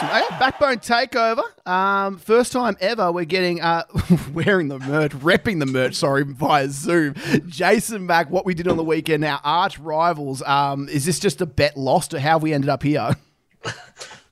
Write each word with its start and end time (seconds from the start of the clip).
Awesome. 0.00 0.16
Okay, 0.16 0.38
Backbone 0.38 0.76
Takeover. 0.78 1.42
Um, 1.66 2.18
first 2.18 2.52
time 2.52 2.76
ever 2.80 3.10
we're 3.10 3.24
getting 3.24 3.60
uh, 3.60 3.82
wearing 4.32 4.68
the 4.68 4.78
merch, 4.78 5.10
repping 5.12 5.58
the 5.58 5.66
merch, 5.66 5.94
sorry, 5.94 6.22
via 6.22 6.68
Zoom. 6.68 7.14
Jason 7.48 8.06
back, 8.06 8.30
what 8.30 8.44
we 8.46 8.54
did 8.54 8.68
on 8.68 8.76
the 8.76 8.84
weekend, 8.84 9.24
our 9.24 9.40
arch 9.42 9.76
rivals. 9.80 10.40
Um, 10.42 10.88
is 10.88 11.04
this 11.04 11.18
just 11.18 11.40
a 11.40 11.46
bet 11.46 11.76
lost 11.76 12.14
or 12.14 12.20
how 12.20 12.30
have 12.34 12.42
we 12.42 12.52
ended 12.52 12.70
up 12.70 12.82
here? 12.82 13.16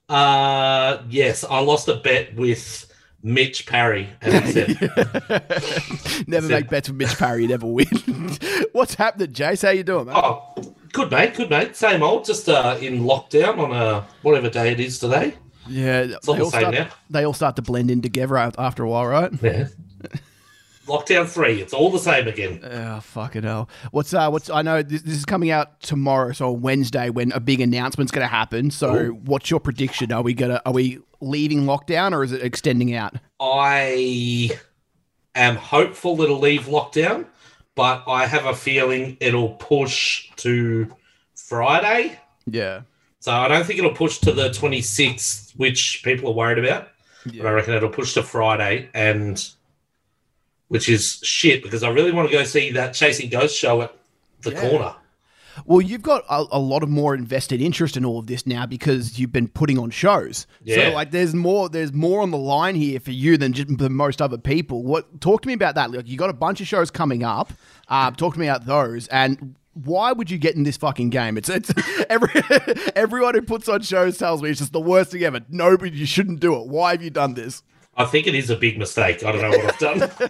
Uh, 0.09 1.03
yes, 1.09 1.43
I 1.43 1.59
lost 1.59 1.89
a 1.89 1.95
bet 1.95 2.33
with 2.33 2.89
Mitch 3.23 3.65
Parry, 3.65 4.07
said, 4.23 4.69
never 6.27 6.47
make 6.47 6.69
bets 6.69 6.87
with 6.87 6.95
Mitch 6.95 7.17
Parry, 7.17 7.41
you 7.41 7.49
never 7.49 7.67
win. 7.67 7.87
What's 8.71 8.95
happening, 8.95 9.33
Jace? 9.33 9.63
How 9.63 9.71
you 9.71 9.83
doing, 9.83 10.05
man? 10.05 10.15
"Oh, 10.15 10.53
good 10.93 11.11
mate, 11.11 11.35
good 11.35 11.49
mate, 11.49 11.75
same 11.75 12.03
old, 12.03 12.23
just 12.23 12.47
uh, 12.47 12.77
in 12.79 13.01
lockdown 13.01 13.59
on 13.59 13.73
a 13.73 14.07
whatever 14.21 14.49
day 14.49 14.71
it 14.71 14.79
is 14.79 14.97
today." 14.97 15.33
Yeah, 15.69 16.15
all 16.27 16.33
they 16.33 16.39
the 16.39 16.45
all, 16.45 16.51
same 16.51 16.61
start, 16.61 16.73
now. 16.73 16.87
they 17.09 17.23
all 17.25 17.33
start 17.33 17.55
to 17.57 17.61
blend 17.61 17.91
in 17.91 18.01
together 18.01 18.37
after 18.37 18.83
a 18.83 18.89
while, 18.89 19.05
right? 19.07 19.31
Yeah. 19.41 19.67
Lockdown 20.87 21.27
three, 21.27 21.59
it's 21.61 21.73
all 21.73 21.91
the 21.91 21.99
same 21.99 22.29
again. 22.29 22.61
Oh 22.63 23.01
fucking 23.01 23.43
hell! 23.43 23.67
What's 23.91 24.13
uh? 24.13 24.29
What's 24.29 24.49
I 24.49 24.61
know 24.61 24.81
this, 24.81 25.01
this 25.01 25.15
is 25.17 25.25
coming 25.25 25.51
out 25.51 25.81
tomorrow, 25.81 26.31
so 26.31 26.49
Wednesday 26.51 27.09
when 27.09 27.33
a 27.33 27.41
big 27.41 27.59
announcement's 27.59 28.09
going 28.13 28.23
to 28.25 28.33
happen. 28.33 28.71
So, 28.71 28.93
Cool. 29.09 29.19
what's 29.25 29.51
your 29.51 29.59
prediction? 29.59 30.13
Are 30.13 30.21
we 30.21 30.33
gonna 30.33 30.61
are 30.65 30.71
we 30.71 30.99
leaving 31.19 31.63
lockdown 31.63 32.13
or 32.13 32.23
is 32.23 32.31
it 32.31 32.41
extending 32.41 32.95
out? 32.95 33.15
I 33.41 34.51
am 35.35 35.57
hopeful 35.57 36.21
it'll 36.21 36.39
leave 36.39 36.67
lockdown, 36.67 37.25
but 37.75 38.05
I 38.07 38.25
have 38.25 38.45
a 38.45 38.55
feeling 38.55 39.17
it'll 39.19 39.55
push 39.55 40.29
to 40.37 40.89
Friday. 41.35 42.17
Yeah, 42.45 42.83
So 43.19 43.33
I 43.33 43.49
don't 43.49 43.65
think 43.65 43.77
it'll 43.79 43.91
push 43.93 44.19
to 44.19 44.31
the 44.31 44.49
26th, 44.51 45.46
which 45.57 46.01
people 46.03 46.29
are 46.29 46.33
worried 46.33 46.63
about. 46.63 46.89
But 47.25 47.45
I 47.45 47.51
reckon 47.51 47.73
it'll 47.73 47.89
push 47.89 48.13
to 48.13 48.23
Friday, 48.23 48.89
and 48.93 49.45
which 50.69 50.87
is 50.89 51.19
shit 51.23 51.61
because 51.63 51.83
I 51.83 51.89
really 51.89 52.11
want 52.11 52.29
to 52.29 52.35
go 52.37 52.43
see 52.43 52.71
that 52.71 52.93
Chasing 52.93 53.29
Ghost 53.29 53.57
show 53.57 53.81
at 53.81 53.93
the 54.41 54.51
Yeah. 54.51 54.69
corner. 54.69 54.95
Well, 55.65 55.81
you've 55.81 56.03
got 56.03 56.23
a, 56.29 56.45
a 56.51 56.59
lot 56.59 56.83
of 56.83 56.89
more 56.89 57.15
invested 57.15 57.61
interest 57.61 57.97
in 57.97 58.05
all 58.05 58.19
of 58.19 58.27
this 58.27 58.45
now 58.45 58.67
because 58.67 59.17
you've 59.17 59.31
been 59.31 59.47
putting 59.47 59.79
on 59.79 59.89
shows. 59.89 60.45
Yeah. 60.63 60.89
So 60.89 60.95
like, 60.95 61.09
there's 61.11 61.33
more 61.33 61.67
there's 61.67 61.91
more 61.93 62.21
on 62.21 62.29
the 62.31 62.37
line 62.37 62.75
here 62.75 62.99
for 62.99 63.11
you 63.11 63.37
than 63.37 63.53
just 63.53 63.67
for 63.77 63.89
most 63.89 64.21
other 64.21 64.37
people. 64.37 64.83
What 64.83 65.19
talk 65.19 65.41
to 65.41 65.47
me 65.47 65.53
about 65.53 65.73
that? 65.75 65.91
Like, 65.91 66.07
you 66.07 66.15
got 66.17 66.29
a 66.29 66.33
bunch 66.33 66.61
of 66.61 66.67
shows 66.67 66.91
coming 66.91 67.23
up. 67.23 67.51
Uh, 67.87 68.11
talk 68.11 68.35
to 68.35 68.39
me 68.39 68.47
about 68.47 68.65
those 68.65 69.07
and. 69.07 69.55
Why 69.83 70.11
would 70.11 70.29
you 70.31 70.37
get 70.37 70.55
in 70.55 70.63
this 70.63 70.77
fucking 70.77 71.09
game? 71.09 71.37
It's 71.37 71.49
it's 71.49 71.71
every 72.09 72.29
everyone 72.95 73.35
who 73.35 73.41
puts 73.41 73.67
on 73.69 73.81
shows 73.81 74.17
tells 74.17 74.41
me 74.41 74.49
it's 74.49 74.59
just 74.59 74.73
the 74.73 74.79
worst 74.79 75.11
thing 75.11 75.23
ever. 75.23 75.41
Nobody, 75.49 75.95
you 75.97 76.05
shouldn't 76.05 76.39
do 76.39 76.55
it. 76.59 76.67
Why 76.67 76.91
have 76.91 77.03
you 77.03 77.09
done 77.09 77.33
this? 77.33 77.63
I 77.95 78.05
think 78.05 78.27
it 78.27 78.35
is 78.35 78.49
a 78.51 78.55
big 78.55 78.77
mistake. 78.77 79.23
I 79.23 79.31
don't 79.31 79.41
know 79.41 79.49
what 79.49 79.73
I've 79.73 79.79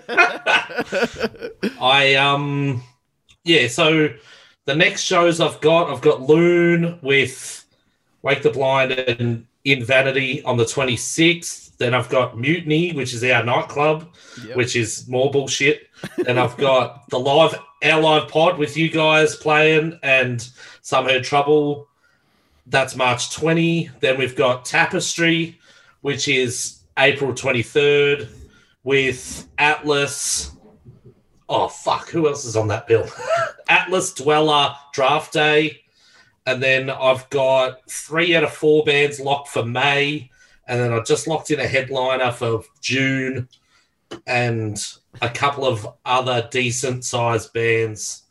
done. 0.10 1.72
I 1.82 2.16
um 2.16 2.82
yeah, 3.44 3.68
so 3.68 4.10
the 4.66 4.76
next 4.76 5.02
shows 5.04 5.40
I've 5.40 5.60
got, 5.62 5.90
I've 5.90 6.02
got 6.02 6.22
Loon 6.22 7.00
with 7.02 7.66
Wake 8.22 8.44
the 8.44 8.50
Blind 8.52 8.92
and 8.92 9.46
In 9.64 9.84
Vanity 9.86 10.44
on 10.44 10.58
the 10.58 10.66
26th. 10.66 11.78
Then 11.78 11.94
I've 11.94 12.10
got 12.10 12.38
Mutiny, 12.38 12.92
which 12.94 13.14
is 13.14 13.24
our 13.24 13.44
nightclub, 13.44 14.10
Yep. 14.46 14.58
which 14.58 14.76
is 14.76 15.08
more 15.08 15.32
bullshit. 15.32 15.87
And 16.28 16.40
I've 16.40 16.58
got 16.58 17.10
the 17.10 17.20
live 17.20 17.56
our 17.84 18.02
live 18.02 18.28
pod 18.28 18.58
with 18.58 18.76
you 18.76 18.90
guys 18.90 19.36
playing 19.36 20.00
and 20.04 20.48
Some 20.82 21.06
Heard 21.06 21.24
Trouble. 21.24 21.88
That's 22.66 22.96
March 22.96 23.34
20. 23.34 23.90
Then 24.00 24.18
we've 24.18 24.36
got 24.36 24.66
Tapestry, 24.66 25.60
which 26.02 26.28
is 26.28 26.80
April 26.98 27.34
23rd 27.34 28.30
with 28.84 29.48
Atlas. 29.58 30.52
Oh, 31.48 31.68
fuck. 31.68 32.10
Who 32.10 32.28
else 32.28 32.46
is 32.46 32.56
on 32.56 32.68
that 32.70 32.88
bill? 32.88 33.08
Atlas 33.70 34.14
Dweller 34.14 34.76
Draft 34.94 35.34
Day. 35.34 35.82
And 36.46 36.64
then 36.64 36.90
I've 36.90 37.30
got 37.30 37.90
three 37.90 38.36
out 38.36 38.44
of 38.44 38.54
four 38.54 38.84
bands 38.84 39.20
locked 39.20 39.50
for 39.50 39.66
May. 39.66 40.30
And 40.68 40.80
then 40.80 40.94
I 40.94 41.02
just 41.02 41.28
locked 41.28 41.52
in 41.52 41.60
a 41.60 41.68
headliner 41.68 42.32
for 42.32 42.64
June 42.82 43.48
and 44.26 44.82
a 45.22 45.30
couple 45.30 45.66
of 45.66 45.88
other 46.06 46.48
decent 46.52 47.04
sized 47.06 47.54
bands 47.54 48.24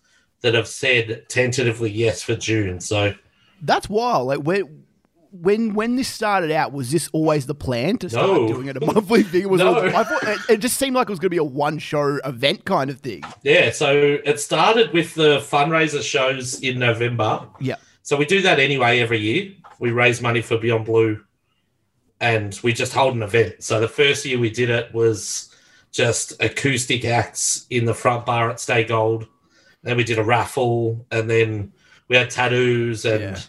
that 0.42 0.54
have 0.54 0.68
said 0.68 1.28
tentatively 1.28 1.90
yes 1.90 2.22
for 2.22 2.36
June. 2.36 2.80
So 2.80 3.14
That's 3.62 3.88
wild. 3.88 4.28
Like 4.28 4.40
when 4.40 4.84
when 5.32 5.74
when 5.74 5.96
this 5.96 6.08
started 6.08 6.50
out, 6.50 6.72
was 6.72 6.90
this 6.90 7.08
always 7.12 7.46
the 7.46 7.54
plan 7.54 7.98
to 7.98 8.08
start 8.08 8.26
No. 8.26 8.48
doing 8.48 8.68
it 8.68 8.76
a 8.76 8.80
monthly 8.84 9.22
thing? 9.22 9.48
Was 9.48 9.60
No. 9.60 9.76
it, 9.84 9.94
I 9.94 10.04
thought 10.04 10.22
it, 10.22 10.38
it 10.48 10.56
just 10.58 10.78
seemed 10.78 10.94
like 10.96 11.08
it 11.08 11.10
was 11.10 11.18
going 11.18 11.26
to 11.26 11.30
be 11.30 11.36
a 11.36 11.44
one 11.44 11.78
show 11.78 12.16
event 12.24 12.64
kind 12.64 12.88
of 12.90 13.00
thing. 13.00 13.22
Yeah, 13.42 13.70
so 13.70 14.18
it 14.24 14.40
started 14.40 14.92
with 14.92 15.14
the 15.14 15.38
fundraiser 15.40 16.02
shows 16.02 16.60
in 16.60 16.78
November. 16.78 17.46
Yeah. 17.60 17.76
So 18.02 18.16
we 18.16 18.24
do 18.24 18.40
that 18.42 18.60
anyway 18.60 19.00
every 19.00 19.18
year. 19.18 19.52
We 19.78 19.90
raise 19.90 20.22
money 20.22 20.40
for 20.40 20.56
Beyond 20.56 20.86
Blue 20.86 21.20
and 22.20 22.58
we 22.62 22.72
just 22.72 22.94
hold 22.94 23.14
an 23.14 23.22
event. 23.22 23.62
So 23.62 23.80
the 23.80 23.88
first 23.88 24.24
year 24.24 24.38
we 24.38 24.48
did 24.50 24.70
it 24.70 24.94
was 24.94 25.50
just 25.96 26.34
acoustic 26.42 27.04
acts 27.04 27.66
in 27.70 27.84
the 27.86 27.94
front 27.94 28.26
bar 28.26 28.50
at 28.50 28.60
Stay 28.60 28.84
Gold. 28.84 29.26
Then 29.82 29.96
we 29.96 30.04
did 30.04 30.18
a 30.18 30.24
raffle 30.24 31.06
and 31.10 31.28
then 31.30 31.72
we 32.08 32.16
had 32.16 32.30
tattoos 32.30 33.04
and 33.04 33.22
Yeah. 33.22 33.40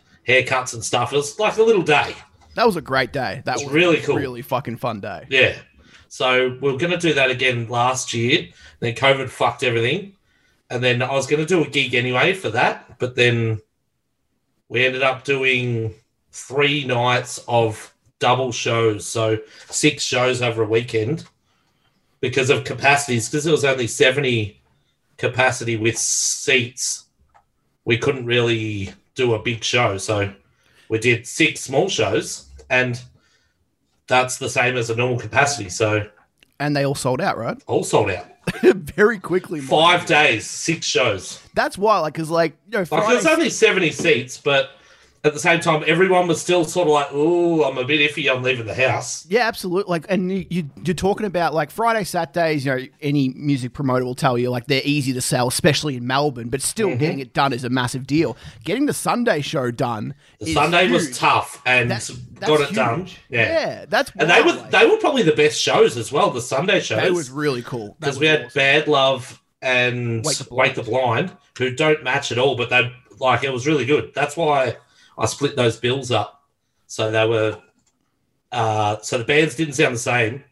haircuts 0.44 0.74
and 0.74 0.84
stuff. 0.84 1.12
It 1.12 1.18
was 1.18 1.38
like 1.40 1.58
a 1.58 1.64
little 1.64 1.82
day. 1.82 2.16
That 2.56 2.66
was 2.66 2.76
a 2.78 2.82
great 2.82 3.12
day. 3.12 3.42
That 3.46 3.56
It's 3.56 3.64
was 3.66 3.74
really 3.74 3.98
cool. 4.02 4.16
really 4.16 4.42
fucking 4.42 4.78
fun 4.78 5.02
day. 5.02 5.26
Yeah. 5.30 5.56
So 6.08 6.58
we 6.62 6.70
are 6.74 6.78
going 6.78 6.92
to 6.92 6.98
do 6.98 7.14
that 7.16 7.30
again 7.30 7.68
last 7.68 8.14
year. 8.14 8.48
Then 8.80 8.96
COVID 8.96 9.30
fucked 9.30 9.64
everything. 9.64 10.14
And 10.70 10.84
then 10.84 11.02
I 11.02 11.12
was 11.14 11.28
going 11.28 11.46
to 11.46 11.46
do 11.46 11.64
a 11.64 11.68
gig 11.68 11.94
anyway 11.96 12.34
for 12.34 12.50
that. 12.52 12.98
But 12.98 13.16
then 13.16 13.62
we 14.70 14.86
ended 14.86 15.04
up 15.04 15.24
doing 15.26 15.94
three 16.32 16.86
nights 16.86 17.44
of 17.48 17.94
double 18.20 18.52
shows. 18.52 19.06
So 19.06 19.38
six 19.70 20.04
shows 20.04 20.42
over 20.42 20.64
a 20.64 20.68
weekend 20.68 21.26
because 22.20 22.50
of 22.50 22.64
capacities. 22.64 23.30
Because 23.30 23.46
it 23.46 23.52
was 23.52 23.66
only 23.66 23.88
70 23.88 24.62
capacity 25.18 25.78
with 25.78 25.98
seats, 25.98 27.06
we 27.86 27.98
couldn't 27.98 28.26
really 28.26 28.94
do 29.16 29.34
a 29.34 29.40
big 29.40 29.64
show. 29.64 29.98
So 29.98 30.34
we 30.90 31.00
did 31.00 31.26
six 31.28 31.62
small 31.62 31.90
shows. 31.90 32.48
And 32.70 33.02
that's 34.08 34.38
the 34.38 34.50
same 34.50 34.78
as 34.78 34.90
a 34.90 34.96
normal 34.96 35.20
capacity. 35.20 35.70
So 35.70 36.08
And 36.60 36.76
they 36.76 36.86
all 36.86 36.96
sold 36.96 37.22
out, 37.22 37.38
right? 37.38 37.62
all 37.68 37.84
sold 37.84 38.12
out. 38.12 38.26
Very 38.62 39.20
quickly. 39.20 39.60
Five 39.60 40.06
days, 40.06 40.50
six 40.50 40.86
shows. 40.86 41.42
That's 41.54 41.78
why, 41.78 42.00
Like, 42.00 42.14
cause 42.14 42.30
like 42.30 42.54
you 42.72 42.78
know, 42.80 42.86
Like 42.90 43.08
there's 43.08 43.26
only 43.26 43.50
70 43.50 43.92
seats, 43.92 44.38
but 44.38 44.72
at 45.28 45.34
the 45.34 45.40
same 45.40 45.60
time, 45.60 45.84
everyone 45.86 46.28
was 46.28 46.42
still 46.42 46.64
sort 46.66 46.88
of 46.88 46.94
like, 46.94 47.12
"Ooh, 47.14 47.64
I'm 47.64 47.78
a 47.78 47.84
bit 47.86 48.00
iffy 48.12 48.34
on 48.34 48.42
leaving 48.42 48.66
the 48.66 48.74
house." 48.74 49.26
Yeah, 49.30 49.42
absolutely. 49.48 49.90
Like, 49.92 50.06
and 50.10 50.32
you, 50.32 50.46
you 50.50 50.70
you're 50.84 50.96
talking 50.96 51.26
about 51.28 51.54
like 51.54 51.70
Friday, 51.70 52.04
Saturdays. 52.04 52.66
You 52.66 52.76
know, 52.76 52.86
any 53.02 53.30
music 53.30 53.74
promoter 53.74 54.06
will 54.06 54.16
tell 54.16 54.38
you 54.38 54.50
like 54.50 54.66
they're 54.68 54.82
easy 54.84 55.14
to 55.14 55.22
sell, 55.22 55.48
especially 55.48 55.96
in 55.98 56.08
Melbourne. 56.08 56.50
But 56.50 56.62
still, 56.62 56.88
Mm-hmm. 56.88 56.98
getting 57.00 57.20
it 57.20 57.34
done 57.34 57.54
is 57.54 57.64
a 57.64 57.70
massive 57.70 58.08
deal. 58.08 58.38
Getting 58.64 58.86
the 58.86 58.94
Sunday 58.94 59.42
show 59.42 59.72
done. 59.72 60.16
The 60.40 60.46
is 60.48 60.54
Sunday 60.54 60.90
was 60.90 61.18
tough 61.18 61.62
and 61.66 61.92
That's, 61.92 62.08
that's 62.08 62.48
got 62.48 62.62
it 62.62 62.68
huge. 62.68 62.76
done. 62.76 63.08
Yeah. 63.30 63.42
yeah 63.42 63.86
that's 63.90 64.12
And 64.18 64.30
they 64.30 64.42
were 64.42 64.54
like, 64.54 64.72
they 64.72 64.86
were 64.88 64.98
probably 64.98 65.24
the 65.24 65.34
best 65.36 65.60
shows 65.60 65.98
as 65.98 66.12
well. 66.12 66.30
The 66.32 66.40
Sunday 66.42 66.80
shows 66.80 67.02
That 67.02 67.12
was 67.12 67.30
really 67.30 67.62
cool 67.62 67.98
because 68.00 68.18
we 68.20 68.28
had 68.28 68.46
awesome. 68.46 68.52
Bad 68.56 68.88
Love 68.88 69.42
and 69.62 70.24
Wake 70.24 70.38
the 70.38 70.48
Wake 70.54 70.76
the, 70.76 70.84
Blind, 70.84 71.36
who 71.58 71.72
don't 71.76 72.04
match 72.04 72.32
at 72.32 72.38
all, 72.38 72.56
but 72.56 72.70
they 72.70 72.92
like 73.20 73.44
it 73.44 73.52
was 73.52 73.66
really 73.68 73.86
good. 73.86 74.12
That's 74.14 74.38
why 74.38 74.78
I 75.18 75.26
split 75.26 75.56
those 75.56 75.78
bills 75.78 76.12
up, 76.12 76.44
so 76.88 77.12
they 77.12 77.28
were 77.28 77.62
uh, 78.52 78.98
so 79.02 79.18
the 79.18 79.24
bands 79.24 79.56
didn't 79.56 79.74
sound 79.74 79.96
the 79.96 80.00
same, 80.00 80.44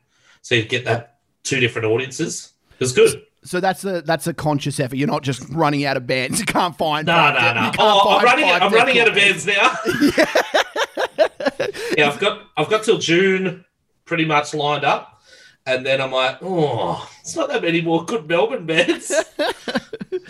so 0.41 0.55
you'd 0.55 0.69
get 0.69 0.85
that 0.85 1.19
two 1.43 1.59
different 1.59 1.87
audiences. 1.87 2.51
It 2.73 2.79
was 2.79 2.91
good. 2.91 3.23
So 3.43 3.59
that's 3.59 3.85
a 3.85 4.01
that's 4.01 4.27
a 4.27 4.33
conscious 4.33 4.79
effort. 4.79 4.95
You're 4.95 5.07
not 5.07 5.23
just 5.23 5.47
running 5.49 5.85
out 5.85 5.97
of 5.97 6.07
bands. 6.07 6.39
You 6.39 6.45
can't 6.45 6.77
find. 6.77 7.07
No, 7.07 7.31
no, 7.31 7.53
no. 7.53 7.71
Oh, 7.79 8.17
I'm 8.17 8.25
running. 8.25 8.45
I'm 8.45 8.73
running 8.73 8.99
out 8.99 9.07
of 9.07 9.15
bands 9.15 9.45
now. 9.45 9.75
yeah, 11.97 12.09
I've 12.09 12.19
got 12.19 12.41
I've 12.57 12.69
got 12.69 12.83
till 12.83 12.97
June 12.97 13.63
pretty 14.05 14.25
much 14.25 14.53
lined 14.53 14.83
up, 14.83 15.21
and 15.65 15.85
then 15.85 16.01
I'm 16.01 16.11
like, 16.11 16.37
oh, 16.41 17.07
it's 17.21 17.35
not 17.35 17.49
that 17.49 17.61
many 17.61 17.81
more 17.81 18.03
good 18.05 18.27
Melbourne 18.27 18.65
bands. 18.65 19.11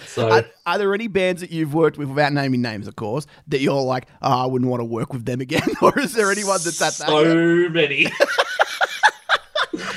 so 0.07 0.29
Are, 0.31 0.45
are 0.65 0.77
there 0.77 0.93
any 0.93 1.07
bands 1.07 1.41
that 1.41 1.51
you've 1.51 1.73
worked 1.73 1.97
with, 1.97 2.09
without 2.09 2.33
naming 2.33 2.61
names, 2.61 2.87
of 2.87 2.95
course, 2.95 3.25
that 3.47 3.59
you're 3.59 3.81
like, 3.81 4.07
oh, 4.21 4.43
I 4.43 4.45
wouldn't 4.45 4.69
want 4.69 4.81
to 4.81 4.85
work 4.85 5.13
with 5.13 5.25
them 5.25 5.41
again? 5.41 5.67
or 5.81 5.97
is 5.99 6.13
there 6.13 6.31
anyone 6.31 6.59
that's 6.63 6.81
at 6.81 6.93
that? 6.93 7.07
so 7.07 7.69
many, 7.69 8.07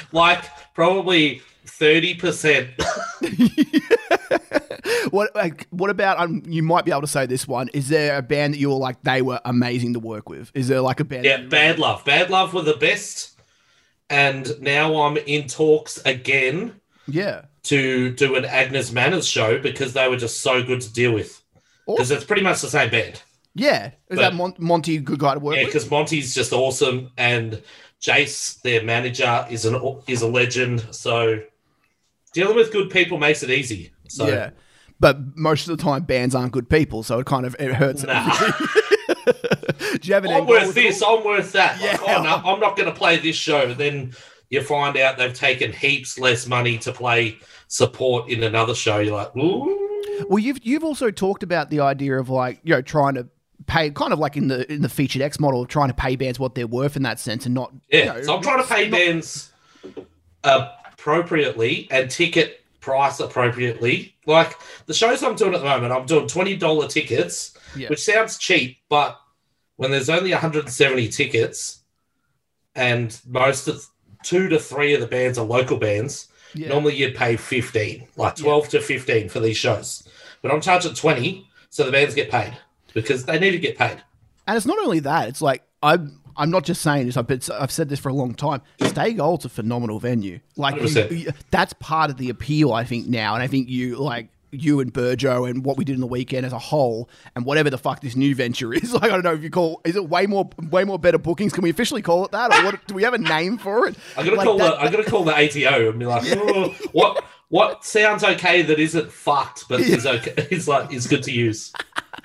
like 0.12 0.44
probably 0.74 1.42
thirty 1.66 2.14
percent. 2.14 2.70
what 5.10 5.34
like, 5.34 5.66
what 5.70 5.90
about 5.90 6.18
um, 6.18 6.42
you 6.46 6.62
might 6.62 6.84
be 6.84 6.90
able 6.90 7.00
to 7.00 7.06
say 7.06 7.26
this 7.26 7.46
one 7.48 7.68
is 7.68 7.88
there 7.88 8.16
a 8.18 8.22
band 8.22 8.54
that 8.54 8.58
you 8.58 8.68
were 8.68 8.76
like 8.76 9.00
they 9.02 9.22
were 9.22 9.40
amazing 9.44 9.92
to 9.92 9.98
work 10.00 10.28
with 10.28 10.50
is 10.54 10.68
there 10.68 10.80
like 10.80 11.00
a 11.00 11.04
band 11.04 11.24
Yeah, 11.24 11.42
Bad 11.42 11.78
Love. 11.78 12.04
Bad 12.04 12.30
Love 12.30 12.54
were 12.54 12.62
the 12.62 12.76
best. 12.76 13.38
And 14.10 14.50
now 14.60 15.02
I'm 15.02 15.16
in 15.18 15.46
talks 15.48 16.00
again 16.04 16.80
yeah 17.06 17.42
to 17.64 18.10
do 18.14 18.36
an 18.36 18.44
Agnes 18.44 18.92
Manners 18.92 19.26
show 19.26 19.58
because 19.58 19.92
they 19.92 20.08
were 20.08 20.16
just 20.16 20.40
so 20.40 20.62
good 20.62 20.80
to 20.82 20.92
deal 20.92 21.12
with. 21.12 21.42
Because 21.86 22.10
it's 22.10 22.24
pretty 22.24 22.42
much 22.42 22.60
the 22.60 22.68
same 22.68 22.90
band. 22.90 23.22
yeah 23.54 23.86
is 23.86 23.92
But- 24.10 24.16
that 24.18 24.34
Mon- 24.34 24.54
Monty 24.58 24.96
a 24.96 25.00
good 25.00 25.18
guy 25.18 25.34
to 25.34 25.40
work 25.40 25.56
Yeah, 25.56 25.62
with 25.64 25.72
because 25.74 25.90
Monty's 25.90 26.34
just 26.34 26.52
awesome, 26.52 27.10
and 27.16 27.62
Jace, 28.00 28.60
their 28.62 28.82
manager, 28.84 29.46
is 29.50 29.64
an 29.64 29.80
is 30.06 30.22
a 30.22 30.28
legend. 30.28 30.86
So 30.92 31.40
dealing 32.32 32.54
with 32.56 32.70
good 32.72 32.90
people 32.90 33.18
makes 33.18 33.42
it 33.42 33.50
easy. 33.50 33.92
So 34.08 34.26
yeah 34.28 34.50
but 35.00 35.36
most 35.36 35.68
of 35.68 35.76
the 35.76 35.80
time 35.82 36.02
bands 36.02 36.34
aren't 36.34 36.50
good 36.50 36.68
people 36.68 37.04
so 37.04 37.20
it 37.20 37.24
kind 37.26 37.46
of 37.46 37.54
it 37.60 37.72
hurts 37.72 38.02
Nah. 38.02 38.28
do 39.26 39.98
you 40.02 40.14
have 40.14 40.24
an 40.24 40.32
I'm 40.32 40.46
worth 40.46 40.74
this. 40.74 41.02
I'm 41.02 41.24
worth 41.24 41.52
that. 41.52 41.80
Like, 41.80 42.00
Yeah. 42.00 42.18
oh, 42.18 42.22
no, 42.22 42.50
I'm 42.52 42.58
not 42.60 42.76
going 42.76 42.88
to 42.88 42.94
play 42.94 43.16
this 43.18 43.36
show. 43.36 43.72
Then 43.74 44.12
you 44.50 44.62
find 44.62 44.96
out 44.96 45.18
they've 45.18 45.34
taken 45.34 45.72
heaps 45.72 46.18
less 46.18 46.46
money 46.46 46.78
to 46.78 46.92
play 46.92 47.38
support 47.68 48.28
in 48.30 48.42
another 48.42 48.74
show. 48.74 48.98
You're 48.98 49.14
like, 49.14 49.36
ooh. 49.36 49.84
Well, 50.28 50.38
you've 50.38 50.58
you've 50.64 50.84
also 50.84 51.10
talked 51.10 51.42
about 51.42 51.70
the 51.70 51.80
idea 51.80 52.18
of 52.18 52.28
like 52.30 52.60
you 52.64 52.74
know 52.74 52.82
trying 52.82 53.14
to 53.14 53.28
pay 53.66 53.90
kind 53.90 54.12
of 54.12 54.18
like 54.18 54.36
in 54.36 54.48
the 54.48 54.70
in 54.72 54.82
the 54.82 54.88
featured 54.88 55.20
X 55.22 55.38
model 55.38 55.62
of 55.62 55.68
trying 55.68 55.88
to 55.88 55.94
pay 55.94 56.16
bands 56.16 56.38
what 56.40 56.54
they're 56.54 56.66
worth 56.66 56.96
in 56.96 57.02
that 57.02 57.18
sense 57.20 57.44
and 57.46 57.54
not 57.54 57.72
Yeah. 57.92 57.98
you 57.98 58.04
know, 58.06 58.22
so 58.22 58.36
I'm 58.36 58.42
trying 58.42 58.62
to 58.62 58.68
pay 58.68 58.88
not- 58.88 58.98
bands 58.98 59.52
appropriately 60.44 61.88
and 61.90 62.10
ticket 62.10 62.64
price 62.80 63.20
appropriately. 63.20 64.14
Like 64.26 64.54
the 64.86 64.94
shows 64.94 65.22
I'm 65.22 65.34
doing 65.36 65.54
at 65.54 65.60
the 65.60 65.66
moment, 65.66 65.92
I'm 65.92 66.06
doing 66.06 66.26
twenty 66.26 66.56
dollar 66.56 66.88
tickets, 66.88 67.56
Yeah. 67.76 67.88
which 67.88 68.00
sounds 68.02 68.38
cheap, 68.38 68.78
but 68.88 69.18
when 69.76 69.90
there's 69.92 70.08
only 70.10 70.32
170 70.32 71.06
tickets, 71.08 71.82
and 72.74 73.16
most 73.24 73.68
of 73.68 73.86
two 74.22 74.48
to 74.48 74.58
three 74.58 74.94
of 74.94 75.00
the 75.00 75.06
bands 75.06 75.38
are 75.38 75.44
local 75.44 75.76
bands, 75.76 76.28
Yeah. 76.54 76.68
normally 76.68 76.96
you'd 76.96 77.14
pay 77.14 77.36
15, 77.36 78.06
like 78.16 78.36
12 78.36 78.68
to 78.70 78.80
15 78.80 79.28
for 79.28 79.40
these 79.40 79.56
shows. 79.56 80.06
But 80.42 80.52
I'm 80.52 80.60
charging 80.60 80.94
20, 80.94 81.48
so 81.70 81.84
the 81.84 81.92
bands 81.92 82.14
get 82.14 82.30
paid 82.30 82.56
because 82.94 83.24
they 83.26 83.38
need 83.38 83.50
to 83.52 83.58
get 83.58 83.76
paid. 83.78 84.02
And 84.46 84.56
it's 84.56 84.66
not 84.66 84.78
only 84.78 85.00
that; 85.00 85.28
it's 85.28 85.42
like 85.42 85.62
I'm 85.82 86.20
I'm 86.36 86.50
not 86.50 86.64
just 86.64 86.80
saying 86.82 87.06
this. 87.06 87.16
I've 87.16 87.26
been, 87.26 87.40
I've 87.52 87.70
said 87.72 87.88
this 87.88 87.98
for 87.98 88.08
a 88.08 88.14
long 88.14 88.32
time. 88.34 88.62
Stay 88.80 89.12
Gold's 89.12 89.44
a 89.44 89.48
phenomenal 89.48 89.98
venue. 89.98 90.38
Like 90.56 90.76
you, 90.76 90.82
100%. 90.82 91.10
you- 91.18 91.32
that's 91.50 91.72
part 91.74 92.10
of 92.10 92.16
the 92.16 92.30
appeal, 92.30 92.72
I 92.72 92.84
think 92.84 93.08
now, 93.08 93.34
and 93.34 93.42
I 93.42 93.46
think 93.48 93.68
you 93.68 93.96
like. 93.96 94.28
You 94.50 94.80
and 94.80 94.92
Burjo 94.92 95.48
and 95.48 95.64
what 95.64 95.76
we 95.76 95.84
did 95.84 95.94
in 95.94 96.00
the 96.00 96.06
weekend 96.06 96.46
as 96.46 96.52
a 96.52 96.58
whole, 96.58 97.08
and 97.36 97.44
whatever 97.44 97.68
the 97.70 97.78
fuck 97.78 98.00
this 98.00 98.16
new 98.16 98.34
venture 98.34 98.72
is, 98.72 98.92
like 98.94 99.04
I 99.04 99.08
don't 99.08 99.24
know 99.24 99.34
if 99.34 99.42
you 99.42 99.50
call 99.50 99.80
is 99.84 99.94
it 99.96 100.08
way 100.08 100.26
more 100.26 100.48
way 100.70 100.84
more 100.84 100.98
better 100.98 101.18
bookings? 101.18 101.52
Can 101.52 101.62
we 101.62 101.70
officially 101.70 102.02
call 102.02 102.24
it 102.24 102.32
that, 102.32 102.52
or 102.54 102.64
what? 102.64 102.86
Do 102.86 102.94
we 102.94 103.02
have 103.02 103.14
a 103.14 103.18
name 103.18 103.58
for 103.58 103.86
it? 103.88 103.96
I'm 104.16 104.24
gonna 104.24 104.36
Like 104.38 104.46
call 104.46 104.58
that- 104.58 104.76
the 104.76 104.80
I'm 104.80 104.90
gonna 104.92 105.04
call 105.04 105.24
the 105.24 105.34
ATO 105.34 105.90
and 105.90 105.98
be 105.98 106.06
like, 106.06 106.24
"Oh, 106.36 106.74
what 106.92 107.24
what 107.50 107.84
sounds 107.84 108.24
okay 108.24 108.62
that 108.62 108.78
isn't 108.78 109.10
fucked, 109.12 109.64
but 109.68 109.80
is 109.80 110.06
okay 110.06 110.48
is 110.50 110.66
like 110.68 110.92
is 110.92 111.06
good 111.06 111.22
to 111.24 111.32
use. 111.32 111.72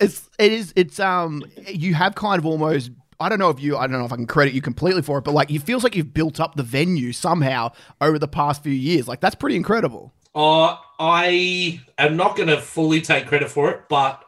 it's 0.00 0.28
it 0.38 0.52
is 0.52 0.72
it's 0.76 1.00
um 1.00 1.44
you 1.66 1.94
have 1.94 2.14
kind 2.14 2.38
of 2.38 2.46
almost 2.46 2.90
I 3.20 3.28
don't 3.28 3.38
know 3.38 3.50
if 3.50 3.60
you 3.60 3.76
I 3.76 3.86
don't 3.86 3.98
know 3.98 4.04
if 4.04 4.12
I 4.12 4.16
can 4.16 4.26
credit 4.26 4.54
you 4.54 4.60
completely 4.62 5.02
for 5.02 5.18
it, 5.18 5.24
but 5.24 5.32
like 5.34 5.50
it 5.50 5.60
feels 5.62 5.82
like 5.84 5.96
you've 5.96 6.14
built 6.14 6.38
up 6.40 6.54
the 6.54 6.62
venue 6.62 7.12
somehow 7.12 7.72
over 8.00 8.18
the 8.18 8.28
past 8.28 8.62
few 8.62 8.72
years. 8.72 9.08
Like 9.08 9.20
that's 9.20 9.34
pretty 9.34 9.56
incredible. 9.56 10.12
Uh, 10.34 10.76
I 10.98 11.80
am 11.96 12.16
not 12.16 12.36
gonna 12.36 12.60
fully 12.60 13.00
take 13.00 13.26
credit 13.26 13.50
for 13.50 13.70
it, 13.70 13.88
but 13.88 14.24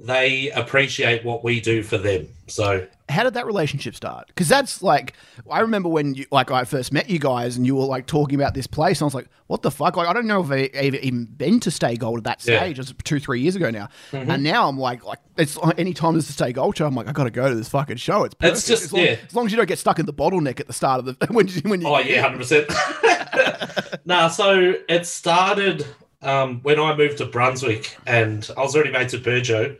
they 0.00 0.50
appreciate 0.52 1.24
what 1.24 1.42
we 1.42 1.60
do 1.60 1.82
for 1.82 1.98
them. 1.98 2.28
So 2.46 2.86
How 3.10 3.24
did 3.24 3.34
that 3.34 3.46
relationship 3.46 3.94
start? 3.94 4.28
Because 4.28 4.48
that's 4.48 4.82
like 4.82 5.12
I 5.50 5.60
remember 5.60 5.88
when 5.88 6.14
you 6.14 6.24
like 6.30 6.50
I 6.50 6.64
first 6.64 6.92
met 6.92 7.10
you 7.10 7.18
guys 7.18 7.56
and 7.56 7.66
you 7.66 7.74
were 7.76 7.84
like 7.84 8.06
talking 8.06 8.34
about 8.36 8.54
this 8.54 8.66
place. 8.66 8.98
And 9.00 9.04
I 9.04 9.06
was 9.06 9.14
like, 9.14 9.28
what 9.48 9.62
the 9.62 9.70
fuck? 9.70 9.96
Like 9.96 10.06
I 10.08 10.12
don't 10.12 10.26
know 10.26 10.42
if 10.42 10.50
I 10.50 10.70
I've 10.78 10.94
even 10.94 11.24
been 11.26 11.60
to 11.60 11.70
Stay 11.70 11.96
Gold 11.96 12.18
at 12.18 12.24
that 12.24 12.46
Yeah. 12.46 12.58
stage. 12.60 12.78
It 12.78 12.82
was 12.82 12.94
two 13.04 13.18
three 13.20 13.40
years 13.40 13.56
ago 13.56 13.70
now, 13.70 13.88
and 14.12 14.42
now 14.42 14.68
I'm 14.68 14.78
like 14.78 15.04
like 15.04 15.18
it's 15.36 15.58
any 15.76 15.92
time 15.94 16.14
there's 16.14 16.28
a 16.30 16.32
Stay 16.32 16.52
Gold 16.52 16.76
show, 16.76 16.86
I'm 16.86 16.94
like 16.94 17.08
I 17.08 17.12
got 17.12 17.24
to 17.24 17.30
go 17.30 17.48
to 17.48 17.54
this 17.54 17.68
fucking 17.68 17.96
show. 17.96 18.24
It's 18.24 18.34
perfect. 18.34 18.56
It's 18.58 18.66
just- 18.66 18.84
as 18.84 18.92
long, 18.92 19.02
yeah. 19.04 19.16
as 19.26 19.34
long 19.34 19.46
as 19.46 19.52
you 19.52 19.56
don't 19.56 19.68
get 19.68 19.78
stuck 19.78 19.98
in 19.98 20.06
the 20.06 20.14
bottleneck 20.14 20.60
at 20.60 20.66
the 20.68 20.72
start 20.72 21.00
of 21.00 21.06
the 21.18 21.26
when 21.32 21.48
you 21.48 21.60
when 21.62 21.80
you 21.80 21.88
Oh 21.88 21.98
yeah, 21.98 22.22
hundred 22.22 22.38
percent. 22.38 22.70
Nah, 24.04 24.28
so 24.28 24.74
it 24.88 25.06
started 25.06 25.86
um, 26.22 26.60
when 26.62 26.80
I 26.80 26.96
moved 26.96 27.18
to 27.18 27.26
Brunswick, 27.26 27.94
and 28.06 28.48
I 28.56 28.60
was 28.62 28.74
already 28.74 28.90
mates 28.90 29.12
with 29.12 29.22
Burjo, 29.24 29.76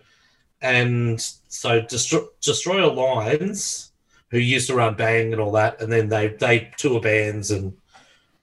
and 0.60 1.20
so 1.48 1.80
Destro- 1.82 2.28
Destroy 2.40 2.86
All 2.86 2.94
Lines, 2.94 3.92
who 4.30 4.38
used 4.38 4.68
to 4.68 4.74
run 4.74 4.94
Bang 4.94 5.32
and 5.32 5.40
all 5.40 5.52
that, 5.52 5.80
and 5.80 5.90
then 5.92 6.08
they 6.08 6.28
they 6.28 6.70
tour 6.76 7.00
bands, 7.00 7.50
and 7.50 7.76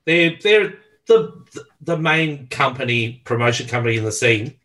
they're 0.06 0.36
they're 0.42 0.74
the 1.08 1.34
the 1.82 1.98
main 1.98 2.48
company 2.48 3.22
promotion 3.26 3.68
company 3.68 3.98
in 3.98 4.04
the 4.04 4.12
scene. 4.12 4.56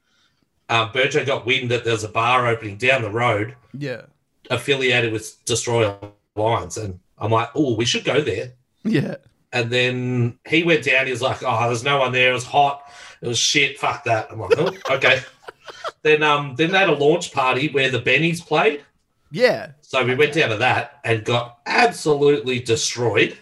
Um, 0.68 0.90
Burjo 0.90 1.26
got 1.26 1.46
wind 1.46 1.70
that 1.72 1.84
there's 1.84 2.04
a 2.04 2.08
bar 2.08 2.46
opening 2.46 2.76
down 2.76 3.02
the 3.02 3.10
road 3.10 3.56
yeah 3.76 4.02
affiliated 4.50 5.12
with 5.12 5.44
Destroy 5.44 5.88
All 5.88 6.16
Lines, 6.36 6.76
and 6.76 6.98
I'm 7.18 7.30
like, 7.30 7.50
oh, 7.54 7.74
we 7.74 7.84
should 7.84 8.04
go 8.04 8.20
there. 8.20 8.52
yeah. 8.84 9.16
And 9.52 9.68
then 9.68 10.38
he 10.48 10.62
went 10.62 10.84
down. 10.84 11.06
He 11.06 11.10
was 11.10 11.20
like, 11.22 11.42
"Oh, 11.44 11.66
there's 11.66 11.82
no 11.82 11.98
one 11.98 12.12
there. 12.12 12.30
It 12.30 12.34
was 12.34 12.44
hot. 12.44 12.84
It 13.20 13.26
was 13.26 13.36
shit. 13.36 13.80
Fuck 13.80 14.04
that." 14.04 14.28
I'm 14.30 14.38
like, 14.38 14.52
"Oh, 14.56 14.72
okay." 14.94 15.22
then, 16.02 16.22
um, 16.22 16.54
then 16.56 16.70
they 16.72 16.78
had 16.78 16.88
a 16.88 16.94
launch 16.94 17.32
party 17.32 17.68
where 17.68 17.90
the 17.90 18.00
Bennies 18.00 18.44
played. 18.44 18.84
Yeah. 19.30 19.72
So 19.80 20.04
we 20.04 20.14
went 20.14 20.34
down 20.34 20.50
to 20.50 20.56
that 20.56 21.00
and 21.04 21.24
got 21.24 21.58
absolutely 21.66 22.58
destroyed. 22.60 23.36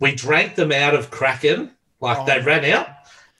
We 0.00 0.14
drank 0.14 0.54
them 0.54 0.72
out 0.72 0.94
of 0.94 1.10
Kraken, 1.10 1.72
like 2.00 2.26
they 2.26 2.40
Oh. 2.40 2.44
ran 2.44 2.64
out. 2.66 2.88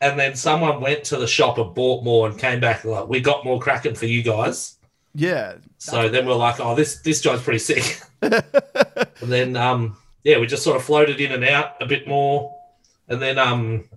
And 0.00 0.18
then 0.18 0.34
someone 0.34 0.80
went 0.80 1.04
to 1.04 1.16
the 1.16 1.28
shop 1.28 1.58
and 1.58 1.72
bought 1.74 2.02
more 2.02 2.26
and 2.28 2.36
came 2.36 2.58
back 2.58 2.84
like, 2.84 3.06
"We 3.08 3.20
got 3.20 3.44
more 3.44 3.60
Kraken 3.60 3.94
for 3.94 4.06
you 4.06 4.22
guys." 4.22 4.76
Yeah. 5.14 5.54
So 5.78 6.08
then 6.08 6.26
we're 6.26 6.34
like, 6.34 6.58
"Oh, 6.58 6.74
this 6.74 6.96
this 7.02 7.20
guy's 7.20 7.40
pretty 7.42 7.60
sick." 7.60 8.00
and 8.22 8.42
then 9.20 9.56
um 9.56 9.96
yeah, 10.24 10.38
we 10.38 10.46
just 10.46 10.64
sort 10.64 10.76
of 10.76 10.82
floated 10.84 11.20
in 11.20 11.30
and 11.32 11.44
out 11.44 11.80
a 11.80 11.86
bit 11.86 12.08
more. 12.08 12.52
And 13.08 13.22
then 13.22 13.38
um 13.38 13.88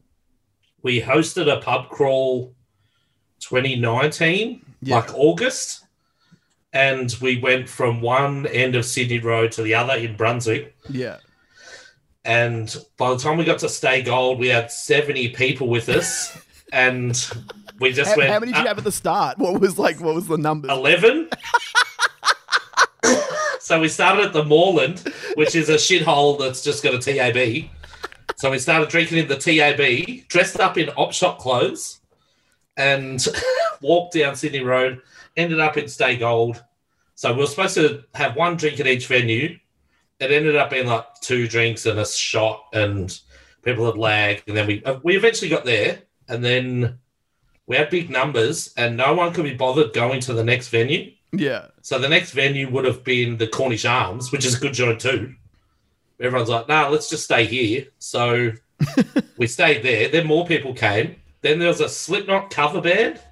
we 0.83 1.01
hosted 1.01 1.51
a 1.51 1.59
pub 1.61 1.89
crawl 1.89 2.53
2019, 3.49 4.61
Yeah. 4.81 4.95
like 4.97 5.13
August. 5.13 5.85
And 6.73 7.15
we 7.21 7.39
went 7.39 7.69
from 7.69 8.01
one 8.01 8.47
end 8.47 8.75
of 8.75 8.85
Sydney 8.85 9.19
Road 9.19 9.51
to 9.53 9.61
the 9.63 9.73
other 9.75 9.93
in 9.95 10.15
Brunswick. 10.17 10.75
Yeah. 10.89 11.17
And 12.25 12.75
by 12.97 13.11
the 13.11 13.17
time 13.17 13.37
we 13.37 13.45
got 13.45 13.59
to 13.59 13.69
Stay 13.69 14.01
Gold, 14.01 14.39
we 14.39 14.47
had 14.49 14.71
70 14.71 15.29
people 15.29 15.67
with 15.67 15.87
us. 15.89 16.37
and 16.73 17.11
we 17.79 17.93
just 17.93 18.11
How, 18.11 18.17
went 18.17 18.29
how 18.29 18.39
many 18.39 18.51
did 18.51 18.57
you 18.59 18.65
"Uh, 18.65 18.67
have 18.69 18.77
at 18.79 18.83
the 18.83 18.91
start? 18.91 19.37
What 19.37 19.61
was 19.61 19.77
like? 19.79 20.01
What 20.01 20.15
was 20.15 20.27
the 20.27 20.37
number? 20.37 20.67
11. 20.69 21.29
so 23.59 23.79
we 23.79 23.87
started 23.87 24.25
at 24.25 24.33
the 24.33 24.43
Moreland, 24.43 25.03
which 25.35 25.55
is 25.55 25.69
a 25.69 25.75
shithole 25.75 26.37
that's 26.39 26.63
just 26.63 26.83
got 26.83 26.93
a 26.93 26.99
TAB. 26.99 27.69
So 28.37 28.51
we 28.51 28.59
started 28.59 28.89
drinking 28.89 29.19
in 29.19 29.27
the 29.27 29.37
TAB, 29.37 30.27
dressed 30.27 30.59
up 30.59 30.77
in 30.77 30.89
op 30.89 31.13
shop 31.13 31.39
clothes, 31.39 32.01
and 32.77 33.25
walked 33.81 34.13
down 34.13 34.35
Sydney 34.35 34.61
Road, 34.61 35.01
ended 35.37 35.59
up 35.59 35.77
in 35.77 35.87
Stay 35.87 36.17
Gold. 36.17 36.63
So 37.15 37.33
we 37.33 37.39
were 37.39 37.47
supposed 37.47 37.75
to 37.75 38.03
have 38.13 38.35
one 38.35 38.57
drink 38.57 38.79
at 38.79 38.87
each 38.87 39.07
venue. 39.07 39.57
It 40.19 40.31
ended 40.31 40.55
up 40.55 40.69
being 40.69 40.87
like 40.87 41.05
two 41.21 41.47
drinks 41.47 41.85
and 41.85 41.99
a 41.99 42.05
shot, 42.05 42.65
and 42.73 43.17
people 43.63 43.85
had 43.85 43.97
lagged. 43.97 44.43
And 44.47 44.57
then 44.57 44.67
we 44.67 44.83
uh, 44.83 44.99
we 45.03 45.15
eventually 45.15 45.49
got 45.49 45.65
there, 45.65 45.99
and 46.27 46.43
then 46.43 46.99
we 47.67 47.75
had 47.77 47.89
big 47.89 48.09
numbers, 48.09 48.73
and 48.77 48.97
no 48.97 49.13
one 49.13 49.33
could 49.33 49.43
be 49.43 49.55
bothered 49.55 49.93
going 49.93 50.19
to 50.21 50.33
the 50.33 50.43
next 50.43 50.69
venue. 50.69 51.11
Yeah. 51.31 51.67
So 51.81 51.99
the 51.99 52.09
next 52.09 52.31
venue 52.31 52.69
would 52.69 52.85
have 52.85 53.03
been 53.03 53.37
the 53.37 53.47
Cornish 53.47 53.85
Arms, 53.85 54.31
which 54.31 54.45
is 54.45 54.55
a 54.55 54.59
good 54.59 54.73
joint 54.73 55.01
too. 55.01 55.35
Everyone's 56.19 56.49
like, 56.49 56.67
nah, 56.67 56.87
let's 56.87 57.09
just 57.09 57.25
stay 57.25 57.45
here. 57.45 57.87
So 57.99 58.51
we 59.37 59.47
stayed 59.47 59.83
there. 59.83 60.07
Then 60.07 60.27
more 60.27 60.45
people 60.45 60.73
came. 60.73 61.15
Then 61.45 61.59
there 61.59 61.67
was 61.67 61.79
a 61.79 61.87
Slipknot 61.87 62.49
cover 62.49 62.81
band. 62.81 63.21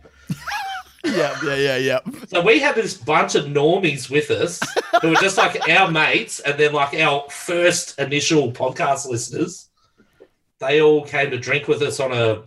Yeah. 1.05 1.37
Yeah. 1.43 1.55
Yeah. 1.55 1.77
Yeah. 1.77 1.99
So 2.27 2.41
we 2.41 2.59
had 2.59 2.75
this 2.75 2.93
bunch 2.93 3.35
of 3.35 3.45
normies 3.45 4.09
with 4.09 4.31
us 4.31 4.61
who 5.01 5.09
were 5.09 5.15
just 5.15 5.37
like 5.37 5.67
our 5.67 5.91
mates, 5.91 6.39
and 6.39 6.57
then 6.57 6.71
like 6.71 6.93
our 6.93 7.25
first 7.29 7.99
initial 7.99 8.53
podcast 8.53 9.09
listeners. 9.09 9.67
They 10.59 10.81
all 10.81 11.03
came 11.03 11.29
to 11.31 11.37
drink 11.37 11.67
with 11.67 11.81
us 11.81 11.99
on 11.99 12.13
a 12.13 12.43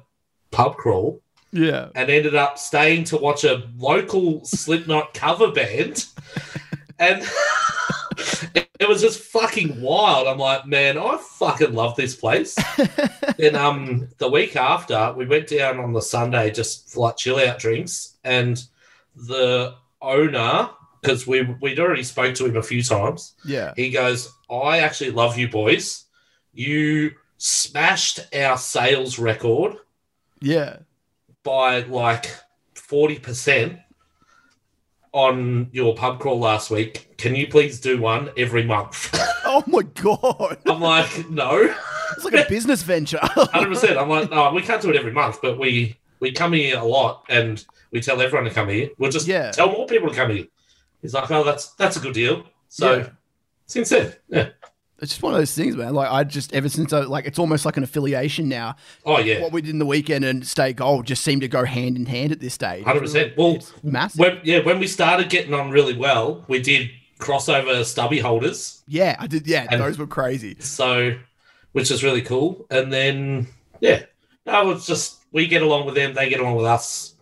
pub 0.53 0.77
crawl 0.77 1.21
Yeah. 1.53 1.89
and 1.95 2.09
ended 2.09 2.35
up 2.35 2.57
staying 2.59 3.05
to 3.05 3.19
watch 3.19 3.45
a 3.45 3.63
local 3.77 4.43
Slipknot 4.47 5.13
cover 5.13 5.51
band. 5.53 6.07
And 6.99 7.23
it, 8.81 8.89
was 8.89 9.01
just 9.01 9.21
fucking 9.21 9.81
wild. 9.81 10.27
I'm 10.27 10.39
like, 10.39 10.67
man, 10.67 10.99
I 10.99 11.17
fucking 11.19 11.75
love 11.75 11.97
this 11.97 12.15
place. 12.17 12.57
then 13.39 13.55
um 13.55 14.09
the 14.19 14.31
week 14.31 14.57
after, 14.57 15.13
we 15.17 15.27
went 15.27 15.49
down 15.49 15.79
on 15.79 15.93
the 15.93 16.03
Sunday 16.03 16.51
just 16.51 16.91
for 16.91 17.01
like 17.07 17.17
chill 17.17 17.39
out 17.39 17.59
drinks, 17.59 18.17
and 18.25 18.63
the 19.15 19.75
owner, 20.03 20.71
because 21.01 21.27
we 21.27 21.43
we'd 21.61 21.79
already 21.81 22.03
spoke 22.03 22.35
to 22.37 22.47
him 22.47 22.57
a 22.57 22.63
few 22.63 22.83
times, 22.83 23.35
Yeah. 23.45 23.73
he 23.77 23.91
goes, 23.91 24.33
I 24.51 24.79
actually 24.79 25.11
love 25.11 25.37
you 25.39 25.49
boys. 25.49 26.05
You 26.53 27.13
smashed 27.39 28.21
our 28.35 28.57
sales 28.57 29.19
record 29.19 29.77
Yeah. 30.41 30.79
by 31.43 31.81
like 31.81 32.31
40% 32.75 33.79
on 35.27 35.67
your 35.73 35.95
pub 35.95 36.21
crawl 36.21 36.39
last 36.39 36.71
week. 36.71 37.15
Can 37.17 37.35
you 37.35 37.47
please 37.49 37.81
do 37.81 37.99
one 37.99 38.31
every 38.37 38.63
month? 38.65 39.11
Oh 39.49 39.63
my 39.69 39.83
god. 39.83 40.59
I'm 40.67 40.81
like, 40.81 41.31
no, 41.31 41.73
It's 42.17 42.25
like 42.25 42.35
a 42.35 42.47
business 42.49 42.83
venture. 42.83 43.19
100%. 43.23 43.97
I'm 43.97 44.09
like, 44.09 44.29
no, 44.29 44.53
we 44.53 44.61
can't 44.61 44.83
do 44.83 44.91
it 44.91 44.97
every 44.97 45.13
month, 45.13 45.39
but 45.41 45.57
we 45.57 45.97
we 46.19 46.33
come 46.33 46.53
here 46.53 46.77
a 46.81 46.85
lot 46.85 47.25
and 47.29 47.65
we 47.93 48.01
tell 48.01 48.21
everyone 48.21 48.49
to 48.49 48.51
come 48.55 48.69
here. 48.69 48.91
We'll 48.99 49.13
just 49.13 49.29
Yeah. 49.29 49.53
tell 49.53 49.71
more 49.71 49.87
people 49.87 50.09
to 50.11 50.15
come 50.17 50.31
here. 50.33 50.47
He's 51.01 51.15
like, 51.15 51.31
oh, 51.31 51.45
that's 51.45 51.69
that's 51.75 51.97
a 51.97 52.01
good 52.01 52.13
deal. 52.13 52.43
So 52.69 52.97
Yeah. 52.97 53.09
since 53.67 53.89
then, 53.91 54.13
yeah. 54.29 54.49
It's 55.01 55.13
just 55.13 55.23
one 55.23 55.35
of 55.35 55.39
those 55.39 55.55
things, 55.55 55.77
man. 55.77 55.93
Like 55.95 56.11
I 56.11 56.25
just 56.25 56.55
ever 56.55 56.69
since 56.69 56.93
I 56.93 57.01
like 57.01 57.27
it's 57.27 57.39
almost 57.39 57.65
like 57.67 57.77
an 57.77 57.83
affiliation 57.83 58.49
now. 58.49 58.77
Oh 59.05 59.19
yeah. 59.19 59.43
What 59.43 59.53
we 59.53 59.61
did 59.61 59.71
in 59.71 59.79
the 59.79 59.85
weekend 59.87 60.25
and 60.25 60.47
Stay 60.47 60.73
Gold 60.73 61.07
just 61.07 61.23
seem 61.23 61.41
to 61.41 61.49
go 61.49 61.65
hand 61.65 61.97
in 61.97 62.07
hand 62.07 62.33
at 62.33 62.41
this 62.41 62.55
stage. 62.55 62.85
Hundred 62.85 63.01
percent. 63.01 63.37
Well, 63.37 63.57
It's 63.57 63.73
massive. 63.83 64.19
when 64.19 64.41
yeah, 64.43 64.61
when 64.61 64.79
we 64.79 64.87
started 64.87 65.29
getting 65.29 65.53
on 65.53 65.71
really 65.71 65.95
well, 65.97 66.45
we 66.49 66.61
did 66.61 66.91
crossover 67.19 67.85
stubby 67.85 68.19
holders, 68.21 68.83
yeah, 68.87 69.17
I 69.19 69.27
did. 69.27 69.47
Yeah, 69.47 69.67
And- 69.71 69.81
those 69.81 69.99
were 69.99 70.07
crazy. 70.07 70.57
so 70.61 71.17
which 71.73 71.91
is 71.91 72.03
really 72.03 72.23
cool. 72.23 72.67
And 72.71 72.91
then 72.93 73.49
yeah, 73.81 74.03
no, 74.47 74.71
it's 74.71 74.87
just 74.87 75.19
we 75.33 75.47
get 75.47 75.61
along 75.61 75.85
with 75.85 75.95
them, 75.95 76.15
they 76.15 76.31
get 76.31 76.41
along 76.41 76.57
with 76.57 76.67
us. 76.67 77.15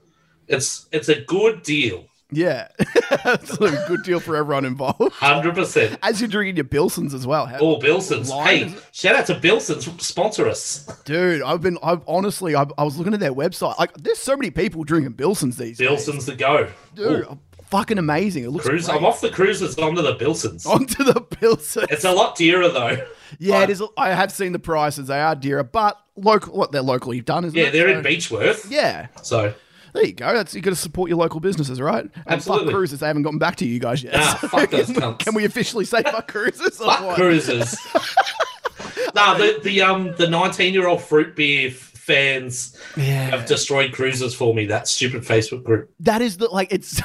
It's 0.47 0.87
it's 0.93 1.09
a 1.09 1.21
good 1.23 1.63
deal, 1.65 2.05
Yeah, 2.35 2.69
absolutely 3.25 3.79
good 3.89 4.03
deal 4.03 4.21
for 4.21 4.37
everyone 4.37 4.65
involved. 4.65 5.13
hundred 5.15 5.55
percent. 5.55 5.99
As 6.03 6.21
you're 6.21 6.29
drinking 6.29 6.57
your 6.57 6.65
Bilsons 6.65 7.15
as 7.15 7.27
well, 7.27 7.49
Oh, 7.61 7.79
Bilsons! 7.79 8.29
Line 8.31 8.69
Hey, 8.69 8.75
shout 8.93 9.17
out 9.17 9.27
to 9.27 9.35
Bilsons, 9.35 10.01
sponsor 10.01 10.49
us. 10.49 10.85
dude. 11.05 11.43
I've 11.43 11.61
been. 11.61 11.79
I've 11.83 12.03
honestly. 12.07 12.55
I, 12.55 12.67
I 12.79 12.85
was 12.85 12.97
looking 12.99 13.15
at 13.15 13.21
their 13.21 13.33
website. 13.35 13.79
Like, 13.79 13.95
there's 13.95 14.19
so 14.19 14.37
many 14.37 14.51
people 14.51 14.85
drinking 14.85 15.15
Bilsons 15.15 15.57
these 15.57 15.79
days. 15.79 15.89
Bilsons 15.89 16.27
to 16.27 16.35
go, 16.37 16.69
dude. 16.95 17.27
Ooh, 17.27 17.39
Fucking 17.71 17.99
amazing. 17.99 18.45
It 18.45 18.51
looks 18.51 18.67
cruise. 18.69 18.89
I'm 18.89 19.05
off 19.05 19.21
the 19.21 19.31
cruises 19.31 19.77
onto 19.79 20.01
the 20.03 20.15
Bilsons. 20.15 20.65
onto 20.67 21.03
the 21.03 21.15
Bilsons. 21.21 21.87
It's 21.91 22.05
a 22.05 22.13
lot 22.13 22.37
dearer 22.37 22.69
though. 22.69 23.05
Yeah, 23.39 23.61
But- 23.61 23.71
it 23.71 23.73
is. 23.73 23.83
I 23.97 24.11
have 24.11 24.31
seen 24.31 24.53
the 24.53 24.59
prices; 24.61 25.09
they 25.09 25.21
are 25.21 25.35
dearer, 25.35 25.65
but 25.65 25.99
local. 26.15 26.55
What 26.57 26.71
they're 26.73 26.83
locally 26.83 27.21
done, 27.21 27.45
isn't 27.47 27.59
Yeah, 27.59 27.67
it? 27.67 27.73
they're 27.73 27.89
So- 27.89 27.99
in 27.99 28.05
Beechworth. 28.05 28.71
Yeah, 28.71 29.09
So 29.23 29.55
there 29.95 30.05
you 30.05 30.13
go. 30.13 30.35
That's 30.35 30.55
you 30.55 30.61
got 30.61 30.71
to 30.71 30.77
support 30.77 31.09
your 31.09 31.19
local 31.19 31.41
businesses, 31.41 31.81
right? 31.81 32.05
And 32.05 32.13
Absolutely. 32.27 32.67
fuck 32.67 32.75
cruises. 32.75 33.01
They 33.01 33.07
haven't 33.07 33.23
gotten 33.23 33.39
back 33.39 33.57
to 33.57 33.67
you 33.67 33.79
guys 33.79 34.03
yet. 34.03 34.15
Nah, 34.15 34.35
fuck 34.49 34.71
those 34.71 34.87
can, 34.87 34.97
cunts. 34.97 35.19
can 35.21 35.35
we 35.35 35.45
officially 35.45 35.85
say 35.87 36.03
fuck 36.03 36.29
cruises? 36.29 36.81
or 36.81 36.87
Fuck 36.87 37.01
what? 37.05 37.15
cruises. 37.17 37.77
no, 39.15 39.39
the 39.39 39.61
the 39.63 39.83
um 39.83 40.15
the 40.17 40.29
nineteen 40.29 40.75
year 40.75 40.87
old 40.89 41.03
fruit 41.03 41.35
beer 41.37 41.71
fans 42.05 42.77
Yeah, 42.97 43.31
have 43.31 43.47
destroyed 43.47 43.93
cruises 43.93 44.35
for 44.35 44.55
me. 44.55 44.67
That 44.67 44.87
stupid 44.89 45.23
Facebook 45.23 45.65
group. 45.65 45.91
that 46.01 46.21
is 46.23 46.37
the 46.37 46.49
like. 46.49 46.73
It's 46.73 46.89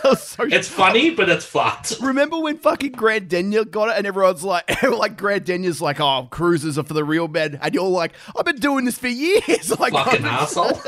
so. 0.00 0.14
so 0.14 0.44
It's 0.44 0.68
funny, 0.68 1.10
but 1.10 1.28
it's 1.28 1.44
fucked. 1.44 1.96
Remember 2.00 2.38
when 2.38 2.58
fucking 2.58 2.92
Grant 2.92 3.28
Denyer 3.28 3.64
got 3.70 3.88
it 3.90 3.96
and 3.96 4.06
everyone's 4.06 4.42
like, 4.44 4.82
like 4.84 5.16
Grant 5.16 5.44
Denyer's 5.46 5.80
like, 5.80 6.00
oh, 6.00 6.28
cruises 6.30 6.78
are 6.78 6.84
for 6.84 6.94
the 6.94 7.04
real 7.04 7.28
men, 7.28 7.58
and 7.62 7.74
you're 7.74 7.84
like, 7.88 8.12
I've 8.36 8.44
been 8.44 8.56
doing 8.56 8.84
this 8.84 8.98
for 8.98 9.08
years. 9.08 9.72
Like, 9.78 9.92
Fucking 9.92 10.24
asshole. 10.24 10.80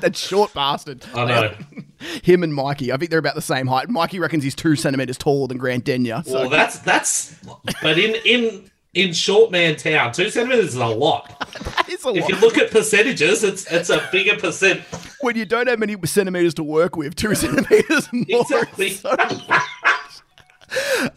that 0.00 0.14
short 0.16 0.52
bastard. 0.52 1.04
I 1.14 1.24
know. 1.24 1.54
Um, 1.68 1.86
him 2.22 2.42
and 2.42 2.54
Mikey, 2.54 2.92
I 2.92 2.96
think 2.96 3.10
they're 3.10 3.18
about 3.18 3.34
the 3.34 3.42
same 3.42 3.66
height. 3.66 3.88
Mikey 3.88 4.18
reckons 4.18 4.44
he's 4.44 4.54
two 4.54 4.76
centimeters 4.76 5.16
taller 5.16 5.48
than 5.48 5.56
Grant 5.58 5.84
Denyer. 5.84 6.22
So 6.26 6.32
Well, 6.40 6.48
that's 6.50 6.78
that's. 6.80 7.34
But 7.82 7.98
in 7.98 8.14
in 8.24 8.70
in 8.94 9.12
short 9.12 9.50
man 9.50 9.76
town, 9.76 10.12
two 10.12 10.30
centimeters 10.30 10.66
is 10.70 10.74
a 10.76 10.86
lot. 10.86 11.28
that 11.76 11.88
is 11.88 12.04
a 12.04 12.08
If 12.10 12.22
lot. 12.22 12.28
you 12.30 12.36
look 12.36 12.58
at 12.58 12.70
percentages, 12.70 13.42
it's 13.44 13.70
it's 13.70 13.90
a 13.90 14.08
bigger 14.12 14.36
percent. 14.36 14.80
when 15.20 15.36
you 15.36 15.44
don't 15.44 15.66
have 15.68 15.78
many 15.78 15.96
centimeters 16.04 16.54
to 16.54 16.62
work 16.64 16.96
with, 16.96 17.14
two 17.16 17.34
centimeters 17.34 18.08
more. 18.12 18.24
Exactly. 18.40 18.90
so 18.90 19.10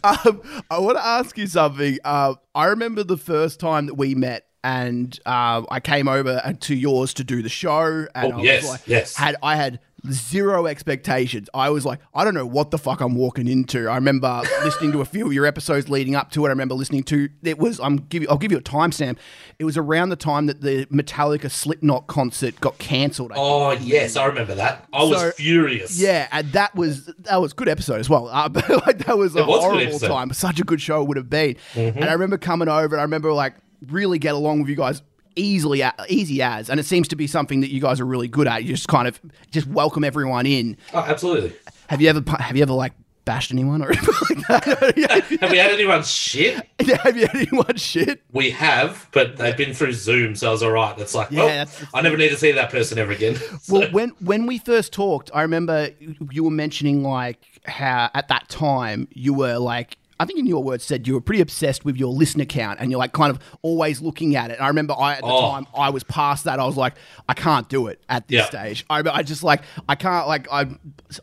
um, 0.04 0.42
I 0.70 0.78
want 0.78 0.96
to 0.98 1.04
ask 1.04 1.36
you 1.38 1.46
something. 1.46 1.98
Uh, 2.04 2.34
I 2.54 2.66
remember 2.66 3.02
the 3.04 3.16
first 3.16 3.60
time 3.60 3.86
that 3.86 3.94
we 3.94 4.14
met, 4.14 4.46
and 4.62 5.18
uh, 5.26 5.62
I 5.70 5.80
came 5.80 6.08
over 6.08 6.40
to 6.60 6.74
yours 6.74 7.14
to 7.14 7.24
do 7.24 7.42
the 7.42 7.48
show, 7.48 8.06
and 8.14 8.32
Oh, 8.32 8.36
I 8.36 8.36
was 8.36 8.44
yes, 8.44 8.68
like, 8.68 8.80
yes. 8.86 9.16
had 9.16 9.36
I 9.42 9.56
had 9.56 9.80
zero 10.10 10.66
expectations. 10.66 11.48
I 11.54 11.70
was 11.70 11.84
like, 11.84 12.00
I 12.14 12.24
don't 12.24 12.34
know 12.34 12.46
what 12.46 12.70
the 12.70 12.78
fuck 12.78 13.00
I'm 13.00 13.14
walking 13.14 13.48
into. 13.48 13.88
I 13.88 13.96
remember 13.96 14.42
listening 14.64 14.92
to 14.92 15.00
a 15.00 15.04
few 15.04 15.26
of 15.26 15.32
your 15.32 15.46
episodes 15.46 15.88
leading 15.88 16.14
up 16.14 16.30
to 16.32 16.44
it. 16.44 16.48
I 16.48 16.50
remember 16.50 16.74
listening 16.74 17.02
to 17.04 17.28
it 17.42 17.58
was 17.58 17.80
I'm 17.80 17.96
give 17.96 18.22
you, 18.22 18.28
I'll 18.28 18.38
give 18.38 18.52
you 18.52 18.58
a 18.58 18.62
timestamp. 18.62 19.18
It 19.58 19.64
was 19.64 19.76
around 19.76 20.10
the 20.10 20.16
time 20.16 20.46
that 20.46 20.60
the 20.60 20.86
Metallica 20.86 21.50
Slipknot 21.50 22.06
concert 22.06 22.60
got 22.60 22.78
cancelled. 22.78 23.32
Oh 23.34 23.72
yes, 23.72 24.16
I 24.16 24.26
remember 24.26 24.54
that. 24.54 24.86
I 24.92 25.04
was 25.04 25.34
furious. 25.34 25.98
yeah, 25.98 26.28
and 26.32 26.52
that 26.52 26.74
was 26.74 27.06
that 27.06 27.40
was 27.40 27.52
a 27.52 27.54
good 27.56 27.68
episode 27.68 28.00
as 28.00 28.08
well. 28.08 28.28
Uh, 28.28 28.48
like 28.86 28.98
that 29.06 29.18
was 29.18 29.34
a 29.36 29.44
was 29.44 29.60
horrible. 29.60 29.78
Mm-hmm. 29.98 30.06
time. 30.06 30.32
Such 30.32 30.60
a 30.60 30.64
good 30.64 30.80
show 30.80 31.02
it 31.02 31.08
would 31.08 31.16
have 31.16 31.30
been. 31.30 31.56
And 31.74 32.04
I 32.04 32.12
remember 32.12 32.38
coming 32.38 32.68
over, 32.68 32.94
and 32.94 33.00
I 33.00 33.04
remember 33.04 33.32
like 33.32 33.54
really 33.86 34.18
get 34.18 34.34
along 34.34 34.60
with 34.60 34.68
you 34.68 34.76
guys 34.76 35.02
easily, 35.38 35.82
easy 36.08 36.42
as. 36.42 36.68
And 36.70 36.78
it 36.80 36.84
seems 36.86 37.08
to 37.08 37.16
be 37.16 37.26
something 37.26 37.60
that 37.60 37.70
you 37.72 37.80
guys 37.80 38.00
are 38.00 38.06
really 38.06 38.28
good 38.28 38.46
at. 38.46 38.64
You 38.64 38.74
just 38.74 38.88
kind 38.88 39.08
of 39.08 39.20
just 39.50 39.66
welcome 39.66 40.04
everyone 40.04 40.46
in. 40.46 40.76
Oh, 40.92 40.98
absolutely. 40.98 41.52
Have 41.88 42.00
you 42.02 42.08
ever 42.10 42.22
have 42.38 42.56
you 42.56 42.62
ever 42.62 42.72
like 42.72 42.92
bashed 43.24 43.50
anyone 43.52 43.82
or 43.82 43.88
anything 43.92 44.14
like 44.30 44.46
that? 44.48 45.28
Have 45.40 45.50
we 45.50 45.58
had 45.58 45.70
anyone 45.72 46.02
shit? 46.02 46.66
Yeah, 46.82 46.96
have 47.02 47.16
you 47.16 47.26
had 47.26 47.36
anyone 47.36 47.76
shit? 47.76 48.22
We 48.32 48.50
have, 48.50 49.06
but 49.12 49.36
they've 49.36 49.56
been 49.56 49.74
through 49.74 49.92
Zoom, 49.92 50.34
so 50.34 50.48
I 50.48 50.52
was 50.52 50.62
all 50.62 50.70
right. 50.70 50.98
It's 50.98 51.14
like, 51.14 51.30
Yeah, 51.30 51.38
well, 51.44 51.48
that's 51.48 51.84
I 51.94 52.00
never 52.00 52.16
need 52.16 52.30
to 52.30 52.36
see 52.36 52.52
that 52.52 52.70
person 52.70 52.98
ever 52.98 53.12
again. 53.12 53.36
So- 53.60 53.80
Well, 53.80 53.90
when 53.90 54.10
when 54.20 54.46
we 54.46 54.58
first 54.58 54.92
talked, 54.92 55.30
I 55.34 55.42
remember 55.42 55.90
you 56.30 56.42
were 56.44 56.50
mentioning 56.50 57.02
like 57.02 57.44
how 57.66 58.08
at 58.14 58.28
that 58.28 58.48
time 58.48 59.08
you 59.12 59.34
were 59.34 59.58
like 59.58 59.98
I 60.20 60.24
think 60.24 60.38
in 60.38 60.46
your 60.46 60.62
words 60.62 60.84
said 60.84 61.06
you 61.06 61.14
were 61.14 61.20
pretty 61.20 61.40
obsessed 61.40 61.84
with 61.84 61.96
your 61.96 62.12
listener 62.12 62.44
count 62.44 62.80
and 62.80 62.90
you're 62.90 62.98
like 62.98 63.12
kind 63.12 63.30
of 63.30 63.38
always 63.62 64.00
looking 64.00 64.34
at 64.36 64.50
it. 64.50 64.54
And 64.54 64.64
I 64.64 64.68
remember 64.68 64.94
I 64.98 65.14
at 65.14 65.20
the 65.20 65.26
Oh. 65.26 65.50
time 65.52 65.66
I 65.76 65.90
was 65.90 66.02
past 66.04 66.44
that. 66.44 66.58
I 66.58 66.64
was 66.66 66.76
like, 66.76 66.94
I 67.28 67.34
can't 67.34 67.68
do 67.68 67.86
it 67.86 68.02
at 68.08 68.26
this 68.28 68.38
Yeah. 68.38 68.46
stage. 68.46 68.84
I, 68.90 69.02
I 69.08 69.22
just 69.22 69.42
like 69.42 69.62
I 69.88 69.94
can't 69.94 70.26
like 70.26 70.48
I 70.50 70.66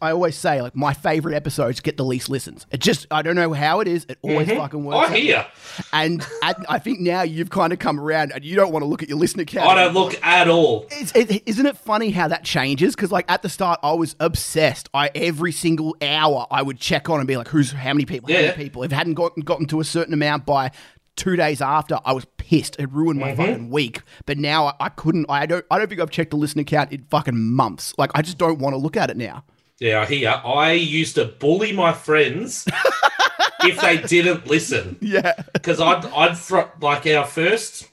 I 0.01 0.11
always 0.11 0.35
say 0.35 0.61
like 0.61 0.75
my 0.75 0.93
favorite 0.93 1.35
episodes 1.35 1.79
get 1.81 1.97
the 1.97 2.05
least 2.05 2.29
listens. 2.29 2.65
It 2.71 2.79
just 2.79 3.05
I 3.11 3.21
don't 3.21 3.35
know 3.35 3.53
how 3.53 3.79
it 3.81 3.87
is. 3.87 4.05
It 4.07 4.17
always 4.21 4.47
mm-hmm. 4.47 4.57
fucking 4.59 4.83
works. 4.85 5.09
I 5.11 5.17
hear. 5.17 5.45
And 5.91 6.25
at, 6.43 6.57
I 6.69 6.79
think 6.79 6.99
now 7.01 7.23
you've 7.23 7.49
kind 7.49 7.73
of 7.73 7.79
come 7.79 7.99
around 7.99 8.31
and 8.33 8.45
you 8.45 8.55
don't 8.55 8.71
want 8.71 8.83
to 8.83 8.87
look 8.87 9.03
at 9.03 9.09
your 9.09 9.17
listener 9.17 9.43
count. 9.45 9.67
I 9.67 9.83
don't 9.83 9.93
look 9.93 10.17
at 10.23 10.47
all. 10.47 10.85
It's, 10.91 11.11
it, 11.13 11.43
isn't 11.45 11.65
it 11.65 11.77
funny 11.77 12.11
how 12.11 12.27
that 12.29 12.43
changes? 12.43 12.95
Because 12.95 13.11
like 13.11 13.25
at 13.29 13.41
the 13.41 13.49
start, 13.49 13.79
I 13.83 13.91
was 13.93 14.15
obsessed. 14.19 14.89
I 14.93 15.09
every 15.15 15.51
single 15.51 15.95
hour 16.01 16.47
I 16.49 16.61
would 16.61 16.79
check 16.79 17.09
on 17.09 17.19
and 17.19 17.27
be 17.27 17.35
like, 17.37 17.47
"Who's 17.49 17.71
how 17.71 17.93
many 17.93 18.05
people? 18.05 18.29
How 18.29 18.35
Yeah. 18.39 18.51
many 18.51 18.63
people?" 18.63 18.84
If 18.85 18.91
it 18.91 18.95
hadn't 18.95 19.15
gotten 19.15 19.43
gotten 19.43 19.65
to 19.67 19.79
a 19.79 19.83
certain 19.83 20.13
amount 20.13 20.45
by 20.45 20.71
two 21.15 21.35
days 21.35 21.61
after, 21.61 21.99
I 22.05 22.13
was 22.13 22.25
pissed. 22.37 22.77
It 22.79 22.91
ruined 22.91 23.19
Mm-hmm. 23.19 23.37
my 23.41 23.47
fucking 23.47 23.69
week. 23.69 24.01
But 24.25 24.37
now 24.37 24.67
I, 24.67 24.73
I 24.79 24.89
couldn't. 24.89 25.25
I 25.29 25.45
don't. 25.45 25.65
I 25.71 25.77
don't 25.77 25.87
think 25.89 25.99
I've 26.01 26.09
checked 26.11 26.31
the 26.31 26.37
listener 26.37 26.63
count 26.63 26.91
in 26.91 27.03
fucking 27.09 27.37
months. 27.37 27.93
Like 27.97 28.11
I 28.15 28.21
just 28.21 28.37
don't 28.37 28.59
want 28.59 28.73
to 28.73 28.77
look 28.77 28.95
at 28.95 29.09
it 29.09 29.17
now. 29.17 29.43
Yeah, 29.79 30.01
I 30.01 30.05
hear. 30.05 30.29
I 30.29 30.71
used 30.71 31.15
to 31.15 31.25
bully 31.25 31.73
my 31.73 31.91
friends 31.91 32.65
if 33.63 33.81
they 33.81 33.97
didn't 33.97 34.47
listen 34.47 34.97
Yeah, 35.01 35.33
because 35.53 35.81
I'd 35.81 36.05
I'd 36.05 36.37
like 36.81 37.05
our 37.07 37.25
first 37.25 37.89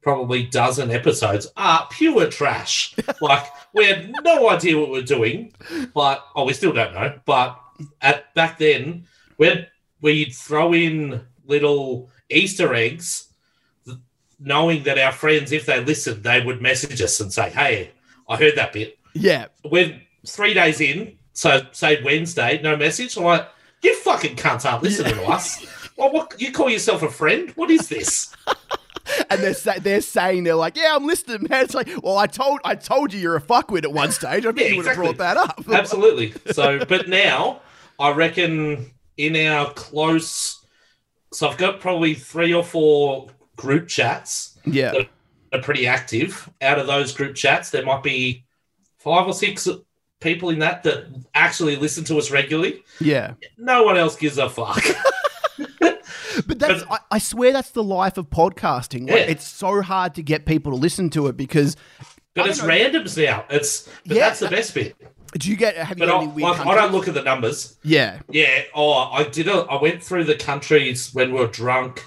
probably 0.00 0.44
dozen 0.44 0.90
episodes 0.90 1.48
are 1.56 1.86
pure 1.90 2.28
trash. 2.30 2.94
like 3.20 3.46
we 3.74 3.86
had 3.86 4.12
no 4.22 4.48
idea 4.48 4.78
what 4.78 4.90
we 4.90 4.98
we're 4.98 5.04
doing, 5.04 5.52
but 5.94 6.24
oh, 6.36 6.44
we 6.44 6.52
still 6.52 6.72
don't 6.72 6.94
know. 6.94 7.18
But 7.24 7.58
at 8.00 8.32
back 8.34 8.58
then, 8.58 9.06
when 10.00 10.14
we'd 10.14 10.34
throw 10.34 10.72
in 10.72 11.22
little 11.46 12.10
Easter 12.30 12.74
eggs, 12.74 13.28
knowing 14.40 14.82
that 14.84 14.98
our 14.98 15.12
friends, 15.12 15.52
if 15.52 15.66
they 15.66 15.80
listened, 15.82 16.22
they 16.22 16.40
would 16.40 16.60
message 16.62 17.00
us 17.02 17.20
and 17.20 17.32
say, 17.32 17.50
"Hey, 17.50 17.90
I 18.28 18.36
heard 18.36 18.56
that 18.56 18.72
bit." 18.72 18.98
yeah. 19.14 19.46
We're 19.64 20.00
three 20.26 20.54
days 20.54 20.80
in, 20.80 21.18
so 21.32 21.62
say 21.72 22.02
Wednesday, 22.02 22.60
no 22.62 22.76
message. 22.76 23.16
I'm 23.16 23.24
like, 23.24 23.48
you 23.82 23.94
fucking 23.96 24.36
cunts 24.36 24.70
aren't 24.70 24.82
listening 24.82 25.14
to 25.14 25.24
us. 25.24 25.64
Well, 25.96 26.12
what 26.12 26.40
you 26.40 26.52
call 26.52 26.70
yourself 26.70 27.02
a 27.02 27.10
friend? 27.10 27.50
What 27.56 27.70
is 27.70 27.88
this? 27.88 28.34
And 29.30 29.40
they're 29.40 29.54
sa- 29.54 29.78
they're 29.80 30.02
saying 30.02 30.44
they're 30.44 30.54
like, 30.54 30.76
"Yeah, 30.76 30.94
I'm 30.94 31.06
listening, 31.06 31.46
man." 31.48 31.64
It's 31.64 31.72
like, 31.74 31.88
well, 32.02 32.18
I 32.18 32.26
told 32.26 32.60
I 32.62 32.74
told 32.74 33.14
you 33.14 33.18
you're 33.18 33.36
a 33.36 33.40
fuckwit 33.40 33.84
at 33.84 33.92
one 33.92 34.12
stage. 34.12 34.44
I 34.44 34.52
think 34.52 34.60
Yeah, 34.60 34.66
you 34.66 34.76
would 34.76 34.86
have 34.86 34.96
brought 34.96 35.16
that 35.16 35.38
up. 35.38 35.64
Absolutely. 35.72 36.34
So, 36.52 36.84
but 36.84 37.08
now 37.08 37.62
I 37.98 38.12
reckon 38.12 38.90
in 39.18 39.36
our 39.36 39.70
close 39.74 40.64
so 41.32 41.46
I've 41.46 41.58
got 41.58 41.78
probably 41.80 42.14
three 42.14 42.54
or 42.54 42.64
four 42.64 43.28
group 43.56 43.86
chats 43.86 44.58
Yeah. 44.64 44.92
that 44.92 45.08
are 45.52 45.60
pretty 45.62 45.86
active. 45.86 46.48
Out 46.62 46.78
of 46.78 46.86
those 46.86 47.12
group 47.12 47.34
chats, 47.34 47.68
there 47.68 47.84
might 47.84 48.02
be 48.02 48.44
five 48.98 49.26
or 49.26 49.34
six 49.34 49.68
people 50.20 50.48
in 50.48 50.58
that 50.60 50.82
that 50.84 51.04
actually 51.34 51.76
listen 51.76 52.02
to 52.04 52.16
us 52.16 52.30
regularly. 52.30 52.82
Yeah. 52.98 53.34
No 53.58 53.82
one 53.82 53.98
else 53.98 54.16
gives 54.16 54.38
a 54.38 54.48
fuck. 54.48 54.82
But 56.46 56.60
that's, 56.60 56.84
I, 56.88 56.98
I 57.10 57.18
swear 57.18 57.52
that's 57.52 57.70
the 57.70 57.82
life 57.82 58.16
of 58.16 58.30
podcasting. 58.30 59.02
Like, 59.02 59.10
Yeah. 59.10 59.16
It's 59.32 59.44
so 59.46 59.82
hard 59.82 60.14
to 60.14 60.22
get 60.22 60.46
people 60.46 60.70
to 60.72 60.78
listen 60.78 61.10
to 61.10 61.26
it 61.26 61.36
because 61.36 61.76
But 62.34 62.46
it's 62.48 62.62
know. 62.62 62.68
randoms 62.68 63.22
now. 63.22 63.44
It's 63.50 63.88
but 64.06 64.16
Yeah. 64.16 64.28
that's 64.28 64.38
the 64.40 64.48
best 64.48 64.72
bit. 64.72 64.96
Do 65.32 65.50
you 65.50 65.56
get, 65.56 65.76
have 65.76 65.98
you 65.98 66.06
But 66.06 66.14
I, 66.14 66.18
any 66.18 66.26
weird 66.28 66.58
like, 66.58 66.66
I 66.66 66.74
don't 66.74 66.92
look 66.92 67.08
at 67.08 67.14
the 67.14 67.22
numbers. 67.22 67.76
Yeah. 67.82 68.20
Yeah. 68.30 68.62
Oh, 68.74 68.92
I 68.92 69.24
did. 69.24 69.48
A, 69.48 69.58
I 69.70 69.80
went 69.80 70.02
through 70.02 70.24
the 70.24 70.34
countries 70.34 71.12
when 71.14 71.32
we 71.32 71.40
were 71.40 71.46
drunk. 71.46 72.04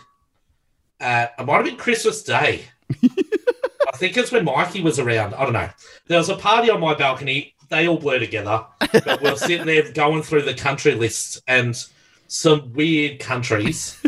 At, 1.00 1.34
it 1.38 1.46
might 1.46 1.58
have 1.58 1.66
been 1.66 1.78
Christmas 1.78 2.24
Day. 2.24 2.66
I 3.04 3.98
think 3.98 4.18
it's 4.18 4.32
when 4.32 4.46
Mikey 4.46 4.82
was 4.82 5.00
around. 5.00 5.34
I 5.36 5.44
don't 5.44 5.54
know. 5.54 5.70
There 6.08 6.18
was 6.18 6.30
a 6.30 6.36
party 6.36 6.70
on 6.70 6.80
my 6.80 6.94
balcony. 6.94 7.56
They 7.70 7.88
all 7.88 7.98
blur 7.98 8.20
together. 8.20 8.66
But 8.80 9.22
we 9.22 9.30
we're 9.30 9.36
sitting 9.38 9.66
there 9.66 9.92
going 9.92 10.24
through 10.24 10.44
the 10.44 10.54
country 10.54 10.94
lists 10.94 11.42
and 11.48 11.76
some 12.28 12.74
weird 12.74 13.20
countries. 13.20 14.02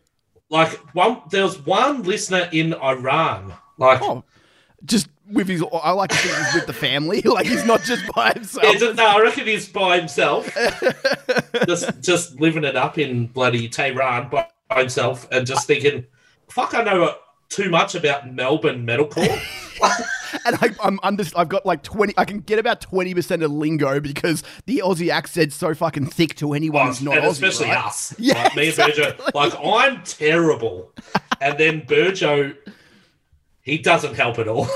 like 0.50 0.70
one, 0.94 1.22
there 1.30 1.44
was 1.44 1.58
one 1.64 2.02
listener 2.02 2.48
in 2.52 2.74
Iran. 2.74 3.54
Like 3.78 4.02
Oh, 4.02 4.24
just 4.84 5.08
with 5.32 5.48
his, 5.48 5.64
I 5.72 5.92
like 5.92 6.10
to 6.10 6.16
think 6.16 6.36
he's 6.36 6.54
with 6.54 6.66
the 6.66 6.72
family. 6.72 7.22
Like 7.30 7.46
he's 7.46 7.64
not 7.64 7.82
just 7.82 8.02
by 8.14 8.32
himself. 8.32 8.64
Yeah, 8.64 8.78
just- 8.78 8.96
no, 8.96 9.06
I 9.06 9.20
reckon 9.20 9.46
he's 9.46 9.68
by 9.68 9.98
himself, 9.98 10.52
just 11.66 12.00
just 12.00 12.40
living 12.40 12.64
it 12.64 12.76
up 12.76 12.98
in 12.98 13.28
bloody 13.28 13.68
Tehran 13.68 14.28
by 14.28 14.46
himself, 14.76 15.28
and 15.30 15.46
just 15.46 15.66
thinking, 15.66 16.06
"Fuck, 16.48 16.74
I 16.74 16.82
know 16.82 17.14
too 17.48 17.70
much 17.70 17.94
about 17.94 18.32
Melbourne 18.32 18.84
metalcore." 18.86 19.40
and 20.46 20.56
I, 20.60 20.70
I'm 20.82 20.98
under, 21.02 21.24
I've 21.36 21.48
got 21.48 21.64
like 21.66 21.82
20, 21.82 22.14
I 22.16 22.24
can 22.24 22.40
get 22.40 22.58
about 22.58 22.80
20% 22.80 23.44
of 23.44 23.50
lingo 23.50 24.00
because 24.00 24.42
the 24.66 24.82
Aussie 24.84 25.10
accent's 25.10 25.56
so 25.56 25.74
fucking 25.74 26.06
thick 26.06 26.34
to 26.36 26.52
anyone 26.52 26.88
who's 26.88 27.00
oh, 27.00 27.06
not 27.06 27.16
and 27.18 27.26
Aussie. 27.26 27.30
especially 27.30 27.66
right? 27.68 27.84
us, 27.86 28.14
Yeah, 28.18 28.42
like 28.42 28.56
me 28.56 28.68
and 28.68 28.76
Burjo. 28.76 29.34
Like 29.34 29.52
I'm 29.64 30.02
terrible, 30.02 30.92
and 31.40 31.58
then 31.58 31.82
Burjo, 31.82 32.56
he 33.62 33.78
doesn't 33.78 34.14
help 34.14 34.38
at 34.38 34.48
all. 34.48 34.68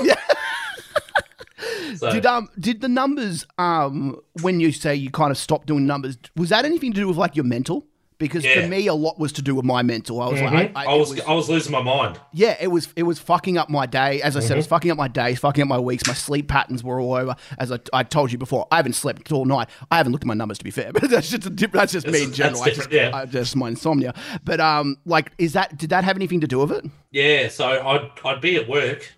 so, 1.95 2.11
Did 2.11 2.25
um 2.25 2.49
did 2.59 2.81
the 2.81 2.89
numbers 2.89 3.45
um 3.57 4.19
when 4.41 4.59
you 4.59 4.71
say 4.71 4.95
you 4.95 5.09
kind 5.11 5.31
of 5.31 5.37
stopped 5.37 5.67
doing 5.67 5.85
numbers 5.85 6.17
was 6.35 6.49
that 6.49 6.65
anything 6.65 6.91
to 6.93 6.99
do 7.01 7.07
with 7.07 7.17
like 7.17 7.35
your 7.35 7.45
mental? 7.45 7.85
Because 8.17 8.45
Yeah. 8.45 8.61
for 8.61 8.67
me, 8.69 8.87
a 8.87 8.93
lot 8.93 9.19
was 9.19 9.33
to 9.33 9.41
do 9.41 9.53
with 9.55 9.65
my 9.65 9.81
mental. 9.83 10.21
I 10.21 10.29
was 10.29 10.39
Mhm. 10.39 10.53
like, 10.53 10.71
I, 10.73 10.85
I, 10.85 10.95
it 10.95 10.99
was, 10.99 11.19
I 11.19 11.33
was 11.33 11.49
losing 11.49 11.73
my 11.73 11.81
mind. 11.81 12.17
yeah, 12.31 12.55
it 12.61 12.67
was 12.67 12.87
it 12.95 13.03
was 13.03 13.19
fucking 13.19 13.57
up 13.57 13.69
my 13.69 13.85
day. 13.85 14.21
As 14.21 14.37
I 14.37 14.39
said, 14.39 14.45
it 14.45 14.49
Mm-hmm. 14.51 14.57
was 14.59 14.67
fucking 14.67 14.91
up 14.91 14.97
my 14.97 15.09
days, 15.09 15.39
fucking 15.39 15.63
up 15.63 15.67
my 15.67 15.79
weeks. 15.79 16.07
My 16.07 16.13
sleep 16.13 16.47
patterns 16.47 16.81
were 16.81 17.01
all 17.01 17.13
over. 17.13 17.35
As 17.59 17.73
I, 17.73 17.79
I 17.91 18.03
told 18.03 18.31
you 18.31 18.37
before, 18.37 18.67
I 18.71 18.77
haven't 18.77 18.93
slept 18.93 19.29
all 19.33 19.43
night. 19.43 19.67
I 19.91 19.97
haven't 19.97 20.13
looked 20.13 20.23
at 20.23 20.27
my 20.27 20.33
numbers 20.33 20.57
to 20.59 20.63
be 20.63 20.71
fair, 20.71 20.93
but 20.93 21.09
that's 21.09 21.29
just 21.29 21.45
a 21.45 21.49
diff- 21.49 21.73
that's 21.73 21.91
just 21.91 22.07
me 22.07 22.23
in 22.23 22.31
general. 22.31 22.63
that's 22.63 22.71
I 22.79 22.81
just, 22.83 22.91
yeah. 22.91 23.11
I 23.13 23.25
just 23.25 23.53
my 23.57 23.67
insomnia. 23.67 24.13
But 24.45 24.61
um, 24.61 24.95
like, 25.05 25.33
is 25.37 25.51
that 25.51 25.77
did 25.77 25.89
that 25.89 26.05
have 26.05 26.15
anything 26.15 26.39
to 26.39 26.47
do 26.47 26.59
with 26.59 26.71
it? 26.71 26.85
Yeah, 27.11 27.49
so 27.49 27.65
I'd 27.67 28.09
I'd 28.23 28.39
be 28.39 28.55
at 28.55 28.69
work, 28.69 29.11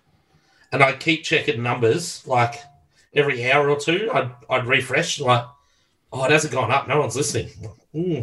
and 0.72 0.82
I'd 0.82 1.00
keep 1.00 1.24
checking 1.24 1.62
numbers 1.62 2.26
like 2.26 2.54
every 3.14 3.50
hour 3.50 3.68
or 3.70 3.78
two. 3.78 4.10
I'd 4.12 4.30
I'd 4.50 4.66
refresh 4.66 5.20
like, 5.20 5.44
oh, 6.12 6.24
it 6.24 6.30
hasn't 6.30 6.52
gone 6.52 6.70
up. 6.70 6.88
No 6.88 7.00
one's 7.00 7.16
listening. 7.16 7.48
Hmm, 7.92 8.20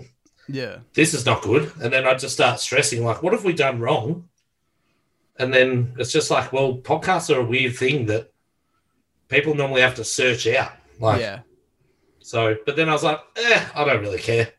Yeah. 0.48 0.78
this 0.94 1.14
is 1.14 1.26
not 1.26 1.42
good. 1.42 1.72
And 1.82 1.92
then 1.92 2.06
I'd 2.06 2.20
just 2.20 2.36
start 2.36 2.60
stressing 2.60 3.04
like, 3.04 3.24
what 3.24 3.34
have 3.34 3.44
we 3.44 3.54
done 3.54 3.80
wrong? 3.80 4.30
And 5.38 5.54
then 5.54 5.94
it's 5.98 6.12
just 6.14 6.32
like, 6.32 6.54
well, 6.54 6.78
podcasts 6.78 7.36
are 7.36 7.40
a 7.42 7.46
weird 7.46 7.76
thing 7.76 8.06
that 8.06 8.32
people 9.28 9.54
normally 9.56 9.82
have 9.82 9.96
to 9.96 10.04
search 10.06 10.48
out. 10.48 10.72
Like, 11.00 11.20
yeah. 11.20 11.40
so. 12.20 12.56
But 12.66 12.76
then 12.78 12.88
I 12.90 12.94
was 12.94 13.04
like, 13.04 13.20
eh, 13.36 13.66
I 13.76 13.84
don't 13.84 14.02
really 14.02 14.20
care. 14.20 14.50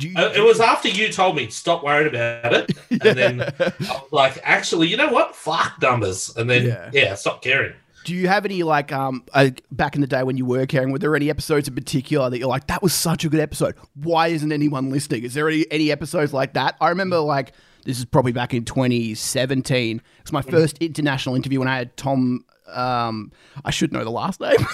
You, 0.00 0.12
Uh, 0.16 0.32
It 0.36 0.40
was 0.44 0.60
after 0.60 0.88
you 0.88 1.10
told 1.12 1.36
me 1.36 1.48
stop 1.50 1.82
worrying 1.82 2.08
about 2.08 2.52
it, 2.54 2.70
and 2.90 3.00
then 3.00 3.40
I 3.42 3.72
was 3.78 4.12
like, 4.12 4.38
actually, 4.44 4.88
you 4.88 4.96
know 4.96 5.08
what? 5.08 5.34
Fuck 5.34 5.80
numbers, 5.82 6.32
and 6.36 6.48
then 6.48 6.66
Yeah. 6.66 6.90
yeah, 6.92 7.14
stop 7.14 7.42
caring. 7.42 7.72
Do 8.04 8.14
you 8.14 8.28
have 8.28 8.44
any 8.46 8.62
like 8.62 8.90
um 8.92 9.24
uh, 9.34 9.50
back 9.72 9.94
in 9.94 10.00
the 10.00 10.06
day 10.06 10.22
when 10.22 10.36
you 10.38 10.46
were 10.46 10.64
caring? 10.66 10.92
Were 10.92 10.98
there 10.98 11.14
any 11.16 11.28
episodes 11.28 11.68
in 11.68 11.74
particular 11.74 12.30
that 12.30 12.38
you're 12.38 12.48
like 12.48 12.66
that 12.68 12.82
was 12.82 12.94
such 12.94 13.24
a 13.24 13.28
good 13.28 13.40
episode? 13.40 13.74
Why 13.94 14.28
isn't 14.28 14.50
anyone 14.52 14.90
listening? 14.90 15.24
Is 15.24 15.34
there 15.34 15.48
any 15.48 15.66
any 15.70 15.90
episodes 15.92 16.32
like 16.32 16.54
that? 16.54 16.76
I 16.80 16.88
remember 16.88 17.18
like 17.18 17.52
this 17.84 17.98
is 17.98 18.04
probably 18.06 18.32
back 18.32 18.54
in 18.54 18.64
2017. 18.64 20.00
It's 20.20 20.32
my 20.32 20.42
first 20.42 20.78
international 20.78 21.34
interview 21.34 21.58
when 21.58 21.68
I 21.68 21.76
had 21.76 21.96
Tom. 21.96 22.44
Um, 22.72 23.32
I 23.64 23.70
should 23.70 23.92
know 23.92 24.04
the 24.04 24.10
last 24.10 24.40
name. 24.40 24.56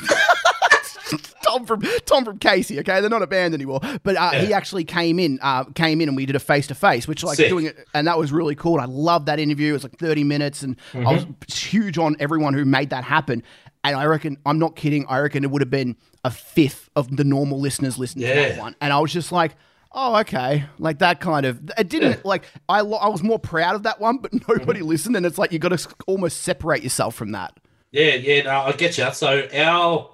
Tom 1.44 1.66
from 1.66 1.82
Tom 2.06 2.24
from 2.24 2.38
Casey. 2.38 2.78
Okay, 2.80 3.00
they're 3.00 3.10
not 3.10 3.22
a 3.22 3.26
band 3.26 3.54
anymore, 3.54 3.80
but 4.02 4.16
uh, 4.16 4.30
he 4.32 4.52
actually 4.52 4.84
came 4.84 5.18
in. 5.18 5.38
Uh, 5.42 5.64
came 5.64 6.00
in 6.00 6.08
and 6.08 6.16
we 6.16 6.26
did 6.26 6.36
a 6.36 6.40
face 6.40 6.66
to 6.68 6.74
face, 6.74 7.06
which 7.08 7.22
like 7.24 7.36
Sick. 7.36 7.48
doing 7.48 7.66
it, 7.66 7.76
and 7.94 8.06
that 8.06 8.18
was 8.18 8.32
really 8.32 8.54
cool. 8.54 8.74
And 8.74 8.82
I 8.82 8.86
loved 8.86 9.26
that 9.26 9.38
interview. 9.38 9.70
It 9.70 9.74
was 9.74 9.82
like 9.84 9.98
thirty 9.98 10.24
minutes, 10.24 10.62
and 10.62 10.76
I 10.94 10.98
was 11.12 11.26
huge 11.48 11.98
on 11.98 12.16
everyone 12.20 12.54
who 12.54 12.64
made 12.64 12.90
that 12.90 13.04
happen. 13.04 13.42
And 13.84 13.96
I 13.96 14.06
reckon 14.06 14.38
I'm 14.46 14.58
not 14.58 14.76
kidding. 14.76 15.04
I 15.08 15.18
reckon 15.18 15.44
it 15.44 15.50
would 15.50 15.60
have 15.62 15.70
been 15.70 15.96
a 16.24 16.30
fifth 16.30 16.88
of 16.96 17.16
the 17.16 17.24
normal 17.24 17.60
listeners 17.60 17.98
listening 17.98 18.26
to 18.28 18.34
that 18.34 18.56
Yeah. 18.56 18.60
one. 18.60 18.74
And 18.80 18.92
I 18.92 18.98
was 19.00 19.12
just 19.12 19.30
like. 19.32 19.54
Oh, 19.96 20.16
okay. 20.16 20.64
Like 20.80 20.98
that 20.98 21.20
kind 21.20 21.46
of. 21.46 21.70
It 21.78 21.88
didn't 21.88 22.24
like. 22.24 22.42
I 22.68 22.80
lo- 22.80 22.98
I 22.98 23.06
was 23.06 23.22
more 23.22 23.38
proud 23.38 23.76
of 23.76 23.84
that 23.84 24.00
one, 24.00 24.16
but 24.18 24.32
nobody 24.48 24.80
listened, 24.80 25.14
and 25.16 25.24
it's 25.24 25.38
like 25.38 25.52
you 25.52 25.60
got 25.60 25.68
to 25.68 25.88
almost 26.08 26.40
separate 26.40 26.82
yourself 26.82 27.14
from 27.14 27.30
that. 27.30 27.60
Yeah, 27.92 28.14
yeah, 28.16 28.42
no, 28.42 28.50
I 28.62 28.72
get 28.72 28.98
you. 28.98 29.08
So 29.12 29.46
our 29.54 30.10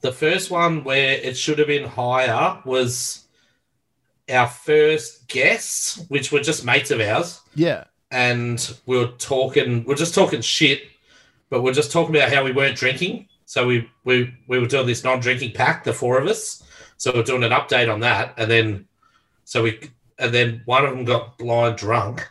the 0.00 0.12
first 0.12 0.50
one 0.50 0.84
where 0.84 1.12
it 1.12 1.36
should 1.36 1.58
have 1.58 1.68
been 1.68 1.88
higher 1.88 2.60
was 2.64 3.24
our 4.30 4.46
first 4.48 5.28
guests, 5.28 6.04
which 6.08 6.30
were 6.32 6.40
just 6.40 6.64
mates 6.64 6.90
of 6.90 7.00
ours, 7.00 7.40
Yeah. 7.54 7.84
and 8.10 8.74
we 8.86 8.98
were 8.98 9.12
talking. 9.18 9.84
We 9.84 9.94
are 9.94 9.96
just 9.96 10.14
talking 10.14 10.40
shit, 10.42 10.82
but 11.50 11.62
we 11.62 11.70
are 11.70 11.74
just 11.74 11.90
talking 11.92 12.14
about 12.14 12.32
how 12.32 12.44
we 12.44 12.52
weren't 12.52 12.76
drinking. 12.76 13.28
So 13.46 13.66
we 13.66 13.90
we 14.04 14.34
we 14.46 14.58
were 14.58 14.66
doing 14.66 14.86
this 14.86 15.04
non-drinking 15.04 15.52
pack, 15.52 15.84
the 15.84 15.92
four 15.94 16.18
of 16.18 16.26
us. 16.26 16.62
So 16.98 17.12
we're 17.14 17.22
doing 17.22 17.44
an 17.44 17.52
update 17.52 17.92
on 17.92 18.00
that, 18.00 18.34
and 18.36 18.50
then 18.50 18.86
so 19.44 19.62
we 19.62 19.80
and 20.18 20.34
then 20.34 20.62
one 20.66 20.84
of 20.84 20.90
them 20.90 21.04
got 21.04 21.38
blind 21.38 21.78
drunk 21.78 22.28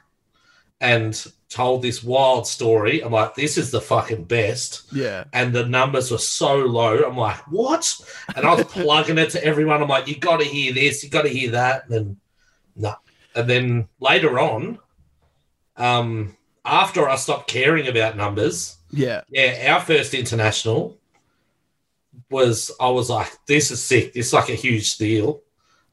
and 0.82 1.26
told 1.50 1.82
this 1.82 2.04
wild 2.04 2.46
story. 2.46 3.02
I'm 3.02 3.12
like, 3.14 3.36
this 3.36 3.58
is 3.58 3.72
the 3.72 3.80
fucking 3.82 4.26
best 4.26 4.84
Yeah. 4.92 5.24
and 5.34 5.54
the 5.54 5.66
numbers 5.66 6.12
were 6.12 6.18
so 6.18 6.58
low. 6.58 7.04
I'm 7.04 7.16
like, 7.18 7.38
what? 7.50 7.94
And 8.36 8.46
I 8.46 8.54
was 8.56 8.66
plugging 8.70 9.18
it 9.18 9.30
to 9.32 9.44
everyone. 9.44 9.82
I'm 9.82 9.88
like, 9.88 10.08
you 10.08 10.18
got 10.18 10.40
to 10.42 10.46
hear 10.46 10.74
this, 10.74 11.04
you 11.04 11.10
got 11.10 11.22
to 11.24 11.30
hear 11.30 11.52
that, 11.52 11.86
and 11.86 11.94
then 11.94 12.18
no. 12.76 12.94
And 13.36 13.50
then 13.50 13.88
later 14.00 14.40
on, 14.40 14.80
um, 15.78 16.36
after 16.66 17.08
I 17.08 17.16
stopped 17.16 17.48
caring 17.50 17.88
about 17.88 18.18
numbers, 18.18 18.78
Yeah. 18.92 19.22
yeah, 19.30 19.74
our 19.74 19.80
first 19.80 20.14
international 20.14 20.98
was 22.30 22.72
I 22.80 22.90
was 22.90 23.10
like, 23.10 23.32
this 23.48 23.72
is 23.72 23.82
sick. 23.82 24.14
This 24.14 24.28
is 24.28 24.34
like 24.34 24.50
a 24.50 24.54
huge 24.56 24.98
deal. 24.98 25.42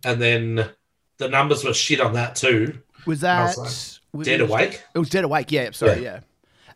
And 0.05 0.21
then 0.21 0.69
the 1.19 1.29
numbers 1.29 1.65
were 1.65 1.75
shit 1.75 2.01
on 2.01 2.15
that 2.15 2.35
too. 2.35 2.79
Was 3.07 3.21
that 3.21 3.55
Dead 4.23 4.41
it- 4.41 4.49
awake. 4.51 4.83
It 4.95 4.99
was 4.99 5.09
dead 5.11 5.25
awake. 5.25 5.51
Yeah, 5.51 5.71
sorry. 5.73 6.03
Yeah, 6.05 6.21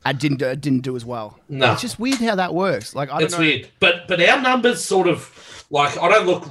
I 0.04 0.12
didn't 0.12 0.42
uh, 0.42 0.54
didn't 0.54 0.80
do 0.80 0.96
as 0.96 1.04
well. 1.04 1.38
No. 1.48 1.72
It's 1.72 1.82
just 1.82 1.98
weird 1.98 2.18
how 2.18 2.34
that 2.34 2.54
works. 2.54 2.94
Like 2.94 3.10
I 3.10 3.14
don't 3.18 3.22
It's 3.24 3.34
know. 3.34 3.40
weird, 3.40 3.68
but 3.80 4.08
but 4.08 4.20
our 4.20 4.40
numbers 4.40 4.84
sort 4.84 5.06
of 5.08 5.64
like 5.70 5.96
I 5.98 6.08
don't 6.08 6.26
look 6.26 6.46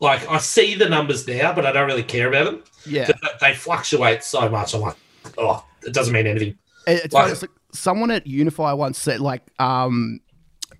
like 0.00 0.28
I 0.28 0.38
see 0.38 0.74
the 0.74 0.88
numbers 0.88 1.26
now, 1.28 1.52
but 1.52 1.64
I 1.66 1.72
don't 1.72 1.86
really 1.86 2.02
care 2.02 2.28
about 2.28 2.44
them. 2.46 2.64
Yeah, 2.86 3.10
They 3.40 3.54
fluctuate 3.54 4.24
so 4.24 4.48
much. 4.48 4.74
I'm 4.74 4.80
like, 4.80 4.96
oh, 5.38 5.64
it 5.86 5.92
doesn't 5.92 6.12
mean 6.12 6.26
anything. 6.26 6.58
It's, 6.86 7.12
like- 7.14 7.22
funny, 7.24 7.32
it's 7.32 7.42
like 7.42 7.50
someone 7.72 8.10
at 8.10 8.26
Unify 8.26 8.72
once 8.72 8.98
said 8.98 9.20
like 9.20 9.42
um 9.60 10.20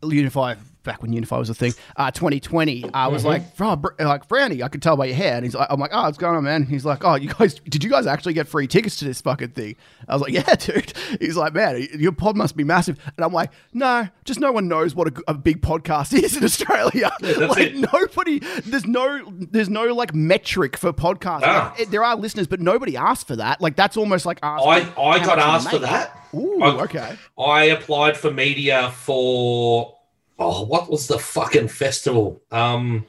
Unify 0.03 0.55
back 0.83 1.03
when 1.03 1.13
Unify 1.13 1.39
was 1.39 1.51
a 1.51 1.55
thing. 1.55 1.73
Uh, 1.97 2.11
2020. 2.11 2.91
I 2.95 3.09
was 3.09 3.23
Mm-hmm. 3.23 3.29
like, 3.65 3.81
br- 3.81 3.89
like 4.05 4.27
Brownie, 4.29 4.63
I 4.63 4.69
could 4.69 4.83
tell 4.83 4.97
by 4.97 5.07
your 5.07 5.17
hair. 5.17 5.35
And 5.37 5.45
he's 5.45 5.55
like, 5.55 5.69
I'm 5.71 5.79
like, 5.81 5.91
oh, 5.93 6.03
what's 6.03 6.19
going 6.19 6.37
on, 6.37 6.45
man? 6.45 6.65
He's 6.65 6.85
like, 6.85 7.05
oh, 7.05 7.15
you 7.15 7.29
guys, 7.33 7.55
did 7.55 7.85
you 7.85 7.91
guys 7.91 8.07
actually 8.07 8.35
get 8.35 8.49
free 8.49 8.67
tickets 8.67 8.97
to 8.99 9.05
this 9.05 9.21
fucking 9.21 9.51
thing? 9.51 9.77
I 10.09 10.15
was 10.15 10.23
like, 10.23 10.33
yeah, 10.33 10.55
dude. 10.59 10.93
He's 11.21 11.37
like, 11.37 11.55
man, 11.55 11.87
your 11.99 12.13
pod 12.13 12.37
must 12.37 12.57
be 12.57 12.65
massive. 12.65 12.99
And 13.17 13.25
I'm 13.25 13.33
like, 13.33 13.51
no, 13.73 14.09
just 14.25 14.41
no 14.41 14.51
one 14.53 14.69
knows 14.69 14.95
what 14.95 15.13
a 15.29 15.35
big 15.35 15.63
podcast 15.63 16.13
is 16.23 16.37
in 16.37 16.45
Australia. 16.45 17.11
that's 17.21 17.39
like 17.39 17.59
it. 17.75 17.77
nobody, 17.93 18.41
there's 18.65 18.87
no, 18.87 19.23
there's 19.31 19.69
no 19.69 19.85
like 19.95 20.15
metric 20.15 20.77
for 20.77 20.93
podcasts. 20.93 21.43
Ah. 21.45 21.75
Like, 21.79 21.91
there 21.91 22.03
are 22.05 22.17
listeners, 22.17 22.47
but 22.47 22.61
nobody 22.61 22.97
asked 22.97 23.27
for 23.27 23.37
that. 23.37 23.61
Like 23.61 23.77
that's 23.77 23.97
almost 23.97 24.27
like 24.27 24.39
asking. 24.43 24.71
I 24.97 25.03
I 25.03 25.19
got 25.25 25.39
asked 25.39 25.71
for 25.71 25.79
that. 25.79 26.29
Ooh, 26.35 26.63
I- 26.63 26.83
okay. 26.85 27.17
I 27.39 27.65
applied 27.65 28.17
for 28.17 28.31
media 28.31 28.91
for 28.93 29.97
oh, 30.39 30.65
what 30.65 30.91
was 30.91 31.07
the 31.07 31.19
fucking 31.19 31.69
festival? 31.69 32.41
Um, 32.51 33.07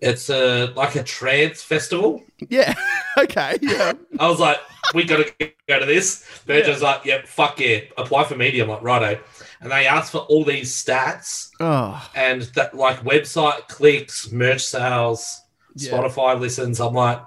it's 0.00 0.30
a 0.30 0.72
like 0.76 0.96
a 0.96 1.02
trance 1.02 1.62
festival. 1.62 2.22
Yeah. 2.48 2.74
okay. 3.18 3.58
Yeah. 3.60 3.92
I 4.18 4.28
was 4.28 4.40
like, 4.40 4.58
we 4.94 5.04
got 5.04 5.26
to 5.38 5.52
go 5.68 5.78
to 5.78 5.86
this. 5.86 6.24
Virgin's 6.46 6.80
like, 6.82 7.04
yeah, 7.04 7.20
fuck 7.26 7.60
yeah, 7.60 7.80
apply 7.98 8.24
for 8.24 8.34
media. 8.36 8.62
I'm 8.64 8.70
like, 8.70 8.82
righto. 8.82 9.20
And 9.60 9.70
they 9.70 9.86
ask 9.86 10.10
for 10.10 10.20
all 10.22 10.42
these 10.44 10.72
stats 10.72 11.50
Oh, 11.60 12.10
and 12.14 12.42
that 12.54 12.74
like 12.74 13.00
website 13.04 13.68
clicks, 13.68 14.32
merch 14.32 14.62
sales, 14.64 15.42
Yeah. 15.76 15.92
Spotify 15.92 16.40
listens. 16.40 16.80
I'm 16.80 16.94
like, 16.94 17.20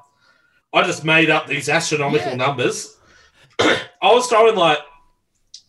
I 0.74 0.82
just 0.84 1.06
made 1.06 1.30
up 1.30 1.46
these 1.46 1.70
astronomical 1.70 2.30
Yeah. 2.32 2.36
numbers. 2.38 2.98
I 3.60 3.78
was 4.02 4.26
throwing 4.28 4.56
like 4.56 4.80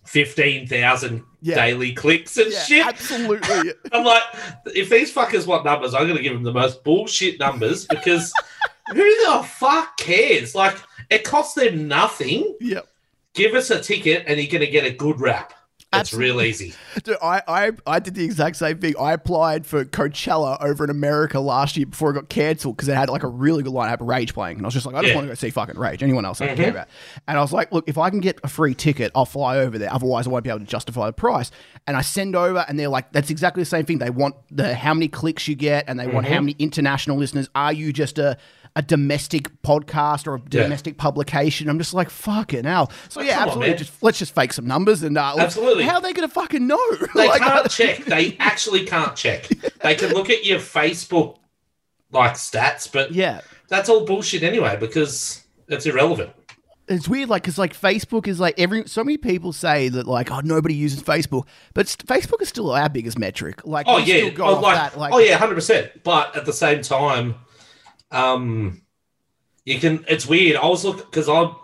fifteen 0.06 0.66
thousand 0.66 1.22
Yeah. 1.44 1.56
daily 1.56 1.92
clicks 1.92 2.38
and 2.38 2.50
yeah, 2.50 2.62
shit. 2.62 2.86
absolutely. 2.86 3.74
I'm 3.92 4.02
like, 4.02 4.22
if 4.74 4.88
these 4.88 5.12
fuckers 5.12 5.46
want 5.46 5.66
numbers, 5.66 5.92
I'm 5.92 6.08
gonna 6.08 6.22
give 6.22 6.32
them 6.32 6.42
the 6.42 6.54
most 6.54 6.82
bullshit 6.82 7.38
numbers 7.38 7.86
because 7.90 8.32
who 8.88 9.26
the 9.26 9.42
fuck 9.46 9.98
cares? 9.98 10.54
Like, 10.54 10.74
it 11.10 11.22
costs 11.22 11.52
them 11.54 11.86
nothing. 11.86 12.56
yep. 12.60 12.88
Give 13.34 13.54
us 13.54 13.68
a 13.70 13.78
ticket 13.80 14.24
and 14.26 14.40
you're 14.40 14.50
gonna 14.50 14.70
get 14.70 14.86
a 14.86 14.90
good 14.90 15.20
rap. 15.20 15.52
It's 16.00 16.14
real 16.14 16.40
easy. 16.40 16.74
Dude, 17.02 17.16
I, 17.22 17.42
I, 17.46 17.72
I 17.86 17.98
did 17.98 18.14
the 18.14 18.24
exact 18.24 18.56
same 18.56 18.78
thing. 18.78 18.94
I 18.98 19.12
applied 19.12 19.66
for 19.66 19.84
Coachella 19.84 20.62
over 20.62 20.84
in 20.84 20.90
America 20.90 21.40
last 21.40 21.76
year 21.76 21.86
before 21.86 22.10
it 22.10 22.14
got 22.14 22.28
cancelled 22.28 22.76
because 22.76 22.88
it 22.88 22.94
had 22.94 23.08
like 23.08 23.22
a 23.22 23.28
really 23.28 23.62
good 23.62 23.72
lineup 23.72 24.00
of 24.00 24.06
Rage 24.06 24.34
playing. 24.34 24.56
And 24.56 24.66
I 24.66 24.68
was 24.68 24.74
just 24.74 24.86
like, 24.86 24.94
I 24.94 25.00
just 25.00 25.10
Yeah. 25.10 25.16
want 25.16 25.26
to 25.26 25.30
go 25.30 25.34
see 25.34 25.50
fucking 25.50 25.78
Rage. 25.78 26.02
Anyone 26.02 26.24
else 26.24 26.40
I 26.40 26.46
don't 26.46 26.56
care 26.56 26.66
mm-hmm. 26.66 26.76
about. 26.76 26.88
And 27.26 27.38
I 27.38 27.40
was 27.40 27.52
like, 27.52 27.72
look, 27.72 27.88
if 27.88 27.98
I 27.98 28.10
can 28.10 28.20
get 28.20 28.38
a 28.42 28.48
free 28.48 28.74
ticket, 28.74 29.12
I'll 29.14 29.26
fly 29.26 29.58
over 29.58 29.78
there. 29.78 29.92
Otherwise, 29.92 30.26
I 30.26 30.30
won't 30.30 30.44
be 30.44 30.50
able 30.50 30.60
to 30.60 30.66
justify 30.66 31.06
the 31.06 31.12
price. 31.12 31.50
And 31.86 31.96
I 31.96 32.00
send 32.00 32.34
over, 32.36 32.64
and 32.68 32.78
they're 32.78 32.88
like, 32.88 33.12
that's 33.12 33.30
exactly 33.30 33.62
the 33.62 33.66
same 33.66 33.84
thing. 33.84 33.98
They 33.98 34.10
want 34.10 34.36
the 34.50 34.74
how 34.74 34.94
many 34.94 35.08
clicks 35.08 35.46
you 35.48 35.54
get, 35.54 35.84
and 35.88 36.00
they 36.00 36.06
want 36.06 36.26
how 36.26 36.36
mm-hmm. 36.36 36.46
many 36.46 36.56
international 36.58 37.16
listeners. 37.18 37.48
Are 37.54 37.72
you 37.72 37.92
just 37.92 38.18
a 38.18 38.38
a 38.76 38.82
domestic 38.82 39.50
podcast 39.62 40.26
or 40.26 40.34
a 40.34 40.38
Yeah. 40.50 40.62
domestic 40.64 40.96
publication? 40.98 41.68
I'm 41.68 41.78
just 41.78 41.94
like, 41.94 42.10
fucking 42.10 42.64
hell. 42.64 42.90
So 43.08 43.20
yeah, 43.20 43.36
on, 43.36 43.42
absolutely. 43.48 43.68
man. 43.70 43.78
just 43.78 44.02
let's 44.02 44.18
just 44.18 44.34
fake 44.34 44.52
some 44.52 44.66
numbers 44.66 45.02
and 45.02 45.16
uh, 45.16 45.34
Absolutely. 45.38 45.84
How 45.84 45.96
are 45.96 46.00
they 46.00 46.12
going 46.12 46.28
to 46.28 46.34
fucking 46.34 46.66
know? 46.66 46.78
They 47.14 47.28
Like, 47.28 47.40
can't 47.40 47.70
check. 47.70 48.04
They 48.04 48.36
actually 48.40 48.84
can't 48.84 49.14
check. 49.16 49.48
They 49.82 49.94
can 49.94 50.10
look 50.12 50.30
at 50.30 50.44
your 50.44 50.58
Facebook 50.58 51.36
like 52.10 52.34
stats, 52.34 52.90
but 52.90 53.12
yeah. 53.12 53.40
that's 53.68 53.88
all 53.88 54.04
bullshit 54.04 54.42
anyway 54.42 54.76
because 54.78 55.44
it's 55.68 55.86
irrelevant. 55.86 56.30
It's 56.86 57.08
weird, 57.08 57.30
like, 57.30 57.42
because 57.42 57.56
like 57.56 57.74
Facebook 57.74 58.26
is 58.28 58.38
like 58.38 58.60
every 58.60 58.86
so 58.86 59.02
many 59.02 59.16
people 59.16 59.54
say 59.54 59.88
that 59.88 60.06
like 60.06 60.30
oh 60.30 60.40
nobody 60.40 60.74
uses 60.74 61.02
Facebook, 61.02 61.44
but 61.72 61.88
st- 61.88 62.06
Facebook 62.06 62.42
is 62.42 62.48
still 62.50 62.70
our 62.72 62.90
biggest 62.90 63.18
metric. 63.18 63.64
Like, 63.64 63.86
Oh 63.88 63.96
yeah, 63.96 64.28
still 64.32 64.42
oh, 64.44 64.60
like, 64.60 64.76
that, 64.76 64.98
like, 64.98 65.14
oh 65.14 65.18
yeah, 65.18 65.36
hundred 65.38 65.54
percent. 65.54 66.02
But 66.04 66.36
at 66.36 66.44
the 66.44 66.52
same 66.52 66.82
time, 66.82 67.36
um, 68.14 68.82
you 69.64 69.78
can. 69.78 70.04
It's 70.08 70.26
weird. 70.26 70.56
I 70.56 70.66
was 70.66 70.84
looking 70.84 71.04
because 71.04 71.28
I'm 71.28 71.54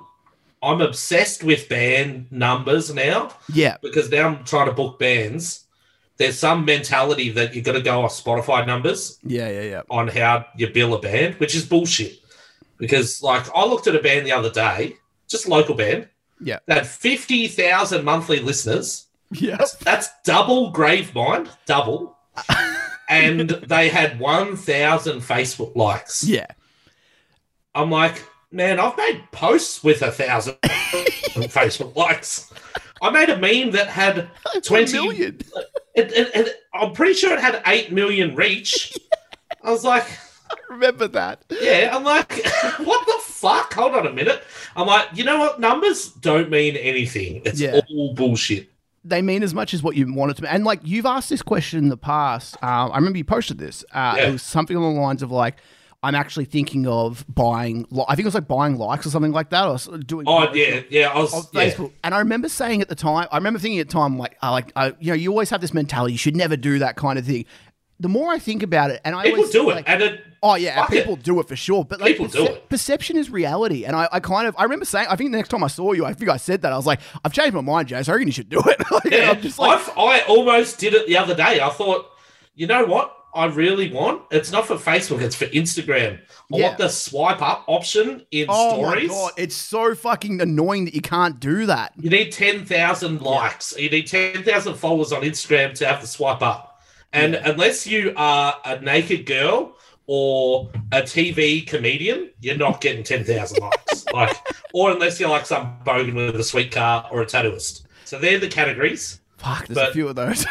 I'm 0.62 0.80
obsessed 0.80 1.42
with 1.42 1.68
band 1.68 2.30
numbers 2.30 2.92
now 2.92 3.30
yeah, 3.52 3.76
because 3.82 4.10
now 4.10 4.28
I'm 4.28 4.44
trying 4.44 4.66
to 4.66 4.72
book 4.72 4.98
bands. 4.98 5.64
There's 6.16 6.38
some 6.38 6.66
mentality 6.66 7.30
that 7.30 7.54
you're 7.54 7.64
going 7.64 7.78
to 7.78 7.82
go 7.84 8.02
off 8.02 8.12
Spotify 8.12 8.66
numbers 8.66 9.18
yeah, 9.24 9.48
yeah, 9.48 9.62
yeah. 9.62 9.82
on 9.88 10.06
how 10.06 10.44
you 10.54 10.68
bill 10.68 10.92
a 10.92 11.00
band, 11.00 11.36
which 11.36 11.54
is 11.54 11.64
bullshit. 11.64 12.18
Because 12.76 13.22
like 13.22 13.44
I 13.54 13.64
looked 13.64 13.86
at 13.86 13.96
a 13.96 14.02
band 14.02 14.26
the 14.26 14.32
other 14.32 14.50
day, 14.50 14.96
just 15.28 15.46
a 15.46 15.50
local 15.50 15.74
band. 15.74 16.08
Yeah. 16.42 16.58
Had 16.68 16.86
fifty 16.86 17.48
thousand 17.48 18.04
monthly 18.04 18.40
listeners. 18.40 19.06
Yeah, 19.32 19.58
That's, 19.58 19.76
that's 19.76 20.08
double 20.24 20.72
Gravemind, 20.72 21.48
double. 21.64 22.18
and 23.11 23.51
they 23.51 23.88
had 23.88 24.18
one 24.20 24.57
thousand 24.57 25.20
Facebook 25.20 25.75
likes. 25.77 26.25
yeah. 26.25 26.46
I'm 27.75 27.90
like, 27.90 28.25
man, 28.51 28.81
I've 28.81 28.96
made 28.96 29.23
posts 29.33 29.85
with 29.85 30.03
a 30.03 30.11
thousand 30.11 30.55
Facebook 30.62 31.94
likes. 31.96 32.53
I 33.03 33.11
made 33.11 33.29
a 33.31 33.38
meme 33.38 33.73
that 33.73 33.88
had 33.88 34.29
It's 34.55 34.68
20 34.68 34.90
a 34.99 35.03
million. 35.03 35.38
it, 35.94 36.12
it, 36.12 36.31
it, 36.35 36.57
I'm 36.75 36.92
pretty 36.92 37.14
sure 37.14 37.33
it 37.33 37.40
had 37.40 37.62
eight 37.66 37.92
million 37.92 38.35
reach. 38.35 38.96
I 39.62 39.70
was 39.70 39.85
like, 39.85 40.05
I 40.51 40.57
remember 40.70 41.07
that. 41.09 41.44
yeah, 41.61 41.90
I'm 41.94 42.03
like, 42.05 42.33
what 42.81 43.07
the 43.07 43.18
fuck? 43.23 43.73
Hold 43.75 43.94
on 43.94 44.07
a 44.07 44.12
minute. 44.12 44.42
I'm 44.75 44.87
like, 44.87 45.09
you 45.14 45.23
know 45.25 45.38
what? 45.38 45.61
Numbers 45.61 46.09
don't 46.12 46.51
mean 46.51 46.77
anything. 46.77 47.42
It's 47.44 47.61
Yeah. 47.61 47.81
all 47.90 48.14
bullshit. 48.14 48.68
They 49.02 49.22
mean 49.22 49.42
as 49.42 49.54
much 49.54 49.72
as 49.72 49.82
what 49.82 49.96
you 49.96 50.12
want 50.12 50.30
it 50.32 50.34
to. 50.34 50.42
be. 50.42 50.48
And 50.48 50.64
like 50.64 50.80
you've 50.84 51.06
asked 51.06 51.30
this 51.30 51.42
question 51.42 51.78
in 51.78 51.88
the 51.88 51.96
past. 51.96 52.56
Um, 52.62 52.92
I 52.92 52.96
remember 52.96 53.18
you 53.18 53.24
posted 53.24 53.58
this. 53.58 53.84
Uh, 53.92 54.14
Yeah. 54.16 54.28
It 54.28 54.32
was 54.32 54.42
something 54.42 54.76
along 54.76 54.96
the 54.96 55.00
lines 55.00 55.22
of 55.22 55.30
like. 55.30 55.56
I'm 56.02 56.14
actually 56.14 56.46
thinking 56.46 56.86
of 56.86 57.26
buying. 57.28 57.86
li- 57.90 58.06
I 58.08 58.14
think 58.14 58.24
it 58.24 58.28
was 58.28 58.34
like 58.34 58.48
buying 58.48 58.78
likes 58.78 59.04
or 59.06 59.10
something 59.10 59.32
like 59.32 59.50
that, 59.50 59.66
or 59.66 59.98
doing. 59.98 60.24
Oh 60.26 60.50
yeah, 60.54 60.80
yeah. 60.88 61.08
I 61.10 61.18
was 61.18 61.34
of 61.34 61.48
yeah. 61.52 61.64
Facebook. 61.68 61.92
And 62.02 62.14
I 62.14 62.20
remember 62.20 62.48
saying 62.48 62.80
at 62.80 62.88
the 62.88 62.94
time, 62.94 63.28
I 63.30 63.36
remember 63.36 63.58
thinking 63.58 63.80
at 63.80 63.88
the 63.88 63.92
time, 63.92 64.16
like, 64.16 64.38
I 64.40 64.48
like, 64.48 64.72
I, 64.76 64.94
you 64.98 65.08
know, 65.08 65.14
you 65.14 65.28
always 65.30 65.50
have 65.50 65.60
this 65.60 65.74
mentality, 65.74 66.12
you 66.12 66.18
should 66.18 66.36
never 66.36 66.56
do 66.56 66.78
that 66.78 66.96
kind 66.96 67.18
of 67.18 67.26
thing. 67.26 67.44
The 67.98 68.08
more 68.08 68.32
I 68.32 68.38
think 68.38 68.62
about 68.62 68.90
it, 68.90 69.02
and 69.04 69.14
I 69.14 69.24
People 69.24 69.40
always 69.40 69.52
do 69.52 69.68
it, 69.68 69.74
like, 69.74 69.88
and 69.90 70.00
it, 70.02 70.24
oh 70.42 70.55
yeah, 70.55 70.76
fuck 70.81 70.90
people 70.90 71.14
it. 71.14 71.22
do 71.22 71.40
it 71.40 71.48
for 71.48 71.57
sure. 71.57 71.85
But 71.85 72.00
like, 72.00 72.12
People 72.16 72.26
do 72.29 72.46
it. 72.46 72.68
perception 72.68 73.16
is 73.16 73.31
reality, 73.31 73.85
and 73.85 73.94
I, 73.96 74.09
I 74.12 74.20
kind 74.20 74.46
of, 74.46 74.55
I 74.59 74.62
remember 74.64 74.85
saying, 74.85 75.07
I 75.11 75.16
think 75.16 75.31
the 75.33 75.37
next 75.37 75.48
time 75.50 75.62
I 75.64 75.68
saw 75.68 75.92
you, 75.92 76.05
I 76.05 76.12
think 76.14 76.31
I 76.31 76.37
said 76.37 76.62
that 76.62 76.72
I 76.72 76.76
was 76.76 76.87
like, 76.87 77.00
I've 77.24 77.33
changed 77.33 77.55
my 77.55 77.61
mind, 77.61 77.88
Jace. 77.88 78.09
I 78.09 78.12
reckon 78.12 78.29
you 78.29 78.33
should 78.33 78.48
do 78.48 78.61
it. 78.66 78.76
Like, 78.90 79.05
Yeah, 79.05 79.31
I'm 79.31 79.40
just 79.40 79.59
like, 79.59 79.79
I've- 79.81 79.92
I 79.96 80.22
almost 80.29 80.79
did 80.79 80.94
it 80.94 81.07
the 81.07 81.16
other 81.16 81.35
day. 81.35 81.61
I 81.61 81.68
thought, 81.70 82.07
you 82.55 82.66
know 82.66 82.85
what? 82.85 83.16
I 83.33 83.44
really 83.46 83.92
want. 83.92 84.22
It's 84.33 84.50
not 84.50 84.66
for 84.66 84.74
Facebook. 84.74 85.20
It's 85.22 85.37
for 85.37 85.44
Instagram. 85.46 86.18
I 86.18 86.57
Yeah. 86.59 86.66
want 86.66 86.79
the 86.79 86.88
swipe 86.88 87.40
up 87.40 87.62
option 87.68 88.26
in 88.33 88.46
oh 88.48 88.74
stories. 88.83 89.09
my 89.09 89.14
god, 89.14 89.33
it's 89.37 89.55
so 89.55 89.94
fucking 89.94 90.40
annoying 90.40 90.87
that 90.87 90.94
you 90.96 91.00
can't 91.00 91.38
do 91.38 91.66
that. 91.66 91.92
You 91.96 92.11
need 92.11 92.33
ten 92.33 92.64
thousand 92.64 93.20
likes. 93.22 93.79
You 93.79 93.88
need 93.88 94.09
ten 94.09 94.42
thousand 94.42 94.74
followers 94.74 95.12
on 95.12 95.22
Instagram 95.22 95.74
to 95.74 95.87
have 95.87 96.00
the 96.00 96.09
swipe 96.09 96.42
up. 96.42 96.81
And 97.12 97.37
unless 97.37 97.87
you 97.87 98.12
are 98.16 98.57
a 98.64 98.81
naked 98.81 99.26
girl 99.26 99.76
or 100.12 100.68
a 100.90 101.03
TV 101.03 101.64
comedian, 101.64 102.31
you're 102.40 102.57
not 102.57 102.81
getting 102.81 103.05
ten 103.05 103.23
thousand 103.23 103.61
likes. 103.62 104.05
Like, 104.12 104.35
or 104.75 104.90
unless 104.90 105.20
you're 105.20 105.29
like 105.29 105.46
some 105.46 105.77
bogan 105.87 106.16
with 106.16 106.35
a 106.35 106.42
sweet 106.42 106.73
car 106.73 107.07
or 107.12 107.23
a 107.23 107.27
tattooist. 107.27 107.83
So 108.05 108.18
they're 108.18 108.40
the 108.40 108.49
categories. 108.49 109.20
Fuck, 109.37 109.68
there's 109.68 109.90
a 109.90 109.92
few 109.92 110.09
of 110.09 110.16
those. 110.16 110.44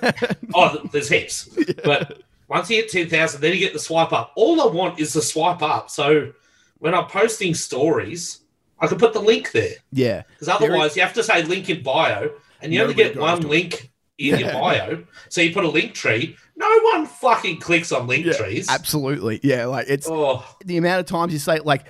Oh, 0.54 0.80
there's 0.92 1.08
heaps. 1.08 1.48
But 1.82 2.22
once 2.46 2.70
you 2.70 2.82
get 2.82 2.90
10,000, 2.92 3.40
then 3.40 3.52
you 3.52 3.58
get 3.58 3.72
the 3.72 3.80
swipe 3.80 4.12
up. 4.12 4.30
All 4.36 4.60
I 4.60 4.66
want 4.72 5.00
is 5.00 5.12
the 5.12 5.22
swipe 5.22 5.60
up. 5.60 5.90
So 5.90 6.32
when 6.78 6.94
I'm 6.94 7.06
posting 7.06 7.52
stories, 7.52 8.40
I 8.78 8.86
can 8.86 8.98
put 8.98 9.12
the 9.12 9.20
link 9.20 9.50
there. 9.50 9.74
yeah, 9.90 10.22
Because 10.28 10.48
otherwise, 10.48 10.94
you 10.94 11.02
have 11.02 11.14
to 11.14 11.24
say 11.24 11.42
link 11.42 11.68
in 11.68 11.82
bio, 11.82 12.30
and 12.62 12.72
you 12.72 12.80
only 12.80 12.94
get 12.94 13.16
one 13.18 13.40
link 13.42 13.90
in 14.18 14.38
your 14.38 14.52
bio. 14.52 15.02
So 15.30 15.40
you 15.40 15.52
put 15.52 15.64
a 15.64 15.68
link 15.68 15.94
tree. 15.94 16.36
No 16.60 16.78
one 16.92 17.06
fucking 17.06 17.58
clicks 17.58 17.90
on 17.90 18.06
link 18.06 18.26
yeah, 18.26 18.34
trees. 18.34 18.68
absolutely. 18.68 19.40
Yeah, 19.42 19.64
like 19.66 19.86
it's 19.88 20.06
Oh, 20.08 20.44
the 20.64 20.76
amount 20.76 21.00
of 21.00 21.06
times 21.06 21.32
you 21.32 21.38
say 21.38 21.58
like 21.60 21.84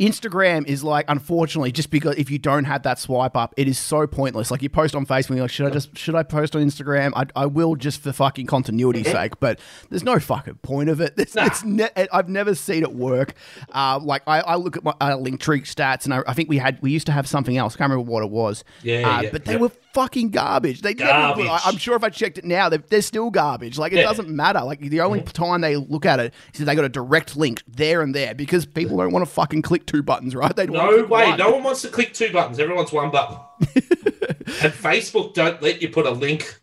Instagram 0.00 0.66
is 0.66 0.82
like 0.82 1.04
unfortunately 1.08 1.70
just 1.70 1.90
because 1.90 2.16
if 2.16 2.30
you 2.30 2.38
don't 2.38 2.64
have 2.64 2.82
that 2.84 2.98
swipe 2.98 3.36
up, 3.36 3.52
it 3.58 3.68
is 3.68 3.78
so 3.78 4.06
pointless. 4.06 4.50
Like 4.50 4.62
you 4.62 4.68
post 4.70 4.94
on 4.94 5.04
Facebook, 5.06 5.30
you're 5.36 5.42
like, 5.42 5.50
should 5.50 5.66
I 5.66 5.70
just 5.70 5.96
should 5.96 6.14
I 6.14 6.22
post 6.22 6.56
on 6.56 6.62
Instagram? 6.62 7.12
I, 7.14 7.26
I 7.42 7.46
will 7.46 7.74
just 7.76 8.00
for 8.00 8.12
fucking 8.12 8.46
continuity's 8.46 9.06
sake, 9.10 9.38
but 9.38 9.60
there's 9.90 10.02
no 10.04 10.18
fucking 10.18 10.56
point 10.56 10.88
of 10.88 11.00
it. 11.00 11.14
It's, 11.18 11.34
Nah. 11.34 11.44
it's 11.46 11.62
ne- 11.64 12.08
I've 12.12 12.28
never 12.28 12.54
seen 12.54 12.82
it 12.84 12.92
work. 12.94 13.34
Uh, 13.72 13.98
like 14.02 14.22
I, 14.26 14.40
I 14.40 14.54
look 14.56 14.76
at 14.78 14.84
my 14.84 14.94
uh, 15.00 15.16
Linktree 15.16 15.62
stats, 15.62 16.04
and 16.04 16.14
I, 16.14 16.22
I 16.26 16.32
think 16.32 16.48
we 16.48 16.56
had 16.58 16.80
we 16.80 16.90
used 16.90 17.06
to 17.06 17.12
have 17.12 17.26
something 17.28 17.56
else. 17.56 17.74
I 17.74 17.78
can't 17.78 17.90
remember 17.90 18.10
what 18.10 18.22
it 18.22 18.30
was. 18.30 18.64
Yeah, 18.82 19.08
uh, 19.08 19.20
yeah, 19.22 19.30
but 19.30 19.44
they 19.44 19.52
yeah. 19.54 19.58
were 19.58 19.72
fucking 19.96 20.28
garbage. 20.28 20.82
They. 20.82 20.92
Garbage. 20.92 21.46
I, 21.46 21.60
I'm 21.64 21.78
sure 21.78 21.96
if 21.96 22.04
I 22.04 22.10
checked 22.10 22.36
it 22.36 22.44
now, 22.44 22.68
they're, 22.68 22.84
they're 22.90 23.00
still 23.00 23.30
garbage. 23.30 23.78
Like 23.78 23.92
it 23.92 23.96
Yeah. 23.96 24.02
doesn't 24.02 24.28
matter. 24.28 24.60
Like 24.60 24.80
the 24.80 25.00
only 25.00 25.20
mm-hmm. 25.20 25.30
time 25.30 25.62
they 25.62 25.76
look 25.76 26.04
at 26.04 26.20
it 26.20 26.34
is 26.52 26.60
if 26.60 26.66
they 26.66 26.74
got 26.74 26.84
a 26.84 26.90
direct 26.90 27.34
link 27.34 27.62
there 27.66 28.02
and 28.02 28.14
there 28.14 28.34
because 28.34 28.66
people 28.66 28.98
don't 28.98 29.10
want 29.10 29.26
to 29.26 29.30
fucking 29.30 29.62
click 29.62 29.86
two 29.86 30.02
buttons, 30.02 30.34
right? 30.36 30.54
They 30.54 30.66
no 30.66 31.04
way. 31.04 31.34
No 31.36 31.50
one 31.52 31.62
wants 31.64 31.80
to 31.82 31.88
click 31.88 32.12
two 32.12 32.30
buttons. 32.30 32.58
Everyone's 32.58 32.92
one 32.92 33.10
button. 33.10 33.38
and 33.60 34.72
Facebook 34.72 35.32
don't 35.32 35.62
let 35.62 35.80
you 35.80 35.88
put 35.88 36.04
a 36.04 36.10
link 36.10 36.60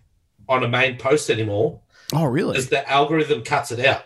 on 0.47 0.63
a 0.63 0.67
main 0.67 0.97
post 0.97 1.29
anymore 1.31 1.79
Oh 2.13 2.25
really? 2.25 2.51
because 2.51 2.69
the 2.69 2.87
algorithm 2.89 3.43
cuts 3.43 3.71
it 3.71 3.83
out. 3.83 4.03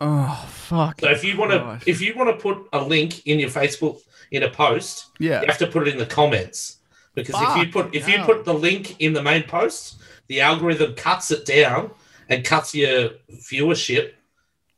Oh 0.00 0.46
fuck. 0.50 1.00
So 1.00 1.10
if 1.10 1.24
you 1.24 1.38
want 1.38 1.52
to, 1.52 1.90
if 1.90 2.02
you 2.02 2.14
want 2.14 2.28
to 2.28 2.36
put 2.36 2.68
a 2.74 2.84
link 2.84 3.26
in 3.26 3.38
your 3.38 3.48
Facebook 3.48 4.00
in 4.30 4.42
a 4.42 4.50
post, 4.50 5.06
Yeah. 5.18 5.40
you 5.40 5.46
have 5.46 5.58
to 5.58 5.66
put 5.66 5.88
it 5.88 5.92
in 5.94 5.98
the 5.98 6.04
comments 6.04 6.76
because 7.16 7.34
if 7.40 7.56
you 7.66 7.72
put 7.72 7.92
if 7.94 8.08
you 8.08 8.18
put 8.22 8.44
the 8.44 8.54
link 8.54 9.00
in 9.00 9.12
the 9.12 9.22
main 9.22 9.42
post, 9.42 9.96
the 10.28 10.40
algorithm 10.40 10.94
cuts 10.94 11.32
it 11.32 11.44
down 11.44 11.90
and 12.28 12.44
cuts 12.44 12.72
your 12.74 13.10
viewership. 13.50 14.12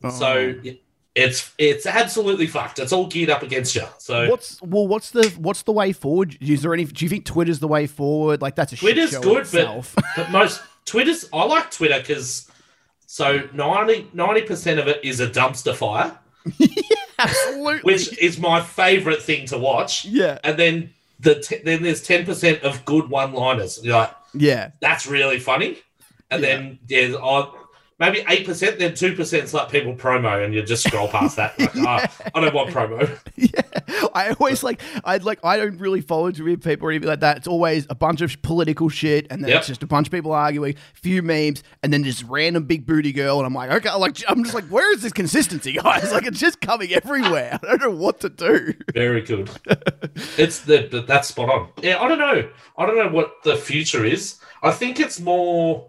Oh. 0.03 0.09
So 0.11 0.27
Oh. 0.27 0.61
it- 0.64 0.83
it's 1.14 1.53
it's 1.59 1.85
absolutely 1.85 2.46
fucked. 2.46 2.79
It's 2.79 2.92
all 2.92 3.09
geared 3.09 3.29
up 3.29 3.42
against 3.42 3.74
you. 3.74 3.83
So 3.98 4.31
What's 4.31 4.62
well? 4.62 4.87
What's 4.87 5.11
the 5.11 5.29
what's 5.38 5.62
the 5.62 5.72
way 5.72 5.90
forward? 5.92 6.38
Is 6.40 6.62
there 6.62 6.72
any? 6.72 6.85
Do 6.85 7.05
you 7.05 7.09
think 7.09 7.24
Twitter's 7.24 7.59
the 7.59 7.66
way 7.66 7.88
forward? 7.88 8.40
Like 8.40 8.55
that's 8.55 8.72
a 8.72 8.77
shit 8.77 8.94
Twitter's 8.94 9.11
show 9.11 9.20
good, 9.22 9.38
itself. 9.38 9.94
but, 9.96 10.05
but 10.16 10.31
most 10.31 10.61
Twitter's 10.85 11.29
I 11.33 11.42
like 11.44 11.72
Twitter 11.72 11.98
because 11.98 12.48
so 13.07 13.48
90 13.53 14.42
percent 14.42 14.79
of 14.79 14.87
it 14.87 15.05
is 15.05 15.18
a 15.18 15.27
dumpster 15.29 15.74
fire. 15.74 16.16
yeah, 16.59 16.68
Absolutely. 17.18 17.81
which 17.92 18.16
is 18.18 18.38
my 18.38 18.61
favorite 18.61 19.20
thing 19.20 19.46
to 19.46 19.59
watch. 19.59 20.05
yeah. 20.05 20.38
And 20.44 20.57
then 20.57 20.90
the 21.20 21.37
t- 21.40 21.61
then 21.64 21.83
there's 21.83 22.02
ten 22.02 22.24
percent 22.24 22.62
of 22.62 22.85
good 22.85 23.09
one-liners. 23.11 23.81
You're 23.83 23.96
like, 23.96 24.14
Yeah. 24.35 24.70
that's 24.81 25.07
really 25.07 25.38
funny. 25.40 25.78
And 26.31 26.42
Yeah. 26.42 26.48
then 26.57 26.78
there's 26.88 27.14
oh, 27.14 27.54
maybe 27.99 28.25
eight 28.29 28.47
percent, 28.47 28.79
then 28.79 28.95
two 28.95 29.15
percent 29.15 29.45
is 29.45 29.55
like 29.55 29.71
people 29.71 29.95
promo, 29.95 30.45
and 30.45 30.55
you 30.55 30.63
just 30.63 30.87
scroll 30.87 31.09
past 31.09 31.37
that. 31.37 31.59
Like, 31.59 31.73
"Ah, 31.77 32.13
I 32.35 32.41
don't 32.41 32.55
want 32.55 32.71
promo. 32.71 33.19
Yeah, 33.41 34.09
I 34.15 34.31
always 34.31 34.65
like 34.65 34.81
I'd 35.05 35.23
like 35.23 35.39
I 35.45 35.57
don't 35.59 35.79
really 35.79 36.01
follow 36.01 36.31
Twitter 36.33 36.57
people 36.57 36.89
or 36.89 36.91
anything 36.91 37.09
like 37.09 37.21
that. 37.21 37.37
It's 37.39 37.47
always 37.47 37.87
a 37.89 37.95
bunch 37.95 38.21
of 38.21 38.41
political 38.43 38.89
shit, 38.89 39.29
and 39.31 39.43
then 39.43 39.51
Yep. 39.51 39.59
it's 39.59 39.67
just 39.69 39.83
a 39.85 39.87
bunch 39.87 40.09
of 40.09 40.13
people 40.13 40.33
arguing, 40.33 40.75
few 40.95 41.23
memes, 41.23 41.63
and 41.85 41.93
then 41.93 42.03
this 42.03 42.25
random 42.25 42.65
big 42.65 42.85
booty 42.85 43.13
girl, 43.13 43.39
and 43.39 43.47
I'm 43.47 43.55
like, 43.55 43.71
okay, 43.71 43.95
like 43.95 44.17
I'm 44.29 44.43
just 44.43 44.55
like, 44.55 44.65
where 44.67 44.93
is 44.93 45.03
this 45.03 45.13
consistency, 45.13 45.73
guys? 45.75 46.13
Like 46.19 46.27
it's 46.27 46.41
just 46.41 46.61
coming 46.61 46.93
everywhere. 46.93 47.61
I 47.63 47.67
don't 47.77 47.81
know 47.81 47.91
what 47.91 48.21
to 48.21 48.29
do. 48.29 48.75
Very 48.93 49.21
good. 49.23 49.49
it's 50.37 50.61
the 50.63 51.05
that's 51.07 51.29
spot 51.29 51.49
on. 51.49 51.69
Yeah, 51.81 52.01
I 52.03 52.09
don't 52.09 52.19
know. 52.19 52.49
I 52.77 52.87
don't 52.87 52.97
know 52.97 53.09
what 53.09 53.43
the 53.45 53.57
future 53.57 54.05
is. 54.05 54.39
I 54.63 54.73
think 54.73 54.99
it's 54.99 55.21
more 55.21 55.87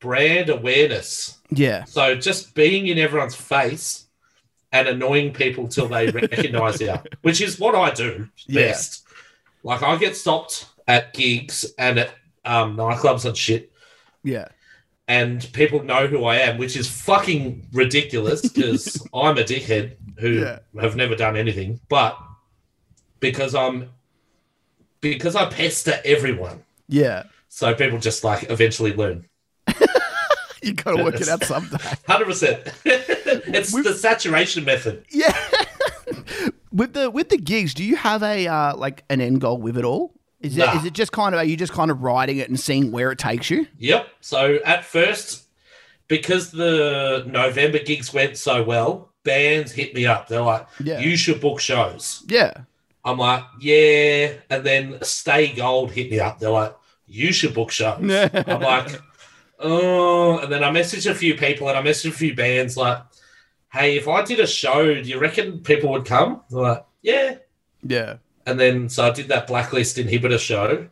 brand 0.00 0.50
awareness. 0.50 1.38
Yeah, 1.54 1.84
So 1.84 2.14
just 2.14 2.54
being 2.54 2.86
in 2.86 2.98
everyone's 2.98 3.34
face 3.34 4.06
and 4.72 4.88
annoying 4.88 5.32
people 5.32 5.68
till 5.68 5.88
they 5.88 6.08
recognize 6.22 6.80
you, 6.80 6.94
which 7.22 7.40
is 7.40 7.58
what 7.60 7.74
I 7.74 7.90
do 7.90 8.28
Yeah. 8.46 8.68
best. 8.68 9.04
Like 9.62 9.82
I 9.82 9.96
get 9.96 10.16
stopped 10.16 10.66
at 10.88 11.12
gigs 11.14 11.64
and 11.78 11.98
at 11.98 12.10
um, 12.44 12.76
nightclubs 12.76 13.24
and 13.24 13.36
shit, 13.36 13.70
yeah, 14.24 14.48
and 15.06 15.48
people 15.52 15.82
know 15.84 16.06
who 16.08 16.24
I 16.24 16.36
am, 16.38 16.58
which 16.58 16.76
is 16.76 16.88
fucking 16.88 17.68
ridiculous 17.72 18.40
because 18.42 19.06
I'm 19.14 19.38
a 19.38 19.42
dickhead 19.44 19.96
who 20.18 20.40
Yeah. 20.40 20.58
have 20.80 20.96
never 20.96 21.14
done 21.14 21.36
anything, 21.36 21.78
but 21.88 22.18
because 23.20 23.54
I'm 23.54 23.90
because 25.00 25.36
I 25.36 25.46
pester 25.50 25.94
everyone, 26.04 26.62
yeah. 26.88 27.24
so 27.48 27.74
people 27.74 27.98
just 27.98 28.24
like 28.24 28.50
eventually 28.50 28.92
learn. 28.94 29.26
You 30.68 30.74
gotta 30.74 31.02
work 31.02 31.20
it 31.20 31.28
out. 31.28 31.42
Hundred 32.06 32.26
percent. 32.26 32.60
It's 32.84 33.72
We've- 33.74 33.88
the 33.88 33.94
saturation 33.94 34.64
method. 34.64 35.04
Yeah. 35.10 35.36
with 36.72 36.92
the 36.94 37.10
with 37.10 37.28
the 37.28 37.36
gigs, 37.38 37.74
do 37.74 37.84
you 37.84 37.96
have 37.96 38.22
a 38.22 38.46
uh, 38.46 38.76
like 38.76 39.04
an 39.10 39.20
end 39.20 39.40
goal 39.40 39.58
with 39.58 39.76
it 39.76 39.84
all? 39.84 40.14
Is 40.40 40.56
it 40.56 40.60
Nah. 40.60 40.76
is 40.78 40.84
it 40.84 40.92
just 40.92 41.12
kind 41.12 41.34
of 41.34 41.40
are 41.40 41.44
you 41.44 41.56
just 41.56 41.72
kind 41.72 41.90
of 41.90 42.02
riding 42.02 42.38
it 42.38 42.48
and 42.48 42.58
seeing 42.58 42.90
where 42.92 43.10
it 43.12 43.18
takes 43.18 43.50
you? 43.50 43.66
Yep. 43.78 44.06
So 44.20 44.58
at 44.64 44.84
first, 44.84 45.44
because 46.08 46.50
the 46.50 47.24
November 47.26 47.78
gigs 47.78 48.12
went 48.12 48.36
so 48.36 48.62
well, 48.62 49.10
bands 49.24 49.72
hit 49.72 49.94
me 49.94 50.06
up. 50.06 50.28
They're 50.28 50.42
like, 50.42 50.66
Yeah. 50.82 50.98
"You 51.00 51.16
should 51.16 51.40
book 51.40 51.60
shows." 51.60 52.22
Yeah. 52.28 52.52
I'm 53.04 53.18
like, 53.18 53.44
"Yeah." 53.60 54.32
And 54.50 54.64
then 54.64 54.98
Stay 55.02 55.52
Gold 55.52 55.90
hit 55.92 56.10
me 56.10 56.20
up. 56.20 56.38
They're 56.40 56.50
like, 56.50 56.74
"You 57.06 57.32
should 57.32 57.54
book 57.54 57.70
shows." 57.70 57.98
I'm 58.00 58.60
like, 58.60 59.00
"Oh." 59.62 60.38
And 60.38 60.52
then 60.52 60.62
I 60.64 60.70
messaged 60.70 61.10
a 61.10 61.14
few 61.14 61.34
people 61.34 61.68
and 61.68 61.76
I 61.78 61.82
messaged 61.82 62.08
a 62.10 62.12
few 62.12 62.34
bands 62.34 62.76
like, 62.76 62.98
"Hey, 63.72 63.96
if 63.96 64.08
I 64.08 64.22
did 64.22 64.40
a 64.40 64.46
show, 64.46 64.94
do 64.94 65.08
you 65.08 65.18
reckon 65.18 65.60
people 65.60 65.90
would 65.92 66.04
come?" 66.04 66.42
They're 66.50 66.60
like, 66.60 66.84
"Yeah." 67.02 67.36
Yeah. 67.82 68.16
And 68.46 68.58
then 68.58 68.88
so 68.88 69.04
I 69.06 69.10
did 69.10 69.28
that 69.28 69.46
Blacklist 69.46 69.96
Inhibitor 69.96 70.38
show, 70.38 70.88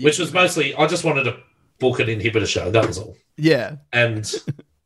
which 0.00 0.18
was 0.18 0.32
mostly 0.32 0.74
I 0.74 0.86
just 0.86 1.04
wanted 1.04 1.24
to 1.24 1.38
book 1.78 2.00
an 2.00 2.06
Inhibitor 2.08 2.46
show. 2.46 2.70
That 2.70 2.86
was 2.86 2.98
all. 2.98 3.16
Yeah. 3.36 3.76
and 3.92 4.30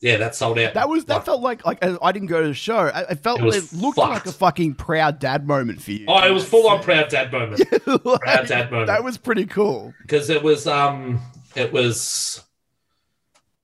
yeah, 0.01 0.17
that 0.17 0.35
sold 0.35 0.59
out. 0.59 0.75
That 0.75 0.89
was 0.89 1.05
that 1.05 1.15
Like, 1.17 1.25
felt 1.27 1.41
like 1.43 1.65
like 1.67 1.85
I 1.85 2.11
didn't 2.13 2.29
go 2.29 2.41
to 2.43 2.49
the 2.49 2.55
show. 2.55 2.77
I, 2.79 3.05
I 3.11 3.15
felt 3.15 3.41
It 3.43 3.55
it, 3.55 3.73
looked 3.73 3.97
fucked. 3.97 4.11
like 4.11 4.27
a 4.27 4.33
fucking 4.33 4.75
proud 4.75 5.19
dad 5.21 5.47
moment 5.47 5.81
for 5.83 5.93
you. 5.93 6.07
oh, 6.09 6.27
it 6.27 6.33
was 6.33 6.45
full 6.49 6.69
on 6.69 6.83
proud 6.83 7.09
dad 7.09 7.31
moment 7.31 7.61
Like, 7.71 7.85
proud 8.23 8.47
dad 8.49 8.71
moment. 8.73 8.89
That 8.89 9.05
was 9.05 9.19
pretty 9.19 9.47
cool. 9.47 9.95
because 10.03 10.31
it 10.31 10.43
was 10.43 10.67
um 10.67 11.21
it 11.55 11.73
was 11.73 12.43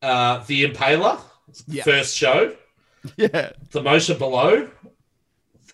uh 0.03 0.45
the 0.47 0.65
Impaler 0.67 1.21
Yeah. 1.67 1.85
first 1.85 2.17
show, 2.17 2.55
Yeah. 3.17 3.53
the 3.71 3.83
Motion 3.83 4.19
Below, 4.19 4.69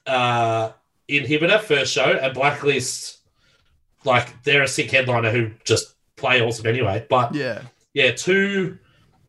uh 0.06 0.72
Inhibitor 1.08 1.60
first 1.60 1.92
show, 1.92 2.04
and 2.20 2.34
Blacklist. 2.34 3.18
Like 4.04 4.42
they're 4.42 4.62
a 4.62 4.68
sick 4.68 4.90
headliner 4.90 5.30
who 5.30 5.50
just 5.64 5.94
play 6.16 6.40
awesome 6.40 6.66
anyway, 6.66 7.06
but 7.08 7.34
Yeah. 7.34 7.62
yeah, 7.94 8.12
two 8.12 8.78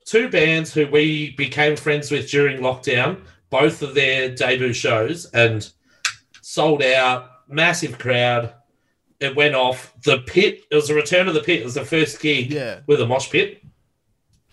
two 0.06 0.30
bands 0.30 0.74
who 0.74 0.86
we 0.88 1.32
became 1.32 1.76
friends 1.78 2.12
with 2.12 2.30
during 2.30 2.60
lockdown, 2.60 3.22
both 3.50 3.82
of 3.82 3.96
their 3.96 4.30
debut 4.36 4.74
shows, 4.74 5.26
and 5.34 5.70
sold 6.42 6.84
out, 6.84 7.30
massive 7.48 7.98
crowd. 7.98 8.54
It 9.22 9.34
went 9.36 9.56
off. 9.56 9.94
The 10.04 10.18
pit, 10.20 10.62
it 10.70 10.76
was 10.76 10.90
a 10.90 10.94
return 10.96 11.30
of 11.30 11.34
the 11.36 11.40
pit. 11.42 11.62
It 11.62 11.66
was 11.66 11.76
the 11.76 11.86
first 11.86 12.20
gig 12.20 12.52
Yeah. 12.52 12.80
with 12.88 13.00
a 13.00 13.08
mosh 13.08 13.30
pit 13.30 13.62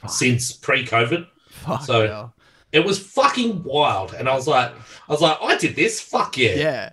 Fuck. 0.01 0.11
since 0.11 0.53
pre-COVID. 0.53 1.27
Fuck 1.51 1.83
So- 1.85 2.03
yeah. 2.05 2.29
It 2.73 2.85
was 2.85 3.01
fucking 3.01 3.65
wild. 3.65 4.15
And 4.15 4.29
I 4.29 4.35
was 4.37 4.47
like, 4.47 4.71
I 4.71 5.13
was 5.13 5.21
like, 5.21 5.37
I 5.43 5.57
did 5.57 5.75
this. 5.75 6.01
Fuck 6.01 6.39
yeah. 6.39 6.55
Yeah. 6.55 6.91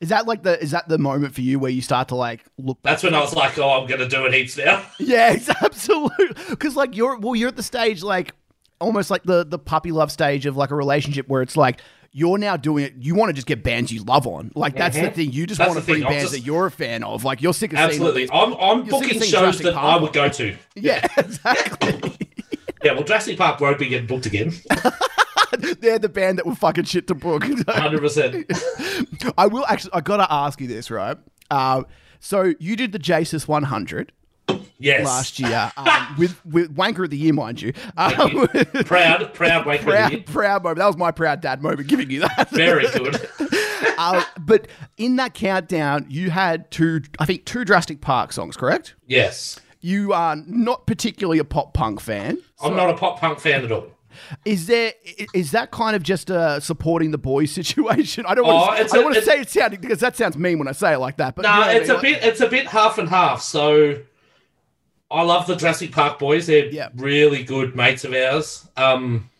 Is 0.00 0.08
that 0.08 0.26
like 0.26 0.42
the 0.42 0.60
is 0.60 0.72
that 0.72 0.88
the 0.88 0.98
moment 0.98 1.34
for 1.34 1.42
you 1.42 1.58
where 1.60 1.70
you 1.70 1.82
start 1.82 2.08
to 2.08 2.16
like 2.16 2.44
look 2.58 2.82
back? 2.82 2.92
That's 2.94 3.02
when 3.04 3.14
I 3.14 3.20
was 3.20 3.34
like, 3.36 3.56
oh, 3.58 3.70
I'm 3.80 3.86
gonna 3.86 4.08
do 4.08 4.24
it 4.26 4.34
heaps 4.34 4.56
now. 4.56 4.82
Yeah, 4.98 5.32
it's 5.34 5.48
absolutely. 5.62 6.28
Because 6.48 6.74
like 6.74 6.96
you're 6.96 7.16
well, 7.18 7.36
you're 7.36 7.48
at 7.48 7.56
the 7.56 7.62
stage 7.62 8.02
like 8.02 8.32
almost 8.80 9.08
like 9.10 9.22
the 9.22 9.44
the 9.44 9.58
puppy 9.58 9.92
love 9.92 10.10
stage 10.10 10.46
of 10.46 10.56
like 10.56 10.70
a 10.70 10.74
relationship 10.74 11.28
where 11.28 11.42
it's 11.42 11.56
like 11.56 11.80
you're 12.12 12.38
now 12.38 12.56
doing 12.56 12.86
it. 12.86 12.94
You 12.98 13.14
want 13.14 13.28
to 13.28 13.34
just 13.34 13.46
get 13.46 13.62
bands 13.62 13.92
you 13.92 14.02
love 14.02 14.26
on. 14.26 14.50
Like 14.56 14.74
that's 14.74 14.96
the 14.96 15.02
Mhm. 15.02 15.14
thing. 15.14 15.32
You 15.32 15.46
just 15.46 15.58
That's 15.58 15.68
want 15.68 15.78
to 15.80 15.86
the 15.86 15.92
bring 15.92 16.02
bands 16.02 16.22
just- 16.24 16.32
that 16.32 16.40
you're 16.40 16.66
a 16.66 16.70
fan 16.72 17.04
of. 17.04 17.22
Like 17.22 17.40
you're 17.40 17.54
sick 17.54 17.72
of 17.72 17.78
seeing. 17.78 17.88
Absolutely. 17.90 18.28
I'm 18.32 18.54
I'm 18.54 18.84
booking 18.88 19.20
shows 19.20 19.58
that 19.60 19.74
I 19.76 19.96
would 19.96 20.12
go 20.12 20.28
to. 20.28 20.56
Yeah, 20.74 21.06
exactly. 21.18 22.16
Yeah, 22.82 22.92
well, 22.92 23.02
Drastic 23.02 23.36
Park 23.38 23.60
won't 23.60 23.78
be 23.78 23.88
getting 23.88 24.06
booked 24.06 24.26
again. 24.26 24.52
They're 25.80 25.98
the 25.98 26.08
band 26.08 26.38
that 26.38 26.46
will 26.46 26.54
fucking 26.54 26.84
shit 26.84 27.06
to 27.08 27.14
book. 27.14 27.42
100%. 27.44 29.32
I 29.36 29.46
will 29.46 29.66
actually. 29.66 29.90
I 29.92 30.00
gotta 30.00 30.26
ask 30.32 30.60
you 30.60 30.66
this, 30.68 30.90
right? 30.90 31.16
Uh, 31.50 31.82
so 32.20 32.54
you 32.58 32.76
did 32.76 32.92
the 32.92 32.98
Jesus 32.98 33.46
100 33.48 34.12
Yes. 34.78 35.04
last 35.04 35.38
year 35.38 35.70
um, 35.76 36.14
with 36.18 36.44
with 36.46 36.74
Wanker 36.74 37.04
of 37.04 37.10
the 37.10 37.16
Year, 37.18 37.32
mind 37.34 37.60
you. 37.60 37.72
Um, 37.96 38.48
you. 38.54 38.66
proud, 38.84 39.32
proud 39.34 39.66
Wake 39.66 39.82
proud, 39.82 40.26
proud 40.26 40.62
moment. 40.62 40.78
That 40.78 40.86
was 40.86 40.96
my 40.96 41.10
proud 41.10 41.40
dad 41.40 41.62
moment, 41.62 41.86
giving 41.88 42.10
you 42.10 42.20
that. 42.20 42.48
Very 42.50 42.86
good. 42.88 43.28
uh, 43.98 44.24
but 44.40 44.68
in 44.96 45.16
that 45.16 45.34
countdown, 45.34 46.06
you 46.08 46.30
had 46.30 46.70
two, 46.70 47.02
I 47.18 47.26
think, 47.26 47.44
two 47.44 47.64
Drastic 47.64 48.00
Park 48.00 48.32
songs, 48.32 48.56
correct? 48.56 48.94
Yes. 49.06 49.60
You 49.80 50.12
are 50.12 50.36
not 50.46 50.86
particularly 50.86 51.38
a 51.38 51.44
pop 51.44 51.72
punk 51.74 52.00
fan. 52.00 52.38
I'm 52.62 52.76
not 52.76 52.90
a 52.90 52.94
pop 52.96 53.18
punk 53.20 53.40
fan 53.40 53.64
at 53.64 53.72
all. 53.72 53.86
Is 54.44 54.66
there 54.66 54.92
is 55.32 55.52
that 55.52 55.70
kind 55.70 55.94
of 55.96 56.02
just 56.02 56.28
a 56.30 56.60
supporting 56.60 57.12
the 57.12 57.18
boys 57.18 57.50
situation? 57.60 58.24
I 58.26 58.34
don't 58.34 58.46
want 58.46 58.72
Oh, 58.72 58.76
to. 58.76 58.82
it's 58.82 58.92
I 58.92 58.96
don't 58.96 59.04
a- 59.04 59.06
want 59.06 59.14
to 59.14 59.20
it's- 59.22 59.34
say 59.36 59.40
it 59.40 59.48
sounding 59.50 59.80
because 59.80 60.00
that 60.00 60.16
sounds 60.16 60.36
mean 60.36 60.58
when 60.58 60.68
I 60.68 60.72
say 60.72 60.92
it 60.94 60.98
like 60.98 61.16
that. 61.18 61.34
But 61.36 61.42
No, 61.42 61.48
you 61.50 61.54
know 61.54 61.60
what 61.66 61.68
I 61.70 61.78
it's 61.78 61.88
mean? 61.88 61.96
a 61.98 62.00
bit 62.02 62.24
it's 62.24 62.40
a 62.40 62.48
bit 62.48 62.66
half 62.66 62.98
and 62.98 63.08
half. 63.08 63.40
So 63.40 63.96
I 65.10 65.22
love 65.22 65.46
the 65.46 65.54
Drastic 65.56 65.92
Park 65.92 66.18
boys. 66.18 66.46
They're 66.48 66.66
Yeah. 66.66 66.88
really 66.96 67.42
good 67.44 67.74
mates 67.76 68.04
of 68.04 68.12
ours. 68.12 68.68
Um 68.76 69.30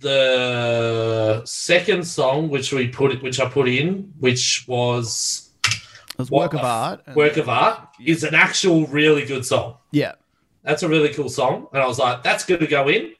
the 0.00 1.42
second 1.44 2.06
song 2.06 2.48
which 2.48 2.72
we 2.72 2.88
put 2.88 3.22
which 3.22 3.40
I 3.40 3.48
put 3.48 3.68
in, 3.68 4.12
which 4.18 4.64
was 4.66 5.43
It 6.14 6.18
was 6.18 6.30
what 6.30 6.52
work 6.52 6.54
of 6.54 6.60
art. 6.66 7.00
Work 7.14 7.36
of 7.36 7.48
art 7.48 7.88
is 8.04 8.24
an 8.24 8.34
actual 8.34 8.86
really 8.86 9.24
good 9.26 9.44
song. 9.44 9.76
yeah, 9.90 10.12
That's 10.62 10.82
a 10.82 10.88
really 10.88 11.12
cool 11.12 11.28
song. 11.28 11.66
And 11.72 11.82
I 11.82 11.86
was 11.86 11.98
like, 11.98 12.22
that's 12.22 12.44
good 12.44 12.60
to 12.60 12.66
go 12.66 12.88
in. 12.88 13.12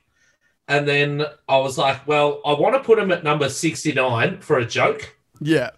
And 0.69 0.89
then 0.89 1.25
I 1.49 1.59
was 1.59 1.77
like, 1.77 2.07
well, 2.07 2.41
I 2.47 2.53
want 2.55 2.75
to 2.75 2.81
put 2.81 2.99
him 2.99 3.11
at 3.13 3.23
number 3.25 3.49
69 3.49 4.41
for 4.41 4.59
a 4.59 4.65
joke. 4.65 5.15
yeah, 5.41 5.71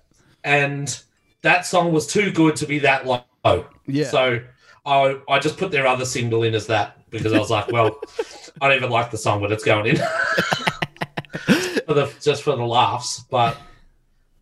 And 0.45 0.97
that 1.43 1.67
song 1.67 1.93
was 1.93 2.07
too 2.07 2.31
good 2.31 2.55
to 2.57 2.67
be 2.67 2.79
that 2.81 3.07
low. 3.07 3.67
yeah. 3.87 4.05
So 4.09 4.41
I, 4.85 5.19
I 5.29 5.39
just 5.41 5.57
put 5.57 5.71
their 5.73 5.87
other 5.87 6.05
single 6.05 6.43
in 6.45 6.55
as 6.55 6.67
that 6.69 6.99
because 7.11 7.33
I 7.33 7.39
was 7.39 7.51
like, 7.51 7.73
well, 7.73 7.99
I 8.61 8.69
don't 8.69 8.77
even 8.77 8.91
like 8.91 9.11
the 9.11 9.19
song, 9.19 9.41
but 9.41 9.51
it's 9.53 9.65
going 9.65 9.87
in. 9.87 9.97
for 11.87 11.95
the, 11.95 12.13
just 12.21 12.43
for 12.43 12.55
the 12.57 12.65
laughs. 12.67 13.25
But 13.31 13.57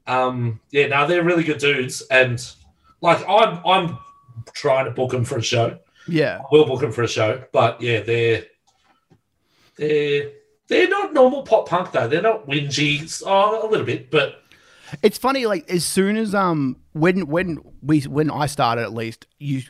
um, 0.06 0.60
yeah, 0.70 0.86
now 0.88 1.06
they're 1.06 1.24
really 1.24 1.44
good 1.44 1.58
dudes. 1.58 2.02
And 2.10 2.44
like, 3.04 3.24
I'm, 3.28 3.60
I'm 3.66 3.98
trying 4.52 4.86
to 4.86 4.90
book 4.90 5.10
them 5.12 5.24
for 5.24 5.38
a 5.38 5.42
show. 5.42 5.78
yeah. 6.08 6.40
We'll 6.50 6.66
book 6.66 6.80
them 6.80 6.92
for 6.92 7.02
a 7.02 7.08
show, 7.08 7.44
but 7.52 7.80
yeah, 7.80 8.00
they're 8.00 8.44
they're 9.76 10.30
they're 10.68 10.88
not 10.88 11.12
normal 11.12 11.42
pop 11.42 11.68
punk 11.68 11.92
though. 11.92 12.08
They're 12.08 12.22
not 12.22 12.46
whingy. 12.48 13.22
Oh, 13.26 13.66
a 13.66 13.70
little 13.70 13.86
bit, 13.86 14.10
but 14.10 14.42
It's 15.02 15.18
funny, 15.18 15.46
like 15.46 15.68
as 15.70 15.84
soon 15.84 16.16
as 16.16 16.34
um 16.34 16.76
when 16.92 17.26
when 17.26 17.58
we 17.82 18.00
when 18.02 18.30
I 18.30 18.46
started 18.46 18.82
at 18.82 18.92
least, 18.94 19.26
you 19.38 19.62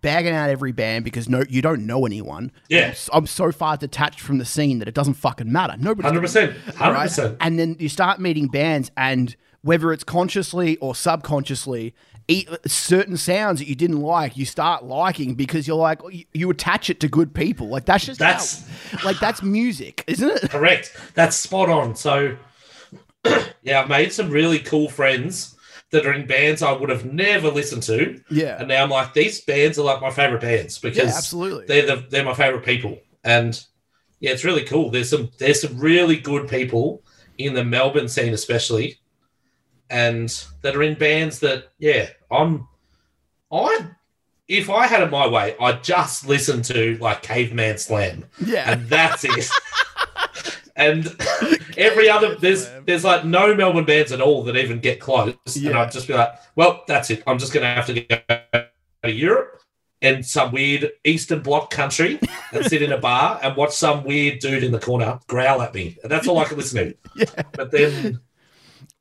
bagging 0.00 0.32
out 0.32 0.48
every 0.48 0.72
band 0.72 1.04
because 1.04 1.28
no, 1.28 1.44
you 1.48 1.60
don't 1.60 1.86
know 1.86 2.06
anyone. 2.06 2.52
Yeah. 2.68 2.94
I'm, 3.12 3.26
so 3.26 3.50
far 3.50 3.76
detached 3.76 4.20
from 4.20 4.38
the 4.38 4.44
scene 4.44 4.78
that 4.78 4.86
it 4.88 4.94
doesn't 4.94 5.14
fucking 5.14 5.50
matter. 5.50 5.74
Nobody. 5.78 6.06
Hundred 6.06 6.20
percent, 6.22 6.56
hundred 6.76 7.00
percent. 7.00 7.36
And 7.40 7.58
then 7.58 7.76
you 7.78 7.88
start 7.88 8.20
meeting 8.20 8.46
bands, 8.48 8.90
and 8.96 9.34
whether 9.62 9.92
it's 9.92 10.04
consciously 10.04 10.76
or 10.78 10.94
subconsciously, 10.94 11.94
certain 12.66 13.16
sounds 13.16 13.58
that 13.60 13.66
you 13.68 13.74
didn't 13.74 14.00
like, 14.00 14.36
you 14.36 14.44
start 14.44 14.84
liking 14.84 15.34
because 15.34 15.66
you're 15.66 15.76
like 15.76 16.00
you, 16.32 16.50
attach 16.50 16.90
it 16.90 17.00
to 17.00 17.08
good 17.08 17.34
people. 17.34 17.68
Like 17.68 17.84
that's 17.84 18.04
just 18.06 18.18
That's- 18.18 18.68
how, 18.92 19.06
like 19.06 19.18
that's 19.20 19.42
music, 19.42 20.04
isn't 20.06 20.28
it? 20.30 20.50
Correct. 20.50 20.96
That's 21.14 21.36
spot 21.36 21.68
on. 21.68 21.94
So, 21.96 22.36
yeah, 23.62 23.80
I've 23.80 23.88
made 23.88 24.12
some 24.12 24.30
really 24.30 24.58
cool 24.58 24.88
friends 24.88 25.56
that 25.90 26.06
are 26.06 26.12
in 26.12 26.26
bands 26.26 26.62
I 26.62 26.72
would 26.72 26.88
have 26.88 27.04
never 27.04 27.48
listened 27.50 27.82
to, 27.84 28.20
Yeah. 28.30 28.56
and 28.58 28.68
now 28.68 28.82
I'm 28.82 28.90
like, 28.90 29.12
these 29.12 29.42
bands 29.42 29.78
are 29.78 29.84
like 29.84 30.00
my 30.00 30.10
favorite 30.10 30.40
bands 30.40 30.78
because 30.78 30.98
Yeah, 31.10 31.16
absolutely. 31.16 31.66
they're 31.66 31.86
the 31.86 32.06
they're 32.08 32.24
my 32.24 32.34
favorite 32.34 32.64
people, 32.64 32.98
and 33.24 33.62
yeah, 34.20 34.30
it's 34.30 34.44
really 34.44 34.64
cool. 34.64 34.90
There's 34.90 35.10
some 35.10 35.30
there's 35.38 35.60
some 35.60 35.78
really 35.78 36.16
good 36.16 36.48
people 36.48 37.02
in 37.38 37.54
the 37.54 37.64
Melbourne 37.64 38.08
scene, 38.08 38.32
especially, 38.32 38.98
and 39.92 40.44
that 40.62 40.74
are 40.74 40.82
in 40.82 40.94
bands 40.94 41.38
that 41.40 41.68
yeah, 41.78 42.08
I'm 42.30 42.66
I. 43.52 43.86
If 44.48 44.68
I 44.68 44.86
had 44.86 45.02
it 45.02 45.10
my 45.10 45.26
way, 45.28 45.54
I'd 45.60 45.84
just 45.84 46.26
listen 46.26 46.62
to 46.62 46.98
like 46.98 47.22
Caveman 47.22 47.78
Slam 47.78 48.24
Yeah. 48.44 48.70
and 48.72 48.88
that's 48.88 49.24
it. 49.24 49.48
and 50.76 51.06
every 51.76 52.08
other 52.10 52.34
there's 52.34 52.68
there's 52.86 53.04
like 53.04 53.24
no 53.24 53.54
Melbourne 53.54 53.84
bands 53.84 54.12
at 54.12 54.20
all 54.20 54.42
that 54.44 54.56
even 54.56 54.80
get 54.80 55.00
close. 55.00 55.34
And 55.54 55.64
Yeah. 55.64 55.80
I'd 55.80 55.92
just 55.92 56.08
be 56.08 56.14
like, 56.14 56.32
well, 56.56 56.82
that's 56.86 57.10
it. 57.10 57.22
I'm 57.26 57.38
just 57.38 57.52
gonna 57.52 57.72
have 57.72 57.86
to 57.86 58.00
go 58.00 58.18
to 59.04 59.10
Europe 59.12 59.60
and 60.02 60.26
some 60.26 60.50
weird 60.52 60.90
Eastern 61.04 61.40
Bloc 61.40 61.70
country 61.70 62.18
and 62.52 62.64
sit 62.66 62.82
in 62.82 62.92
a 62.92 62.98
bar 62.98 63.38
and 63.42 63.56
watch 63.56 63.72
some 63.72 64.02
weird 64.04 64.40
dude 64.40 64.64
in 64.64 64.72
the 64.72 64.80
corner 64.80 65.20
growl 65.28 65.62
at 65.62 65.72
me. 65.74 65.96
And 66.02 66.10
that's 66.10 66.26
all 66.26 66.38
I 66.38 66.44
can 66.44 66.56
listen 66.58 66.78
to. 66.88 66.96
Yeah. 67.14 67.42
But 67.52 67.70
then, 67.70 68.20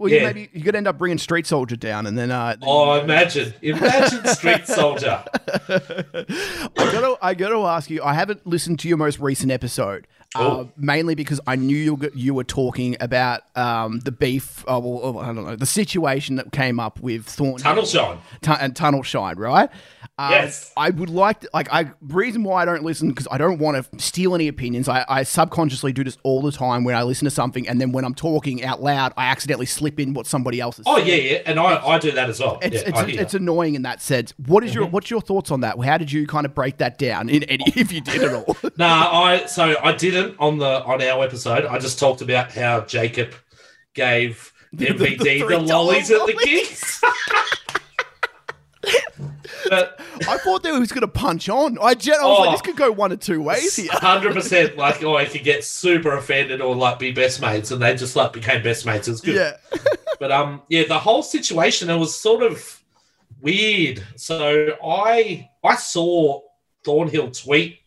Well, 0.01 0.09
you 0.09 0.17
yeah. 0.17 0.23
maybe 0.23 0.49
you 0.51 0.63
could 0.63 0.75
end 0.75 0.87
up 0.87 0.97
bringing 0.97 1.19
Street 1.19 1.45
Soldier 1.45 1.75
down, 1.75 2.07
and 2.07 2.17
then 2.17 2.31
uh, 2.31 2.55
oh, 2.63 2.99
imagine, 2.99 3.53
imagine 3.61 4.25
Street 4.25 4.65
Soldier. 4.65 5.23
I 5.69 6.73
gotta, 6.75 7.17
I 7.21 7.35
gotta 7.35 7.59
ask 7.59 7.87
you. 7.87 8.01
I 8.01 8.15
haven't 8.15 8.47
listened 8.47 8.79
to 8.79 8.87
your 8.87 8.97
most 8.97 9.19
recent 9.19 9.51
episode, 9.51 10.07
uh, 10.35 10.39
Oh. 10.41 10.69
mainly 10.77 11.13
because 11.15 11.39
I 11.45 11.55
knew 11.55 11.75
you, 11.75 11.95
were- 11.95 12.11
you 12.15 12.33
were 12.33 12.43
talking 12.43 12.95
about 13.01 13.41
um, 13.55 13.99
the 13.99 14.11
beef. 14.11 14.63
Uh, 14.67 14.79
well, 14.83 15.19
I 15.19 15.27
don't 15.27 15.45
know 15.45 15.55
the 15.55 15.65
situation 15.65 16.35
that 16.37 16.51
came 16.51 16.79
up 16.79 16.99
with 17.01 17.25
Thorn 17.25 17.57
Tunnel 17.57 17.85
Shine. 17.85 18.17
Tu- 18.41 18.51
and 18.51 18.75
Tunnel 18.75 19.03
Shine, 19.03 19.35
right? 19.37 19.69
Uh, 20.17 20.27
Yes. 20.31 20.71
I 20.77 20.89
would 20.91 21.09
like 21.09 21.41
to, 21.41 21.49
like 21.53 21.67
I 21.73 21.91
reason 22.01 22.43
why 22.43 22.61
I 22.61 22.65
don't 22.65 22.83
listen 22.83 23.09
because 23.09 23.27
I 23.31 23.37
don't 23.37 23.57
want 23.59 23.83
to 23.91 23.99
steal 23.99 24.35
any 24.35 24.47
opinions. 24.47 24.87
I, 24.87 25.03
I 25.09 25.23
subconsciously 25.23 25.93
do 25.93 26.03
this 26.03 26.17
all 26.23 26.41
the 26.41 26.51
time 26.51 26.83
when 26.83 26.95
I 26.95 27.03
listen 27.03 27.25
to 27.25 27.31
something, 27.31 27.67
and 27.67 27.81
then 27.81 27.91
when 27.91 28.05
I'm 28.05 28.13
talking 28.13 28.63
out 28.63 28.81
loud, 28.83 29.13
I 29.17 29.25
accidentally 29.25 29.65
slip 29.65 29.99
in 29.99 30.13
what 30.13 30.27
somebody 30.27 30.59
else 30.61 30.79
is. 30.79 30.85
Oh 30.87 30.97
saying. 30.97 31.07
yeah, 31.07 31.15
yeah, 31.15 31.41
and 31.45 31.59
I, 31.59 31.85
I 31.85 31.97
do 31.99 32.11
that 32.11 32.29
as 32.29 32.39
well. 32.39 32.59
It's, 32.61 32.83
yeah, 32.83 33.03
it's, 33.05 33.17
it's 33.21 33.33
annoying 33.33 33.75
in 33.75 33.81
that 33.81 34.01
sense. 34.01 34.33
What 34.45 34.63
is 34.63 34.73
your 34.75 34.85
Mm-hmm. 34.85 34.91
what's 34.93 35.09
your 35.11 35.21
thoughts 35.21 35.51
on 35.51 35.61
that? 35.61 35.79
How 35.83 35.97
did 35.97 36.11
you 36.11 36.25
kind 36.27 36.45
of 36.45 36.53
break 36.55 36.77
that 36.77 36.97
down? 36.97 37.27
In 37.29 37.43
any, 37.43 37.63
if 37.75 37.91
you 37.91 38.01
did 38.01 38.23
at 38.23 38.33
all? 38.33 38.55
Nah, 38.77 39.09
I 39.23 39.45
so 39.47 39.75
I 39.83 39.93
on 40.39 40.57
the 40.57 40.83
on 40.83 41.01
our 41.01 41.23
episode. 41.23 41.65
I 41.65 41.77
just 41.79 41.99
talked 41.99 42.21
about 42.21 42.51
how 42.51 42.81
Jacob 42.81 43.33
gave 43.93 44.51
the 44.73 44.87
MVD 44.87 45.19
the, 45.23 45.39
three 45.41 45.55
lollies 45.57 46.09
at 46.11 46.25
the 46.25 46.33
gigs. 46.43 47.01
but 49.69 49.99
I 50.27 50.37
thought 50.37 50.63
that 50.63 50.73
he 50.73 50.79
was 50.79 50.91
going 50.91 51.01
to 51.01 51.07
punch 51.07 51.47
on. 51.49 51.77
I, 51.81 51.93
gen- 51.93 52.15
I 52.19 52.25
was 52.25 52.37
Oh. 52.39 52.41
like, 52.43 52.51
this 52.53 52.61
could 52.61 52.75
go 52.77 52.91
one 52.91 53.11
of 53.11 53.19
two 53.19 53.41
ways 53.41 53.75
here. 53.75 53.89
hundred 53.93 54.33
percent, 54.33 54.77
like 54.77 55.03
oh, 55.03 55.15
I 55.17 55.25
could 55.25 55.43
get 55.43 55.63
super 55.63 56.15
offended 56.17 56.61
or 56.61 56.75
like 56.75 56.99
be 56.99 57.11
best 57.11 57.41
mates, 57.41 57.71
and 57.71 57.81
they 57.81 57.95
just 57.95 58.15
like 58.15 58.33
became 58.33 58.63
best 58.63 58.85
mates. 58.85 59.07
It 59.07 59.11
was 59.11 59.21
good. 59.21 59.35
Yeah, 59.35 59.53
But 60.19 60.31
um, 60.31 60.61
yeah, 60.69 60.85
the 60.87 60.99
whole 60.99 61.23
situation 61.23 61.89
it 61.89 61.97
was 61.97 62.15
sort 62.15 62.43
of 62.43 62.81
weird. 63.41 64.03
So 64.15 64.75
I 64.85 65.49
I 65.63 65.75
saw 65.75 66.41
Thornhill 66.83 67.31
tweet 67.31 67.79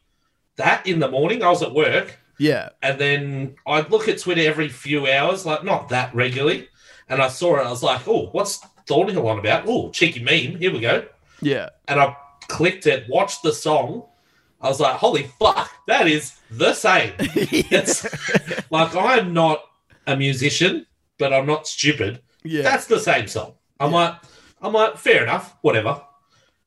that 0.56 0.86
in 0.86 1.00
the 1.00 1.08
morning. 1.10 1.42
I 1.42 1.50
was 1.50 1.62
at 1.62 1.72
work. 1.74 2.18
Yeah, 2.38 2.70
And 2.82 2.98
then 3.00 3.56
I'd 3.66 3.90
look 3.90 4.08
at 4.08 4.18
Twitter 4.18 4.42
every 4.42 4.68
few 4.68 5.06
hours, 5.06 5.46
like 5.46 5.64
not 5.64 5.88
that 5.90 6.14
regularly. 6.14 6.68
And 7.08 7.20
I 7.22 7.28
saw 7.28 7.56
it. 7.60 7.66
I 7.66 7.70
was 7.70 7.82
like, 7.82 8.06
oh, 8.08 8.28
what's 8.32 8.60
Thornhill 8.86 9.28
on 9.28 9.38
about? 9.38 9.64
Oh, 9.66 9.90
cheeky 9.90 10.20
meme. 10.22 10.58
Here 10.58 10.72
we 10.72 10.80
go. 10.80 11.06
yeah, 11.42 11.68
And 11.86 12.00
I 12.00 12.16
clicked 12.48 12.86
it, 12.86 13.06
watched 13.08 13.42
the 13.42 13.52
song. 13.52 14.04
I 14.60 14.68
was 14.68 14.80
like, 14.80 14.96
holy 14.96 15.24
fuck, 15.38 15.70
that 15.86 16.06
is 16.08 16.36
the 16.50 16.72
same. 16.74 17.12
It's 17.18 18.04
like 18.70 18.94
I'm 18.96 19.32
not 19.34 19.60
a 20.06 20.16
musician, 20.16 20.86
but 21.18 21.32
I'm 21.34 21.46
not 21.46 21.66
stupid. 21.66 22.22
yeah, 22.44 22.62
That's 22.62 22.86
the 22.86 22.98
same 22.98 23.26
song. 23.26 23.54
I'm 23.78 23.92
like, 23.92 24.14
I'm 24.62 24.72
like, 24.72 24.96
fair 24.96 25.22
enough, 25.22 25.56
whatever. 25.62 26.00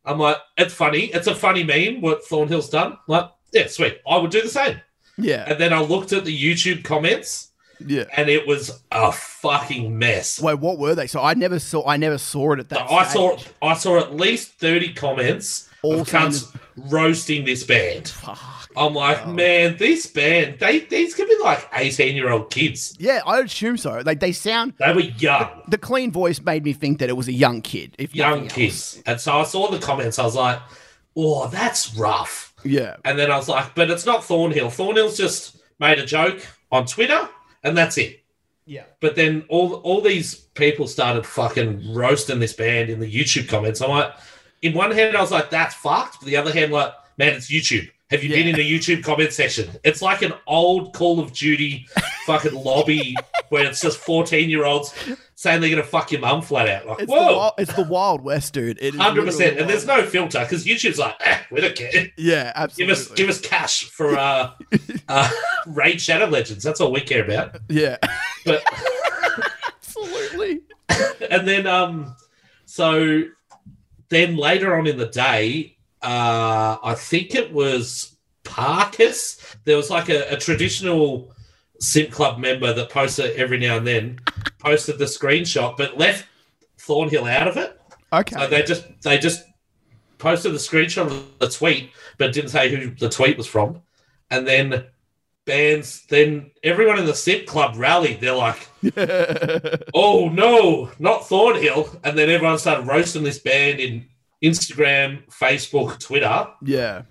I'm 0.06 0.19
like, 0.19 0.38
it's 0.58 0.73
funny. 0.73 1.06
It's 1.06 1.27
a 1.27 1.36
funny 1.36 1.63
meme 1.63 2.01
what 2.01 2.23
Thornhill's 2.23 2.69
done. 2.69 2.97
Like, 3.08 3.30
yeah, 3.51 3.67
sweet. 3.67 3.99
I 4.08 4.17
would 4.17 4.32
do 4.32 4.41
the 4.41 4.49
same. 4.49 4.80
Yeah, 5.17 5.45
And 5.47 5.60
then 5.60 5.73
I 5.73 5.82
looked 5.82 6.13
at 6.13 6.25
the 6.25 6.38
YouTube 6.38 6.84
comments 6.84 7.51
yeah. 7.86 8.06
and 8.15 8.30
it 8.30 8.47
was 8.47 8.82
a 8.91 9.12
fucking 9.12 9.97
mess. 9.97 10.41
Wait, 10.41 10.60
what 10.60 10.77
were 10.77 10.95
they? 10.95 11.08
So 11.08 11.21
I 11.21 11.34
never 11.34 11.60
saw. 11.60 11.88
I 11.88 11.97
never 11.97 12.17
saw 12.17 12.53
it 12.53 12.60
at 12.60 12.69
So 12.69 12.75
that. 12.75 12.91
I 12.91 13.03
saw. 13.06 13.38
I 13.62 13.73
saw 13.75 13.97
at 13.99 14.15
least 14.15 14.53
30 14.60 14.93
comments 14.93 15.69
All 15.84 16.01
of 16.01 16.08
cunts 16.10 16.56
roasting 16.75 17.45
this 17.45 17.63
band. 17.63 18.10
Fuck. 18.10 18.39
I'm 18.75 18.93
like, 18.93 19.25
Oh. 19.25 19.32
man, 19.34 19.75
this 19.77 20.06
band, 20.06 20.60
they 20.60 20.80
these 20.82 21.15
could 21.15 21.27
be 21.27 21.38
like 21.43 21.67
18 21.73 22.15
year 22.15 22.30
old 22.30 22.51
kids. 22.51 22.95
Yeah, 22.99 23.21
I 23.25 23.39
assume 23.39 23.77
so. 23.77 24.03
Like 24.06 24.19
they 24.19 24.32
sound. 24.32 24.73
They 24.77 24.93
were 24.93 24.99
young, 25.01 25.63
The 25.67 25.80
clean 25.80 26.12
voice 26.12 26.39
made 26.41 26.63
me 26.63 26.73
think 26.73 26.99
that 26.99 27.10
it 27.10 27.17
was 27.17 27.27
a 27.27 27.34
young 27.34 27.62
kid. 27.63 27.95
If 27.97 28.15
young 28.15 28.47
kids. 28.47 29.01
And 29.08 29.19
so 29.19 29.39
I 29.39 29.43
saw 29.45 29.71
the 29.71 29.80
comments, 29.80 30.19
I 30.19 30.23
was 30.25 30.36
like, 30.36 30.60
oh, 31.15 31.47
that's 31.47 31.95
rough. 31.95 32.46
Yeah, 32.67 32.95
And 33.06 33.17
then 33.17 33.32
I 33.32 33.38
was 33.38 33.47
like, 33.49 33.73
but 33.75 33.89
it's 33.89 34.06
not 34.06 34.23
Thornhill. 34.23 34.69
Thornhill's 34.69 35.17
just 35.17 35.58
made 35.80 35.99
a 35.99 36.06
joke 36.06 36.45
on 36.71 36.86
Twitter 36.86 37.27
and 37.63 37.77
that's 37.77 37.97
it. 37.97 38.23
yeah, 38.65 38.84
But 38.99 39.15
then 39.15 39.45
all 39.49 39.75
all 39.75 40.01
these 40.01 40.36
people 40.36 40.88
started 40.88 41.25
fucking 41.25 41.93
roasting 41.93 42.39
this 42.39 42.53
band 42.53 42.89
in 42.89 42.99
the 42.99 43.12
YouTube 43.12 43.47
comments. 43.47 43.82
I'm 43.82 43.89
like, 43.89 44.13
in 44.62 44.73
one 44.73 44.91
hand, 44.91 45.15
I 45.15 45.21
was 45.21 45.32
like, 45.32 45.49
that's 45.49 45.75
fucked. 45.75 46.19
But 46.19 46.27
the 46.27 46.38
other 46.38 46.51
hand, 46.51 46.71
like, 46.71 46.93
man, 47.17 47.34
it's 47.34 47.49
YouTube. 47.51 47.89
Have 48.10 48.23
you 48.23 48.30
been 48.30 48.47
in 48.47 48.56
a 48.56 48.60
YouTube 48.60 49.03
comment 49.03 49.34
section? 49.34 49.69
It's 49.84 50.01
like 50.01 50.21
an 50.21 50.34
old 50.47 50.93
Call 50.93 51.19
of 51.19 51.34
Duty 51.34 51.88
fucking 52.25 52.53
lobby 52.53 53.15
where 53.49 53.65
it's 53.65 53.82
just 53.82 53.97
14 53.99 54.49
year 54.49 54.65
olds 54.65 54.93
saying 55.39 55.62
they're 55.62 55.69
gonna 55.69 55.84
fuck 55.84 56.12
your 56.12 56.19
mum 56.19 56.41
flat 56.41 56.67
out. 56.67 56.88
Like, 56.88 57.00
it's 57.02 57.12
the 57.12 57.15
whoa, 57.15 57.38
wild, 57.38 57.54
it's 57.60 57.73
the 57.73 57.84
Wild 57.84 58.23
West, 58.23 58.54
dude. 58.54 58.80
It 58.82 58.95
is 58.95 59.00
hundred 59.00 59.26
literally 59.26 59.45
percent. 59.45 59.60
And 59.60 59.69
there's 59.69 59.86
no 59.86 60.04
filter 60.04 60.39
because 60.39 60.65
YouTube's 60.65 60.97
like, 60.97 61.15
eh, 61.21 61.38
we 61.52 61.62
don't 61.62 61.76
care. 61.76 62.08
Yeah, 62.17 62.65
Give 62.76 62.89
us 62.89 63.08
give 63.12 63.30
us 63.30 63.39
cash 63.39 63.84
for 63.84 64.17
uh, 64.17 64.54
uh, 65.08 65.30
Raid 65.67 66.02
Shadow 66.02 66.26
Legends. 66.26 66.63
That's 66.63 66.82
all 66.82 66.91
we 66.91 67.02
care 67.02 67.23
about. 67.23 67.56
yeah, 67.69 67.97
But 68.45 68.63
absolutely. 69.78 70.62
and 71.30 71.47
then 71.47 71.67
um 71.67 72.15
so 72.65 73.23
then 74.10 74.38
later 74.38 74.76
on 74.76 74.88
in 74.88 74.97
the 74.97 75.06
day 75.08 75.78
uh 76.02 76.78
i 76.82 76.93
think 76.95 77.36
it 77.36 77.52
was 77.52 78.15
parkus 78.45 79.56
there 79.65 79.76
was 79.76 79.89
like 79.89 80.08
a, 80.10 80.34
a 80.34 80.38
traditional 80.38 81.34
sim 81.82 82.10
club 82.10 82.39
member 82.39 82.73
that 82.73 82.89
posts 82.89 83.19
it 83.19 83.36
every 83.36 83.60
now 83.60 83.76
and 83.78 83.86
then 83.86 84.17
posted 84.60 84.98
the 84.98 85.06
screenshot 85.06 85.76
but 85.78 85.98
left 85.98 86.26
thornhill 86.78 87.26
out 87.26 87.48
of 87.48 87.58
it 87.58 87.80
Okay. 88.13 88.36
so 88.36 88.48
they 88.48 88.63
just 88.63 88.86
they 89.04 89.17
just 89.17 89.43
posted 90.17 90.52
the 90.54 90.58
screenshot 90.58 91.08
of 91.08 91.26
the 91.39 91.50
tweet 91.50 91.91
but 92.17 92.34
didn't 92.34 92.50
say 92.52 92.74
who 92.74 92.89
the 92.96 93.10
tweet 93.10 93.38
was 93.38 93.48
from 93.48 93.82
and 94.32 94.48
then 94.48 94.86
bands 95.46 96.06
then 96.10 96.52
everyone 96.63 96.98
in 97.00 97.06
the 97.06 97.13
sim 97.13 97.46
club 97.46 97.76
rallied 97.78 98.20
they're 98.22 98.34
like 98.34 98.67
oh 99.93 100.30
no, 100.30 100.91
not 101.00 101.28
Thornhill. 101.28 101.89
And 102.04 102.17
then 102.17 102.30
everyone 102.30 102.58
started 102.58 102.88
roasting 102.88 103.24
this 103.24 103.39
band 103.39 103.80
in 103.80 104.06
Instagram, 104.43 105.24
Facebook, 105.30 106.00
Twitter. 106.00 106.48
yeah. 106.63 107.04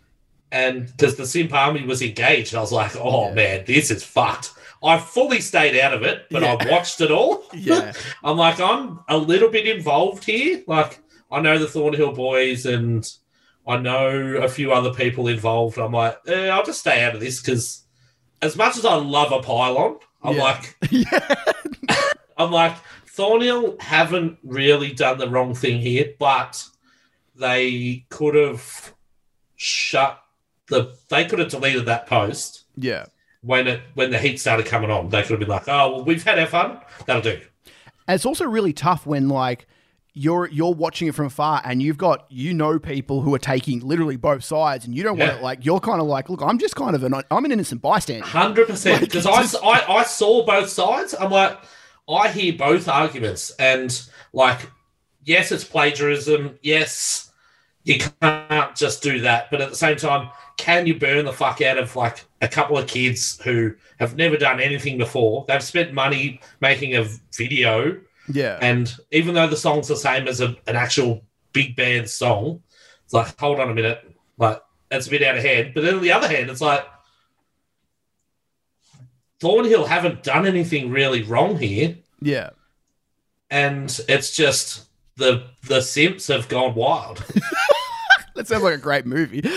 And 0.52 0.86
because 0.86 1.16
the 1.16 1.26
Simp 1.26 1.52
Army 1.52 1.84
was 1.84 2.02
engaged, 2.02 2.54
I 2.54 2.60
was 2.60 2.70
like, 2.72 2.94
oh 2.96 3.28
Yeah. 3.28 3.34
man, 3.34 3.64
this 3.66 3.90
is 3.90 4.04
fucked. 4.04 4.52
I 4.86 4.98
fully 4.98 5.40
stayed 5.40 5.78
out 5.80 5.92
of 5.92 6.02
it, 6.02 6.26
but 6.30 6.42
Yeah. 6.42 6.56
I 6.60 6.70
watched 6.70 7.00
it 7.00 7.10
all. 7.10 7.44
Yeah. 7.54 7.92
I'm 8.24 8.36
like, 8.36 8.60
I'm 8.60 9.00
a 9.08 9.16
little 9.18 9.48
bit 9.50 9.66
involved 9.66 10.24
here. 10.24 10.62
Like, 10.66 11.00
I 11.30 11.40
know 11.40 11.58
the 11.58 11.66
Thornhill 11.66 12.12
boys 12.12 12.66
and 12.66 13.04
I 13.66 13.78
know 13.78 14.08
a 14.36 14.48
few 14.48 14.72
other 14.72 14.92
people 14.94 15.26
involved. 15.28 15.76
I'm 15.78 15.92
like, 15.92 16.16
eh, 16.28 16.48
I'll 16.48 16.64
just 16.64 16.80
stay 16.80 17.02
out 17.04 17.14
of 17.14 17.20
this 17.20 17.40
because 17.42 17.84
as 18.40 18.56
much 18.56 18.76
as 18.76 18.84
I 18.84 18.94
love 18.94 19.32
a 19.32 19.40
pylon, 19.42 19.98
I'm 20.22 20.36
Yeah. 20.36 20.42
like, 20.42 20.76
yeah. 20.90 21.34
I'm 22.38 22.52
like, 22.52 22.76
Thornhill 23.08 23.76
haven't 23.80 24.38
really 24.44 24.92
done 24.92 25.18
the 25.18 25.28
wrong 25.28 25.54
thing 25.54 25.80
here, 25.80 26.12
but 26.18 26.62
they 27.34 28.04
could 28.10 28.34
have 28.34 28.94
shut 29.56 30.20
the. 30.68 30.94
They 31.08 31.24
could 31.24 31.38
have 31.38 31.48
deleted 31.48 31.86
that 31.86 32.06
post 32.06 32.64
Yeah. 32.76 33.06
When 33.46 33.68
it 33.68 33.80
when 33.94 34.10
the 34.10 34.18
heat 34.18 34.38
started 34.38 34.66
coming 34.66 34.90
on. 34.90 35.08
They 35.08 35.22
could 35.22 35.30
have 35.30 35.40
been 35.40 35.48
like, 35.48 35.68
"Oh, 35.68 35.92
well, 35.92 36.04
we've 36.04 36.22
had 36.22 36.38
our 36.38 36.46
fun. 36.46 36.80
That'll 37.06 37.22
do." 37.22 37.40
And 38.08 38.14
it's 38.14 38.26
also 38.26 38.44
really 38.44 38.72
tough 38.72 39.06
when 39.06 39.28
like 39.28 39.66
you're 40.18 40.48
you're 40.48 40.72
watching 40.72 41.08
it 41.08 41.14
from 41.14 41.26
afar 41.26 41.60
and 41.64 41.82
you've 41.82 41.98
got 41.98 42.24
you 42.30 42.54
know 42.54 42.78
people 42.78 43.20
who 43.20 43.34
are 43.34 43.38
taking 43.38 43.80
literally 43.80 44.16
both 44.16 44.42
sides 44.42 44.86
and 44.86 44.94
you 44.94 45.02
don't 45.02 45.18
want 45.18 45.30
it 45.30 45.42
like 45.42 45.62
you're 45.62 45.78
kind 45.78 46.00
of 46.00 46.06
like 46.06 46.30
look 46.30 46.40
I'm 46.40 46.58
just 46.58 46.74
kind 46.74 46.96
of 46.96 47.04
an 47.04 47.14
I'm 47.30 47.44
an 47.44 47.52
innocent 47.52 47.82
bystander. 47.82 48.24
Hundred 48.24 48.66
percent. 48.66 49.00
Because 49.00 49.26
I, 49.26 49.42
I 49.62 49.98
I 49.98 50.02
saw 50.04 50.44
both 50.44 50.70
sides. 50.70 51.14
I'm 51.18 51.30
like, 51.30 51.58
I 52.08 52.28
hear 52.28 52.52
both 52.54 52.88
arguments, 52.88 53.50
and 53.58 54.00
like, 54.32 54.70
yes, 55.24 55.52
it's 55.52 55.64
plagiarism. 55.64 56.58
Yes, 56.62 57.30
you 57.84 57.98
can't 58.20 58.74
just 58.74 59.02
do 59.02 59.20
that. 59.20 59.50
But 59.50 59.60
at 59.60 59.70
the 59.70 59.76
same 59.76 59.96
time, 59.96 60.30
can 60.56 60.86
you 60.86 60.98
burn 60.98 61.24
the 61.24 61.32
fuck 61.32 61.60
out 61.60 61.78
of 61.78 61.94
like 61.96 62.24
a 62.40 62.48
couple 62.48 62.78
of 62.78 62.86
kids 62.88 63.40
who 63.42 63.74
have 63.98 64.16
never 64.16 64.36
done 64.36 64.60
anything 64.60 64.98
before? 64.98 65.44
They've 65.48 65.62
spent 65.62 65.92
money 65.92 66.40
making 66.60 66.96
a 66.96 67.06
video, 67.36 68.00
Yeah. 68.32 68.58
and 68.62 68.92
even 69.10 69.34
though 69.34 69.46
the 69.48 69.56
song's 69.56 69.88
the 69.88 69.96
same 69.96 70.26
as 70.28 70.40
a, 70.40 70.56
an 70.66 70.76
actual 70.76 71.22
big 71.52 71.76
band 71.76 72.08
song, 72.08 72.62
it's 73.04 73.12
like, 73.12 73.38
hold 73.38 73.60
on 73.60 73.70
a 73.70 73.74
minute, 73.74 74.10
like 74.38 74.60
that's 74.90 75.06
a 75.06 75.10
bit 75.10 75.22
out 75.22 75.36
of 75.36 75.44
hand. 75.44 75.72
But 75.74 75.82
then 75.84 75.94
on 75.96 76.02
the 76.02 76.12
other 76.12 76.28
hand, 76.28 76.48
it's 76.50 76.60
like 76.60 76.84
Thornhill 79.40 79.84
haven't 79.86 80.22
done 80.22 80.46
anything 80.46 80.90
really 80.90 81.22
wrong 81.22 81.58
here, 81.58 81.96
yeah. 82.22 82.50
and 83.50 84.00
it's 84.08 84.34
just 84.34 84.86
the 85.16 85.44
the 85.64 85.80
simps 85.82 86.28
have 86.28 86.48
gone 86.48 86.74
wild. 86.74 87.22
That 88.36 88.46
sounds 88.46 88.62
like 88.62 88.74
a 88.74 88.78
great 88.78 89.06
movie. 89.06 89.40
the, 89.40 89.52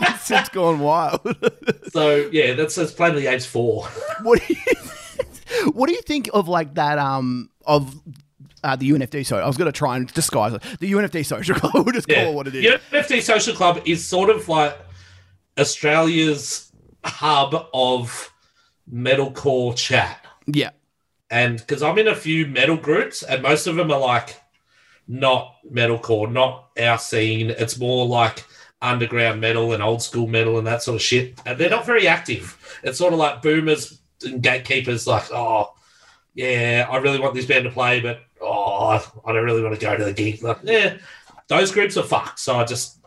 the 0.00 0.18
Sims 0.18 0.48
gone 0.50 0.80
wild. 0.80 1.20
so 1.92 2.28
yeah, 2.32 2.54
that's 2.54 2.74
that's 2.74 2.92
plainly 2.92 3.26
age 3.26 3.46
four. 3.46 3.86
what 4.22 4.40
do 4.40 4.54
you 4.54 5.70
What 5.72 5.86
do 5.88 5.94
you 5.94 6.02
think 6.02 6.28
of 6.34 6.48
like 6.48 6.74
that 6.74 6.98
um 6.98 7.50
of 7.64 7.94
uh, 8.64 8.76
the 8.76 8.90
UNFD 8.90 9.26
so 9.26 9.38
I 9.38 9.46
was 9.46 9.56
going 9.56 9.70
to 9.70 9.76
try 9.76 9.96
and 9.96 10.12
disguise 10.12 10.52
it. 10.52 10.62
The 10.80 10.92
UNFD 10.92 11.26
social 11.26 11.54
club, 11.54 11.72
we'll 11.86 11.92
just 11.92 12.08
call 12.08 12.28
it 12.28 12.34
what 12.34 12.46
it 12.46 12.54
is. 12.54 12.64
UNFD 12.64 13.22
Social 13.22 13.54
Club 13.54 13.82
is 13.86 14.06
sort 14.06 14.30
of 14.30 14.48
like 14.48 14.76
Australia's 15.58 16.70
hub 17.04 17.68
of 17.74 18.32
metalcore 18.92 19.76
chat. 19.76 20.24
Yeah. 20.46 20.70
and 21.30 21.58
because 21.58 21.82
I'm 21.82 21.98
in 21.98 22.08
a 22.08 22.14
few 22.14 22.46
metal 22.46 22.76
groups, 22.76 23.22
and 23.22 23.42
most 23.42 23.66
of 23.66 23.76
them 23.76 23.90
are 23.90 24.00
like 24.00 24.40
not 25.12 25.56
metalcore, 25.70 26.30
not 26.32 26.70
our 26.80 26.98
scene. 26.98 27.50
It's 27.50 27.78
more 27.78 28.06
like 28.06 28.44
underground 28.80 29.40
metal 29.40 29.72
and 29.74 29.82
old 29.82 30.02
school 30.02 30.26
metal 30.26 30.58
and 30.58 30.66
that 30.66 30.82
sort 30.82 30.96
of 30.96 31.02
shit. 31.02 31.38
And 31.46 31.58
they're 31.58 31.70
not 31.70 31.86
very 31.86 32.08
active. 32.08 32.56
It's 32.82 32.98
sort 32.98 33.12
of 33.12 33.18
like 33.18 33.42
boomers 33.42 34.00
and 34.24 34.42
gatekeepers, 34.42 35.06
like, 35.06 35.30
oh, 35.32 35.74
yeah, 36.34 36.86
I 36.90 36.96
really 36.96 37.20
want 37.20 37.34
this 37.34 37.46
band 37.46 37.64
to 37.64 37.70
play, 37.70 38.00
but 38.00 38.20
oh, 38.40 38.98
I 39.26 39.32
don't 39.32 39.44
really 39.44 39.62
want 39.62 39.74
to 39.74 39.80
go 39.80 39.96
to 39.96 40.04
the 40.04 40.12
gig. 40.14 40.42
Like, 40.42 40.58
yeah, 40.62 40.96
those 41.48 41.70
groups 41.70 41.96
are 41.98 42.02
fucked, 42.02 42.38
so 42.38 42.56
I 42.56 42.64
just 42.64 42.98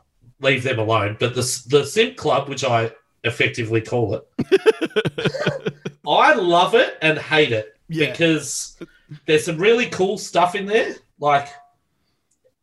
leave 0.42 0.64
them 0.64 0.78
alone. 0.80 1.18
But 1.20 1.34
the 1.34 1.42
the 1.70 1.86
Simp 1.86 2.18
Club, 2.18 2.48
which 2.48 2.64
I 2.64 2.92
effectively 3.24 3.82
call 3.82 4.14
it, 4.16 4.28
I 6.08 6.34
love 6.36 6.76
it 6.76 6.98
and 7.02 7.18
hate 7.18 7.52
it 7.52 7.76
Yeah. 7.90 8.12
because 8.12 8.78
there's 9.26 9.46
some 9.46 9.58
really 9.58 9.88
cool 9.88 10.18
stuff 10.20 10.54
in 10.54 10.68
there. 10.68 10.96
Like 11.20 11.48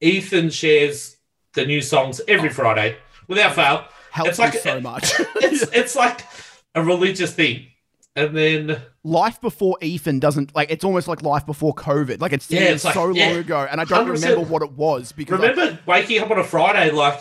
Ethan 0.03 0.51
shares 0.51 1.17
the 1.55 1.65
new 1.65 1.81
songs 1.81 2.21
every 2.29 2.49
oh. 2.51 2.53
Friday 2.53 2.97
without 3.29 3.55
fail. 3.55 3.85
Helps 4.11 4.31
It's 4.31 4.39
like 4.39 4.55
so 4.55 4.81
much. 4.81 5.13
It's 5.37 5.63
it's 5.73 5.97
like 5.97 6.27
a 6.75 6.83
religious 6.83 7.33
thing. 7.35 7.69
And 8.15 8.37
then 8.37 8.83
life 9.05 9.41
before 9.41 9.79
Ethan 9.81 10.19
doesn't 10.19 10.55
like 10.55 10.71
it's 10.71 10.85
almost 10.85 11.09
like 11.09 11.23
life 11.23 11.47
before 11.47 11.75
COVID. 11.75 12.21
Like 12.21 12.35
it's, 12.35 12.51
Yeah, 12.51 12.61
it's 12.61 12.85
like- 12.85 12.95
so 12.95 13.09
yeah. 13.11 13.29
long 13.29 13.37
ago, 13.39 13.67
and 13.71 13.81
I 13.81 13.85
don't 13.85 14.07
100%. 14.07 14.23
remember 14.23 14.41
what 14.51 14.63
it 14.63 14.73
was 14.73 15.13
because 15.13 15.41
like, 15.41 15.57
remember 15.57 15.79
waking 15.87 16.21
up 16.21 16.31
on 16.31 16.39
a 16.39 16.45
Friday, 16.45 16.91
like 16.91 17.21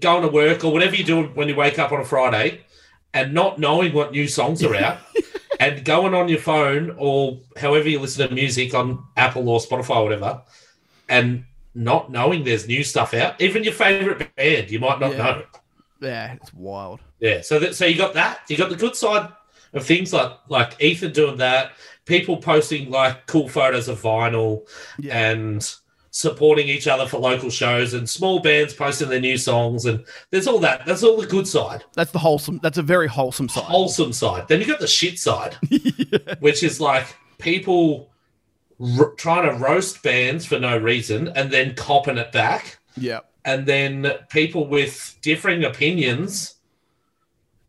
going 0.00 0.22
to 0.22 0.28
work 0.28 0.64
or 0.64 0.72
whatever 0.72 0.94
you 0.94 1.04
do 1.04 1.24
when 1.24 1.48
you 1.48 1.56
wake 1.56 1.78
up 1.78 1.92
on 1.92 2.00
a 2.00 2.04
Friday, 2.04 2.60
and 3.12 3.34
not 3.34 3.58
knowing 3.58 3.92
what 3.92 4.12
new 4.12 4.28
songs 4.28 4.62
are 4.62 4.74
out, 4.76 4.98
and 5.60 5.84
going 5.84 6.14
on 6.14 6.28
your 6.28 6.38
phone 6.38 6.94
or 6.98 7.38
however 7.58 7.88
you 7.88 7.98
listen 8.00 8.26
to 8.28 8.34
music 8.34 8.72
on 8.74 9.04
Apple 9.16 9.48
or 9.48 9.60
Spotify 9.60 9.96
or 9.96 10.04
whatever, 10.04 10.42
and 11.08 11.44
not 11.78 12.10
knowing 12.10 12.42
there's 12.44 12.66
new 12.66 12.82
stuff 12.82 13.14
out. 13.14 13.40
Even 13.40 13.62
your 13.62 13.72
favorite 13.72 14.34
band, 14.36 14.70
you 14.70 14.80
might 14.80 14.98
not 15.00 15.12
Yeah. 15.12 15.16
know. 15.18 15.42
yeah, 16.00 16.32
it's 16.34 16.52
wild. 16.52 17.00
Yeah, 17.20 17.40
so 17.40 17.58
that 17.60 17.74
so 17.76 17.86
you 17.86 17.96
got 17.96 18.14
that. 18.14 18.40
You 18.48 18.56
got 18.56 18.68
the 18.70 18.76
good 18.76 18.96
side 18.96 19.28
of 19.72 19.84
things 19.86 20.12
like 20.12 20.32
like 20.48 20.80
Ethan 20.82 21.12
doing 21.12 21.36
that, 21.38 21.72
people 22.04 22.36
posting 22.38 22.90
like 22.90 23.26
cool 23.26 23.48
photos 23.48 23.88
of 23.88 24.00
vinyl 24.02 24.66
Yeah, 24.98 25.30
and 25.30 25.74
supporting 26.10 26.66
each 26.68 26.88
other 26.88 27.06
for 27.06 27.18
local 27.18 27.50
shows 27.50 27.94
and 27.94 28.08
small 28.08 28.40
bands 28.40 28.72
posting 28.74 29.08
their 29.08 29.20
new 29.20 29.36
songs 29.36 29.84
and 29.84 30.04
there's 30.30 30.46
all 30.48 30.58
that. 30.60 30.84
That's 30.86 31.02
all 31.04 31.20
the 31.20 31.26
good 31.26 31.46
side, 31.46 31.84
that's 31.94 32.10
the 32.12 32.18
wholesome. 32.18 32.58
That's 32.62 32.78
a 32.78 32.82
very 32.82 33.06
wholesome 33.08 33.48
side. 33.48 33.64
wholesome 33.64 34.12
side. 34.12 34.48
Then 34.48 34.60
you 34.60 34.66
got 34.66 34.80
the 34.80 34.86
shit 34.88 35.18
side, 35.18 35.54
which 36.40 36.62
is 36.64 36.80
like 36.80 37.06
people 37.38 38.10
r- 38.98 39.12
trying 39.16 39.48
to 39.50 39.56
roast 39.64 40.02
bands 40.02 40.46
for 40.46 40.58
no 40.58 40.76
reason 40.78 41.28
and 41.36 41.50
then 41.50 41.74
copping 41.74 42.18
it 42.18 42.32
back. 42.32 42.78
yeah, 42.96 43.20
and 43.44 43.66
then 43.66 44.10
people 44.30 44.66
with 44.66 45.16
differing 45.22 45.64
opinions, 45.64 46.56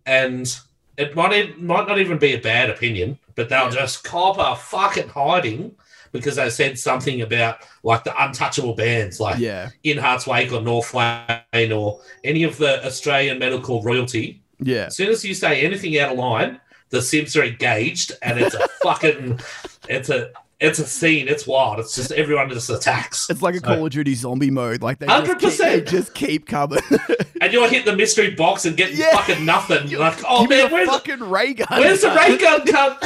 and 0.05 0.57
it 0.97 1.15
might 1.15 1.33
e- 1.33 1.53
might 1.57 1.87
not 1.87 1.99
even 1.99 2.17
be 2.17 2.33
a 2.33 2.39
bad 2.39 2.69
opinion, 2.69 3.17
but 3.35 3.49
they'll 3.49 3.65
Yeah. 3.73 3.81
just 3.81 4.03
cop 4.03 4.37
a 4.37 4.55
fucking 4.55 5.09
hiding 5.09 5.75
because 6.11 6.37
they 6.37 6.49
said 6.49 6.77
something 6.79 7.21
about 7.21 7.59
like 7.83 8.03
the 8.03 8.13
untouchable 8.23 8.73
bands, 8.73 9.19
like 9.19 9.37
yeah, 9.39 9.69
In 9.83 9.97
Hearts 9.97 10.25
Wake 10.25 10.51
or 10.51 10.59
Northlane 10.59 11.77
or 11.77 12.01
any 12.23 12.43
of 12.43 12.57
the 12.57 12.83
Australian 12.85 13.39
metalcore 13.39 13.83
royalty. 13.83 14.41
yeah. 14.59 14.85
As 14.85 14.95
soon 14.95 15.09
as 15.09 15.23
you 15.23 15.33
say 15.35 15.61
anything 15.61 15.97
out 15.99 16.13
of 16.13 16.17
line, 16.17 16.59
the 16.89 17.01
Sims 17.01 17.35
are 17.37 17.43
engaged, 17.43 18.11
and 18.23 18.39
it's 18.39 18.55
a 18.55 18.67
fucking, 18.83 19.39
it's 19.87 20.09
a. 20.09 20.31
It's 20.59 20.77
a 20.77 20.85
scene. 20.85 21.29
It's 21.29 21.47
wild. 21.47 21.79
It's 21.79 21.95
just 21.95 22.11
everyone 22.11 22.49
just 22.49 22.69
attacks. 22.69 23.29
It's 23.29 23.41
like 23.41 23.55
a 23.55 23.59
So- 23.59 23.65
Call 23.65 23.85
of 23.85 23.91
Duty 23.93 24.13
zombie 24.13 24.51
mode. 24.51 24.81
Like 24.81 24.99
they 24.99 25.07
just 25.07 25.39
keep, 25.39 25.51
100%. 25.51 25.57
they 25.57 25.81
just 25.81 26.13
keep 26.13 26.47
coming. 26.47 26.79
and 27.41 27.53
you'll 27.53 27.69
hit 27.69 27.85
the 27.85 27.95
mystery 27.95 28.31
box 28.31 28.65
and 28.65 28.75
get 28.75 28.93
Yeah. 28.93 29.11
fucking 29.11 29.45
nothing. 29.45 29.87
You're 29.87 30.01
like, 30.01 30.17
oh 30.27 30.45
man, 30.47 30.69
where's, 30.71 30.87
the, 30.87 30.93
fucking 30.93 31.29
ray 31.29 31.53
gun. 31.53 31.67
where's 31.71 32.01
the 32.01 32.09
ray 32.11 32.37
gun 32.37 32.65
come? 32.67 32.97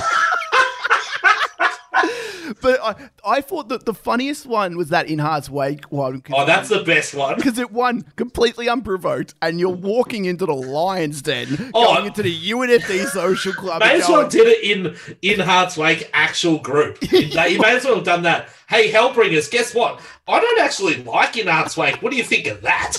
But 2.62 2.80
I, 2.82 3.10
I 3.26 3.42
thought 3.42 3.70
that 3.70 3.86
the 3.86 3.94
funniest 3.94 4.46
one 4.46 4.78
was 4.78 4.90
that 4.90 5.08
In 5.08 5.20
Hearts 5.20 5.50
Wake 5.50 5.86
one. 5.92 6.22
Oh, 6.34 6.46
that's 6.46 6.70
the 6.70 6.84
best 6.84 7.14
one. 7.14 7.36
because 7.36 7.58
it 7.58 7.72
won 7.72 8.04
completely 8.16 8.68
unprovoked, 8.70 9.34
and 9.42 9.60
you're 9.60 9.70
walking 9.70 10.26
into 10.26 10.46
the 10.46 10.54
lion's 10.54 11.22
den, 11.22 11.72
Oh, 11.74 11.96
going 11.96 12.08
into 12.08 12.24
the 12.24 12.50
UNFD 12.52 13.06
social 13.08 13.54
club. 13.54 13.80
May 13.82 14.00
as 14.02 14.08
well 14.10 14.28
did 14.28 14.48
it 14.48 14.64
in 14.64 14.96
in 15.22 15.40
Hearts 15.40 15.78
Wake 15.78 16.10
actual 16.14 16.60
group. 16.60 17.00
They- 17.34 17.50
you 17.50 17.60
may 17.60 17.76
as 17.76 17.86
well 17.86 17.96
have 17.96 18.04
done 18.06 18.24
that. 18.24 18.50
Hey, 18.68 18.92
Hellbringers, 18.92 19.52
guess 19.52 19.76
what? 19.76 20.02
I 20.28 20.40
don't 20.40 20.60
actually 20.60 21.04
like 21.04 21.38
in 21.38 21.48
Hearts 21.48 21.76
Wake. 21.78 22.02
What 22.02 22.12
do 22.12 22.18
you 22.18 22.24
think 22.24 22.48
of 22.48 22.62
that? 22.62 22.98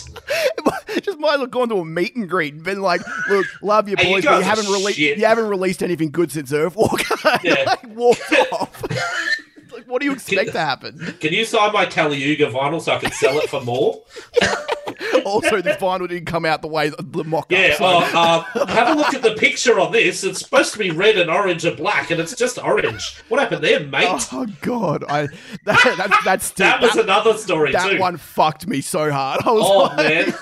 just 1.02 1.18
might 1.18 1.34
as 1.34 1.38
well 1.38 1.46
gone 1.46 1.68
to 1.70 1.76
a 1.76 1.84
meet 1.84 2.14
and 2.14 2.28
greet 2.28 2.54
and 2.54 2.62
been 2.62 2.80
like, 2.80 3.00
"Look, 3.28 3.46
love 3.62 3.88
you 3.88 3.96
Hey, 3.98 4.08
you 4.08 4.14
boys, 4.16 4.24
but 4.24 4.38
you 4.38 4.42
haven't 4.44 4.66
released 4.66 4.98
you 4.98 5.24
haven't 5.24 5.48
released 5.48 5.82
anything 5.82 6.10
good 6.10 6.30
since 6.30 6.52
Earthwalker." 6.52 7.40
Yeah. 7.42 7.64
like, 7.66 7.96
walked 7.96 8.32
off. 8.52 8.82
What 9.94 10.00
do 10.00 10.06
you 10.08 10.12
expect 10.14 10.50
to 10.50 10.58
happen? 10.58 10.98
Can 11.20 11.32
you 11.32 11.44
sign 11.44 11.72
my 11.72 11.86
Kaliyuga 11.86 12.50
vinyl 12.50 12.82
so 12.82 12.94
I 12.94 12.98
can 12.98 13.12
sell 13.12 13.38
it 13.38 13.48
for 13.48 13.60
more? 13.60 14.02
Also, 15.24 15.62
the 15.62 15.70
vinyl 15.70 16.08
didn't 16.08 16.26
come 16.26 16.44
out 16.44 16.60
the 16.62 16.68
way 16.68 16.88
the 16.90 17.24
mock-up. 17.24 17.50
Yeah. 17.50 17.76
so- 17.76 17.84
Oh, 17.86 18.46
uh, 18.54 18.66
have 18.66 18.88
a 18.88 18.98
look 18.98 19.14
at 19.14 19.22
the 19.22 19.34
picture 19.34 19.78
on 19.80 19.92
this. 19.92 20.24
It's 20.24 20.40
supposed 20.40 20.72
to 20.72 20.78
be 20.80 20.90
red 20.90 21.16
and 21.16 21.30
orange 21.30 21.64
and 21.64 21.76
black, 21.76 22.10
and 22.10 22.20
it's 22.20 22.34
just 22.34 22.58
orange. 22.58 23.22
What 23.28 23.40
happened 23.40 23.62
there, 23.64 23.80
mate? 23.80 24.08
Oh 24.32 24.46
god, 24.60 25.04
I 25.08 25.28
that, 25.64 25.94
that 25.96 26.20
that's 26.24 26.44
still, 26.46 26.66
that 26.68 26.80
was 26.82 26.92
that, 26.94 27.04
another 27.04 27.34
story 27.38 27.70
that 27.72 27.92
too. 27.92 27.98
one 28.00 28.16
fucked 28.16 28.66
me 28.66 28.80
so 28.80 29.10
hard. 29.12 29.40
I 29.44 29.50
was 29.52 29.62
Oh 29.64 29.78
like, 29.84 29.96
man. 29.96 30.34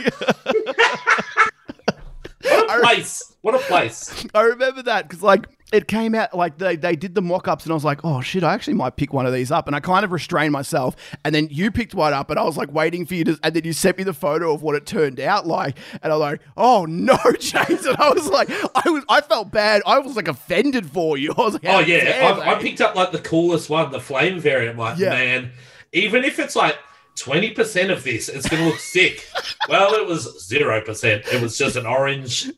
what 2.43 2.79
a 2.79 2.81
place. 2.81 3.35
What 3.43 3.55
a 3.55 3.59
place. 3.59 4.27
I 4.35 4.41
remember 4.43 4.83
that 4.85 5.09
because 5.09 5.23
like 5.23 5.47
it 5.73 5.89
came 5.89 6.15
out 6.15 6.35
like 6.37 6.59
they, 6.59 6.77
they 6.77 6.95
did 6.97 7.15
the 7.15 7.23
mock-ups 7.23 7.65
and 7.65 7.73
I 7.73 7.75
was 7.75 7.85
like, 7.85 8.05
oh 8.05 8.21
shit, 8.21 8.45
I 8.45 8.53
actually 8.55 8.75
might 8.75 8.97
pick 8.97 9.13
one 9.13 9.27
of 9.27 9.33
these 9.33 9.51
up. 9.51 9.67
And 9.67 9.75
I 9.75 9.81
kind 9.81 10.05
of 10.05 10.13
restrained 10.13 10.53
myself. 10.53 10.95
And 11.25 11.35
then 11.35 11.49
you 11.51 11.71
picked 11.71 11.95
one 11.95 12.13
up 12.13 12.31
and 12.31 12.39
I 12.39 12.43
was 12.45 12.57
like 12.57 12.73
waiting 12.73 13.07
for 13.07 13.15
you 13.15 13.25
to 13.25 13.39
and 13.43 13.55
then 13.55 13.65
you 13.65 13.73
sent 13.73 13.99
me 13.99 14.05
the 14.05 14.13
photo 14.15 14.53
of 14.55 14.63
what 14.63 14.75
it 14.75 14.87
turned 14.87 15.19
out 15.21 15.47
like. 15.47 15.77
And 16.03 16.13
I 16.13 16.17
was 16.17 16.21
like, 16.21 16.41
oh 16.57 16.85
no, 16.85 17.19
Jason. 17.41 17.89
And 17.89 17.97
I 17.97 18.11
was 18.11 18.29
like, 18.29 18.51
I 18.51 18.91
was 18.91 19.05
I 19.09 19.21
felt 19.23 19.51
bad. 19.51 19.83
I 19.87 19.99
was 19.99 20.17
like 20.17 20.29
offended 20.29 20.91
for 20.91 21.17
you. 21.17 21.33
I 21.39 21.41
was 21.41 21.55
like, 21.55 21.65
Oh 21.67 21.81
yeah. 21.81 22.39
I, 22.45 22.55
I 22.57 22.63
picked 22.63 22.81
up 22.81 22.95
like 22.95 23.13
the 23.13 23.19
coolest 23.19 23.71
one, 23.71 23.91
the 23.93 24.01
flame 24.01 24.39
variant. 24.41 24.79
Like, 24.79 24.99
Yeah. 24.99 25.11
man, 25.11 25.53
even 25.93 26.25
if 26.25 26.39
it's 26.39 26.55
like 26.57 26.77
20% 27.17 27.91
of 27.93 28.05
this. 28.05 28.29
It's 28.31 28.49
going 28.49 28.63
to 28.63 28.69
look 28.71 28.79
sick. 28.79 29.27
Well, 29.69 29.95
it 29.95 30.07
was 30.07 30.49
0%. 30.51 31.33
It 31.33 31.41
was 31.41 31.57
just 31.57 31.77
an 31.77 31.87
orange 31.87 32.51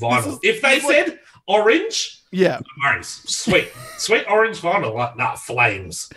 vinyl. 0.00 0.38
if 0.42 0.62
they 0.62 0.80
said 0.80 1.18
orange, 1.46 2.17
Yeah. 2.30 2.60
no 2.82 2.90
worries. 2.90 3.08
Sweet. 3.08 3.70
Sweet 3.96 4.24
orange 4.28 4.60
vinyl. 4.60 4.94
Like, 4.94 5.16
nah, 5.16 5.34
flames. 5.36 6.10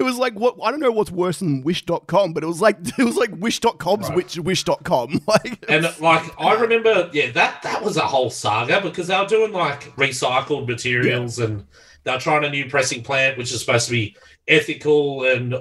It 0.00 0.02
was 0.02 0.16
like 0.16 0.34
what 0.34 0.56
I 0.62 0.70
don't 0.70 0.80
know 0.80 0.90
what's 0.92 1.10
worse 1.10 1.38
than 1.40 1.62
wish.com, 1.62 2.32
but 2.32 2.42
it 2.42 2.46
was 2.46 2.60
like 2.60 2.76
it 2.98 3.04
was 3.04 3.16
like 3.16 3.30
wish.com's 3.36 4.08
Right. 4.08 4.16
wish 4.16 4.38
wish.com. 4.38 5.20
Like 5.26 5.64
And 5.68 5.84
like 6.00 6.30
I 6.40 6.54
remember, 6.54 7.10
yeah, 7.12 7.30
that 7.32 7.62
that 7.62 7.82
was 7.84 7.96
a 7.96 8.02
whole 8.06 8.30
saga 8.30 8.80
because 8.80 9.08
they 9.08 9.18
were 9.18 9.26
doing 9.26 9.52
like 9.52 9.94
recycled 9.96 10.66
materials 10.68 11.38
and 11.38 11.66
they're 12.04 12.18
trying 12.18 12.44
a 12.44 12.50
new 12.50 12.68
pressing 12.70 13.02
plant, 13.02 13.36
which 13.36 13.52
is 13.52 13.60
supposed 13.60 13.86
to 13.86 13.92
be 13.92 14.16
ethical 14.46 15.24
and 15.24 15.54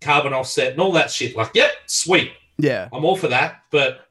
carbon 0.00 0.32
offset 0.32 0.72
and 0.72 0.80
all 0.80 0.92
that 0.92 1.10
shit. 1.10 1.34
Like, 1.34 1.50
yep, 1.54 1.72
sweet. 1.86 2.30
yeah. 2.58 2.88
I'm 2.92 3.04
all 3.04 3.16
for 3.16 3.28
that, 3.28 3.62
but 3.70 4.07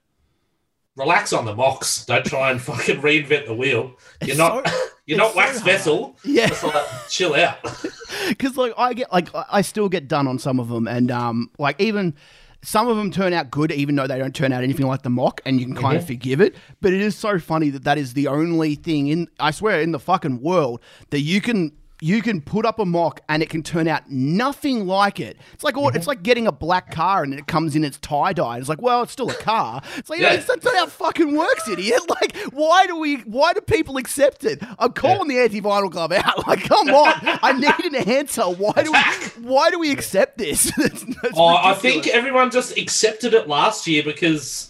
relax 0.98 1.32
on 1.34 1.46
the 1.46 1.56
mocks. 1.56 2.06
Don't 2.06 2.26
try 2.26 2.52
and 2.52 2.62
fucking 2.62 3.02
reinvent 3.02 3.46
the 3.46 3.54
wheel. 3.54 3.94
You're 4.22 4.30
It's 4.32 4.38
not 4.38 4.68
so- 4.68 4.88
you're 5.06 5.18
not 5.18 5.36
wax 5.36 5.60
so 5.60 5.64
vessel. 5.66 6.18
Yeah. 6.26 6.48
Just 6.48 6.64
like 6.64 6.86
chill 7.10 7.36
out. 7.36 7.58
because 8.28 8.58
like 8.58 8.74
I 8.78 8.94
get 8.94 9.12
like 9.14 9.30
I- 9.34 9.62
still 9.62 9.90
get 9.90 10.08
done 10.08 10.28
on 10.28 10.40
some 10.40 10.60
of 10.60 10.70
them, 10.70 10.88
and 10.88 11.12
um 11.12 11.50
like 11.60 11.80
even 11.80 12.16
some 12.64 12.88
of 12.88 12.98
them 12.98 13.12
turn 13.12 13.34
out 13.34 13.52
good, 13.52 13.72
even 13.72 13.96
though 13.96 14.08
they 14.08 14.18
don't 14.18 14.36
turn 14.36 14.52
out 14.52 14.64
anything 14.64 14.88
like 14.88 15.04
the 15.04 15.10
mock, 15.12 15.42
and 15.46 15.60
you 15.60 15.66
can 15.68 15.76
kind 15.76 15.96
of 15.96 16.04
Mhm. 16.04 16.08
forgive 16.08 16.42
it. 16.42 16.56
But 16.82 16.92
it 16.92 17.02
is 17.02 17.16
so 17.16 17.38
funny 17.40 17.70
that 17.70 17.84
that 17.84 17.98
is 17.98 18.14
the 18.14 18.28
only 18.28 18.76
thing 18.76 19.08
in 19.08 19.28
I 19.40 19.52
swear 19.52 19.80
in 19.82 19.92
the 19.92 20.00
fucking 20.00 20.42
world 20.42 20.82
that 21.12 21.22
you 21.22 21.40
can. 21.42 21.72
You 22.00 22.22
can 22.22 22.42
put 22.42 22.64
up 22.64 22.78
a 22.78 22.86
mock 22.86 23.22
and 23.28 23.42
it 23.42 23.50
can 23.50 23.64
turn 23.64 23.88
out 23.88 24.08
nothing 24.08 24.86
like 24.86 25.20
it. 25.20 25.36
It's 25.54 25.64
like 25.64 25.74
Mm-hmm. 25.74 25.96
it's 25.98 26.06
like 26.06 26.22
getting 26.22 26.46
a 26.46 26.52
black 26.52 26.92
car 26.92 27.24
and 27.24 27.34
it 27.34 27.48
comes 27.48 27.76
in 27.76 27.84
its 27.84 27.98
tie 27.98 28.34
dye. 28.34 28.60
It's 28.60 28.70
like, 28.70 28.82
well, 28.82 29.02
it's 29.02 29.12
still 29.12 29.32
a 29.32 29.34
car. 29.34 29.82
It's 29.98 30.08
like 30.10 30.20
Yeah. 30.20 30.34
You 30.34 30.38
know, 30.40 30.44
that's 30.46 30.64
not 30.64 30.76
how 30.76 30.84
it 30.86 30.92
fucking 30.92 31.36
works, 31.36 31.68
idiot. 31.68 32.02
Like, 32.10 32.36
why 32.54 32.86
do 32.88 32.98
we? 32.98 33.18
Why 33.22 33.54
do 33.54 33.62
people 33.62 33.98
accept 33.98 34.44
it? 34.44 34.62
I'm 34.80 34.94
calling 34.94 35.28
the 35.28 35.40
anti 35.40 35.60
vinyl 35.62 35.92
club 35.92 36.12
out. 36.14 36.38
Like, 36.48 36.64
come 36.64 36.90
on, 36.90 37.14
I 37.24 37.54
need 37.54 37.94
an 37.94 37.96
answer. 38.10 38.44
Why 38.44 38.74
do 38.84 38.92
we? 38.92 39.44
Why 39.44 39.70
do 39.72 39.80
we 39.80 39.92
accept 39.92 40.38
this? 40.38 40.72
That's- 40.78 41.04
that's 41.22 41.34
Oh, 41.38 41.56
I 41.56 41.74
think 41.74 42.08
everyone 42.08 42.52
just 42.52 42.78
accepted 42.78 43.34
it 43.34 43.48
last 43.48 43.88
year 43.88 44.04
because 44.04 44.70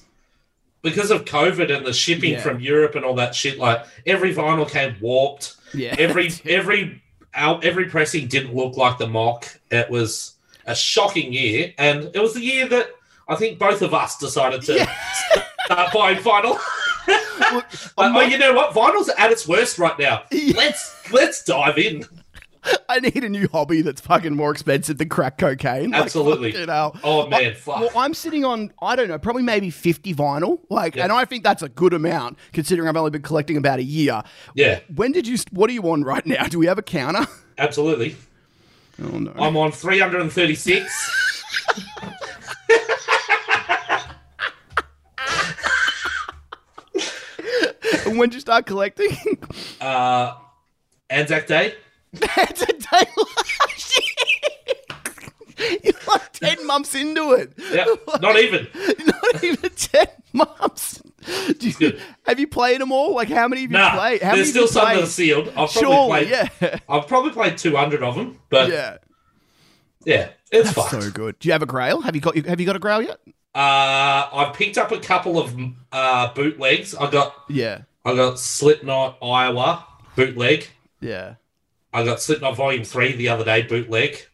because 0.82 1.12
of 1.12 1.26
COVID 1.26 1.76
and 1.76 1.86
the 1.86 1.92
shipping 1.94 2.34
Yeah. 2.34 2.42
from 2.42 2.60
Europe 2.62 2.96
and 2.96 3.04
all 3.04 3.16
that 3.16 3.36
shit. 3.36 3.58
Like 3.58 3.86
every 4.06 4.34
vinyl 4.34 4.70
came 4.70 4.96
warped. 5.02 5.56
Yeah. 5.74 5.96
Every 5.98 6.32
every 6.46 7.02
out 7.38 7.64
every 7.64 7.86
pressing 7.86 8.28
didn't 8.28 8.54
look 8.54 8.78
like 8.78 8.98
the 8.98 9.08
mock. 9.08 9.60
It 9.72 9.90
was 9.90 10.34
a 10.66 10.76
shocking 10.76 11.32
year, 11.32 11.74
and 11.78 12.12
it 12.14 12.20
was 12.20 12.34
the 12.34 12.42
year 12.42 12.68
that 12.68 12.90
I 13.28 13.36
think 13.36 13.60
both 13.60 13.82
of 13.82 13.94
us 13.94 14.18
decided 14.18 14.62
to 14.64 14.88
start 15.66 15.94
buying 15.94 16.18
vinyl. 16.18 16.60
Look, 17.54 17.66
Like, 17.98 18.16
oh, 18.16 18.22
you 18.22 18.38
know 18.38 18.54
what? 18.54 18.74
Vinyl's 18.74 19.10
at 19.18 19.32
its 19.32 19.48
worst 19.48 19.78
right 19.80 19.98
now. 19.98 20.24
Yeah. 20.32 20.54
Let's 20.58 21.12
let's 21.12 21.44
dive 21.44 21.78
in. 21.78 22.04
I 22.90 23.00
need 23.00 23.24
a 23.24 23.30
new 23.30 23.48
hobby 23.50 23.82
that's 23.82 24.02
fucking 24.02 24.36
more 24.36 24.52
expensive 24.52 24.98
than 24.98 25.10
crack 25.10 25.38
cocaine. 25.38 25.92
Like, 25.92 26.04
Absolutely. 26.04 26.52
fucking. 26.54 27.02
Oh 27.04 27.28
man, 27.28 27.54
fuck. 27.56 27.80
Well, 27.82 27.92
I'm 27.98 28.14
sitting 28.14 28.46
on 28.46 28.72
I 28.82 28.96
don't 28.96 29.08
know, 29.08 29.20
probably 29.20 29.44
maybe 29.44 29.70
50 29.70 30.14
vinyl. 30.16 30.60
Like, 30.70 30.96
Yeah. 30.96 31.04
and 31.04 31.12
I 31.12 31.26
think 31.26 31.44
that's 31.44 31.62
a 31.62 31.70
good 31.70 31.94
amount 31.94 32.38
considering 32.54 32.88
I've 32.90 32.98
only 32.98 33.12
been 33.12 33.22
collecting 33.22 33.58
about 33.58 33.80
a 33.80 33.84
year. 33.84 34.24
yeah, 34.56 34.80
When 34.96 35.12
did 35.12 35.28
you? 35.28 35.38
What 35.52 35.70
are 35.70 35.74
you 35.74 35.84
on 35.92 36.04
right 36.04 36.26
now? 36.26 36.44
Do 36.48 36.60
we 36.60 36.66
have 36.68 36.78
a 36.78 36.82
counter? 36.84 37.28
absolutely. 37.58 38.16
Oh 39.04 39.20
no. 39.20 39.34
I'm 39.38 39.56
on 39.58 39.72
336. 39.72 41.24
and 48.06 48.18
when 48.18 48.30
did 48.30 48.36
you 48.36 48.40
start 48.42 48.66
collecting? 48.66 49.10
uh, 49.82 50.36
Anzac 51.10 51.48
Day. 51.48 51.76
It's 52.14 52.62
a 52.62 52.66
day. 52.66 53.12
You're 55.84 55.94
like 56.08 56.34
10 56.34 56.68
months 56.68 56.94
into 56.94 57.34
it. 57.34 57.54
Yeah, 57.72 57.86
not 58.22 58.38
even. 58.38 58.68
Not 59.06 59.44
even 59.44 59.70
10 59.72 60.08
months. 60.34 61.02
Do 61.60 61.70
you, 61.80 62.00
have 62.26 62.40
you 62.40 62.48
played 62.48 62.80
them 62.80 62.92
all? 62.92 63.16
Like, 63.16 63.28
how 63.30 63.48
many 63.48 63.62
have 63.64 63.72
you 63.72 63.78
Nah, 63.78 63.96
played? 63.96 64.22
How 64.22 64.36
there's 64.36 64.52
still 64.52 64.68
some 64.68 64.86
that 64.86 65.04
are 65.04 65.06
sealed. 65.08 65.48
I've 65.50 65.54
probably 65.72 65.82
Surely, 65.82 66.26
played. 66.28 66.30
yeah. 66.62 66.78
I've 66.88 67.08
probably 67.08 67.32
played 67.32 67.58
200 67.58 68.04
of 68.04 68.16
them, 68.16 68.40
but 68.50 68.70
yeah, 68.70 68.98
Yeah. 70.06 70.30
it's 70.52 70.72
fun. 70.72 70.90
So 71.02 71.10
good. 71.12 71.40
Do 71.40 71.50
you 71.50 71.54
have 71.54 71.64
a 71.64 71.66
grail? 71.66 72.02
Have 72.02 72.16
you 72.16 72.22
got 72.22 72.38
have 72.38 72.60
you 72.60 72.66
got 72.66 72.76
a 72.76 72.80
grail 72.80 73.02
yet? 73.02 73.18
Uh, 73.56 74.30
I've 74.32 74.54
picked 74.54 74.78
up 74.78 74.92
a 74.92 75.00
couple 75.00 75.40
of 75.40 75.54
uh, 75.92 76.34
bootlegs. 76.34 76.94
I 76.96 77.10
got 77.10 77.34
Yeah. 77.50 77.82
I 78.06 78.16
got 78.16 78.40
Slipknot 78.40 79.18
Iowa 79.22 79.86
bootleg. 80.16 80.68
Yeah. 81.02 81.36
I 81.98 82.06
got 82.06 82.22
Slipknot 82.22 82.56
Volume 82.56 82.84
Three 82.84 83.14
the 83.16 83.30
other 83.30 83.44
day 83.44 83.64
bootleg, 83.64 84.26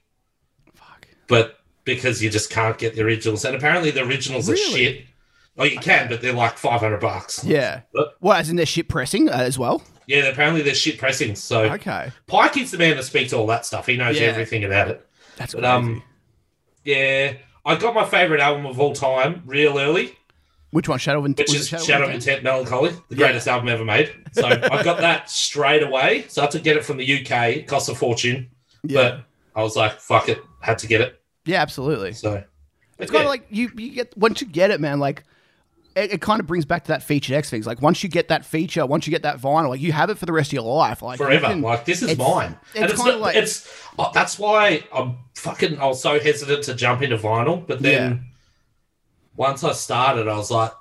Fuck. 0.76 1.08
but 1.28 1.60
because 1.86 2.22
you 2.22 2.30
just 2.30 2.50
can't 2.50 2.78
get 2.78 2.96
the 2.96 3.02
originals, 3.04 3.46
and 3.46 3.56
apparently 3.56 3.92
the 3.92 4.04
originals 4.04 4.50
are 4.50 4.56
shit. 4.58 5.06
Oh, 5.58 5.64
you 5.66 5.78
can, 5.80 6.10
but 6.10 6.22
they're 6.22 6.34
like 6.34 6.58
500 6.58 7.00
bucks. 7.00 7.44
Yeah. 7.46 7.82
But- 7.94 8.16
Well, 8.22 8.34
as 8.38 8.50
in 8.50 8.56
their 8.56 8.66
shit 8.66 8.90
pressing 8.90 9.30
uh, 9.30 9.34
as 9.34 9.60
well. 9.60 9.84
Yeah, 10.08 10.26
apparently 10.26 10.62
they're 10.64 10.74
shit 10.74 10.98
pressing. 10.98 11.36
So 11.36 11.66
Okay. 11.74 12.12
Pike 12.26 12.58
is 12.58 12.72
the 12.72 12.78
man 12.80 12.98
that 12.98 13.04
speaks 13.04 13.32
all 13.34 13.46
that 13.48 13.66
stuff. 13.66 13.86
He 13.86 13.96
knows 13.96 14.20
Yeah. 14.20 14.28
everything 14.28 14.64
about 14.64 14.88
it. 14.90 15.08
That's 15.38 15.54
But 15.54 15.62
crazy. 15.62 15.74
um, 15.74 16.04
yeah, 16.84 17.34
I 17.66 17.76
got 17.76 17.94
my 17.94 18.04
favorite 18.06 18.42
album 18.42 18.66
of 18.66 18.80
all 18.80 18.94
time 18.94 19.44
real 19.46 19.78
early, 19.80 20.18
Which 20.74 20.90
one? 20.90 21.00
Shadow 21.00 21.20
of 21.20 21.26
Intent. 21.26 21.50
which 21.50 21.58
is 21.60 21.68
Shadow 21.70 22.06
of 22.06 22.12
Intent 22.12 22.44
Melancholy, 22.44 22.92
the 23.10 23.16
greatest 23.16 23.48
album 23.48 23.70
ever 23.70 23.86
made. 23.86 24.12
So 24.34 24.46
I 24.48 24.84
got 24.84 24.98
that 25.00 25.30
straight 25.30 25.84
away. 25.84 26.26
So 26.28 26.42
I 26.42 26.46
had 26.46 26.52
to 26.52 26.60
get 26.60 26.76
it 26.78 26.84
from 26.84 26.98
the 26.98 27.04
UK. 27.22 27.32
It 27.58 27.68
cost 27.68 27.88
a 27.90 27.96
fortune, 27.96 28.50
Yeah. 28.84 29.02
but 29.02 29.24
I 29.60 29.64
was 29.64 29.76
like, 29.76 30.00
fuck 30.02 30.30
it, 30.30 30.40
had 30.62 30.80
to 30.80 30.88
get 30.88 31.00
it. 31.02 31.22
yeah, 31.46 31.62
absolutely. 31.62 32.14
So 32.14 32.44
It's 33.00 33.12
yeah. 33.12 33.18
kind 33.18 33.24
of 33.26 33.30
like 33.30 33.46
you, 33.50 33.70
you 33.78 33.92
get 33.92 34.18
once 34.18 34.42
you 34.42 34.48
get 34.48 34.72
it, 34.72 34.82
man. 34.82 35.00
Like 35.00 35.24
it, 35.96 36.14
it 36.14 36.22
kind 36.22 36.40
of 36.40 36.48
brings 36.48 36.66
back 36.66 36.86
to 36.86 36.88
that 36.88 37.04
featured 37.04 37.36
X 37.36 37.52
things. 37.52 37.68
Like 37.68 37.80
once 37.82 38.02
you 38.02 38.10
get 38.10 38.30
that 38.30 38.44
feature, 38.44 38.84
once 38.86 39.06
you 39.06 39.12
get 39.12 39.22
that 39.22 39.38
vinyl, 39.40 39.70
like 39.70 39.80
you 39.82 39.92
have 39.92 40.10
it 40.10 40.18
for 40.18 40.26
the 40.26 40.34
rest 40.34 40.50
of 40.50 40.54
your 40.54 40.64
life. 40.64 41.04
Like 41.04 41.20
forever. 41.20 41.46
can- 41.48 41.62
like 41.62 41.86
this 41.86 42.02
is 42.02 42.10
it's- 42.12 42.28
mine, 42.28 42.58
and 42.76 42.86
it's 42.86 42.94
it's 42.94 43.04
kinda 43.04 43.18
like- 43.20 43.36
it's 43.36 43.70
oh, 44.00 44.10
that's 44.12 44.40
why 44.40 44.84
I'm 44.92 45.18
fucking. 45.36 45.78
I 45.78 45.86
was 45.86 46.02
so 46.02 46.20
hesitant 46.20 46.64
to 46.64 46.74
jump 46.74 47.04
into 47.04 47.18
vinyl, 47.20 47.66
but 47.68 47.80
then 47.84 48.26
once 49.36 49.64
I 49.64 49.74
started, 49.74 50.28
I 50.28 50.38
was 50.38 50.52
like, 50.52 50.72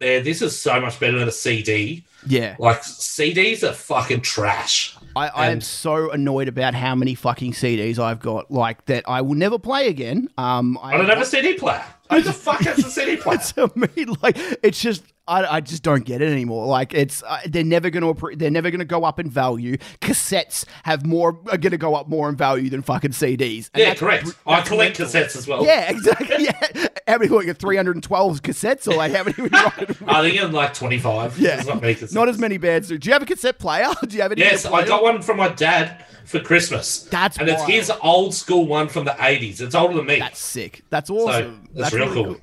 "Man, 0.00 0.24
this 0.24 0.42
is 0.42 0.58
so 0.58 0.80
much 0.80 0.98
better 1.00 1.18
than 1.18 1.28
a 1.28 1.32
CD." 1.32 2.04
yeah. 2.26 2.56
Like 2.58 2.82
CDs 2.82 3.62
are 3.62 3.72
fucking 3.72 4.22
trash. 4.22 4.96
I, 5.16 5.28
I 5.28 5.50
am 5.50 5.60
so 5.60 6.10
annoyed 6.10 6.48
about 6.48 6.74
how 6.74 6.94
many 6.94 7.14
fucking 7.14 7.52
CDs 7.52 7.98
I've 7.98 8.20
got, 8.20 8.50
like 8.50 8.84
that 8.86 9.04
I 9.06 9.20
will 9.20 9.34
never 9.34 9.58
play 9.58 9.88
again. 9.88 10.28
Um, 10.38 10.78
I 10.82 10.96
don't 10.96 11.08
have 11.08 11.20
a 11.20 11.26
CD 11.26 11.54
player. 11.54 11.84
Who 12.10 12.20
the 12.20 12.32
fuck 12.32 12.60
has 12.62 12.78
a 12.78 12.90
CD 12.90 13.16
player? 13.16 13.38
to 13.54 13.70
me, 13.76 14.04
like 14.22 14.36
it's 14.62 14.80
just 14.80 15.04
I, 15.26 15.56
I 15.56 15.60
just 15.60 15.82
don't 15.82 16.04
get 16.04 16.20
it 16.20 16.30
anymore. 16.30 16.66
Like 16.66 16.92
it's 16.92 17.22
uh, 17.22 17.40
they're 17.46 17.64
never 17.64 17.88
going 17.88 18.14
to 18.14 18.36
they're 18.36 18.50
never 18.50 18.70
going 18.70 18.80
to 18.80 18.84
go 18.84 19.04
up 19.04 19.18
in 19.18 19.30
value. 19.30 19.76
Cassettes 20.00 20.64
have 20.82 21.06
more 21.06 21.30
are 21.50 21.56
going 21.56 21.70
to 21.70 21.78
go 21.78 21.94
up 21.94 22.08
more 22.08 22.28
in 22.28 22.36
value 22.36 22.68
than 22.68 22.82
fucking 22.82 23.12
CDs. 23.12 23.70
And 23.72 23.82
Yeah, 23.82 23.94
correct. 23.94 24.34
I 24.46 24.60
collect 24.60 24.98
mental. 24.98 25.06
cassettes 25.06 25.36
as 25.36 25.46
well. 25.48 25.64
Yeah, 25.64 25.90
exactly. 25.90 26.34
Yeah, 26.44 26.88
how 27.06 27.18
many 27.18 27.28
like 27.28 27.56
three 27.56 27.76
hundred 27.76 27.96
and 27.96 28.02
twelve 28.02 28.42
cassettes 28.42 28.86
or 28.86 28.96
like 28.96 29.12
how 29.12 29.24
many? 29.24 29.34
Were 29.40 29.48
you 29.48 29.64
rocking 29.64 29.86
with? 29.88 30.02
I 30.08 30.28
think 30.28 30.42
I'm 30.42 30.52
like 30.52 30.74
25. 30.74 31.38
Yeah. 31.38 31.62
Not. 31.62 32.12
Not 32.12 32.28
as 32.28 32.38
many 32.38 32.58
bands 32.58 32.88
do. 32.88 32.98
Do 32.98 33.08
you 33.08 33.12
have 33.12 33.22
a 33.22 33.26
cassette 33.26 33.58
player? 33.58 33.88
Do 34.06 34.14
you 34.16 34.22
have 34.22 34.32
any? 34.32 34.42
Yes, 34.42 34.66
I 34.66 34.86
got 34.86 35.02
one 35.02 35.22
from 35.22 35.38
my 35.38 35.48
dad 35.48 36.04
for 36.24 36.40
Christmas. 36.40 37.04
That's 37.04 37.38
and 37.38 37.48
it's 37.48 37.62
his 37.64 37.90
old 38.02 38.34
school 38.34 38.66
one 38.66 38.88
from 38.88 39.04
the 39.04 39.12
80s. 39.12 39.60
It's 39.60 39.74
older 39.74 39.94
than 39.96 40.06
me. 40.06 40.18
That's 40.18 40.38
sick. 40.38 40.82
That's 40.90 41.08
awesome. 41.08 41.68
that's 41.72 41.94
real 41.94 42.12
cool. 42.12 42.36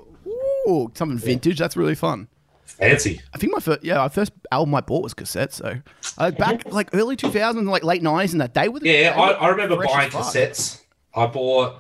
Ooh, 0.68 0.92
something 0.96 1.18
vintage. 1.18 1.60
That's 1.60 1.76
really 1.76 1.96
fun. 1.96 2.28
Fancy. 2.82 3.22
I 3.34 3.38
think 3.38 3.54
my 3.54 3.60
first, 3.60 3.84
yeah, 3.84 3.98
my 4.00 4.10
first 4.10 4.32
album 4.52 4.74
I 4.76 4.82
bought 4.82 5.04
was 5.04 5.14
cassette. 5.14 5.54
So 5.54 5.76
uh, 6.18 6.32
back 6.32 6.72
like 6.72 6.90
early 6.94 7.16
2000s, 7.16 7.68
like 7.70 7.84
late 7.84 8.02
90s, 8.02 8.32
and 8.32 8.42
that 8.42 8.54
day 8.54 8.68
with 8.70 8.84
Yeah, 8.84 9.14
I, 9.16 9.32
I 9.32 9.48
remember 9.50 9.76
buying 9.78 10.08
as 10.08 10.14
fuck. 10.14 10.24
cassettes. 10.24 10.82
I 11.14 11.28
bought, 11.28 11.76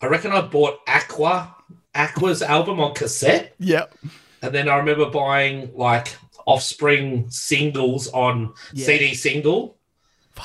I 0.00 0.06
reckon 0.06 0.30
I 0.32 0.40
bought 0.42 0.78
Aqua, 0.86 1.54
Aqua's 1.94 2.40
album 2.42 2.78
on 2.80 2.94
cassette. 2.94 3.54
Yep. 3.58 3.94
And 4.42 4.54
then 4.54 4.68
I 4.68 4.76
remember 4.76 5.10
buying 5.10 5.70
like 5.74 6.16
Offspring 6.46 7.28
singles 7.30 8.08
on 8.08 8.52
Yeah. 8.72 8.86
CD 8.86 9.14
single. 9.14 9.76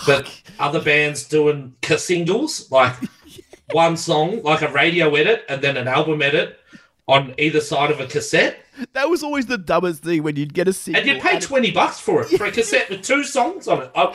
But 0.05 0.41
other 0.59 0.81
bands 0.81 1.27
doing 1.27 1.73
singles, 1.97 2.69
like 2.71 2.93
one 3.71 3.95
song, 3.97 4.41
like 4.43 4.61
a 4.61 4.67
radio 4.71 5.13
edit, 5.15 5.45
and 5.49 5.61
then 5.61 5.77
an 5.77 5.87
album 5.87 6.21
edit 6.21 6.59
on 7.07 7.33
either 7.37 7.61
side 7.61 7.89
of 7.91 7.99
a 7.99 8.05
cassette. 8.07 8.57
That 8.93 9.09
was 9.09 9.23
always 9.23 9.45
the 9.47 9.57
dumbest 9.57 10.03
thing 10.03 10.23
when 10.23 10.35
you'd 10.35 10.53
get 10.53 10.67
a 10.67 10.73
single. 10.73 11.01
And 11.01 11.09
you'd 11.09 11.21
pay 11.21 11.33
and- 11.35 11.41
20 11.41 11.71
bucks 11.71 11.99
for 11.99 12.21
it, 12.21 12.27
for 12.37 12.45
a 12.45 12.51
cassette 12.51 12.89
with 12.89 13.01
two 13.01 13.23
songs 13.23 13.67
on 13.67 13.83
it. 13.83 13.91
I, 13.95 14.05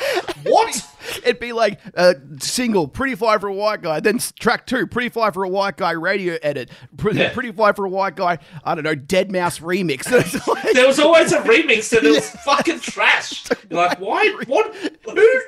what? 0.44 0.88
It'd 1.24 1.40
be 1.40 1.52
like 1.52 1.80
a 1.94 2.14
single, 2.40 2.86
pretty 2.88 3.14
fly 3.16 3.38
for 3.38 3.48
a 3.48 3.52
white 3.52 3.82
guy. 3.82 4.00
Then 4.00 4.18
track 4.38 4.66
two, 4.66 4.86
pretty 4.86 5.08
fly 5.08 5.30
for 5.30 5.44
a 5.44 5.48
white 5.48 5.76
guy 5.76 5.90
radio 5.92 6.38
edit. 6.42 6.70
Pretty, 6.96 7.18
Yeah. 7.18 7.32
pretty 7.32 7.52
fly 7.52 7.72
for 7.72 7.84
a 7.84 7.88
white 7.90 8.14
guy. 8.16 8.38
I 8.64 8.74
don't 8.74 8.84
know, 8.84 8.94
Deadmau5 8.94 9.60
remix. 9.62 10.46
Like- 10.46 10.72
There 10.74 10.86
was 10.86 10.98
always 11.00 11.32
a 11.32 11.40
remix 11.40 11.96
and 11.96 12.06
it 12.06 12.10
was 12.10 12.30
fucking 12.44 12.80
trash. 12.80 13.44
You're 13.70 13.80
like, 13.80 13.98
why? 14.00 14.28
What? 14.46 14.74
Who? 15.04 15.40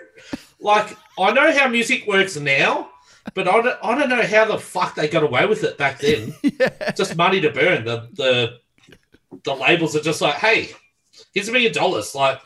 Like, 0.60 0.96
I 1.18 1.32
know 1.32 1.52
how 1.52 1.68
music 1.68 2.06
works 2.06 2.36
now, 2.36 2.90
but 3.34 3.46
I 3.48 3.60
don't, 3.60 3.78
I 3.82 3.98
don't 3.98 4.08
know 4.08 4.22
how 4.22 4.44
the 4.46 4.58
fuck 4.58 4.94
they 4.94 5.08
got 5.08 5.22
away 5.22 5.46
with 5.46 5.62
it 5.64 5.76
back 5.78 5.98
then. 6.00 6.34
Just 6.96 7.16
money 7.16 7.40
to 7.42 7.50
burn. 7.50 7.84
The 7.84 8.08
the 8.12 8.58
the 9.44 9.54
labels 9.54 9.96
are 9.96 10.00
just 10.00 10.20
like, 10.20 10.36
hey, 10.36 10.70
here's 11.32 11.48
a 11.48 11.52
million 11.52 11.72
dollars. 11.72 12.14
Like, 12.14 12.40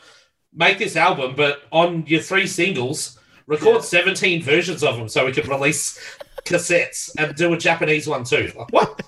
make 0.53 0.77
this 0.79 0.95
album, 0.95 1.35
but 1.35 1.61
on 1.71 2.05
your 2.07 2.21
three 2.21 2.47
singles, 2.47 3.19
record 3.47 3.83
17 3.83 4.41
versions 4.43 4.83
of 4.83 4.97
them 4.97 5.07
so 5.07 5.25
we 5.25 5.31
can 5.31 5.47
release 5.49 5.99
cassettes 6.45 7.11
and 7.17 7.35
do 7.35 7.53
a 7.53 7.57
Japanese 7.57 8.07
one 8.07 8.23
too. 8.23 8.51
Like, 8.57 8.71
what? 8.71 9.01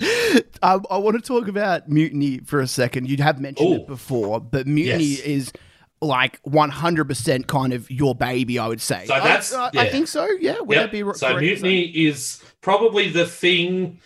Um, 0.64 0.84
I 0.90 0.96
want 0.96 1.16
to 1.16 1.20
talk 1.20 1.48
about 1.48 1.88
Mutiny 1.88 2.38
for 2.38 2.60
a 2.60 2.66
second. 2.68 3.08
You 3.10 3.16
have 3.22 3.40
mentioned 3.40 3.68
Ooh. 3.68 3.74
it 3.82 3.86
before, 3.88 4.40
but 4.40 4.66
Mutiny 4.66 5.04
Yes. 5.04 5.20
is 5.20 5.52
like 6.00 6.40
100% 6.44 7.46
kind 7.48 7.72
of 7.72 7.90
your 7.90 8.14
baby, 8.14 8.58
I 8.60 8.68
would 8.68 8.80
say. 8.80 9.04
So 9.06 9.14
that's- 9.14 9.52
I, 9.52 9.66
I 9.66 9.70
yeah. 9.72 9.84
think 9.90 10.06
so. 10.08 10.28
Yeah. 10.40 10.60
Would 10.60 10.76
Yep. 10.76 10.84
that 10.84 10.92
be 10.92 11.18
so 11.18 11.36
mutiny 11.38 11.82
is 12.06 12.42
probably 12.60 13.08
the 13.10 13.26
thing 13.26 14.00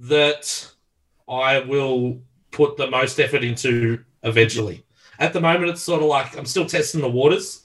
that 0.00 0.68
I 1.28 1.60
will 1.60 2.22
put 2.50 2.76
the 2.76 2.90
most 2.90 3.18
effort 3.20 3.44
into 3.44 4.04
eventually. 4.22 4.84
At 5.18 5.32
the 5.32 5.40
moment, 5.40 5.70
it's 5.70 5.82
sort 5.82 6.02
of 6.02 6.08
like 6.08 6.36
I'm 6.36 6.46
still 6.46 6.66
testing 6.66 7.00
the 7.00 7.10
waters. 7.10 7.64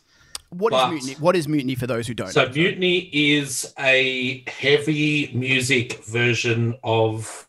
What 0.50 0.74
is 0.74 0.90
Mutiny? 0.92 1.14
What 1.20 1.36
is 1.36 1.48
Mutiny 1.48 1.76
for 1.76 1.88
those 1.88 2.08
who 2.08 2.14
don't 2.14 2.30
So 2.30 2.46
know? 2.46 2.52
mutiny 2.52 3.10
is 3.12 3.74
a 3.80 4.44
heavy 4.48 5.32
music 5.34 6.04
version 6.06 6.78
of 6.84 7.48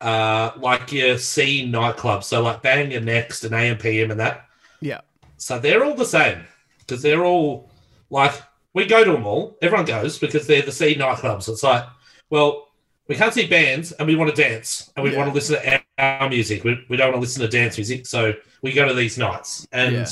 uh 0.00 0.52
like 0.58 0.92
your 0.92 1.18
C 1.18 1.66
nightclub. 1.66 2.24
So 2.24 2.42
like 2.42 2.62
Bang 2.62 2.94
and 2.94 3.04
Next 3.06 3.44
and 3.44 3.52
AMPM 3.52 4.10
and 4.10 4.20
that. 4.20 4.46
Yeah. 4.80 5.00
So 5.36 5.58
they're 5.58 5.84
all 5.84 5.94
the 5.94 6.04
same 6.04 6.44
because 6.80 7.02
they're 7.02 7.24
all 7.24 7.70
like 8.10 8.32
we 8.74 8.86
go 8.86 9.04
to 9.04 9.12
them 9.12 9.26
all. 9.26 9.58
Everyone 9.60 9.86
goes 9.86 10.18
because 10.18 10.46
they're 10.46 10.62
the 10.62 10.72
C 10.72 10.94
nightclubs. 10.94 11.48
It's 11.48 11.62
like, 11.62 11.84
well, 12.30 12.67
we 13.08 13.14
can't 13.14 13.32
see 13.34 13.46
bands 13.46 13.92
and 13.92 14.06
we 14.06 14.14
want 14.16 14.34
to 14.34 14.40
dance 14.42 14.90
and 14.96 15.02
we 15.04 15.10
Yeah. 15.12 15.18
want 15.18 15.30
to 15.30 15.34
listen 15.34 15.56
to 15.60 15.72
our, 15.98 16.20
our 16.22 16.28
music. 16.28 16.62
We, 16.64 16.84
we 16.88 16.96
don't 16.96 17.08
want 17.08 17.16
to 17.16 17.20
listen 17.20 17.42
to 17.42 17.48
dance 17.48 17.76
music, 17.78 18.06
so 18.06 18.34
we 18.62 18.72
go 18.72 18.86
to 18.86 18.94
these 18.94 19.16
nights 19.18 19.66
and 19.72 19.94
Yeah. 19.94 20.06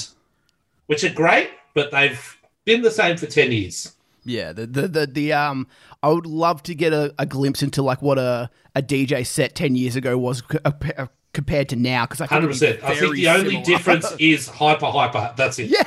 which 0.87 1.05
are 1.05 1.13
great, 1.13 1.51
but 1.75 1.91
they've 1.91 2.37
been 2.65 2.83
the 2.83 2.91
same 2.91 3.17
for 3.17 3.27
ten 3.27 3.53
years. 3.53 3.93
Yeah, 4.25 4.53
the, 4.53 4.67
the 4.67 4.89
the 4.89 5.07
the 5.07 5.33
um, 5.35 5.69
I 6.03 6.09
would 6.09 6.27
love 6.27 6.63
to 6.65 6.75
get 6.75 6.93
a, 6.93 7.15
a 7.19 7.27
glimpse 7.27 7.63
into 7.63 7.81
like 7.83 8.03
what 8.03 8.19
a, 8.19 8.51
a 8.75 8.83
DJ 8.83 9.25
set 9.25 9.55
ten 9.55 9.77
years 9.77 9.95
ago 9.95 10.19
was 10.19 10.43
c- 10.51 10.59
uh, 10.65 10.73
uh, 10.99 11.07
compared 11.33 11.69
to 11.69 11.77
now 11.77 12.07
because 12.07 12.21
I 12.21 12.25
think 12.27 12.33
hundred 12.33 12.49
percent. 12.49 12.83
I 12.83 12.95
think 12.97 13.15
the 13.15 13.29
only 13.29 13.51
similar. 13.51 13.65
difference 13.65 14.13
is 14.19 14.49
hyper 14.49 14.87
hyper. 14.87 15.33
That's 15.37 15.59
it. 15.61 15.71
Yeah. 15.71 15.85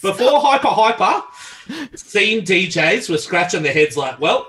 Before 0.00 0.38
hyper 0.40 0.68
hyper, 0.68 1.24
seeing 1.96 2.44
DJs 2.44 3.08
were 3.08 3.16
scratching 3.18 3.62
their 3.62 3.72
heads 3.72 3.96
like, 3.96 4.20
well, 4.20 4.46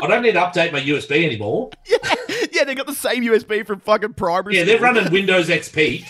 I 0.00 0.06
don't 0.06 0.22
need 0.22 0.32
to 0.32 0.40
update 0.40 0.72
my 0.72 0.80
USB 0.80 1.24
anymore. 1.24 1.70
yeah, 1.86 1.96
yeah 2.52 2.64
they 2.64 2.74
got 2.74 2.86
the 2.86 2.94
same 2.94 3.24
USB 3.24 3.66
from 3.66 3.80
fucking 3.80 4.14
primary. 4.14 4.56
Yeah, 4.56 4.64
they're 4.64 4.80
running 4.80 5.10
Windows 5.12 5.48
XP. 5.48 6.04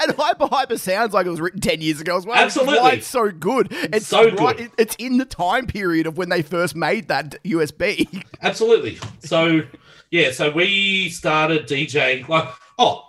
And 0.00 0.14
Hyper 0.16 0.46
Hyper 0.46 0.78
sounds 0.78 1.12
like 1.12 1.26
it 1.26 1.30
was 1.30 1.40
written 1.40 1.60
10 1.60 1.80
years 1.80 2.00
ago 2.00 2.16
as 2.16 2.24
well. 2.24 2.36
Absolutely. 2.36 2.78
why 2.78 2.92
it's 2.92 3.06
so 3.06 3.30
good. 3.30 3.68
It's 3.70 4.06
so 4.06 4.30
right- 4.30 4.56
good. 4.56 4.70
It's 4.78 4.94
in 4.96 5.18
the 5.18 5.24
time 5.24 5.66
period 5.66 6.06
of 6.06 6.16
when 6.16 6.28
they 6.28 6.42
first 6.42 6.76
made 6.76 7.08
that 7.08 7.42
USB. 7.44 8.24
Absolutely. 8.42 8.98
So 9.20 9.62
yeah, 10.10 10.30
so 10.30 10.50
we 10.52 11.08
started 11.10 11.66
DJing 11.66 12.28
like 12.28 12.48
oh, 12.78 13.04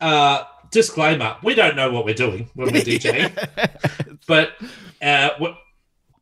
uh 0.00 0.44
disclaimer, 0.70 1.36
we 1.42 1.54
don't 1.54 1.74
know 1.76 1.90
what 1.90 2.04
we're 2.04 2.14
doing 2.14 2.48
when 2.54 2.72
we're 2.72 2.82
DJing. 2.82 3.32
but 4.28 4.52
uh 5.02 5.30
what 5.38 5.56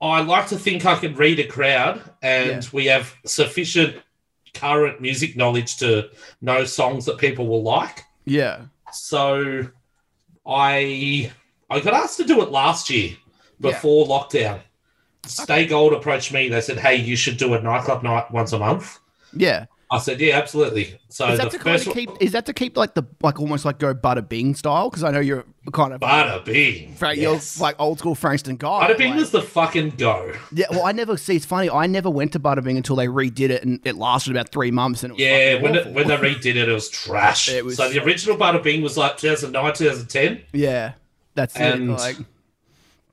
I 0.03 0.21
like 0.21 0.49
to 0.49 0.59
think 0.59 0.85
I 0.85 0.97
can 0.97 1.15
read 1.15 1.39
a 1.39 1.47
crowd 1.47 2.03
and 2.23 2.51
Yeah. 2.51 2.69
we 2.73 2.87
have 2.87 3.15
sufficient 3.25 3.97
current 4.53 5.01
music 5.01 5.37
knowledge 5.37 5.77
to 5.79 6.11
know 6.41 6.65
songs 6.65 7.05
that 7.07 7.17
people 7.19 7.47
will 7.47 7.63
like. 7.63 8.05
yeah. 8.27 8.63
So 8.93 9.69
I 10.47 11.33
I 11.71 11.81
got 11.81 11.95
asked 11.95 12.17
to 12.19 12.25
do 12.25 12.43
it 12.43 12.51
last 12.51 12.91
year 12.91 13.17
before 13.61 14.07
lockdown. 14.07 14.61
Stay 15.27 15.67
Gold 15.67 15.93
approached 15.93 16.33
me. 16.33 16.49
They 16.49 16.61
said, 16.61 16.79
"Hey, 16.79 16.97
you 16.97 17.17
should 17.17 17.37
do 17.39 17.55
a 17.55 17.63
nightclub 17.63 18.03
night 18.03 18.31
once 18.31 18.53
a 18.53 18.59
month." 18.59 18.99
Yeah. 19.35 19.67
I 19.93 19.99
said, 19.99 20.21
"Yeah, 20.21 20.39
absolutely." 20.39 20.99
So 21.11 21.29
Is 21.29 21.39
the 21.39 21.45
that 21.45 21.51
to 21.53 21.59
kind 21.59 21.87
of 21.87 21.93
keep? 21.95 22.11
Is 22.21 22.33
that 22.33 22.47
to 22.47 22.53
keep 22.53 22.77
like 22.77 22.95
the 22.95 23.03
like 23.23 23.39
almost 23.39 23.65
like 23.65 23.79
go 23.79 23.95
Bada 23.95 24.27
Bing 24.27 24.55
style? 24.55 24.89
Because 24.91 25.05
I 25.05 25.11
know 25.11 25.21
you're 25.21 25.45
kind 25.73 25.93
of 25.93 26.01
Bada 26.01 26.45
Bing, 26.45 26.95
Frank, 26.95 27.19
yes. 27.19 27.57
you're 27.59 27.63
like 27.63 27.77
old 27.79 27.99
school 27.99 28.15
Frankston 28.15 28.57
guy. 28.57 28.89
Bada 28.89 28.97
Bing 28.97 29.11
like- 29.11 29.21
was 29.21 29.31
the 29.31 29.43
fucking 29.43 29.91
go. 29.99 30.33
yeah. 30.53 30.67
Well, 30.71 30.85
I 30.87 30.93
never 30.93 31.17
see. 31.17 31.37
It's 31.37 31.45
funny. 31.45 31.69
I 31.69 31.87
never 31.87 32.09
went 32.09 32.33
to 32.33 32.41
Bada 32.41 32.65
Bing 32.65 32.77
until 32.79 32.97
they 32.97 33.07
redid 33.07 33.51
it, 33.51 33.63
and 33.65 33.81
it 33.85 33.97
lasted 33.97 34.31
about 34.31 34.49
three 34.51 34.71
months. 34.71 35.03
And 35.05 35.11
it 35.13 35.15
was 35.15 35.21
Yeah, 35.23 35.61
when 35.63 35.75
it, 35.77 35.87
when 35.93 36.09
they 36.09 36.17
redid 36.17 36.47
it, 36.57 36.69
it 36.69 36.73
was 36.73 36.89
trash. 36.89 37.49
It 37.51 37.65
was 37.65 37.77
so 37.77 37.89
the 37.91 38.03
original 38.03 38.37
Bada 38.37 38.63
Bing 38.63 38.81
was 38.83 38.97
like 38.97 39.19
2009, 39.19 39.75
2010, 39.75 40.43
yeah, 40.53 40.93
that's 41.35 41.55
And- 41.57 41.91
it. 41.91 41.93
Like 41.93 42.17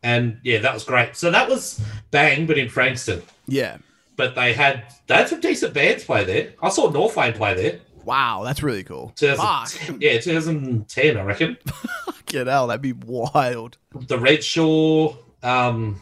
and 0.01 0.39
yeah, 0.43 0.59
that 0.59 0.73
was 0.73 0.85
great. 0.85 1.15
So 1.17 1.29
that 1.31 1.49
was 1.49 1.81
Bang, 2.11 2.45
but 2.45 2.57
in 2.57 2.69
Frankston. 2.69 3.21
yeah. 3.47 3.77
But 4.19 4.35
they 4.35 4.51
had 4.53 4.83
they 5.07 5.15
had 5.15 5.29
some 5.29 5.39
decent 5.39 5.73
bands 5.73 6.03
play 6.03 6.25
there. 6.25 6.53
I 6.61 6.67
saw 6.67 6.91
Northlane 6.91 7.35
play 7.35 7.53
there. 7.53 7.79
Wow, 8.03 8.41
that's 8.43 8.61
really 8.61 8.83
cool. 8.83 9.13
Fuck. 9.17 9.69
2010, 9.69 10.01
yeah, 10.01 10.19
2010, 10.19 11.15
I 11.17 11.23
reckon. 11.23 11.57
Get 12.25 12.49
out, 12.49 12.67
that'd 12.67 12.81
be 12.81 12.91
wild. 12.93 13.77
the 13.93 14.17
Red 14.19 14.43
Shore, 14.43 15.17
um, 15.41 16.01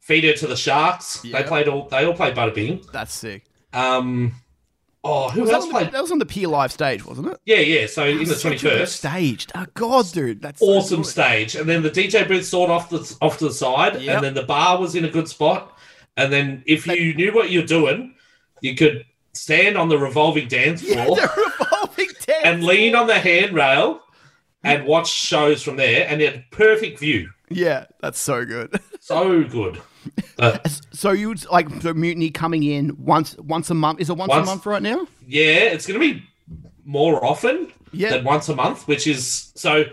Feed 0.00 0.22
Her 0.22 0.34
to 0.34 0.46
the 0.46 0.56
Sharks. 0.56 1.24
Yeah. 1.24 1.42
They 1.42 1.48
played 1.48 1.66
all. 1.66 1.88
They 1.88 2.04
all 2.04 2.14
played 2.14 2.36
Bada 2.36 2.54
Bing. 2.54 2.84
That's 2.92 3.12
sick. 3.12 3.44
Um, 3.72 4.34
oh, 5.02 5.28
who 5.30 5.40
Was 5.42 5.50
that, 5.50 5.56
else 5.56 5.64
the, 5.66 5.70
played? 5.72 5.90
that 5.92 6.00
was 6.02 6.12
on 6.12 6.18
the 6.20 6.26
Pier 6.26 6.46
Live 6.48 6.70
stage, 6.70 7.04
wasn't 7.04 7.26
it? 7.28 7.40
Yeah, 7.44 7.56
yeah. 7.56 7.86
So 7.86 8.04
in 8.04 8.18
the 8.18 8.34
twenty 8.36 8.36
first 8.36 8.42
twenty 8.42 8.56
a 8.56 8.60
good 8.60 8.78
first, 8.80 8.96
stage. 8.96 9.46
Oh 9.54 9.66
god, 9.74 10.12
dude, 10.12 10.40
that's 10.42 10.62
awesome 10.62 11.02
good. 11.02 11.08
stage, 11.08 11.56
and 11.56 11.68
then 11.68 11.82
the 11.82 11.90
DJ 11.90 12.26
booth 12.28 12.44
sort 12.46 12.70
off 12.70 12.88
the 12.88 13.16
off 13.20 13.38
to 13.38 13.48
the 13.48 13.52
side, 13.54 14.00
Yep. 14.00 14.14
and 14.16 14.24
then 14.24 14.34
the 14.34 14.44
bar 14.44 14.78
was 14.80 14.94
in 14.94 15.04
a 15.04 15.10
good 15.10 15.28
spot, 15.28 15.75
and 16.16 16.32
then 16.32 16.62
if 16.66 16.86
you 16.86 17.14
knew 17.14 17.32
what 17.32 17.50
you're 17.50 17.62
doing, 17.66 18.14
you 18.60 18.74
could 18.74 19.04
stand 19.32 19.76
on 19.76 19.88
the 19.88 19.98
revolving 19.98 20.48
dance 20.48 20.82
Yeah, 20.82 21.04
floor 21.04 21.16
the 21.16 21.52
revolving 21.60 22.08
dance. 22.26 22.40
and 22.44 22.64
lean 22.64 22.94
on 22.94 23.06
the 23.06 23.18
handrail 23.18 24.00
and 24.64 24.84
watch 24.86 25.08
shows 25.12 25.62
from 25.62 25.76
there, 25.76 26.06
and 26.08 26.20
you 26.20 26.26
had 26.28 26.50
perfect 26.50 26.98
view. 26.98 27.30
Yeah, 27.50 27.84
that's 28.00 28.18
so 28.18 28.44
good. 28.44 28.80
So 29.06 29.44
good. 29.44 29.80
Uh, 30.36 30.58
So 30.92 31.12
you 31.12 31.28
would 31.28 31.48
like 31.48 31.68
so 31.80 31.94
mutiny 31.94 32.28
coming 32.30 32.64
in 32.64 32.96
once 32.98 33.36
once 33.38 33.70
a 33.70 33.74
month? 33.74 34.00
Is 34.00 34.10
it 34.10 34.16
once, 34.16 34.32
a 34.32 34.42
month 34.44 34.66
right 34.66 34.82
now? 34.82 35.06
yeah, 35.28 35.70
it's 35.72 35.86
going 35.86 36.00
to 36.00 36.14
be 36.14 36.24
more 36.84 37.24
often 37.24 37.72
Yeah. 37.92 38.10
than 38.10 38.24
once 38.24 38.48
a 38.48 38.56
month, 38.56 38.88
which 38.88 39.06
is 39.06 39.52
so. 39.54 39.84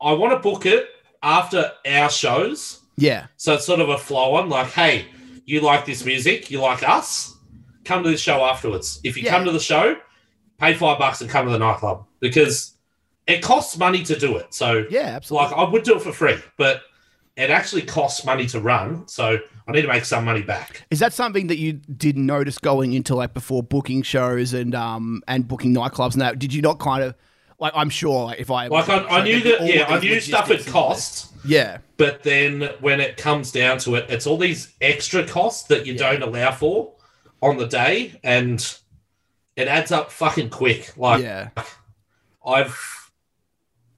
I 0.00 0.12
want 0.14 0.32
to 0.32 0.38
book 0.38 0.64
it 0.64 0.88
after 1.22 1.70
our 1.86 2.08
shows, 2.08 2.80
Yeah. 2.96 3.26
so 3.36 3.52
it's 3.54 3.66
sort 3.66 3.80
of 3.80 3.90
a 3.90 3.98
flow 3.98 4.36
on. 4.36 4.48
Like, 4.48 4.68
hey, 4.68 5.04
you 5.44 5.60
like 5.60 5.84
this 5.86 6.04
music, 6.04 6.50
you 6.50 6.60
like 6.60 6.86
us, 6.88 7.36
come 7.84 8.02
to 8.04 8.10
the 8.10 8.16
show 8.16 8.44
afterwards. 8.44 9.00
If 9.04 9.16
you 9.16 9.24
Yeah. 9.24 9.30
come 9.32 9.44
to 9.44 9.52
the 9.52 9.60
show, 9.60 9.96
pay 10.58 10.74
five 10.74 10.98
bucks 10.98 11.20
and 11.20 11.28
come 11.30 11.46
to 11.46 11.52
the 11.52 11.58
nightclub 11.58 12.04
because 12.20 12.74
it 13.26 13.42
costs 13.42 13.76
money 13.76 14.02
to 14.04 14.18
do 14.18 14.36
it. 14.36 14.52
So, 14.54 14.84
Yeah, 14.90 15.00
absolutely. 15.16 15.48
like, 15.48 15.56
I 15.58 15.70
would 15.70 15.82
do 15.82 15.96
it 15.96 16.02
for 16.02 16.12
free, 16.12 16.36
but 16.58 16.82
it 17.36 17.50
actually 17.50 17.82
costs 17.82 18.24
money 18.26 18.46
to 18.46 18.60
run. 18.60 19.06
So 19.08 19.38
I 19.66 19.72
need 19.72 19.82
to 19.82 19.88
make 19.88 20.04
some 20.04 20.24
money 20.24 20.42
back. 20.42 20.86
Is 20.90 20.98
that 20.98 21.12
something 21.12 21.46
that 21.46 21.58
you 21.58 21.72
didn't 21.74 22.26
notice 22.26 22.58
going 22.58 22.92
into 22.92 23.14
like 23.14 23.32
before 23.32 23.62
booking 23.62 24.02
shows 24.02 24.52
and 24.52 24.74
um 24.74 25.22
and 25.28 25.48
booking 25.48 25.72
nightclubs 25.74 26.12
and 26.12 26.20
that? 26.20 26.38
Did 26.38 26.52
you 26.52 26.60
not 26.62 26.78
kind 26.78 27.02
of 27.02 27.14
like 27.62 27.72
I'm 27.76 27.88
sure 27.90 28.24
like 28.26 28.40
if 28.40 28.50
I 28.50 28.66
Like 28.66 28.88
I, 28.88 29.04
I 29.06 29.24
knew 29.24 29.40
that, 29.40 29.64
yeah, 29.64 29.86
I 29.88 30.00
knew 30.00 30.20
stuff 30.20 30.50
at 30.50 30.66
costs. 30.66 31.32
Yeah. 31.44 31.78
But 31.96 32.24
then 32.24 32.68
when 32.80 33.00
it 33.00 33.16
comes 33.16 33.52
down 33.52 33.78
to 33.78 33.94
it, 33.94 34.06
it's 34.10 34.26
all 34.26 34.36
these 34.36 34.74
extra 34.80 35.24
costs 35.24 35.62
that 35.68 35.86
you 35.86 35.94
Yeah. 35.94 36.10
don't 36.10 36.22
allow 36.22 36.50
for 36.50 36.92
on 37.40 37.56
the 37.58 37.66
day, 37.66 38.18
and 38.24 38.58
it 39.56 39.68
adds 39.68 39.92
up 39.92 40.10
fucking 40.10 40.50
quick. 40.50 40.92
Like 40.96 41.22
yeah. 41.22 41.50
I've, 42.44 43.10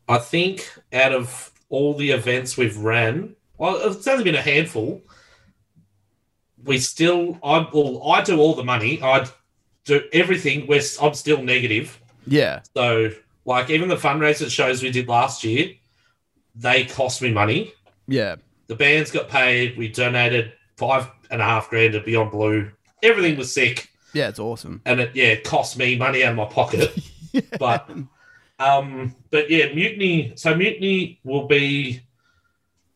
I 0.08 0.18
think 0.18 0.70
out 0.92 1.12
of 1.12 1.50
all 1.70 1.94
the 1.94 2.10
events 2.10 2.58
we've 2.58 2.76
ran, 2.76 3.34
well, 3.56 3.76
it's 3.90 4.06
only 4.06 4.24
been 4.24 4.34
a 4.34 4.42
handful. 4.42 5.02
We 6.62 6.78
still, 6.78 7.38
I 7.42 7.66
well, 7.72 8.10
I 8.12 8.22
do 8.22 8.38
all 8.38 8.54
the 8.54 8.64
money. 8.64 9.02
I 9.02 9.26
do 9.84 10.02
everything. 10.12 10.66
We're, 10.66 10.82
I'm 11.00 11.14
still 11.14 11.42
negative. 11.42 11.98
Yeah. 12.26 12.60
So, 12.74 13.10
like, 13.44 13.70
even 13.70 13.88
the 13.88 13.96
fundraiser 13.96 14.50
shows 14.50 14.82
we 14.82 14.90
did 14.90 15.08
last 15.08 15.44
year, 15.44 15.72
they 16.54 16.84
cost 16.84 17.20
me 17.22 17.30
money. 17.32 17.72
Yeah. 18.06 18.36
The 18.68 18.74
bands 18.76 19.10
got 19.10 19.28
paid. 19.28 19.76
We 19.76 19.88
donated 19.88 20.52
five 20.76 21.10
and 21.30 21.40
a 21.40 21.44
half 21.44 21.68
grand 21.70 21.92
to 21.94 22.00
Beyond 22.00 22.30
Blue. 22.30 22.70
Everything 23.02 23.36
was 23.36 23.52
sick, 23.52 23.90
Yeah, 24.14 24.28
it's 24.28 24.38
awesome. 24.38 24.80
and 24.86 25.00
it 25.00 25.10
yeah 25.14 25.26
it 25.26 25.44
cost 25.44 25.76
me 25.76 25.96
money 25.98 26.24
out 26.24 26.30
of 26.30 26.36
my 26.36 26.46
pocket. 26.46 26.96
But 27.58 27.90
um, 28.60 29.16
but 29.30 29.50
yeah, 29.50 29.72
Mutiny. 29.74 30.34
So 30.36 30.54
Mutiny 30.54 31.18
will 31.24 31.46
be 31.48 32.00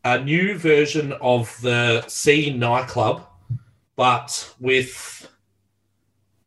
a 0.05 0.17
new 0.23 0.57
version 0.57 1.11
of 1.21 1.59
the 1.61 2.05
C 2.07 2.53
nightclub, 2.53 3.25
but 3.97 4.53
with 4.61 5.29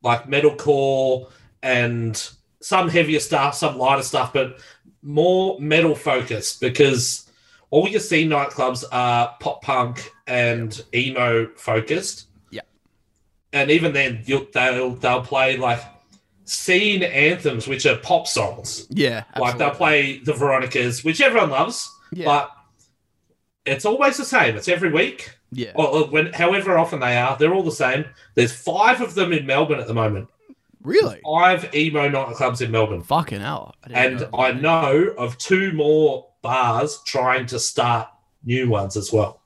like 0.02 0.26
metalcore 0.26 1.30
and 1.62 2.30
some 2.62 2.88
heavier 2.88 3.20
stuff, 3.20 3.54
some 3.54 3.76
lighter 3.76 4.02
stuff, 4.02 4.32
but 4.32 4.60
more 5.02 5.58
metal 5.60 5.94
focused 5.94 6.60
because 6.60 7.28
all 7.70 7.88
your 7.88 8.00
C 8.00 8.26
nightclubs 8.26 8.84
are 8.92 9.34
pop 9.40 9.62
punk 9.62 10.10
and 10.26 10.82
emo 10.94 11.48
focused. 11.56 12.28
Yeah. 12.50 12.60
And 13.52 13.70
even 13.70 13.92
then, 13.92 14.22
you'll, 14.24 14.46
they'll 14.52 14.94
they'll 14.94 15.22
play 15.22 15.56
like 15.56 15.80
scene 16.44 17.02
anthems, 17.02 17.66
which 17.66 17.86
are 17.86 17.96
pop 17.96 18.26
songs. 18.26 18.86
Yeah. 18.90 19.24
Like 19.38 19.58
they'll 19.58 19.70
play 19.70 20.18
the 20.18 20.32
Veronicas, 20.32 21.02
which 21.04 21.20
everyone 21.20 21.50
loves, 21.50 21.90
Yeah. 22.12 22.24
but 22.26 22.50
it's 23.64 23.84
always 23.84 24.16
the 24.16 24.24
same. 24.24 24.56
It's 24.56 24.68
every 24.68 24.92
week, 24.92 25.30
yeah. 25.52 25.72
or 25.74 26.04
when 26.08 26.32
however 26.32 26.78
often 26.78 27.00
they 27.00 27.16
are, 27.16 27.36
they're 27.36 27.54
all 27.54 27.62
the 27.62 27.70
same. 27.72 28.04
There's 28.34 28.52
five 28.52 29.00
of 29.00 29.14
them 29.14 29.32
in 29.32 29.46
Melbourne 29.46 29.80
at 29.80 29.86
the 29.86 29.94
moment. 29.94 30.28
Really? 30.82 31.20
Five 31.24 31.74
emo 31.74 32.08
nightclubs 32.08 32.60
in 32.60 32.70
Melbourne, 32.70 33.02
Fucking 33.02 33.40
hell. 33.40 33.74
I 33.84 34.04
and 34.04 34.20
know. 34.20 34.28
I 34.38 34.52
know 34.52 35.14
of 35.18 35.38
two 35.38 35.72
more 35.72 36.26
bars 36.42 37.00
trying 37.06 37.46
to 37.46 37.58
start 37.58 38.08
new 38.44 38.68
ones 38.68 38.96
as 38.96 39.12
well 39.12 39.40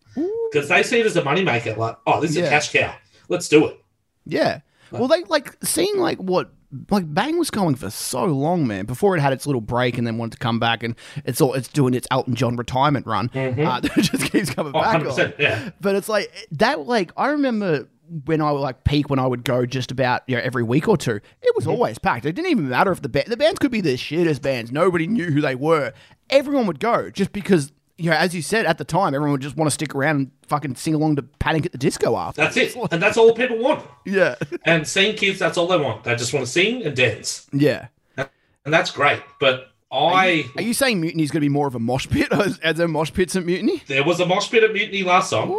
because 0.51 0.69
they 0.71 0.83
see 0.83 1.01
it 1.01 1.07
as 1.07 1.17
a 1.17 1.23
moneymaker. 1.23 1.77
Like, 1.77 1.97
oh, 2.07 2.21
this 2.21 2.31
is 2.31 2.39
Yeah. 2.39 2.45
a 2.45 2.49
cash 2.51 2.73
cow. 2.73 2.95
Let's 3.29 3.49
do 3.49 3.67
it. 3.67 3.79
Yeah. 4.25 4.61
Well, 4.91 5.09
they 5.09 5.23
like 5.25 5.57
seeing 5.63 5.99
like 5.99 6.19
what 6.19 6.51
like 6.91 7.13
Bang 7.13 7.39
was 7.39 7.51
going 7.51 7.75
for 7.75 7.91
so 7.91 8.25
long, 8.25 8.67
man. 8.67 8.87
Before 8.87 9.17
it 9.17 9.21
had 9.21 9.33
its 9.33 9.47
little 9.47 9.61
break 9.61 9.99
and 9.99 10.07
then 10.07 10.17
wanted 10.19 10.33
to 10.33 10.39
come 10.39 10.59
back, 10.59 10.83
and 10.83 10.95
it's 11.25 11.41
all 11.41 11.55
it's 11.55 11.69
doing 11.69 11.93
its 11.95 12.07
Elton 12.11 12.35
John 12.35 12.57
retirement 12.57 13.07
run. 13.07 13.31
Uh, 13.35 13.81
it 13.85 14.03
just 14.03 14.33
keeps 14.33 14.51
coming 14.51 14.73
Oh, 14.75 14.81
back. 14.81 15.03
100%, 15.03 15.25
on. 15.25 15.33
yeah. 15.39 15.71
But 15.81 15.97
it's 15.97 16.09
like 16.09 16.33
that. 16.53 16.87
Like 16.87 17.13
I 17.17 17.29
remember 17.29 17.89
when 18.25 18.41
I 18.41 18.53
would 18.53 18.61
like 18.61 18.85
peak 18.85 19.11
when 19.11 19.19
I 19.19 19.27
would 19.27 19.45
go 19.45 19.67
just 19.67 19.91
about 19.91 20.23
you 20.27 20.37
know 20.37 20.43
every 20.43 20.63
week 20.63 20.89
or 20.89 20.97
two. 20.97 21.21
It 21.43 21.57
was 21.57 21.67
always 21.67 21.99
packed. 21.99 22.25
It 22.27 22.33
didn't 22.33 22.51
even 22.51 22.69
matter 22.69 22.93
if 22.93 23.03
the 23.03 23.09
band 23.09 23.27
the 23.29 23.37
bands 23.37 23.59
could 23.59 23.71
be 23.71 23.81
the 23.81 23.95
shittest 23.97 24.43
bands. 24.43 24.71
Nobody 24.73 25.07
knew 25.07 25.31
who 25.31 25.41
they 25.41 25.55
were. 25.55 25.93
Everyone 26.31 26.67
would 26.67 26.81
go 26.81 27.11
just 27.11 27.33
because. 27.33 27.73
You 27.99 28.11
know, 28.11 28.17
as 28.19 28.35
you 28.35 28.43
said 28.43 28.67
at 28.67 28.77
the 28.77 28.85
time, 28.85 29.15
everyone 29.15 29.33
would 29.33 29.41
just 29.41 29.57
want 29.57 29.69
to 29.69 29.75
stick 29.75 29.95
around 29.95 30.17
and 30.17 30.31
fucking 30.49 30.75
sing 30.75 30.93
along 30.93 31.17
to 31.17 31.23
Panic 31.23 31.65
at 31.65 31.73
the 31.73 31.79
Disco 31.79 32.15
after. 32.15 32.43
That's 32.43 32.55
it, 32.59 32.77
and 32.91 33.01
that's 33.01 33.17
all 33.17 33.33
people 33.33 33.57
want. 33.57 33.89
Yeah, 34.05 34.35
And 34.67 34.87
seeing 34.87 35.17
kids, 35.17 35.39
that's 35.39 35.57
all 35.57 35.67
they 35.67 35.79
want. 35.79 36.05
They 36.05 36.15
just 36.15 36.35
want 36.35 36.45
to 36.45 36.53
sing 36.53 36.85
and 36.85 36.95
dance, 36.95 37.47
yeah. 37.55 37.87
and 38.19 38.29
that's 38.67 38.91
great. 38.91 39.23
But 39.41 39.69
I 39.91 40.45
Are 40.57 40.63
you 40.63 40.75
saying 40.75 41.01
Mutiny's 41.01 41.31
going 41.31 41.41
to 41.41 41.45
be 41.47 41.49
more 41.49 41.69
of 41.69 41.75
a 41.75 41.79
mosh 41.79 42.07
pit 42.07 42.29
as, 42.33 42.59
as 42.59 42.77
there 42.77 42.87
mosh 42.87 43.15
pits 43.15 43.35
at 43.35 43.47
Mutiny? 43.47 43.83
there 43.87 44.05
was 44.05 44.21
a 44.21 44.27
mosh 44.27 44.51
pit 44.51 44.63
at 44.63 44.75
Mutiny 44.75 45.03
last 45.03 45.31
song, 45.31 45.53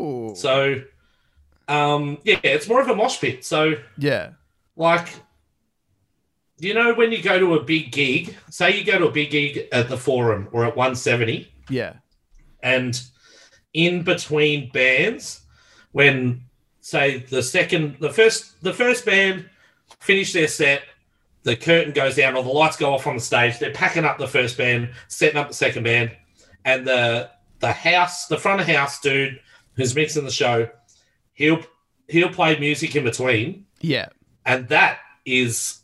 Ooh. 0.00 0.32
so 0.34 0.80
um, 1.68 2.18
yeah, 2.24 2.40
it's 2.42 2.68
more 2.68 2.80
of 2.80 2.88
a 2.88 2.94
mosh 2.94 3.20
pit. 3.20 3.44
So 3.44 3.74
yeah. 3.98 4.30
like, 4.76 5.08
you 6.58 6.74
know, 6.74 6.94
when 6.94 7.12
you 7.12 7.22
go 7.22 7.38
to 7.38 7.54
a 7.54 7.62
big 7.62 7.92
gig, 7.92 8.36
say 8.50 8.78
you 8.78 8.84
go 8.84 8.98
to 8.98 9.06
a 9.08 9.12
big 9.12 9.30
gig 9.30 9.68
at 9.72 9.88
the 9.88 9.96
Forum 9.96 10.48
or 10.52 10.64
at 10.64 10.76
170, 10.76 11.52
Yeah. 11.68 11.94
and 12.62 13.00
in 13.74 14.02
between 14.02 14.70
bands, 14.70 15.40
when 15.92 16.42
say 16.80 17.18
the 17.18 17.42
second, 17.42 17.96
the 18.00 18.10
first, 18.10 18.60
the 18.62 18.72
first 18.72 19.04
band 19.06 19.48
finish 20.00 20.32
their 20.32 20.48
set, 20.48 20.82
the 21.44 21.56
curtain 21.56 21.92
goes 21.92 22.16
down 22.16 22.36
or 22.36 22.42
the 22.44 22.50
lights 22.50 22.76
go 22.76 22.94
off 22.94 23.06
on 23.06 23.16
the 23.16 23.20
stage. 23.20 23.58
They're 23.58 23.72
packing 23.72 24.04
up 24.04 24.18
the 24.18 24.28
first 24.28 24.56
band, 24.56 24.90
setting 25.08 25.36
up 25.38 25.48
the 25.48 25.54
second 25.54 25.84
band, 25.84 26.12
and 26.64 26.86
the 26.86 27.30
the 27.58 27.72
house, 27.72 28.26
the 28.26 28.36
front 28.36 28.60
of 28.60 28.66
house 28.66 29.00
dude 29.00 29.40
who's 29.76 29.94
mixing 29.94 30.24
the 30.24 30.30
show, 30.30 30.68
he'll 31.42 31.62
he'll 32.08 32.28
play 32.30 32.58
music 32.58 32.94
in 32.96 33.04
between, 33.04 33.66
Yeah. 33.80 34.08
and 34.46 34.68
that 34.68 34.98
is 35.24 35.80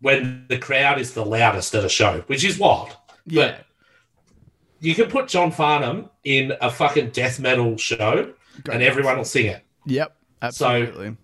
when 0.00 0.46
the 0.48 0.58
crowd 0.58 0.98
is 1.00 1.12
the 1.14 1.24
loudest 1.24 1.74
at 1.74 1.84
a 1.84 1.88
show, 1.88 2.22
which 2.26 2.44
is 2.44 2.58
wild. 2.58 2.96
Yeah. 3.26 3.58
You 4.80 4.94
can 4.94 5.10
put 5.10 5.28
John 5.28 5.50
Farnham 5.52 6.08
in 6.24 6.52
a 6.60 6.70
fucking 6.70 7.10
death 7.10 7.38
metal 7.38 7.76
show, 7.76 8.32
Go 8.64 8.72
and 8.72 8.82
everyone 8.82 9.16
will 9.18 9.24
sing 9.24 9.46
it. 9.46 9.62
Yep. 9.86 10.16
Absolutely. 10.42 11.16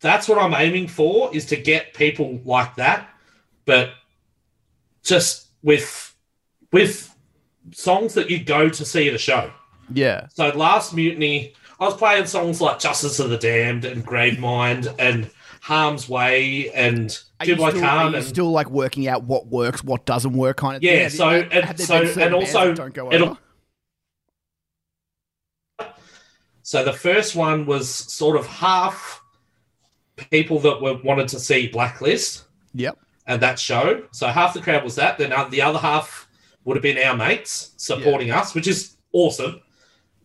That's 0.00 0.28
what 0.28 0.38
I'm 0.38 0.54
aiming 0.54 0.88
for 0.88 1.34
is 1.34 1.46
to 1.46 1.56
get 1.56 1.94
people 1.94 2.40
like 2.44 2.74
that, 2.76 3.08
but 3.64 3.90
just 5.02 5.48
with 5.62 6.14
with 6.72 7.14
songs 7.72 8.14
that 8.14 8.28
you 8.30 8.42
go 8.44 8.68
to 8.68 8.84
see 8.84 9.08
at 9.08 9.14
a 9.14 9.18
show. 9.18 9.52
yeah. 9.92 10.26
So 10.34 10.48
last 10.48 10.94
mutiny, 10.94 11.54
I 11.78 11.84
was 11.84 11.94
playing 11.96 12.26
songs 12.26 12.60
like 12.60 12.78
Justice 12.78 13.18
for 13.18 13.24
the 13.28 13.36
Damned 13.36 13.84
and 13.84 14.04
Gravemind 14.06 14.94
and 14.98 15.30
Harm's 15.60 16.08
Way 16.08 16.70
and 16.72 17.10
Are 17.40 17.46
Jibla 17.46 17.70
still, 17.70 17.80
Khan 17.82 18.14
and 18.14 18.24
still 18.24 18.50
like 18.50 18.70
working 18.70 19.08
out 19.08 19.24
what 19.24 19.48
works, 19.48 19.84
what 19.84 20.06
doesn't 20.06 20.32
work, 20.32 20.56
kind 20.58 20.76
of 20.76 20.82
Yeah, 20.82 20.92
thing? 20.92 21.02
You- 21.04 21.10
so- 21.10 21.28
and- 21.30 21.80
so- 21.80 22.20
and 22.22 22.34
also 22.34 22.72
don't 22.72 22.94
go 22.94 23.10
over? 23.12 23.36
So 26.62 26.82
the 26.84 26.92
first 26.92 27.36
one 27.36 27.66
was 27.66 27.88
sort 27.88 28.36
of 28.36 28.46
half 28.46 29.22
people 30.30 30.58
that 30.60 30.80
were 30.80 30.94
wanted 31.04 31.28
to 31.28 31.38
see 31.38 31.68
Blacklist 31.68 32.44
Yep. 32.74 32.98
and 33.26 33.40
that 33.42 33.58
show. 33.58 34.02
So 34.12 34.26
half 34.28 34.54
the 34.54 34.60
crowd 34.60 34.82
was 34.82 34.96
that. 34.96 35.18
Then 35.18 35.32
uh, 35.32 35.44
the 35.44 35.62
other 35.62 35.78
half 35.78 36.26
would 36.64 36.76
have 36.76 36.82
been 36.82 36.98
our 36.98 37.16
mates 37.16 37.72
supporting 37.76 38.30
us, 38.32 38.54
which 38.54 38.66
is 38.66 38.96
awesome. 39.12 39.60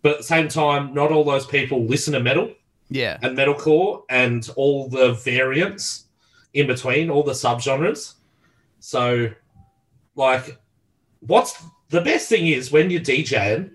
But 0.02 0.14
at 0.14 0.18
the 0.20 0.24
same 0.24 0.48
time, 0.48 0.94
not 0.94 1.12
all 1.12 1.24
those 1.24 1.46
people 1.46 1.86
listen 1.86 2.14
to 2.14 2.20
metal 2.20 2.52
Yeah. 2.90 3.18
and 3.22 3.38
metalcore 3.38 4.04
and 4.10 4.50
all 4.56 4.90
the 4.90 5.14
variants 5.14 6.06
in 6.54 6.68
between, 6.68 7.10
all 7.10 7.24
the 7.24 7.34
subgenres. 7.34 8.16
So, 8.80 9.30
like, 10.16 10.58
what's 11.20 11.64
the 11.90 12.02
best 12.02 12.30
thing 12.30 12.48
is 12.48 12.72
when 12.72 12.90
you're 12.90 13.02
DJing, 13.02 13.72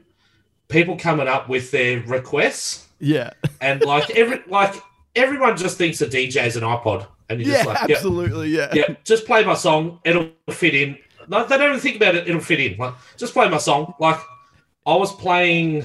people 0.69 0.97
coming 0.97 1.29
up 1.29 1.49
with 1.49 1.71
their 1.71 2.01
requests 2.01 2.89
Yeah. 2.99 3.31
and 3.61 3.85
like 3.85 4.11
every 4.11 4.43
like 4.49 4.75
everyone 5.15 5.57
just 5.57 5.79
thinks 5.79 6.01
a 6.03 6.07
DJ 6.07 6.45
is 6.47 6.57
an 6.57 6.63
iPod, 6.65 7.07
and 7.31 7.41
you're 7.41 7.51
Yeah. 7.51 7.57
just 7.65 7.69
like, 7.69 7.89
yeah, 7.89 7.95
absolutely. 7.97 8.49
Yeah. 8.49 8.71
yeah, 8.75 8.95
just 9.05 9.27
play 9.27 9.45
my 9.45 9.55
song, 9.55 10.01
it'll 10.05 10.29
fit 10.51 10.75
in. 10.75 10.99
No, 11.29 11.45
they 11.47 11.57
don't 11.57 11.69
even 11.71 11.81
think 11.81 11.97
about 11.97 12.15
it, 12.17 12.29
it'll 12.29 12.41
fit 12.41 12.61
in. 12.61 12.77
Like, 12.79 12.95
just 13.17 13.33
play 13.33 13.49
my 13.49 13.59
song. 13.59 13.95
Like, 14.01 14.19
I 14.87 14.95
was 14.95 15.13
playing, 15.15 15.85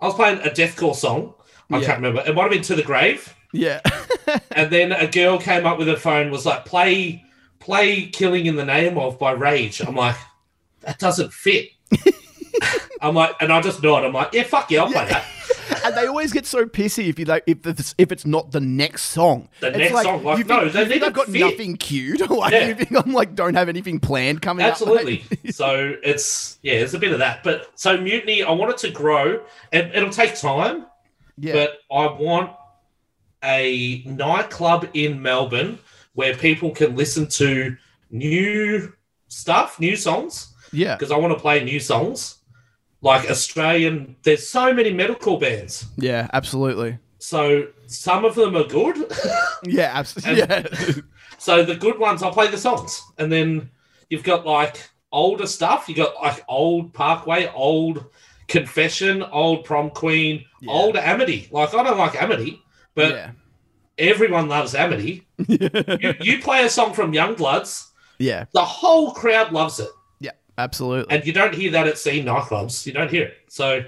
I 0.00 0.06
was 0.06 0.14
playing 0.14 0.38
a 0.40 0.50
deathcore 0.50 0.94
song. 0.94 1.34
I 1.70 1.78
Yeah. 1.78 1.86
can't 1.86 1.98
remember. 1.98 2.22
It 2.28 2.34
might 2.34 2.42
have 2.42 2.50
been 2.52 2.62
"To 2.62 2.74
the 2.76 2.82
Grave," 2.82 3.34
Yeah. 3.52 3.80
and 4.52 4.70
then 4.70 4.92
a 4.92 5.06
girl 5.06 5.38
came 5.38 5.66
up 5.66 5.78
with 5.78 5.88
her 5.88 5.96
phone, 5.96 6.30
was 6.30 6.46
like, 6.46 6.64
"Play, 6.64 7.24
play 7.58 8.06
"Killing 8.06 8.46
in 8.46 8.56
the 8.56 8.64
Name 8.64 8.96
of" 8.98 9.18
by 9.18 9.32
Rage." 9.32 9.80
I'm 9.80 9.94
like, 9.96 10.16
that 10.82 10.98
doesn't 10.98 11.32
fit. 11.32 11.70
I'm 13.00 13.14
like, 13.14 13.34
and 13.40 13.52
I 13.52 13.60
just 13.60 13.82
nod. 13.82 14.04
I'm 14.04 14.12
like, 14.12 14.32
yeah, 14.32 14.42
fuck 14.44 14.70
yeah, 14.70 14.82
I'll 14.82 14.86
play 14.92 15.06
Yeah. 15.06 15.08
that. 15.08 15.24
and 15.84 15.96
they 15.96 16.06
always 16.06 16.32
get 16.32 16.44
so 16.46 16.64
pissy 16.66 17.08
if 17.08 17.18
you 17.18 17.24
like 17.24 17.42
if 17.46 17.64
it's, 17.66 17.94
if 17.98 18.12
it's 18.12 18.26
not 18.26 18.50
the 18.50 18.60
next 18.60 19.02
song. 19.04 19.48
The 19.60 19.68
It's 19.68 19.78
next 19.78 20.02
song, 20.02 20.22
like, 20.24 20.38
you 20.38 20.44
no, 20.44 20.68
they 20.68 20.80
you 20.82 20.86
think 20.88 21.02
need 21.02 21.06
I've 21.06 21.12
got 21.12 21.26
fit. 21.26 21.40
nothing 21.40 21.76
queued. 21.76 22.28
like 22.30 22.52
Yeah. 22.52 22.74
think 22.74 22.92
I'm 23.06 23.12
like 23.12 23.34
don't 23.34 23.54
have 23.54 23.68
anything 23.68 23.98
planned 24.00 24.42
coming 24.42 24.64
up. 24.64 24.72
Absolutely. 24.72 25.24
so 25.50 25.94
it's 26.02 26.58
yeah, 26.62 26.74
it's 26.74 26.94
a 26.94 26.98
bit 26.98 27.12
of 27.12 27.18
that. 27.20 27.42
But 27.44 27.70
so 27.74 27.96
mutiny, 27.98 28.42
I 28.42 28.50
want 28.52 28.72
it 28.72 28.78
to 28.78 28.90
grow, 28.90 29.40
and 29.72 29.92
it'll 29.94 30.10
take 30.10 30.36
time. 30.38 30.86
yeah. 31.38 31.52
But 31.52 31.78
I 31.90 32.06
want 32.12 32.52
a 33.44 34.02
nightclub 34.04 34.88
in 34.94 35.22
Melbourne 35.22 35.78
where 36.14 36.34
people 36.36 36.70
can 36.72 36.96
listen 36.96 37.28
to 37.28 37.76
new 38.10 38.92
stuff, 39.28 39.78
new 39.78 39.94
songs, 39.96 40.52
yeah. 40.72 40.96
because 40.96 41.12
I 41.12 41.16
want 41.16 41.32
to 41.32 41.38
play 41.40 41.62
new 41.62 41.78
songs. 41.78 42.37
Like 43.00 43.30
Australian, 43.30 44.16
there's 44.24 44.48
so 44.48 44.72
many 44.74 44.92
metalcore 44.92 45.40
bands. 45.40 45.86
Yeah. 45.96 46.28
Absolutely. 46.32 46.98
So 47.18 47.68
some 47.86 48.24
of 48.24 48.34
them 48.34 48.56
are 48.56 48.64
good. 48.64 48.96
Yeah. 49.64 49.90
Absolutely. 49.94 50.38
Yeah. 50.38 50.62
So 51.40 51.64
the 51.64 51.76
good 51.76 51.98
ones, 52.00 52.22
I'll 52.24 52.32
play 52.32 52.48
the 52.50 52.58
songs, 52.58 53.00
and 53.16 53.30
then 53.30 53.70
you've 54.10 54.24
got 54.24 54.44
like 54.44 54.90
older 55.12 55.46
stuff. 55.46 55.88
You 55.88 55.94
got 55.94 56.20
like 56.20 56.44
old 56.48 56.92
Parkway, 56.92 57.48
old 57.54 58.06
Confession, 58.48 59.22
old 59.22 59.64
Prom 59.64 59.90
Queen, 59.90 60.44
Yeah. 60.60 60.72
old 60.72 60.96
Amity. 60.96 61.48
Like 61.52 61.72
I 61.74 61.84
don't 61.84 61.96
like 61.98 62.20
Amity, 62.20 62.60
but 62.96 63.12
yeah. 63.14 63.30
everyone 63.98 64.48
loves 64.48 64.74
Amity. 64.74 65.28
you, 65.46 66.14
you 66.20 66.42
play 66.42 66.64
a 66.64 66.70
song 66.70 66.92
from 66.92 67.12
Youngbloods. 67.12 67.86
yeah. 68.18 68.46
the 68.52 68.64
whole 68.64 69.12
crowd 69.12 69.52
loves 69.52 69.78
it. 69.78 69.88
Absolutely. 70.58 71.14
and 71.14 71.26
you 71.26 71.32
don't 71.32 71.54
hear 71.54 71.70
that 71.70 71.86
at 71.86 71.96
scene 71.96 72.26
nightclubs. 72.26 72.84
You 72.84 72.92
don't 72.92 73.10
hear 73.10 73.24
it. 73.24 73.34
So 73.48 73.84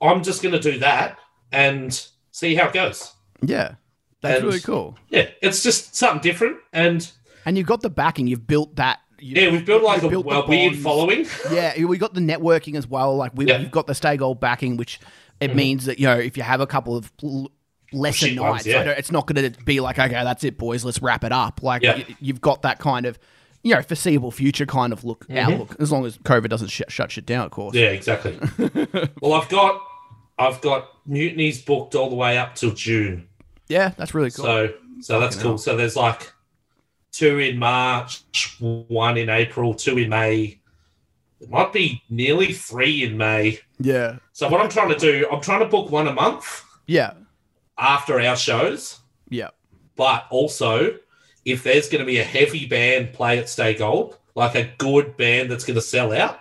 I'm 0.00 0.22
just 0.22 0.42
going 0.42 0.52
to 0.54 0.60
do 0.60 0.78
that 0.78 1.18
and 1.52 2.06
see 2.30 2.54
how 2.54 2.68
it 2.68 2.72
goes. 2.72 3.12
Yeah. 3.42 3.74
That's 4.22 4.38
And- 4.38 4.46
really 4.46 4.60
cool. 4.60 4.96
Yeah, 5.08 5.28
it's 5.42 5.62
just 5.62 5.96
something 5.96 6.20
different, 6.20 6.58
and 6.72 7.10
And 7.46 7.56
you've 7.56 7.66
got 7.66 7.80
the 7.80 7.90
backing. 7.90 8.26
You've 8.26 8.46
built 8.46 8.76
that. 8.76 9.00
You, 9.18 9.42
yeah, 9.42 9.50
we've 9.50 9.64
built 9.64 9.82
like 9.82 10.02
a, 10.02 10.08
built 10.08 10.26
a 10.30 10.44
weird 10.46 10.76
following. 10.76 11.26
Yeah, 11.50 11.84
we 11.84 11.98
got 11.98 12.14
the 12.14 12.20
networking 12.20 12.76
as 12.76 12.86
well. 12.86 13.16
Like 13.16 13.32
we, 13.34 13.46
Yeah. 13.46 13.58
you've 13.58 13.70
got 13.70 13.86
the 13.86 13.94
stay 13.94 14.18
backing, 14.38 14.76
which 14.76 15.00
it 15.40 15.48
mm-hmm. 15.48 15.56
means 15.56 15.84
that 15.86 15.98
you 15.98 16.06
know 16.06 16.16
if 16.18 16.36
you 16.36 16.42
have 16.42 16.60
a 16.60 16.66
couple 16.66 16.96
of 16.96 17.12
l- 17.22 17.50
lesser 17.92 18.28
Shit 18.28 18.40
ones, 18.40 18.64
nights, 18.64 18.66
yeah. 18.66 18.82
It's 18.90 19.10
not 19.10 19.26
going 19.26 19.52
to 19.52 19.64
be 19.64 19.80
like 19.80 19.98
okay, 19.98 20.12
that's 20.12 20.44
it, 20.44 20.58
boys, 20.58 20.84
let's 20.84 21.02
wrap 21.02 21.24
it 21.24 21.32
up. 21.32 21.62
Like 21.62 21.82
Yeah. 21.82 21.96
y- 21.96 22.16
you've 22.20 22.40
got 22.40 22.62
that 22.62 22.78
kind 22.78 23.06
of 23.06 23.18
you 23.62 23.74
know 23.74 23.82
foreseeable 23.82 24.30
future 24.30 24.66
kind 24.66 24.92
of 24.92 25.04
look 25.04 25.26
outlook, 25.30 25.76
as 25.78 25.92
long 25.92 26.06
as 26.06 26.18
COVID 26.18 26.48
doesn't 26.48 26.68
sh- 26.68 26.82
shut 26.88 27.10
shit 27.12 27.26
down, 27.26 27.44
of 27.46 27.50
course. 27.50 27.74
Yeah, 27.74 27.88
exactly. 27.88 28.38
well, 29.20 29.34
I've 29.34 29.48
got 29.48 29.80
I've 30.38 30.60
got 30.60 30.88
mutinies 31.06 31.64
booked 31.64 31.94
all 31.94 32.08
the 32.08 32.16
way 32.16 32.38
up 32.38 32.54
till 32.54 32.72
June. 32.72 33.28
Yeah, 33.68 33.90
that's 33.96 34.14
really 34.14 34.30
cool. 34.30 34.44
So 34.44 34.74
so 35.00 35.20
that's 35.20 35.36
cool. 35.36 35.58
So 35.58 35.76
there's 35.76 35.96
like 35.96 36.32
two 37.12 37.38
in 37.38 37.58
March, 37.58 38.22
one 38.60 39.16
in 39.16 39.28
April, 39.28 39.74
two 39.74 39.98
in 39.98 40.08
May. 40.08 40.60
It 41.40 41.48
might 41.48 41.72
be 41.72 42.02
nearly 42.10 42.52
three 42.52 43.02
in 43.02 43.16
May. 43.16 43.60
yeah, 43.78 44.18
So 44.32 44.46
what 44.48 44.60
I'm 44.60 44.68
trying 44.68 44.90
to 44.90 44.96
do, 44.98 45.26
I'm 45.32 45.40
trying 45.40 45.60
to 45.60 45.66
book 45.66 45.90
one 45.90 46.06
a 46.06 46.12
month 46.12 46.62
yeah, 46.86 47.14
after 47.78 48.20
our 48.20 48.36
shows, 48.36 48.98
yeah, 49.30 49.48
but 49.96 50.26
also 50.30 50.96
if 51.44 51.62
there's 51.62 51.88
going 51.88 52.00
to 52.00 52.06
be 52.06 52.18
a 52.18 52.24
heavy 52.24 52.66
band 52.66 53.12
play 53.12 53.38
at 53.38 53.48
Stay 53.48 53.74
Gold, 53.74 54.16
like 54.34 54.54
a 54.54 54.70
good 54.78 55.16
band 55.16 55.50
that's 55.50 55.64
going 55.64 55.74
to 55.76 55.80
sell 55.82 56.12
out, 56.12 56.38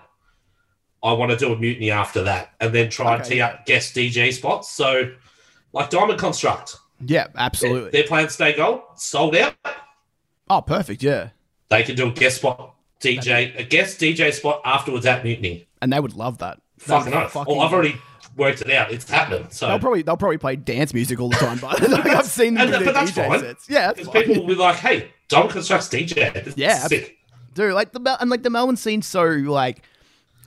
I 1.02 1.14
want 1.14 1.32
to 1.32 1.38
do 1.38 1.54
a 1.54 1.58
mutiny 1.58 1.92
after 1.92 2.24
that, 2.24 2.54
and 2.60 2.74
then 2.74 2.90
try 2.90 3.14
and 3.16 3.22
Okay, 3.22 3.36
tee 3.36 3.42
up 3.42 3.66
guest 3.66 3.96
DJ 3.96 4.34
spots. 4.34 4.70
So, 4.72 5.12
like 5.72 5.90
Diamond 5.90 6.20
Construct, 6.20 6.76
yeah, 7.06 7.28
absolutely. 7.36 7.92
they're 7.92 8.08
playing 8.08 8.30
Stay 8.30 8.54
Gold, 8.54 8.82
sold 8.96 9.36
out. 9.36 9.56
oh, 10.50 10.62
perfect. 10.62 11.02
Yeah, 11.02 11.30
They 11.70 11.84
can 11.84 11.96
do 11.96 12.08
a 12.10 12.12
guest 12.12 12.38
spot 12.38 12.76
DJ, 13.00 13.58
a 13.58 13.64
guest 13.64 14.00
DJ 14.00 14.34
spot 14.34 14.62
afterwards 14.66 15.06
at 15.06 15.24
Mutiny. 15.24 15.68
and 15.82 15.94
they 15.94 16.00
would 16.02 16.16
love 16.16 16.40
that. 16.40 16.60
Fucking 16.80 17.14
oath. 17.14 17.32
fucking- 17.32 17.56
Well, 17.56 17.66
I've 17.66 17.72
already 17.74 17.96
worked 18.40 18.62
it 18.62 18.72
out. 18.72 18.92
It's 18.92 19.08
happening. 19.10 19.48
So 19.52 19.68
They'll 19.68 19.80
probably 19.80 20.02
they'll 20.02 20.18
probably 20.18 20.38
play 20.40 20.56
dance 20.56 20.94
music 20.94 21.20
all 21.20 21.30
the 21.30 21.36
time, 21.36 21.60
but 21.60 21.80
like, 21.90 22.06
I've 22.08 22.26
seen 22.26 22.56
them 22.56 22.74
And- 22.74 22.86
do 22.86 22.92
that's 22.92 23.12
DJ 23.12 23.28
fine. 23.28 23.40
sets. 23.42 23.70
Yeah, 23.70 23.94
because 23.94 24.10
people 24.10 24.36
will 24.42 24.48
be 24.48 24.56
like, 24.56 24.78
"Hey, 24.78 25.12
Diamond 25.28 25.52
Construct's 25.52 25.90
DJ." 25.90 26.34
This 26.46 26.56
Yeah, 26.58 26.80
sick. 26.88 27.18
dude. 27.54 27.74
Like 27.74 27.92
the 27.92 28.18
and 28.20 28.30
like 28.30 28.42
the 28.44 28.50
Melbourne 28.50 28.78
scene's 28.78 29.06
so 29.06 29.26
like 29.26 29.84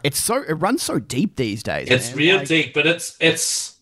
it's 0.03 0.19
so 0.21 0.43
it 0.43 0.55
runs 0.55 0.83
so 0.83 0.99
deep 0.99 1.37
these 1.37 1.63
days. 1.63 1.89
It's 1.91 2.09
man. 2.09 2.17
real 2.19 2.37
Like, 2.39 2.49
deep, 2.49 2.75
but 2.75 2.87
it's 2.87 3.17
it's 3.21 3.77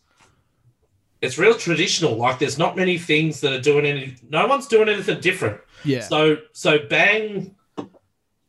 it's 1.22 1.38
real 1.38 1.54
traditional. 1.54 2.16
Like 2.16 2.38
there's 2.38 2.58
not 2.58 2.76
many 2.76 2.98
things 2.98 3.40
that 3.40 3.52
are 3.52 3.60
doing 3.60 3.86
any. 3.86 4.16
No 4.28 4.46
one's 4.46 4.66
doing 4.66 4.88
anything 4.88 5.20
different. 5.20 5.60
Yeah, 5.84 6.00
So 6.00 6.36
so 6.52 6.78
bang. 6.78 7.54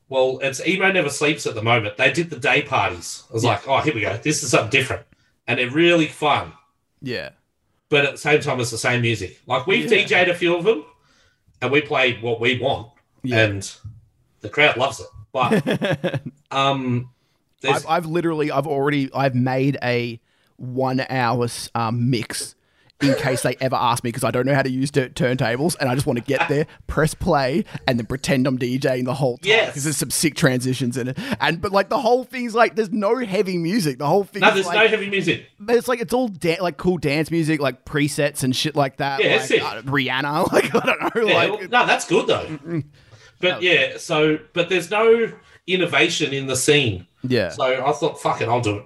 Well, 0.09 0.39
it's 0.41 0.59
emo 0.67 0.91
never 0.91 1.09
sleeps 1.09 1.47
at 1.47 1.55
the 1.55 1.63
moment. 1.63 1.95
They 1.95 2.11
did 2.11 2.29
the 2.29 2.35
day 2.37 2.61
parties. 2.63 3.23
I 3.29 3.33
was 3.33 3.43
Yeah. 3.45 3.51
like, 3.51 3.67
oh, 3.67 3.77
here 3.79 3.93
we 3.95 4.01
go. 4.01 4.17
This 4.21 4.43
is 4.43 4.51
something 4.51 4.69
different, 4.69 5.03
and 5.47 5.59
they're 5.59 5.69
really 5.69 6.07
fun. 6.07 6.53
yeah, 7.01 7.29
But 7.89 8.05
at 8.05 8.11
the 8.13 8.17
same 8.17 8.41
time, 8.41 8.59
it's 8.59 8.71
the 8.71 8.77
same 8.77 9.01
music. 9.01 9.39
Like 9.47 9.67
we've 9.67 9.91
Yeah. 9.91 10.05
DJ'd 10.05 10.29
a 10.29 10.35
few 10.35 10.55
of 10.55 10.63
them, 10.63 10.85
and 11.61 11.71
we 11.71 11.81
played 11.81 12.21
what 12.21 12.39
we 12.39 12.59
want, 12.59 12.87
yeah. 13.23 13.45
and 13.45 13.71
the 14.41 14.49
crowd 14.49 14.77
loves 14.77 14.99
it. 14.99 15.07
But 15.31 16.21
um, 16.51 17.09
I've, 17.63 17.85
I've 17.87 18.05
literally 18.05 18.51
I've 18.51 18.67
already 18.67 19.09
I've 19.13 19.35
made 19.35 19.77
a 19.83 20.19
one 20.57 21.05
hour 21.09 21.47
um, 21.75 22.09
mix 22.09 22.55
in 23.01 23.15
case 23.15 23.41
they 23.41 23.55
ever 23.61 23.75
ask 23.75 24.03
me 24.03 24.09
because 24.09 24.23
I 24.23 24.31
don't 24.31 24.45
know 24.45 24.53
how 24.53 24.61
to 24.61 24.69
use 24.69 24.91
t- 24.91 25.01
turntables 25.09 25.75
and 25.79 25.89
I 25.89 25.95
just 25.95 26.05
want 26.07 26.19
to 26.19 26.25
get 26.25 26.47
there, 26.49 26.67
press 26.87 27.13
play, 27.13 27.65
and 27.87 27.97
then 27.99 28.05
pretend 28.05 28.47
I'm 28.47 28.57
DJing 28.57 29.05
the 29.05 29.13
whole 29.13 29.37
time 29.37 29.49
Yes. 29.49 29.67
because 29.69 29.83
there's 29.85 29.97
some 29.97 30.09
sick 30.11 30.35
transitions 30.35 30.97
in 30.97 31.09
it. 31.09 31.17
And 31.39 31.61
but 31.61 31.71
like 31.71 31.89
the 31.89 31.99
whole 31.99 32.23
thing's 32.23 32.53
like 32.55 32.75
there's 32.75 32.91
no 32.91 33.15
heavy 33.17 33.57
music. 33.57 33.97
The 33.99 34.07
whole 34.07 34.23
thing. 34.23 34.41
no, 34.41 34.51
there's 34.53 34.65
no 34.67 34.73
like, 34.73 34.89
heavy 34.89 35.09
music. 35.09 35.45
But 35.59 35.75
it's 35.75 35.87
like 35.87 35.99
it's 36.01 36.13
all 36.13 36.27
da- 36.27 36.59
like 36.61 36.77
cool 36.77 36.97
dance 36.97 37.31
music, 37.31 37.59
like 37.59 37.85
presets 37.85 38.43
and 38.43 38.55
shit 38.55 38.75
like 38.75 38.97
that. 38.97 39.19
Yeah, 39.23 39.31
like, 39.31 39.39
it's 39.39 39.47
sick. 39.47 39.61
uh, 39.63 39.81
Rihanna, 39.83 40.51
like 40.51 40.73
I 40.75 40.79
don't 40.79 41.15
know, 41.15 41.21
Yeah, 41.27 41.33
like 41.35 41.49
well, 41.51 41.61
no, 41.61 41.85
that's 41.87 42.07
good 42.07 42.27
though. 42.27 42.83
But 43.39 43.61
yeah, 43.63 43.97
so 43.97 44.37
but 44.53 44.69
there's 44.69 44.91
no 44.91 45.31
innovation 45.67 46.33
in 46.33 46.47
the 46.47 46.55
scene. 46.55 47.07
yeah. 47.23 47.49
So 47.49 47.63
I 47.63 47.91
thought, 47.93 48.19
fuck 48.21 48.41
it, 48.41 48.47
I'll 48.49 48.61
do 48.61 48.77
it. 48.77 48.85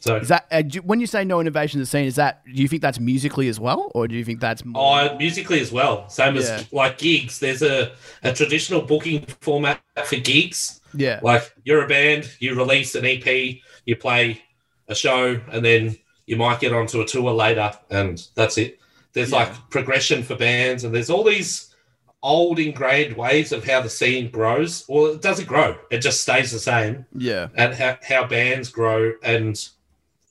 So 0.00 0.16
Is 0.16 0.28
that 0.28 0.46
uh, 0.52 0.62
do, 0.62 0.78
when 0.82 1.00
you 1.00 1.06
say 1.06 1.24
no 1.24 1.40
innovation 1.40 1.78
in 1.78 1.82
the 1.82 1.86
scene? 1.86 2.04
Is 2.06 2.14
that 2.16 2.44
do 2.44 2.52
you 2.62 2.68
think 2.68 2.82
that's 2.82 3.00
musically 3.00 3.48
as 3.48 3.58
well, 3.58 3.90
or 3.94 4.06
do 4.06 4.14
you 4.14 4.24
think 4.24 4.40
that's 4.40 4.64
more? 4.64 4.80
Oh, 5.10 5.16
musically 5.16 5.60
as 5.60 5.72
well. 5.72 6.08
Same 6.08 6.36
Yeah. 6.36 6.40
as 6.42 6.72
like 6.72 6.98
gigs. 6.98 7.40
There's 7.40 7.62
a, 7.62 7.92
a 8.22 8.32
traditional 8.32 8.82
booking 8.82 9.26
format 9.40 9.80
for 10.04 10.16
gigs. 10.16 10.80
yeah, 10.94 11.18
Like 11.22 11.52
you're 11.64 11.84
a 11.84 11.88
band, 11.88 12.30
you 12.38 12.54
release 12.54 12.94
an 12.94 13.04
EP, 13.04 13.58
you 13.86 13.96
play 13.96 14.40
a 14.86 14.94
show, 14.94 15.40
and 15.50 15.64
then 15.64 15.96
you 16.26 16.36
might 16.36 16.60
get 16.60 16.72
onto 16.72 17.00
a 17.00 17.04
tour 17.06 17.32
later, 17.32 17.72
and 17.90 18.24
that's 18.34 18.56
it. 18.56 18.78
There's 19.14 19.30
Yeah. 19.32 19.38
like 19.38 19.70
progression 19.70 20.22
for 20.22 20.36
bands, 20.36 20.84
and 20.84 20.94
there's 20.94 21.10
all 21.10 21.24
these 21.24 21.74
old 22.22 22.58
ingrained 22.58 23.16
ways 23.16 23.52
of 23.52 23.64
how 23.64 23.80
the 23.80 23.88
scene 23.90 24.30
grows. 24.30 24.84
Well, 24.88 25.06
it 25.06 25.22
doesn't 25.22 25.46
grow; 25.48 25.76
it 25.90 25.98
just 25.98 26.20
stays 26.20 26.52
the 26.52 26.58
same. 26.60 27.04
yeah, 27.16 27.48
and 27.56 27.74
how, 27.74 27.98
how 28.06 28.26
bands 28.26 28.68
grow 28.70 29.12
and 29.24 29.58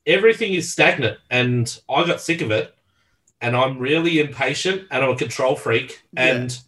everything 0.08 0.53
is 0.53 0.72
stagnant 0.72 1.18
and 1.30 1.80
i 1.89 2.03
got 2.05 2.20
sick 2.22 2.41
of 2.41 2.49
it 2.49 2.74
and 3.41 3.55
i'm 3.55 3.78
really 3.78 4.20
impatient 4.20 4.84
and 4.89 5.03
i'm 5.03 5.12
a 5.12 5.16
control 5.18 5.55
freak 5.55 6.01
and 6.16 6.60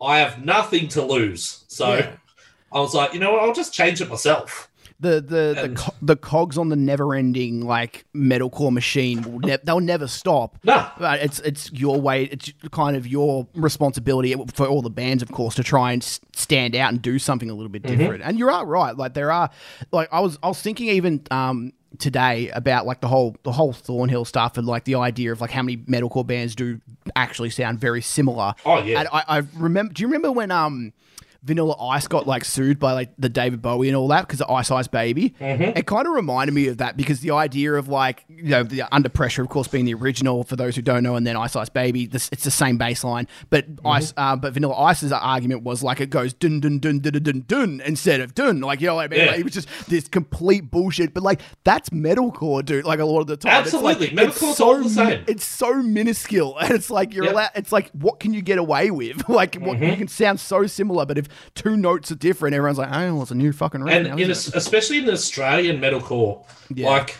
i 0.00 0.18
have 0.18 0.44
nothing 0.44 0.88
to 0.88 1.02
lose 1.02 1.64
so 1.68 1.94
Yeah. 1.96 2.12
i 2.72 2.78
was 2.80 2.94
like 2.94 3.12
you 3.12 3.20
know 3.20 3.32
what 3.32 3.42
i'll 3.42 3.52
just 3.54 3.74
change 3.74 4.00
it 4.00 4.08
myself 4.08 4.70
The 5.00 5.14
the 5.20 5.44
the, 5.68 5.72
co- 5.76 5.94
the 6.00 6.16
cogs 6.16 6.56
on 6.56 6.68
the 6.68 6.76
never-ending 6.76 7.66
like 7.66 8.04
metalcore 8.14 8.72
machine 8.72 9.22
will 9.22 9.40
ne- 9.40 9.58
they'll 9.64 9.80
never 9.80 10.06
stop. 10.06 10.56
no 10.64 10.86
But 10.98 11.20
it's 11.20 11.40
it's 11.40 11.70
your 11.72 12.00
way. 12.00 12.24
It's 12.24 12.52
kind 12.70 12.96
of 12.96 13.04
your 13.06 13.46
responsibility 13.56 14.34
for 14.54 14.66
all 14.68 14.82
the 14.82 14.90
bands, 15.02 15.20
of 15.22 15.30
course, 15.32 15.56
to 15.56 15.64
try 15.64 15.92
and 15.92 16.02
stand 16.32 16.76
out 16.76 16.90
and 16.92 17.02
do 17.02 17.18
something 17.18 17.50
a 17.50 17.54
little 17.54 17.68
bit 17.68 17.82
Mm-hmm. 17.82 17.98
different. 17.98 18.22
And 18.22 18.38
you 18.38 18.48
are 18.48 18.64
right. 18.64 18.96
Like 18.96 19.14
there 19.14 19.32
are, 19.32 19.50
like 19.90 20.08
I 20.12 20.20
was 20.20 20.38
I 20.44 20.48
was 20.48 20.62
thinking 20.62 20.88
even 20.90 21.22
um 21.32 21.72
today 21.98 22.50
about 22.50 22.86
like 22.86 23.00
the 23.00 23.08
whole 23.08 23.36
the 23.42 23.52
whole 23.52 23.72
Thornhill 23.72 24.24
stuff 24.24 24.56
and 24.58 24.66
like 24.66 24.84
the 24.84 24.96
idea 24.96 25.32
of 25.32 25.40
like 25.40 25.50
how 25.50 25.62
many 25.62 25.76
metalcore 25.76 26.26
bands 26.26 26.54
do 26.54 26.80
actually 27.16 27.50
sound 27.50 27.78
very 27.78 28.02
similar. 28.02 28.54
Oh, 28.64 28.82
yeah. 28.82 29.00
And 29.00 29.08
I, 29.12 29.24
I 29.28 29.42
remember. 29.56 29.92
Do 29.92 30.02
you 30.02 30.08
remember 30.08 30.32
when 30.32 30.50
um. 30.50 30.92
Vanilla 31.44 31.76
Ice 31.88 32.08
got 32.08 32.26
like 32.26 32.44
sued 32.44 32.78
by 32.78 32.92
like 32.92 33.10
the 33.18 33.28
David 33.28 33.60
Bowie 33.60 33.88
and 33.88 33.96
all 33.96 34.08
that 34.08 34.22
because 34.26 34.40
of 34.40 34.50
Ice 34.50 34.70
Ice 34.70 34.88
Baby. 34.88 35.34
Mm-hmm. 35.40 35.76
It 35.78 35.86
kind 35.86 36.06
of 36.06 36.14
reminded 36.14 36.52
me 36.54 36.68
of 36.68 36.78
that 36.78 36.96
because 36.96 37.20
the 37.20 37.32
idea 37.32 37.74
of 37.74 37.86
like 37.88 38.24
you 38.28 38.44
know 38.44 38.62
the 38.62 38.82
Under 38.94 39.08
Pressure, 39.08 39.42
of 39.42 39.48
course, 39.50 39.68
being 39.68 39.84
the 39.84 39.94
original 39.94 40.42
for 40.44 40.56
those 40.56 40.74
who 40.76 40.82
don't 40.82 41.02
know, 41.02 41.16
and 41.16 41.26
then 41.26 41.36
Ice 41.36 41.54
Ice 41.54 41.68
Baby, 41.68 42.06
this, 42.06 42.28
it's 42.32 42.44
the 42.44 42.50
same 42.50 42.78
bass 42.78 43.04
line, 43.04 43.28
but 43.50 43.64
Mm-hmm. 43.74 43.86
Ice, 43.86 44.14
uh, 44.16 44.36
but 44.36 44.52
Vanilla 44.54 44.74
Ice's 44.74 45.12
argument 45.12 45.62
was 45.62 45.82
like 45.82 46.00
it 46.00 46.10
goes 46.10 46.32
dun 46.32 46.60
dun 46.60 46.78
dun 46.78 46.98
dun 47.00 47.12
dun 47.22 47.44
dun, 47.46 47.82
instead 47.84 48.20
of 48.20 48.34
dun, 48.34 48.60
like 48.60 48.80
you 48.80 48.86
know 48.86 48.94
what 48.96 49.04
I 49.04 49.08
mean? 49.08 49.20
Yeah. 49.20 49.26
Like, 49.32 49.40
it 49.40 49.44
was 49.44 49.52
just 49.52 49.68
this 49.88 50.08
complete 50.08 50.70
bullshit. 50.70 51.12
But 51.12 51.22
like 51.22 51.40
that's 51.64 51.90
metalcore, 51.90 52.64
dude. 52.64 52.84
Like 52.84 53.00
a 53.00 53.04
lot 53.04 53.20
of 53.20 53.26
the 53.26 53.36
time, 53.36 53.52
Absolutely. 53.52 54.06
it's 54.08 54.14
like, 54.16 54.28
Metalcore's 54.28 54.56
so 54.56 54.64
all 54.64 54.82
the 54.82 54.88
same. 54.88 55.24
It's 55.26 55.44
so 55.44 55.74
minuscule, 55.82 56.58
and 56.60 56.70
it's 56.72 56.90
like 56.90 57.12
you're 57.14 57.24
Yep. 57.24 57.32
allowed. 57.32 57.50
It's 57.54 57.72
like 57.72 57.90
what 57.92 58.20
can 58.20 58.32
you 58.34 58.40
get 58.42 58.58
away 58.58 58.90
with? 58.90 59.28
Like 59.34 59.52
Mm-hmm. 59.52 59.82
you 59.84 59.96
can 59.96 60.08
sound 60.08 60.40
so 60.40 60.66
similar, 60.66 61.04
but 61.06 61.18
if 61.18 61.28
two 61.54 61.76
notes 61.76 62.10
are 62.10 62.16
different, 62.16 62.54
everyone's 62.54 62.78
like, 62.78 62.90
oh, 62.92 63.22
it's 63.22 63.30
a 63.30 63.34
new 63.34 63.52
fucking 63.52 63.82
riff 63.82 63.94
and 63.94 64.08
now, 64.08 64.14
in, 64.16 64.30
isn't 64.30 64.54
especially 64.54 64.98
in 64.98 65.06
the 65.06 65.12
Australian 65.12 65.80
metalcore, 65.80 66.44
Yeah. 66.74 66.88
like 66.88 67.16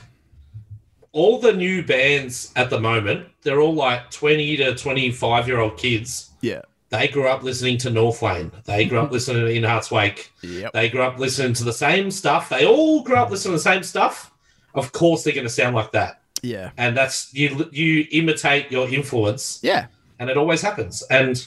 all 1.12 1.39
the 1.39 1.53
new 1.53 1.83
bands 1.85 2.53
at 2.57 2.71
the 2.71 2.81
moment, 2.81 3.27
they're 3.43 3.61
all 3.61 3.75
like 3.75 4.11
20 4.11 4.57
to 4.59 4.75
25 4.75 5.47
year 5.49 5.59
old 5.61 5.77
kids. 5.77 6.31
Yeah. 6.41 6.62
They 6.91 7.09
grew 7.09 7.27
up 7.29 7.43
listening 7.43 7.79
to 7.79 7.91
Northlane. 7.91 8.51
They 8.65 8.85
grew 8.85 8.99
up 9.01 9.11
listening 9.12 9.45
to 9.45 9.51
In 9.53 9.65
Hearts 9.65 9.91
Wake. 9.91 10.31
Yep. 10.43 10.73
They 10.73 10.89
grew 10.89 11.03
up 11.03 11.19
listening 11.19 11.53
to 11.55 11.65
the 11.65 11.73
same 11.73 12.11
stuff. 12.11 12.49
They 12.49 12.67
all 12.67 13.03
grew 13.03 13.17
up 13.17 13.31
listening 13.31 13.53
to 13.53 13.59
the 13.59 13.62
same 13.71 13.83
stuff. 13.83 14.33
Of 14.75 14.93
course, 14.93 15.23
they're 15.23 15.33
going 15.35 15.47
to 15.47 15.53
sound 15.53 15.77
like 15.77 15.93
that, 15.93 16.21
Yeah. 16.43 16.71
and 16.77 16.97
that's 16.97 17.33
you. 17.33 17.69
You 17.71 18.07
imitate 18.11 18.73
your 18.73 18.89
influence, 18.89 19.61
Yeah. 19.62 19.87
and 20.19 20.29
it 20.29 20.37
always 20.37 20.62
happens. 20.62 21.03
And 21.11 21.45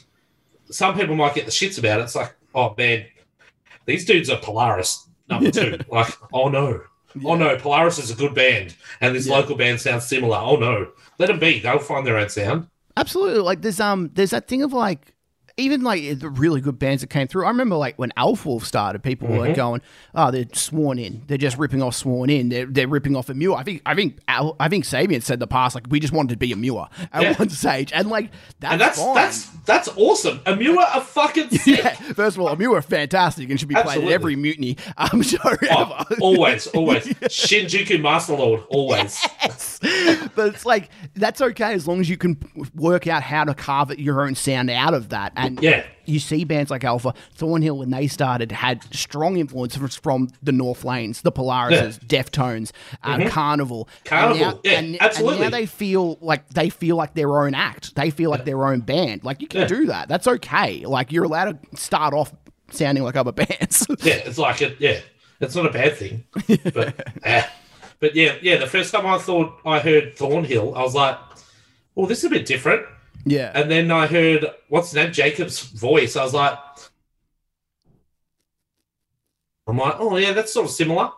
some 0.70 0.97
people 0.97 1.13
might 1.15 1.36
get 1.36 1.43
the 1.45 1.51
shits 1.51 1.78
about 1.78 1.99
it. 1.99 2.03
It's 2.03 2.15
like, 2.15 2.34
oh 2.55 2.73
man, 2.77 3.05
these 3.85 4.05
dudes 4.05 4.29
are 4.29 4.37
Polaris 4.37 5.07
number 5.29 5.51
two. 5.51 5.77
like, 5.91 6.13
oh 6.33 6.49
no, 6.49 6.81
oh 7.25 7.35
no, 7.35 7.55
Polaris 7.57 7.99
is 7.99 8.11
a 8.11 8.15
good 8.15 8.33
band, 8.35 8.75
and 9.01 9.15
this 9.15 9.27
Yeah. 9.27 9.35
local 9.37 9.55
band 9.55 9.79
sounds 9.81 10.07
similar. 10.07 10.37
Oh 10.37 10.55
no, 10.55 10.87
let 11.19 11.27
them 11.27 11.39
be. 11.39 11.59
They'll 11.59 11.79
find 11.79 12.05
their 12.05 12.17
own 12.17 12.29
sound. 12.29 12.67
Absolutely. 12.95 13.41
Like 13.41 13.61
there's 13.61 13.79
um 13.79 14.09
there's 14.13 14.31
that 14.31 14.47
thing 14.47 14.63
of 14.63 14.73
like 14.73 15.13
even 15.57 15.81
like 15.81 16.19
the 16.19 16.29
really 16.29 16.61
good 16.61 16.77
bands 16.79 17.01
that 17.01 17.07
came 17.09 17.27
through. 17.27 17.45
I 17.45 17.49
remember 17.49 17.75
like 17.75 17.97
when 17.97 18.13
Alpha 18.15 18.47
Wolf 18.47 18.63
started, 18.65 19.01
people 19.03 19.27
were 19.27 19.51
going, 19.53 19.81
"Oh, 20.13 20.29
they're 20.31 20.45
sworn 20.53 20.99
in. 20.99 21.23
They're 21.27 21.37
just 21.37 21.57
ripping 21.57 21.81
off 21.81 21.95
sworn 21.95 22.29
in. 22.29 22.49
They're, 22.49 22.65
they're 22.67 22.87
ripping 22.87 23.15
off 23.15 23.27
Emmure." 23.27 23.57
I 23.57 23.63
think 23.63 23.81
I 23.85 23.95
think 23.95 24.19
Al, 24.27 24.55
I 24.59 24.69
think 24.69 24.85
Sabian 24.85 25.23
said 25.23 25.33
in 25.35 25.39
the 25.39 25.47
past 25.47 25.73
like 25.75 25.85
we 25.89 25.99
just 25.99 26.13
wanted 26.13 26.29
to 26.29 26.37
be 26.37 26.53
Emmure 26.53 26.87
at 27.11 27.21
Yeah. 27.23 27.33
one 27.37 27.49
stage, 27.49 27.91
and 27.93 28.07
like 28.09 28.29
that's, 28.59 28.71
and 28.73 28.81
that's 28.81 28.99
fine. 29.01 29.15
that's 29.15 29.45
that's 29.65 29.87
awesome. 29.97 30.39
Emmure 30.45 30.77
are 30.95 31.01
fucking 31.01 31.49
sick. 31.51 31.83
yeah. 31.83 31.93
First 32.13 32.37
of 32.37 32.43
all, 32.43 32.55
Emmure 32.55 32.77
are 32.77 32.81
fantastic 32.81 33.49
and 33.49 33.59
should 33.59 33.69
be 33.69 33.75
played 33.75 34.03
at 34.03 34.11
every 34.11 34.35
mutiny 34.35 34.77
um, 34.97 35.21
show 35.23 35.37
Oh, 35.43 35.57
ever. 35.61 36.15
always, 36.21 36.67
always. 36.67 37.03
Shinjuku 37.23 37.99
Masterlord, 37.99 38.63
always. 38.69 39.25
but 40.35 40.47
it's 40.53 40.65
like 40.65 40.89
that's 41.15 41.41
okay 41.41 41.73
as 41.73 41.87
long 41.87 41.99
as 41.99 42.09
you 42.09 42.17
can 42.17 42.37
work 42.75 43.07
out 43.07 43.23
how 43.23 43.43
to 43.43 43.53
carve 43.53 43.91
it 43.91 43.99
your 43.99 44.21
own 44.21 44.35
sound 44.35 44.69
out 44.69 44.93
of 44.93 45.09
that. 45.09 45.33
And 45.35 45.46
Yeah. 45.61 45.85
you 46.05 46.19
see 46.19 46.43
bands 46.43 46.69
like 46.71 46.83
Alpha, 46.83 47.13
Thornhill 47.35 47.77
when 47.77 47.89
they 47.89 48.07
started 48.07 48.51
had 48.51 48.83
strong 48.93 49.37
influences 49.37 49.95
from 49.95 50.29
the 50.43 50.51
Northlanes, 50.51 51.21
the 51.21 51.31
Polarises, 51.31 51.99
Deftones, 51.99 52.71
uh, 53.03 53.27
Carnival. 53.29 53.87
Mm-hmm. 54.03 54.07
Carnival, 54.07 54.45
and 54.45 54.51
now, 54.55 54.59
yeah, 54.63 54.79
and, 54.79 55.01
absolutely. 55.01 55.33
And 55.45 55.51
now 55.51 55.57
they 55.57 55.65
feel 55.65 56.17
like 56.21 56.49
they 56.49 56.69
feel 56.69 56.95
like 56.95 57.13
their 57.13 57.41
own 57.41 57.53
act. 57.53 57.95
They 57.95 58.09
feel 58.09 58.29
like 58.29 58.45
their 58.45 58.65
own 58.65 58.81
band. 58.81 59.23
Like 59.23 59.41
you 59.41 59.47
can 59.47 59.61
Yeah. 59.61 59.67
do 59.67 59.85
that. 59.87 60.07
That's 60.09 60.27
okay. 60.27 60.85
Like 60.85 61.11
you're 61.11 61.23
allowed 61.25 61.59
to 61.71 61.77
start 61.77 62.13
off 62.13 62.33
sounding 62.71 63.03
like 63.03 63.15
other 63.15 63.31
bands. 63.33 63.85
Yeah, 64.01 64.15
it's 64.15 64.37
like 64.37 64.61
it. 64.61 64.77
Yeah, 64.79 64.99
it's 65.39 65.55
not 65.55 65.65
a 65.65 65.71
bad 65.71 65.95
thing. 65.97 66.25
But, 66.73 67.07
eh. 67.23 67.45
but 67.99 68.15
yeah, 68.15 68.35
yeah. 68.41 68.57
The 68.57 68.67
first 68.67 68.91
time 68.93 69.05
I 69.05 69.17
thought 69.17 69.59
I 69.65 69.79
heard 69.79 70.15
Thornhill, 70.17 70.75
I 70.75 70.81
was 70.81 70.95
like, 70.95 71.17
"Well, 71.95 72.07
this 72.07 72.19
is 72.19 72.25
a 72.25 72.29
bit 72.29 72.45
different." 72.45 72.85
Yeah. 73.30 73.51
And 73.53 73.69
then 73.69 73.91
I 73.91 74.07
heard 74.07 74.45
what's 74.69 74.91
that 74.91 75.13
Jacob's 75.13 75.61
voice. 75.61 76.15
I 76.15 76.23
was 76.23 76.34
like, 76.34 76.57
I'm 79.67 79.78
like, 79.78 79.95
oh 79.99 80.15
yeah, 80.17 80.34
that's 80.34 80.53
sort 80.53 80.65
of 80.65 80.71
similar. 80.71 81.11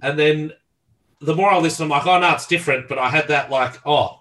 And 0.00 0.18
then 0.18 0.52
the 1.20 1.34
more 1.34 1.50
I 1.50 1.58
listen, 1.58 1.84
I'm 1.84 1.90
like, 1.90 2.06
oh 2.06 2.18
no, 2.18 2.32
it's 2.32 2.46
different. 2.46 2.88
But 2.88 2.98
I 2.98 3.08
had 3.08 3.28
that 3.28 3.50
like, 3.50 3.80
oh, 3.86 4.20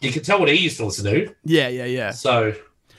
you 0.00 0.10
can 0.10 0.22
tell 0.22 0.40
what 0.40 0.48
he 0.48 0.56
used 0.56 0.78
to 0.78 0.86
listen 0.86 1.04
to. 1.04 1.34
yeah, 1.44 1.68
yeah, 1.68 1.84
yeah. 1.84 2.10
So 2.10 2.54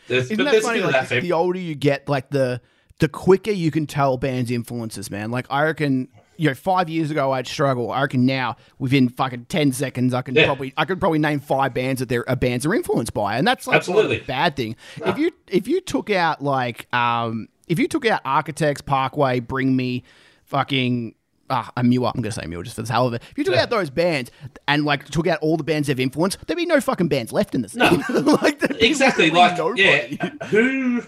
there's, 0.07 0.25
Isn't 0.25 0.37
but 0.37 0.43
that 0.45 0.51
there's 0.51 0.63
a 0.63 0.67
funny? 0.67 0.81
Like, 0.81 1.09
that. 1.09 1.21
the 1.21 1.31
older 1.31 1.59
you 1.59 1.75
get, 1.75 2.07
like 2.07 2.29
the 2.29 2.61
the 2.99 3.09
quicker 3.09 3.51
you 3.51 3.71
can 3.71 3.87
tell 3.87 4.17
bands' 4.17 4.51
influences, 4.51 5.09
man. 5.09 5.31
Like 5.31 5.47
I 5.49 5.63
reckon, 5.63 6.09
you 6.41 6.47
know, 6.47 6.55
five 6.55 6.89
years 6.89 7.11
ago 7.11 7.31
I'd 7.31 7.45
struggle. 7.47 7.91
I 7.91 8.01
reckon 8.01 8.25
now, 8.25 8.55
within 8.79 9.09
fucking 9.09 9.45
ten 9.45 9.71
seconds, 9.71 10.13
I 10.13 10.23
can 10.23 10.33
Yeah. 10.33 10.45
probably 10.45 10.73
I 10.75 10.85
could 10.85 10.99
probably 10.99 11.19
name 11.19 11.39
five 11.39 11.73
bands 11.73 11.99
that 11.99 12.09
their 12.09 12.27
uh, 12.29 12.35
bands 12.35 12.65
are 12.65 12.73
influenced 12.73 13.13
by, 13.13 13.37
and 13.37 13.47
that's 13.47 13.67
like 13.67 13.77
Absolutely. 13.77 14.21
a 14.21 14.23
bad 14.23 14.55
thing. 14.55 14.75
If 15.05 15.17
you 15.19 15.31
if 15.47 15.67
you 15.67 15.81
took 15.81 16.09
out 16.09 16.41
like 16.43 16.91
um 16.93 17.47
if 17.67 17.77
you 17.77 17.87
took 17.87 18.05
out 18.07 18.21
Architects, 18.25 18.81
Parkway, 18.81 19.39
Bring 19.39 19.75
Me, 19.75 20.03
fucking. 20.45 21.13
Ah, 21.53 21.69
Emmure. 21.77 22.11
I'm 22.15 22.21
gonna 22.21 22.31
say 22.31 22.43
Emmure 22.43 22.63
just 22.63 22.77
for 22.77 22.81
the 22.81 22.91
hell 22.91 23.05
of 23.07 23.13
it. 23.13 23.21
If 23.29 23.37
you 23.37 23.43
took 23.43 23.53
Yeah. 23.53 23.63
out 23.63 23.69
those 23.69 23.89
bands 23.89 24.31
and 24.69 24.85
like 24.85 25.05
took 25.09 25.27
out 25.27 25.37
all 25.41 25.57
the 25.57 25.63
bands 25.65 25.89
they've 25.89 25.99
influenced, 25.99 26.37
there'd 26.47 26.55
be 26.57 26.65
no 26.65 26.79
fucking 26.81 27.09
bands 27.09 27.31
left 27.33 27.53
in 27.53 27.61
the 27.61 27.69
scene. 27.69 28.03
like, 28.25 28.63
exactly 28.81 29.29
like 29.29 29.57
nobody. 29.57 29.83
yeah 29.83 30.29
who 30.47 31.03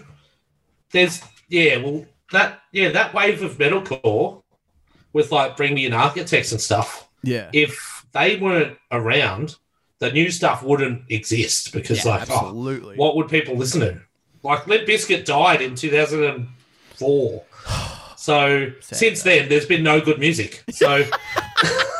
there's 0.92 1.22
yeah 1.48 1.78
well 1.78 2.04
that 2.32 2.60
yeah 2.72 2.90
that 2.90 3.14
wave 3.14 3.42
of 3.42 3.56
metalcore 3.58 4.42
with 5.14 5.32
like 5.32 5.56
bring 5.56 5.72
me 5.74 5.86
in 5.86 5.94
architects 5.94 6.52
and 6.52 6.60
stuff. 6.60 7.08
Yeah. 7.22 7.48
if 7.54 8.04
they 8.12 8.36
weren't 8.36 8.76
around 8.92 9.56
the 9.98 10.12
new 10.12 10.30
stuff 10.30 10.62
wouldn't 10.62 11.04
exist 11.08 11.72
because 11.72 12.04
Yeah, 12.04 12.10
like 12.16 12.30
oh, 12.30 12.34
absolutely. 12.34 12.96
what 12.96 13.16
would 13.16 13.28
people 13.28 13.56
listen 13.56 13.80
to? 13.80 13.98
Like 14.42 14.66
Limp 14.66 14.86
Bizkit 14.86 15.24
died 15.24 15.62
in 15.62 15.74
2004 15.74 17.42
so 18.16 18.72
since 18.80 19.22
then 19.22 19.48
there's 19.48 19.64
been 19.64 19.82
no 19.82 20.02
good 20.02 20.18
music. 20.18 20.62
So 20.70 21.04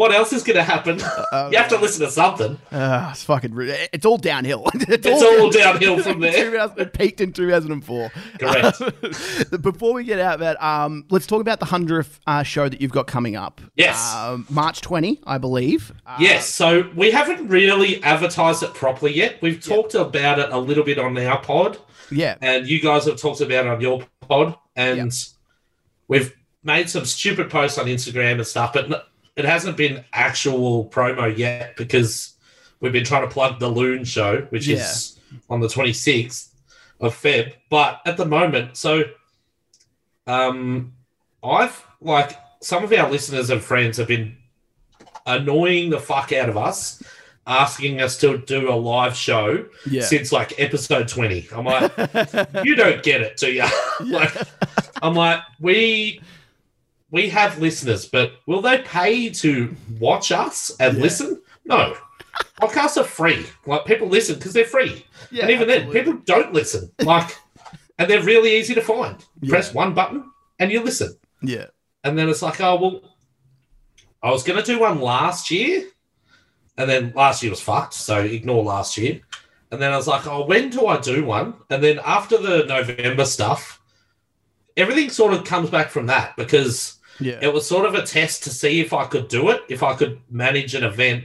what 0.00 0.12
else 0.12 0.32
is 0.32 0.42
going 0.42 0.56
to 0.56 0.62
happen 0.62 0.98
you 1.52 1.58
have 1.58 1.68
to 1.68 1.76
listen 1.76 2.06
to 2.06 2.10
something 2.10 2.56
Uh, 2.72 3.08
it's 3.10 3.22
fucking. 3.22 3.52
It's 3.92 4.06
all 4.06 4.16
downhill. 4.16 4.64
it's, 4.74 5.06
it's 5.06 5.22
all 5.22 5.50
downhill 5.50 6.02
from 6.02 6.20
there 6.20 6.54
it 6.54 6.92
peaked 6.94 7.20
in 7.20 7.34
2004. 7.34 8.10
Correct. 8.38 9.62
Before 9.62 9.92
we 9.92 10.04
get 10.04 10.18
out 10.18 10.34
of 10.34 10.40
that, 10.40 10.62
um, 10.62 11.04
let's 11.10 11.26
talk 11.26 11.42
about 11.42 11.60
the 11.60 11.66
hundredth 11.66 12.18
uh, 12.26 12.42
show 12.42 12.66
that 12.66 12.80
you've 12.80 12.92
got 12.92 13.08
coming 13.08 13.36
up. 13.36 13.60
Yes. 13.74 14.14
um, 14.14 14.46
March 14.48 14.80
20, 14.80 15.20
I 15.26 15.36
believe. 15.36 15.92
Uh, 16.06 16.16
Yes, 16.18 16.46
so 16.48 16.90
we 16.96 17.10
haven't 17.10 17.48
really 17.48 18.02
advertised 18.02 18.62
it 18.62 18.72
properly 18.72 19.12
yet. 19.14 19.42
We've 19.42 19.62
talked 19.62 19.94
about 19.94 20.38
it 20.38 20.50
a 20.50 20.58
little 20.58 20.84
bit 20.84 20.98
on 20.98 21.18
our 21.18 21.40
pod, 21.42 21.76
yeah, 22.10 22.36
and 22.40 22.66
you 22.66 22.80
guys 22.80 23.04
have 23.04 23.18
talked 23.18 23.42
about 23.42 23.66
it 23.66 23.70
on 23.70 23.80
your 23.82 24.02
pod, 24.22 24.56
and 24.74 25.12
we've 26.08 26.34
made 26.62 26.88
some 26.88 27.04
stupid 27.04 27.50
posts 27.50 27.76
on 27.78 27.84
Instagram 27.86 28.32
and 28.32 28.46
stuff, 28.46 28.72
but 28.72 29.08
it 29.36 29.44
hasn't 29.44 29.76
been 29.76 30.04
actual 30.12 30.86
promo 30.86 31.36
yet 31.36 31.76
because 31.76 32.34
we've 32.80 32.92
been 32.92 33.04
trying 33.04 33.22
to 33.22 33.32
plug 33.32 33.58
the 33.58 33.68
Loon 33.68 34.04
show, 34.04 34.46
which 34.50 34.68
is 34.68 35.18
on 35.48 35.60
the 35.60 35.68
26th 35.68 36.48
of 37.00 37.14
Feb. 37.14 37.54
But 37.70 38.00
at 38.06 38.16
the 38.16 38.26
moment, 38.26 38.76
so 38.76 39.04
um, 40.26 40.92
I've 41.42 41.84
like 42.00 42.36
some 42.62 42.84
of 42.84 42.92
our 42.92 43.10
listeners 43.10 43.50
and 43.50 43.62
friends 43.62 43.96
have 43.96 44.08
been 44.08 44.36
annoying 45.26 45.90
the 45.90 45.98
fuck 45.98 46.32
out 46.32 46.48
of 46.48 46.56
us, 46.56 47.02
asking 47.46 48.00
us 48.00 48.18
to 48.18 48.38
do 48.38 48.70
a 48.70 48.74
live 48.74 49.16
show 49.16 49.66
yeah. 49.88 50.02
since 50.02 50.32
like 50.32 50.58
episode 50.58 51.08
20. 51.08 51.48
I'm 51.52 51.64
like, 51.64 51.92
you 52.64 52.74
don't 52.74 53.02
get 53.02 53.20
it, 53.20 53.36
do 53.36 53.52
you? 53.52 53.64
like, 54.00 54.34
I'm 55.02 55.14
like, 55.14 55.40
we 55.58 56.20
we 57.10 57.28
have 57.30 57.58
listeners, 57.58 58.06
but 58.06 58.32
will 58.46 58.62
they 58.62 58.78
pay 58.78 59.30
to 59.30 59.74
watch 59.98 60.32
us 60.32 60.70
and 60.80 60.96
Yeah. 60.96 61.02
listen? 61.02 61.42
No. 61.64 61.96
Podcasts 62.60 62.96
are 63.00 63.04
free. 63.04 63.46
Like 63.66 63.84
people 63.84 64.08
listen 64.08 64.36
because 64.36 64.52
they're 64.52 64.64
free. 64.64 65.04
Yeah, 65.30 65.42
and 65.42 65.50
even 65.50 65.68
absolutely. 65.70 65.92
then, 65.94 66.04
people 66.04 66.22
don't 66.24 66.52
listen. 66.52 66.90
Like, 67.00 67.36
and 67.98 68.08
they're 68.10 68.22
really 68.22 68.56
easy 68.56 68.74
to 68.74 68.80
find. 68.82 69.16
Yeah. 69.40 69.50
Press 69.50 69.74
one 69.74 69.94
button 69.94 70.24
and 70.58 70.70
you 70.70 70.80
listen. 70.82 71.16
yeah, 71.42 71.66
And 72.04 72.16
then 72.18 72.28
it's 72.28 72.42
like, 72.42 72.60
oh 72.60 72.76
well, 72.80 73.00
I 74.22 74.30
was 74.30 74.42
gonna 74.42 74.62
do 74.62 74.78
one 74.78 75.00
last 75.00 75.50
year, 75.50 75.84
and 76.76 76.88
then 76.88 77.12
last 77.16 77.42
year 77.42 77.50
was 77.50 77.60
fucked, 77.62 77.94
so 77.94 78.20
ignore 78.20 78.62
last 78.62 78.96
year. 78.98 79.20
And 79.72 79.80
then 79.80 79.92
I 79.92 79.96
was 79.96 80.06
like, 80.08 80.26
oh, 80.26 80.44
when 80.46 80.68
do 80.70 80.86
I 80.86 80.98
do 80.98 81.24
one? 81.24 81.54
And 81.70 81.82
then 81.82 82.00
after 82.04 82.36
the 82.38 82.64
November 82.66 83.24
stuff, 83.24 83.80
everything 84.76 85.10
sort 85.10 85.32
of 85.32 85.44
comes 85.44 85.70
back 85.70 85.90
from 85.90 86.06
that 86.06 86.36
because 86.36 86.98
yeah, 87.20 87.38
it 87.40 87.52
was 87.52 87.66
sort 87.66 87.86
of 87.86 87.94
a 87.94 88.04
test 88.04 88.44
to 88.44 88.50
see 88.50 88.80
if 88.80 88.92
I 88.92 89.04
could 89.06 89.28
do 89.28 89.50
it, 89.50 89.62
if 89.68 89.82
I 89.82 89.94
could 89.94 90.20
manage 90.30 90.74
an 90.74 90.84
event 90.84 91.24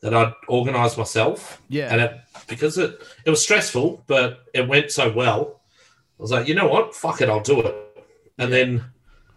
that 0.00 0.14
I'd 0.14 0.32
organise 0.48 0.96
myself. 0.98 1.62
yeah. 1.68 1.88
And 1.92 2.00
it 2.00 2.20
because 2.48 2.76
it 2.78 3.00
it 3.24 3.30
was 3.30 3.42
stressful, 3.42 4.04
but 4.06 4.44
it 4.52 4.68
went 4.68 4.90
so 4.90 5.10
well. 5.10 5.60
I 6.18 6.22
was 6.22 6.30
like, 6.30 6.48
you 6.48 6.54
know 6.54 6.68
what? 6.68 6.94
Fuck 6.94 7.20
it, 7.20 7.28
I'll 7.28 7.40
do 7.40 7.60
it. 7.60 7.74
And 8.38 8.52
then 8.52 8.84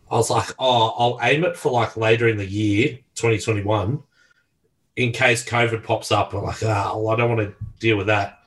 I 0.09 0.15
was 0.15 0.29
like, 0.29 0.49
oh, 0.59 0.93
I'll 0.97 1.19
aim 1.21 1.43
it 1.45 1.57
for 1.57 1.71
like 1.71 1.97
later 1.97 2.27
in 2.27 2.37
the 2.37 2.45
year, 2.45 2.99
2021, 3.15 4.01
in 4.95 5.11
case 5.11 5.43
COVID 5.43 5.83
pops 5.83 6.11
up. 6.11 6.33
I'm 6.33 6.43
like, 6.43 6.63
ah, 6.63 6.95
well, 6.95 7.09
I 7.09 7.15
don't 7.15 7.35
want 7.35 7.49
to 7.49 7.55
deal 7.79 7.97
with 7.97 8.07
that. 8.07 8.39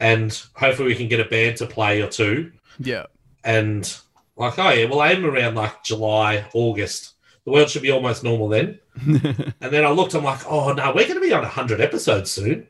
And 0.00 0.30
hopefully 0.54 0.88
we 0.88 0.94
can 0.94 1.08
get 1.08 1.20
a 1.20 1.24
band 1.24 1.56
to 1.58 1.66
play 1.66 2.02
or 2.02 2.08
two. 2.08 2.52
yeah. 2.78 3.06
And 3.44 3.96
like, 4.36 4.58
oh 4.58 4.70
yeah, 4.70 4.86
well, 4.86 5.00
I 5.00 5.12
am 5.12 5.24
around 5.24 5.54
like 5.54 5.82
July, 5.82 6.44
August. 6.52 7.14
The 7.44 7.52
world 7.52 7.70
should 7.70 7.82
be 7.82 7.92
almost 7.92 8.24
normal 8.24 8.48
then. 8.48 8.78
and 9.06 9.54
then 9.60 9.84
I 9.84 9.90
looked, 9.90 10.14
I'm 10.14 10.24
like, 10.24 10.40
oh 10.50 10.72
no, 10.72 10.88
we're 10.88 11.06
going 11.06 11.20
to 11.20 11.26
be 11.26 11.32
on 11.32 11.42
100 11.42 11.80
episodes 11.80 12.30
soon. 12.30 12.66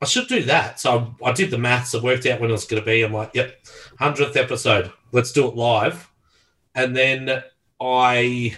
I 0.00 0.06
should 0.06 0.28
do 0.28 0.42
that. 0.44 0.80
So 0.80 1.14
I, 1.22 1.30
I 1.30 1.32
did 1.32 1.50
the 1.50 1.58
maths. 1.58 1.94
I 1.94 2.00
worked 2.00 2.26
out 2.26 2.40
when 2.40 2.50
it 2.50 2.52
was 2.52 2.66
going 2.66 2.82
to 2.82 2.86
be. 2.86 3.02
I'm 3.02 3.12
like, 3.12 3.30
yep, 3.34 3.64
100th 4.00 4.36
episode. 4.36 4.92
Let's 5.12 5.32
do 5.32 5.48
it 5.48 5.56
live. 5.56 6.10
And 6.74 6.96
then 6.96 7.42
I 7.80 8.56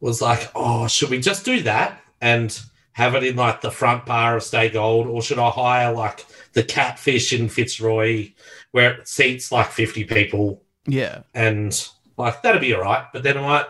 was 0.00 0.20
like, 0.20 0.50
oh, 0.54 0.86
should 0.86 1.10
we 1.10 1.20
just 1.20 1.44
do 1.44 1.62
that 1.62 2.00
and 2.20 2.58
have 2.92 3.14
it 3.14 3.24
in 3.24 3.36
like 3.36 3.60
the 3.60 3.70
front 3.70 4.06
bar 4.06 4.36
of 4.36 4.42
Stay 4.42 4.68
Gold? 4.70 5.06
Or 5.06 5.22
should 5.22 5.38
I 5.38 5.50
hire 5.50 5.92
like 5.92 6.26
the 6.52 6.62
Catfish 6.62 7.32
in 7.32 7.48
Fitzroy 7.48 8.32
where 8.72 8.94
it 8.94 9.08
seats 9.08 9.50
like 9.50 9.70
50 9.70 10.04
people 10.04 10.63
yeah. 10.86 11.22
and 11.34 11.88
like 12.16 12.42
that'd 12.42 12.60
be 12.60 12.74
all 12.74 12.82
right. 12.82 13.06
But 13.12 13.22
then 13.22 13.36
I'm 13.36 13.44
like, 13.44 13.66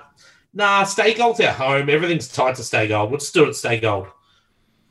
nah, 0.52 0.84
Stay 0.84 1.14
Gold's 1.14 1.40
our 1.40 1.52
home. 1.52 1.88
Everything's 1.90 2.28
tied 2.28 2.56
to 2.56 2.64
Stay 2.64 2.88
Gold. 2.88 3.10
We'll 3.10 3.20
just 3.20 3.34
do 3.34 3.44
it 3.44 3.48
at 3.48 3.56
Stay 3.56 3.80
Gold. 3.80 4.08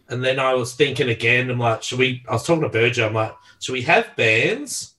And 0.10 0.24
then 0.24 0.40
I 0.40 0.54
was 0.54 0.76
thinking 0.76 1.10
again, 1.10 1.50
I'm 1.50 1.60
like, 1.60 1.82
should 1.82 2.00
we? 2.00 2.24
I 2.28 2.34
was 2.34 2.46
talking 2.46 2.64
to 2.64 2.70
Berger. 2.70 3.06
I'm 3.06 3.14
like, 3.14 3.36
should 3.60 3.74
we 3.74 3.82
have 3.84 4.16
bands 4.16 4.94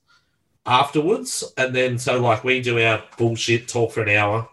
afterwards? 0.66 1.44
And 1.56 1.74
then 1.74 1.98
so 1.98 2.20
like 2.20 2.42
we 2.44 2.60
do 2.60 2.80
our 2.80 3.02
bullshit 3.18 3.68
talk 3.68 3.92
for 3.92 4.02
an 4.02 4.08
hour, 4.08 4.48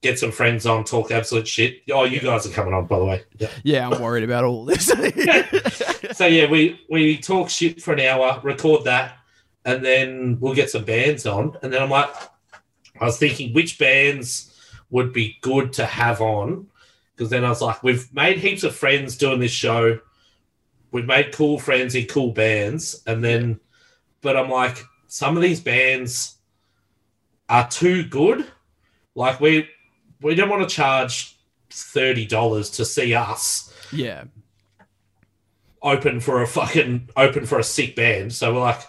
get 0.00 0.18
some 0.18 0.30
friends 0.30 0.64
on, 0.64 0.84
talk 0.84 1.10
absolute 1.10 1.48
shit. 1.48 1.82
Oh, 1.90 2.04
you 2.04 2.20
guys 2.20 2.46
are 2.46 2.50
coming 2.50 2.72
on, 2.72 2.86
by 2.86 2.98
the 2.98 3.04
way. 3.04 3.24
Yeah. 3.38 3.50
Yeah, 3.64 3.88
I'm 3.88 4.00
worried 4.00 4.24
about 4.24 4.44
all 4.44 4.64
this. 4.64 4.86
so 6.12 6.26
yeah, 6.26 6.48
we 6.48 6.80
we 6.88 7.18
talk 7.18 7.50
shit 7.50 7.82
for 7.82 7.92
an 7.92 8.00
hour, 8.00 8.40
record 8.42 8.84
that, 8.84 9.18
and 9.64 9.84
then 9.84 10.38
we'll 10.40 10.54
get 10.54 10.70
some 10.70 10.84
bands 10.84 11.26
on. 11.26 11.56
And 11.62 11.72
then 11.72 11.82
I'm 11.82 11.90
like, 11.90 12.10
I 13.00 13.04
was 13.04 13.18
thinking 13.18 13.52
which 13.52 13.78
bands 13.78 14.54
would 14.90 15.12
be 15.12 15.38
good 15.42 15.72
to 15.74 15.86
have 15.86 16.20
on. 16.20 16.66
Because 17.14 17.30
then 17.30 17.44
I 17.44 17.50
was 17.50 17.60
like, 17.62 17.82
we've 17.82 18.12
made 18.14 18.38
heaps 18.38 18.62
of 18.64 18.74
friends 18.74 19.16
doing 19.16 19.40
this 19.40 19.52
show. 19.52 20.00
We've 20.90 21.06
made 21.06 21.32
cool 21.32 21.58
friends 21.58 21.94
in 21.94 22.06
cool 22.06 22.32
bands. 22.32 23.02
And 23.06 23.22
then, 23.22 23.60
but 24.22 24.36
I'm 24.36 24.50
like, 24.50 24.82
some 25.06 25.36
of 25.36 25.42
these 25.42 25.60
bands 25.60 26.36
are 27.48 27.68
too 27.68 28.04
good. 28.04 28.46
Like, 29.14 29.40
we, 29.40 29.68
we 30.22 30.34
don't 30.34 30.48
want 30.48 30.66
to 30.68 30.74
charge 30.74 31.36
$30 31.70 32.74
to 32.76 32.84
see 32.84 33.14
us 33.14 33.72
Yeah. 33.92 34.24
open 35.82 36.20
for 36.20 36.42
a 36.42 36.46
fucking 36.46 37.10
open 37.16 37.46
for 37.46 37.58
a 37.58 37.64
sick 37.64 37.96
band. 37.96 38.32
So 38.32 38.54
we're 38.54 38.60
like, 38.60 38.80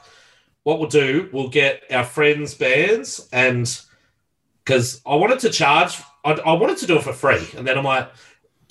what 0.63 0.79
we'll 0.79 0.89
do, 0.89 1.29
we'll 1.31 1.49
get 1.49 1.83
our 1.91 2.03
friends' 2.03 2.53
bands, 2.53 3.27
and 3.31 3.79
because 4.63 5.01
I 5.05 5.15
wanted 5.15 5.39
to 5.39 5.49
charge, 5.49 5.99
I, 6.23 6.33
I 6.33 6.53
wanted 6.53 6.77
to 6.77 6.87
do 6.87 6.97
it 6.97 7.03
for 7.03 7.13
free, 7.13 7.47
and 7.57 7.67
then 7.67 7.77
I'm 7.77 7.83
like, 7.83 8.11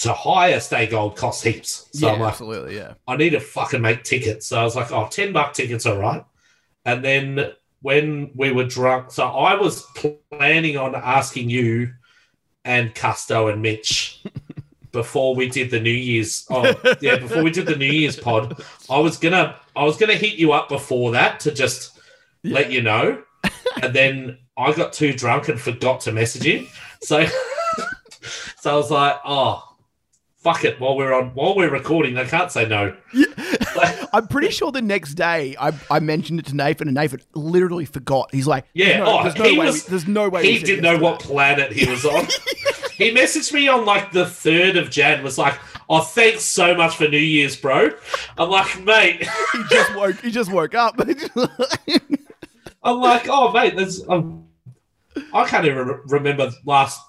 to 0.01 0.15
hire 0.15 0.59
Stay 0.61 0.87
Gold 0.87 1.15
costs 1.17 1.43
heaps. 1.43 1.89
So 1.93 2.07
yeah, 2.07 2.15
I'm 2.15 2.21
like, 2.21 2.33
absolutely. 2.33 2.77
Yeah. 2.77 2.95
I 3.07 3.17
need 3.17 3.31
to 3.31 3.41
fucking 3.41 3.83
make 3.83 4.03
tickets. 4.03 4.47
So 4.47 4.59
I 4.59 4.65
was 4.65 4.75
like, 4.75 4.91
oh, 4.93 5.09
10 5.11 5.35
buck 5.35 5.53
tickets, 5.53 5.85
all 5.85 5.99
right. 5.99 6.25
And 6.87 7.05
then 7.05 7.53
when 7.83 8.31
we 8.35 8.51
were 8.51 8.65
drunk, 8.65 9.11
so 9.11 9.27
I 9.27 9.55
was 9.55 9.85
planning 10.31 10.79
on 10.79 10.95
asking 10.95 11.51
you 11.51 11.93
and 12.65 12.95
Custo 12.95 13.53
and 13.53 13.61
Mitch 13.61 14.25
before 14.93 15.35
we 15.35 15.49
did 15.49 15.71
the 15.71 15.81
New 15.81 15.91
Year's. 15.91 16.47
Oh, 16.51 16.75
yeah, 17.01 17.17
before 17.19 17.43
we 17.43 17.51
did 17.51 17.67
the 17.67 17.77
New 17.77 17.91
Year's 17.91 18.17
pod, 18.17 18.63
I 18.89 18.99
was 18.99 19.17
gonna, 19.17 19.57
I 19.77 19.85
was 19.85 19.97
gonna 19.97 20.15
hit 20.15 20.35
you 20.35 20.53
up 20.53 20.69
before 20.69 21.13
that 21.13 21.41
to 21.41 21.53
just 21.53 21.99
let 22.45 22.71
you 22.71 22.83
know. 22.83 23.23
And 23.83 23.95
then 23.95 24.39
I 24.57 24.73
got 24.73 24.93
too 24.93 25.13
drunk 25.13 25.49
and 25.49 25.61
forgot 25.61 26.01
to 26.03 26.13
message 26.13 26.45
you. 26.45 26.67
So, 27.03 27.25
so 28.59 28.73
I 28.73 28.77
was 28.77 28.91
like, 28.91 29.17
oh, 29.25 29.67
fuck 30.37 30.65
it. 30.65 30.81
While 30.81 30.97
we're 30.97 31.13
on, 31.13 31.31
while 31.35 31.55
we're 31.57 31.71
recording, 31.71 32.19
I 32.19 32.25
can't 32.25 32.51
say 32.51 32.67
no. 32.67 32.95
I'm 34.13 34.27
pretty 34.27 34.51
sure 34.51 34.73
the 34.73 34.83
next 34.83 35.15
day 35.15 35.55
I, 35.59 35.73
I 35.91 36.01
mentioned 36.01 36.41
it 36.41 36.47
to 36.47 36.57
Nathan, 36.57 36.89
and 36.89 36.95
Nathan 36.97 37.21
literally 37.35 37.85
forgot. 37.85 38.29
He's 38.33 38.47
like, 38.47 38.67
Yeah, 38.75 38.99
no, 38.99 39.21
oh, 39.21 39.23
there's 39.23 39.37
no 39.37 39.45
way. 39.45 39.67
was- 39.67 39.85
we, 39.85 39.91
there's 39.91 40.09
no 40.09 40.29
way. 40.29 40.43
he 40.43 40.59
didn't 40.59 40.83
know 40.83 40.99
what 40.99 41.21
planet 41.21 41.73
he 41.73 41.89
was 41.89 42.05
on. 42.05 42.27
he 43.01 43.15
messaged 43.15 43.53
me 43.53 43.67
on 43.69 43.85
like 43.85 44.13
the 44.13 44.27
third 44.27 44.77
of 44.77 44.91
Jan. 44.91 45.25
Was 45.25 45.39
like, 45.39 45.59
"Oh, 45.89 46.03
thanks 46.03 46.45
so 46.45 46.75
much 46.75 46.97
for 46.97 47.09
New 47.09 47.19
Year's, 47.19 47.57
bro." 47.57 47.91
I'm 48.37 48.51
like, 48.51 48.83
mate. 48.85 49.27
He 49.53 49.63
just 49.71 49.97
woke. 49.97 50.21
He 50.21 50.31
just 50.31 50.53
woke 50.53 50.75
up. 50.75 51.01
I'm 52.83 53.01
like, 53.01 53.27
oh, 53.29 53.53
mate. 53.53 53.77
There's. 53.77 54.07
Um, 54.09 54.49
I 55.33 55.47
can't 55.47 55.65
even 55.65 55.87
re- 55.87 55.99
remember 56.07 56.51
last, 56.65 57.01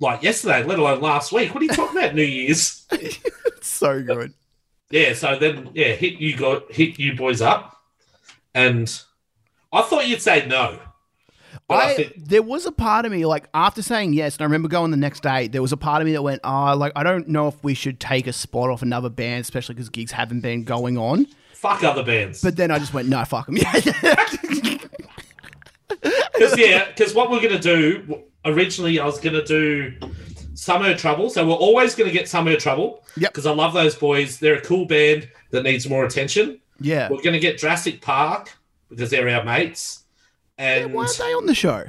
like 0.00 0.22
yesterday, 0.22 0.62
let 0.64 0.78
alone 0.78 1.00
last 1.00 1.32
week. 1.32 1.54
What 1.54 1.62
are 1.62 1.66
you 1.66 1.72
talking 1.72 1.98
about, 1.98 2.14
New 2.14 2.22
Year's? 2.22 2.86
so 3.62 4.02
good. 4.02 4.34
Yeah. 4.90 5.14
So 5.14 5.38
then, 5.38 5.70
yeah, 5.74 5.92
hit 5.92 6.14
you 6.14 6.36
got 6.36 6.70
hit 6.72 6.98
you 6.98 7.14
boys 7.16 7.40
up, 7.40 7.76
and 8.54 8.88
I 9.72 9.82
thought 9.82 10.08
you'd 10.08 10.22
say 10.22 10.46
no. 10.46 10.78
I, 11.68 11.74
I, 11.74 11.94
think, 11.94 12.12
there 12.16 12.42
was 12.42 12.64
a 12.64 12.70
part 12.70 13.06
of 13.06 13.12
me 13.12 13.26
like 13.26 13.48
after 13.52 13.82
saying 13.82 14.12
yes, 14.12 14.36
and 14.36 14.42
I 14.42 14.44
remember 14.44 14.68
going 14.68 14.92
the 14.92 14.96
next 14.96 15.22
day. 15.22 15.48
There 15.48 15.62
was 15.62 15.72
a 15.72 15.76
part 15.76 16.00
of 16.00 16.06
me 16.06 16.12
that 16.12 16.22
went, 16.22 16.40
"Oh, 16.44 16.76
like 16.76 16.92
I 16.94 17.02
don't 17.02 17.28
know 17.28 17.48
if 17.48 17.62
we 17.64 17.74
should 17.74 17.98
take 17.98 18.26
a 18.26 18.32
spot 18.32 18.70
off 18.70 18.82
another 18.82 19.08
band, 19.08 19.42
especially 19.42 19.74
because 19.74 19.88
gigs 19.88 20.12
haven't 20.12 20.40
been 20.40 20.64
going 20.64 20.96
on." 20.96 21.26
fuck 21.56 21.82
other 21.82 22.04
bands. 22.04 22.42
But 22.42 22.56
then 22.56 22.70
I 22.70 22.78
just 22.78 22.94
went, 22.94 23.08
"No, 23.08 23.24
fuck 23.24 23.46
them." 23.46 23.54
Because 23.54 23.86
yeah, 26.58 26.84
because 26.88 27.14
what 27.14 27.30
we're 27.30 27.40
gonna 27.40 27.58
do 27.58 28.22
originally, 28.44 29.00
I 29.00 29.04
was 29.04 29.18
gonna 29.18 29.44
do 29.44 29.94
Summer 30.54 30.96
Trouble. 30.96 31.30
So 31.30 31.46
we're 31.46 31.54
always 31.54 31.94
gonna 31.94 32.12
get 32.12 32.28
Summer 32.28 32.56
Trouble. 32.56 33.04
Yep. 33.16 33.32
Because 33.32 33.46
I 33.46 33.52
love 33.52 33.72
those 33.72 33.94
boys. 33.94 34.38
They're 34.38 34.56
a 34.56 34.62
cool 34.62 34.86
band 34.86 35.28
that 35.50 35.62
needs 35.62 35.88
more 35.88 36.04
attention. 36.04 36.60
yeah. 36.80 37.08
We're 37.10 37.22
gonna 37.22 37.40
get 37.40 37.58
Drastic 37.58 38.00
Park 38.00 38.56
because 38.88 39.10
they're 39.10 39.28
our 39.28 39.44
mates, 39.44 40.04
and 40.58 40.92
Why 40.94 41.02
aren't 41.04 41.18
they 41.18 41.32
on 41.34 41.46
the 41.46 41.54
show? 41.54 41.84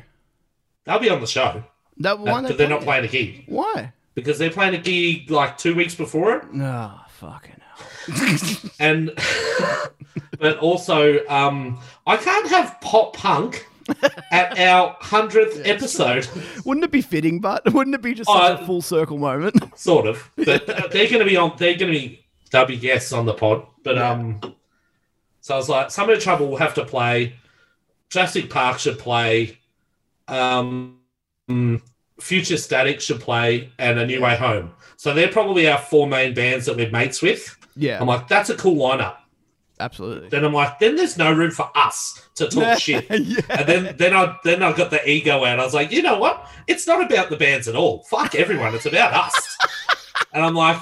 they'll 0.86 1.00
be 1.00 1.10
on 1.10 1.22
the 1.22 1.28
show. 1.28 1.64
That 1.98 2.20
why 2.20 2.32
aren't 2.34 2.48
but 2.48 2.58
they 2.58 2.66
they're 2.66 2.70
not 2.70 2.84
playing 2.84 3.06
a 3.06 3.08
gig 3.08 3.44
Why? 3.48 3.92
because 4.14 4.38
they're 4.38 4.50
playing 4.52 4.76
a 4.76 4.78
gig 4.80 5.30
like 5.32 5.58
two 5.58 5.74
weeks 5.76 5.96
before 5.96 6.36
it, 6.38 6.54
No, 6.54 6.92
fucking 7.10 7.56
hell. 7.60 8.38
and 8.80 9.12
but 10.40 10.58
also 10.60 11.26
um, 11.28 11.80
I 12.06 12.18
can't 12.18 12.48
have 12.50 12.80
pop 12.82 13.16
punk 13.16 13.68
at 14.32 14.58
our 14.60 14.96
hundredth 15.00 15.62
episode. 15.66 16.28
Wouldn't 16.66 16.84
it 16.84 16.92
be 16.92 17.02
fitting? 17.02 17.40
But 17.40 17.72
wouldn't 17.74 17.96
it 17.96 18.02
be 18.02 18.14
just 18.14 18.30
Oh, 18.30 18.34
I- 18.38 18.52
a 18.62 18.66
full 18.66 18.82
circle 18.82 19.18
moment? 19.18 19.56
sort 19.78 20.08
of. 20.08 20.30
But 20.36 20.68
they're 20.92 21.08
going 21.10 21.20
to 21.20 21.26
be 21.26 21.38
on. 21.38 21.54
They're 21.58 21.76
going 21.78 21.92
to 21.94 22.00
be. 22.00 22.26
They'll 22.52 22.66
be 22.66 22.78
guests 22.78 23.12
on 23.14 23.26
the 23.26 23.34
pod. 23.34 23.66
But 23.84 23.96
Yeah. 23.96 24.12
um, 24.12 24.42
so 25.42 25.54
I 25.56 25.58
was 25.58 25.70
like, 25.70 25.90
Summer 25.92 26.14
of 26.14 26.20
the 26.20 26.24
Trouble 26.24 26.48
will 26.50 26.58
have 26.58 26.74
to 26.76 26.86
play. 26.86 27.34
Drastic 28.10 28.50
Park 28.50 28.80
should 28.80 29.00
play. 29.00 29.58
Um, 30.28 31.00
Future 32.20 32.58
Static 32.58 33.00
should 33.02 33.22
play, 33.22 33.72
and 33.78 34.00
A 34.00 34.06
New 34.06 34.22
Way 34.22 34.36
Home. 34.36 34.72
So 34.96 35.14
they're 35.14 35.28
probably 35.32 35.68
our 35.70 35.78
four 35.78 36.08
main 36.08 36.34
bands 36.34 36.66
that 36.66 36.76
we're 36.76 36.90
mates 36.90 37.22
with. 37.22 37.56
yeah, 37.76 38.00
I'm 38.02 38.08
like, 38.08 38.28
that's 38.28 38.50
a 38.50 38.56
cool 38.56 38.76
lineup. 38.76 39.18
absolutely. 39.80 40.30
Then 40.30 40.44
I'm 40.44 40.54
like, 40.54 40.80
then 40.80 40.96
there's 40.96 41.18
no 41.18 41.32
room 41.32 41.52
for 41.52 41.70
us 41.76 42.28
to 42.36 42.48
talk 42.48 42.80
shit. 42.80 43.06
yeah. 43.10 43.42
And 43.50 43.68
then, 43.68 43.96
then 43.98 44.14
I 44.16 44.36
then 44.44 44.64
I 44.64 44.74
got 44.74 44.90
the 44.90 45.08
ego 45.08 45.46
out. 45.46 45.60
I 45.60 45.64
was 45.64 45.74
like, 45.76 45.92
you 45.92 46.02
know 46.02 46.18
what? 46.18 46.48
It's 46.68 46.88
not 46.88 47.06
about 47.06 47.30
the 47.30 47.38
bands 47.38 47.68
at 47.68 47.76
all. 47.76 48.04
Fuck 48.10 48.34
everyone. 48.36 48.74
It's 48.74 48.86
about 48.88 49.14
us. 49.14 49.58
and 50.34 50.44
I'm 50.44 50.56
like, 50.56 50.82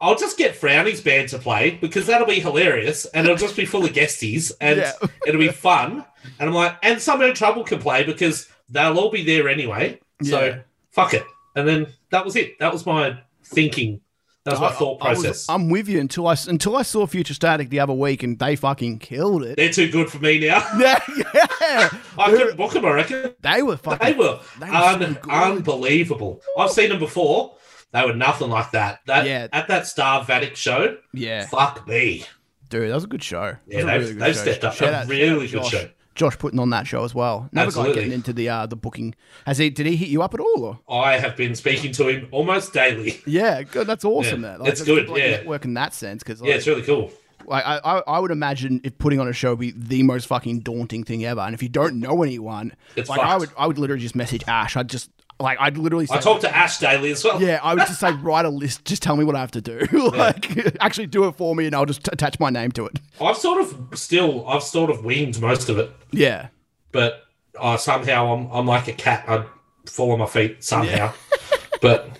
I'll 0.00 0.16
just 0.16 0.36
get 0.36 0.54
Frowny's 0.54 1.00
band 1.00 1.30
to 1.30 1.38
play 1.38 1.70
because 1.80 2.06
that'll 2.06 2.26
be 2.26 2.40
hilarious, 2.40 3.06
and 3.06 3.26
it'll 3.26 3.38
just 3.38 3.56
be 3.56 3.64
full 3.64 3.84
of 3.84 3.92
guesties, 3.92 4.52
and 4.60 4.78
Yeah. 4.80 4.92
it'll 5.26 5.40
be 5.40 5.48
fun. 5.48 6.04
And 6.38 6.48
I'm 6.50 6.54
like, 6.54 6.76
and 6.82 7.00
Summer 7.00 7.24
in 7.26 7.34
Trouble 7.34 7.64
can 7.64 7.78
play 7.78 8.02
because 8.04 8.48
they'll 8.68 8.98
all 8.98 9.10
be 9.10 9.24
there 9.24 9.48
anyway. 9.48 9.98
So 10.22 10.44
Yeah. 10.44 10.58
fuck 10.90 11.14
it. 11.14 11.24
And 11.54 11.66
then 11.66 11.86
that 12.10 12.24
was 12.24 12.36
it. 12.36 12.58
That 12.58 12.72
was 12.72 12.84
my 12.84 13.16
thinking. 13.44 14.00
That 14.44 14.52
was 14.52 14.60
my 14.60 14.68
I- 14.68 14.72
thought 14.72 14.98
I 15.02 15.14
process. 15.14 15.46
I'm 15.48 15.70
with 15.70 15.88
you 15.88 15.98
until 15.98 16.26
I 16.28 16.36
until 16.46 16.76
I 16.76 16.82
saw 16.82 17.04
Future 17.06 17.34
Static 17.34 17.68
the 17.70 17.80
other 17.80 17.92
week 17.94 18.22
and 18.22 18.38
they 18.38 18.54
fucking 18.54 18.98
killed 19.00 19.42
it. 19.44 19.56
They're 19.56 19.72
too 19.72 19.90
good 19.90 20.08
for 20.10 20.18
me 20.18 20.38
now. 20.40 20.58
yeah, 20.78 20.98
yeah. 21.16 21.88
I 22.18 22.30
They're- 22.30 22.38
couldn't 22.38 22.56
book 22.56 22.72
them. 22.74 22.84
I 22.84 22.90
reckon. 22.92 23.34
They 23.40 23.62
were 23.62 23.76
fucking. 23.76 24.06
They 24.06 24.12
were, 24.12 24.38
They 24.60 24.66
were 24.70 24.76
un- 24.76 25.18
so 25.24 25.30
unbelievable. 25.30 26.42
I've 26.58 26.70
seen 26.70 26.90
them 26.90 26.98
before. 26.98 27.54
They 27.92 28.04
were 28.04 28.14
nothing 28.14 28.50
like 28.50 28.72
that. 28.72 29.00
That 29.06 29.26
Yeah. 29.26 29.48
at 29.52 29.68
that 29.68 29.86
Star 29.86 30.24
Vatic 30.24 30.56
show. 30.56 30.96
Yeah, 31.12 31.46
Fuck 31.46 31.86
me. 31.88 32.24
dude, 32.68 32.90
that 32.90 32.94
was 32.94 33.04
a 33.04 33.08
good 33.08 33.22
show. 33.22 33.56
Yeah, 33.66 33.84
they've, 33.84 34.00
really 34.00 34.12
they've 34.14 34.36
stepped 34.36 34.64
up. 34.64 34.74
Shout 34.74 34.88
a 34.92 34.96
out- 34.98 35.08
really 35.08 35.46
good 35.48 35.62
Josh. 35.62 35.70
show. 35.70 35.88
Josh 36.14 36.38
putting 36.38 36.58
on 36.58 36.70
that 36.70 36.86
show 36.86 37.04
as 37.04 37.14
well. 37.14 37.48
Another 37.52 37.52
guy 37.52 37.66
Absolutely. 37.66 37.94
getting 37.94 38.12
into 38.12 38.32
the 38.32 38.48
uh, 38.48 38.64
the 38.66 38.74
booking. 38.76 39.14
Has 39.44 39.58
he? 39.58 39.68
Did 39.68 39.84
he 39.86 39.96
hit 39.96 40.08
you 40.08 40.22
up 40.22 40.32
at 40.32 40.40
all? 40.40 40.80
Or? 40.88 41.02
I 41.02 41.18
have 41.18 41.36
been 41.36 41.54
speaking 41.54 41.92
to 41.92 42.08
him 42.08 42.28
almost 42.30 42.72
daily. 42.72 43.20
Yeah, 43.26 43.62
good. 43.62 43.86
That's 43.86 44.02
awesome. 44.04 44.42
Yeah, 44.42 44.48
man. 44.52 44.60
Like, 44.60 44.70
it's 44.70 44.80
that's 44.80 44.88
good, 44.88 45.08
Like, 45.10 45.20
yeah. 45.20 45.30
network 45.32 45.64
in 45.66 45.74
that 45.74 45.92
sense 45.92 46.22
because 46.22 46.40
Yeah, 46.40 46.54
it's 46.54 46.66
really 46.66 46.80
cool. 46.82 47.12
like 47.44 47.64
I, 47.66 47.76
I, 47.84 47.98
I 48.06 48.18
would 48.18 48.30
imagine 48.30 48.80
if 48.82 48.96
putting 48.96 49.20
on 49.20 49.28
a 49.28 49.34
show 49.34 49.50
would 49.50 49.58
be 49.58 49.72
the 49.72 50.02
most 50.04 50.26
fucking 50.26 50.60
daunting 50.60 51.04
thing 51.04 51.22
ever. 51.26 51.42
And 51.42 51.54
if 51.54 51.62
you 51.62 51.68
don't 51.68 52.00
know 52.00 52.22
anyone, 52.22 52.72
It's 52.96 53.10
like 53.10 53.20
I 53.20 53.36
would, 53.36 53.50
I 53.58 53.66
would 53.66 53.76
literally 53.78 54.00
just 54.00 54.16
message 54.16 54.42
Ash. 54.48 54.74
I'd 54.74 54.88
just 54.88 55.10
like 55.38 55.58
I'd 55.60 55.76
literally. 55.76 56.06
Say, 56.06 56.16
I 56.16 56.20
talk 56.20 56.40
to 56.40 56.56
Ash 56.56 56.78
daily 56.78 57.10
as 57.10 57.22
well. 57.22 57.40
Yeah, 57.40 57.60
I 57.62 57.74
would 57.74 57.86
just 57.86 58.00
say 58.00 58.12
write 58.22 58.44
a 58.44 58.50
list. 58.50 58.84
Just 58.84 59.02
tell 59.02 59.16
me 59.16 59.24
what 59.24 59.36
I 59.36 59.40
have 59.40 59.50
to 59.52 59.60
do. 59.60 59.80
like 59.92 60.76
actually 60.80 61.06
do 61.06 61.26
it 61.28 61.36
for 61.36 61.54
me, 61.54 61.66
and 61.66 61.74
I'll 61.74 61.86
just 61.86 62.08
attach 62.08 62.40
my 62.40 62.50
name 62.50 62.72
to 62.72 62.86
it. 62.86 63.00
I've 63.20 63.36
sort 63.36 63.60
of 63.60 63.98
still, 63.98 64.46
I've 64.48 64.62
sort 64.62 64.90
of 64.90 65.04
winged 65.04 65.40
most 65.40 65.68
of 65.68 65.78
it, 65.78 65.90
Yeah, 66.12 66.48
but 66.92 67.24
uh, 67.58 67.76
somehow 67.76 68.34
I'm, 68.34 68.50
I'm 68.50 68.66
like 68.66 68.88
a 68.88 68.92
cat. 68.92 69.24
I 69.28 69.44
fall 69.86 70.12
on 70.12 70.18
my 70.18 70.26
feet 70.26 70.64
somehow, 70.64 71.12
but 71.80 72.10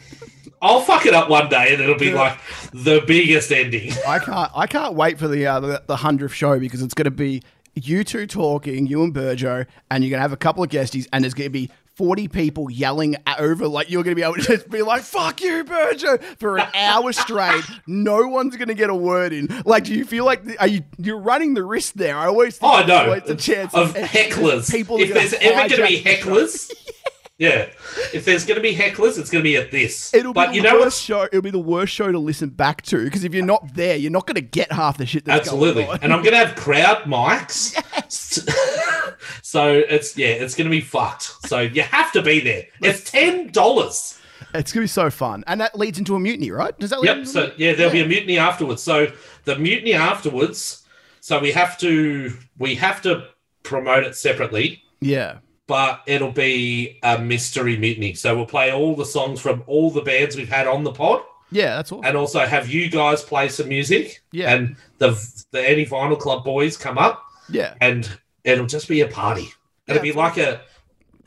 I'll 0.63 0.81
fuck 0.81 1.07
it 1.07 1.15
up 1.15 1.29
one 1.29 1.49
day 1.49 1.73
and 1.73 1.83
it'll 1.83 1.99
be 1.99 2.13
like 2.13 2.39
the 2.73 3.03
biggest 3.07 3.53
ending. 3.53 3.93
I 4.07 4.19
can't. 4.19 4.51
I 4.55 4.67
can't 4.67 4.95
wait 4.95 5.19
for 5.19 5.29
the 5.29 5.47
uh, 5.47 5.61
the, 5.61 5.83
the 5.87 5.97
hundredth 5.97 6.35
show 6.35 6.59
because 6.59 6.83
it's 6.83 6.95
going 6.95 7.05
to 7.05 7.11
be 7.11 7.43
you 7.75 8.05
two 8.05 8.27
talking, 8.27 8.87
you 8.87 9.03
and 9.03 9.15
Burjo, 9.15 9.67
and 9.91 10.03
you're 10.03 10.11
going 10.11 10.19
to 10.19 10.23
have 10.23 10.33
a 10.33 10.37
couple 10.37 10.63
of 10.63 10.71
guesties, 10.71 11.07
and 11.13 11.25
there's 11.25 11.35
going 11.35 11.47
to 11.47 11.51
be. 11.51 11.71
40 11.97 12.29
people 12.29 12.71
yelling 12.71 13.17
over, 13.39 13.67
like 13.67 13.91
you're 13.91 14.03
going 14.03 14.13
to 14.15 14.21
be 14.21 14.23
able 14.23 14.35
to 14.35 14.43
just 14.43 14.69
be 14.71 14.83
like, 14.83 15.03
fuck 15.03 15.41
you, 15.41 15.65
Burjo, 15.65 16.23
for 16.39 16.59
an 16.59 16.69
hour 16.75 17.11
straight. 17.13 17.65
No 17.87 18.29
one's 18.29 18.55
going 18.57 18.69
to 18.69 18.75
get 18.75 18.91
a 18.91 18.95
word 18.95 19.33
in. 19.33 19.49
Like, 19.65 19.85
do 19.85 19.95
you 19.95 20.05
feel 20.05 20.27
like, 20.27 20.43
are 20.61 20.67
you, 20.67 20.83
you're 20.99 21.19
running 21.19 21.55
the 21.55 21.65
risk 21.65 21.95
there? 21.95 22.17
I 22.19 22.27
always 22.27 22.59
think 22.59 22.71
Oh, 22.71 22.77
I 22.77 22.81
know. 22.81 22.87
there's 22.87 23.23
always 23.23 23.31
a 23.31 23.35
chance 23.37 23.75
of 23.75 23.95
hecklers. 23.95 24.71
People 24.71 24.99
if 25.01 25.13
there's 25.15 25.33
ever 25.35 25.69
going 25.69 25.71
to 25.71 25.87
be 25.89 26.03
hecklers, 26.03 26.71
yeah. 27.39 27.71
If 28.15 28.25
there's 28.25 28.45
going 28.45 28.57
to 28.57 28.63
be 28.63 28.75
hecklers, 28.75 29.19
it's 29.19 29.31
going 29.31 29.43
to 29.43 29.49
be 29.49 29.57
at 29.57 29.71
this. 29.71 30.13
It'll 30.15 30.33
but 30.33 30.51
be 30.51 30.57
you 30.57 30.63
the 30.63 30.71
know 30.71 30.81
worst 30.81 31.03
show. 31.03 31.25
It'll 31.25 31.43
be 31.43 31.51
the 31.51 31.59
worst 31.59 31.93
show 31.93 32.11
to 32.11 32.19
listen 32.19 32.51
back 32.51 32.83
to 32.83 33.05
because 33.05 33.25
if 33.25 33.35
you're 33.35 33.45
not 33.45 33.75
there, 33.75 33.97
you're 33.97 34.11
not 34.11 34.27
going 34.27 34.37
to 34.37 34.41
get 34.41 34.73
half 34.73 34.99
the 34.99 35.07
shit 35.07 35.25
that's 35.25 35.49
absolutely, 35.49 35.85
going 35.85 35.99
and 36.03 36.13
I'm 36.13 36.23
going 36.23 36.33
to 36.33 36.39
have 36.39 36.57
crowd 36.57 37.05
mics 37.05 37.75
so 39.43 39.73
it's 39.73 40.17
yeah, 40.17 40.29
it's 40.29 40.55
gonna 40.55 40.71
be 40.71 40.81
fucked. 40.81 41.47
So 41.47 41.61
you 41.61 41.83
have 41.83 42.13
to 42.13 42.23
be 42.23 42.41
there. 42.41 42.67
It's 42.83 43.11
ten 43.11 43.51
dollars. 43.51 44.21
It's 44.55 44.73
gonna 44.73 44.85
be 44.85 44.89
so 44.89 45.11
fun, 45.11 45.45
and 45.47 45.61
that 45.61 45.79
leads 45.79 45.99
into 45.99 46.15
a 46.15 46.21
mutiny, 46.21 46.51
right? 46.51 46.79
Does 46.79 46.91
that? 46.91 47.01
lead 47.01 47.19
Yep. 47.19 47.27
So 47.27 47.53
yeah, 47.57 47.75
there'll 47.75 47.93
be 47.93 48.01
a 48.01 48.07
mutiny 48.07 48.39
afterwards. 48.39 48.83
So 48.83 49.13
the 49.45 49.57
mutiny 49.59 49.95
afterwards. 49.95 50.83
So 51.21 51.41
we 51.41 51.51
have 51.53 51.77
to 51.79 52.37
we 52.59 52.77
have 52.77 53.03
to 53.03 53.29
promote 53.65 54.05
it 54.05 54.15
separately, 54.15 54.83
yeah, 55.01 55.39
but 55.67 56.03
it'll 56.07 56.33
be 56.33 56.99
a 57.03 57.19
mystery 57.19 57.77
mutiny. 57.77 58.15
So 58.15 58.37
we'll 58.37 58.47
play 58.47 58.73
all 58.73 58.95
the 58.95 59.05
songs 59.05 59.41
from 59.41 59.63
all 59.67 59.91
the 59.91 60.03
bands 60.03 60.37
we've 60.37 60.49
had 60.49 60.67
on 60.67 60.85
the 60.85 60.93
pod, 60.93 61.23
yeah, 61.51 61.77
that's 61.77 61.93
all. 61.93 62.05
and 62.05 62.17
also 62.17 62.41
have 62.47 62.69
you 62.69 62.89
guys 62.91 63.23
play 63.23 63.49
some 63.49 63.69
music. 63.69 64.23
Yeah. 64.33 64.55
And 64.55 64.77
the 64.99 65.11
the 65.51 65.69
Any 65.69 65.85
Vinyl 65.87 66.19
Club 66.19 66.45
boys 66.45 66.77
come 66.77 66.99
up, 66.99 67.25
Yeah, 67.49 67.75
and 67.81 68.09
it'll 68.45 68.67
just 68.67 68.89
be 68.89 69.01
a 69.03 69.09
party. 69.09 69.49
It'll 69.87 69.97
Yeah, 70.05 70.13
be 70.13 70.13
like 70.13 70.37
a 70.37 70.61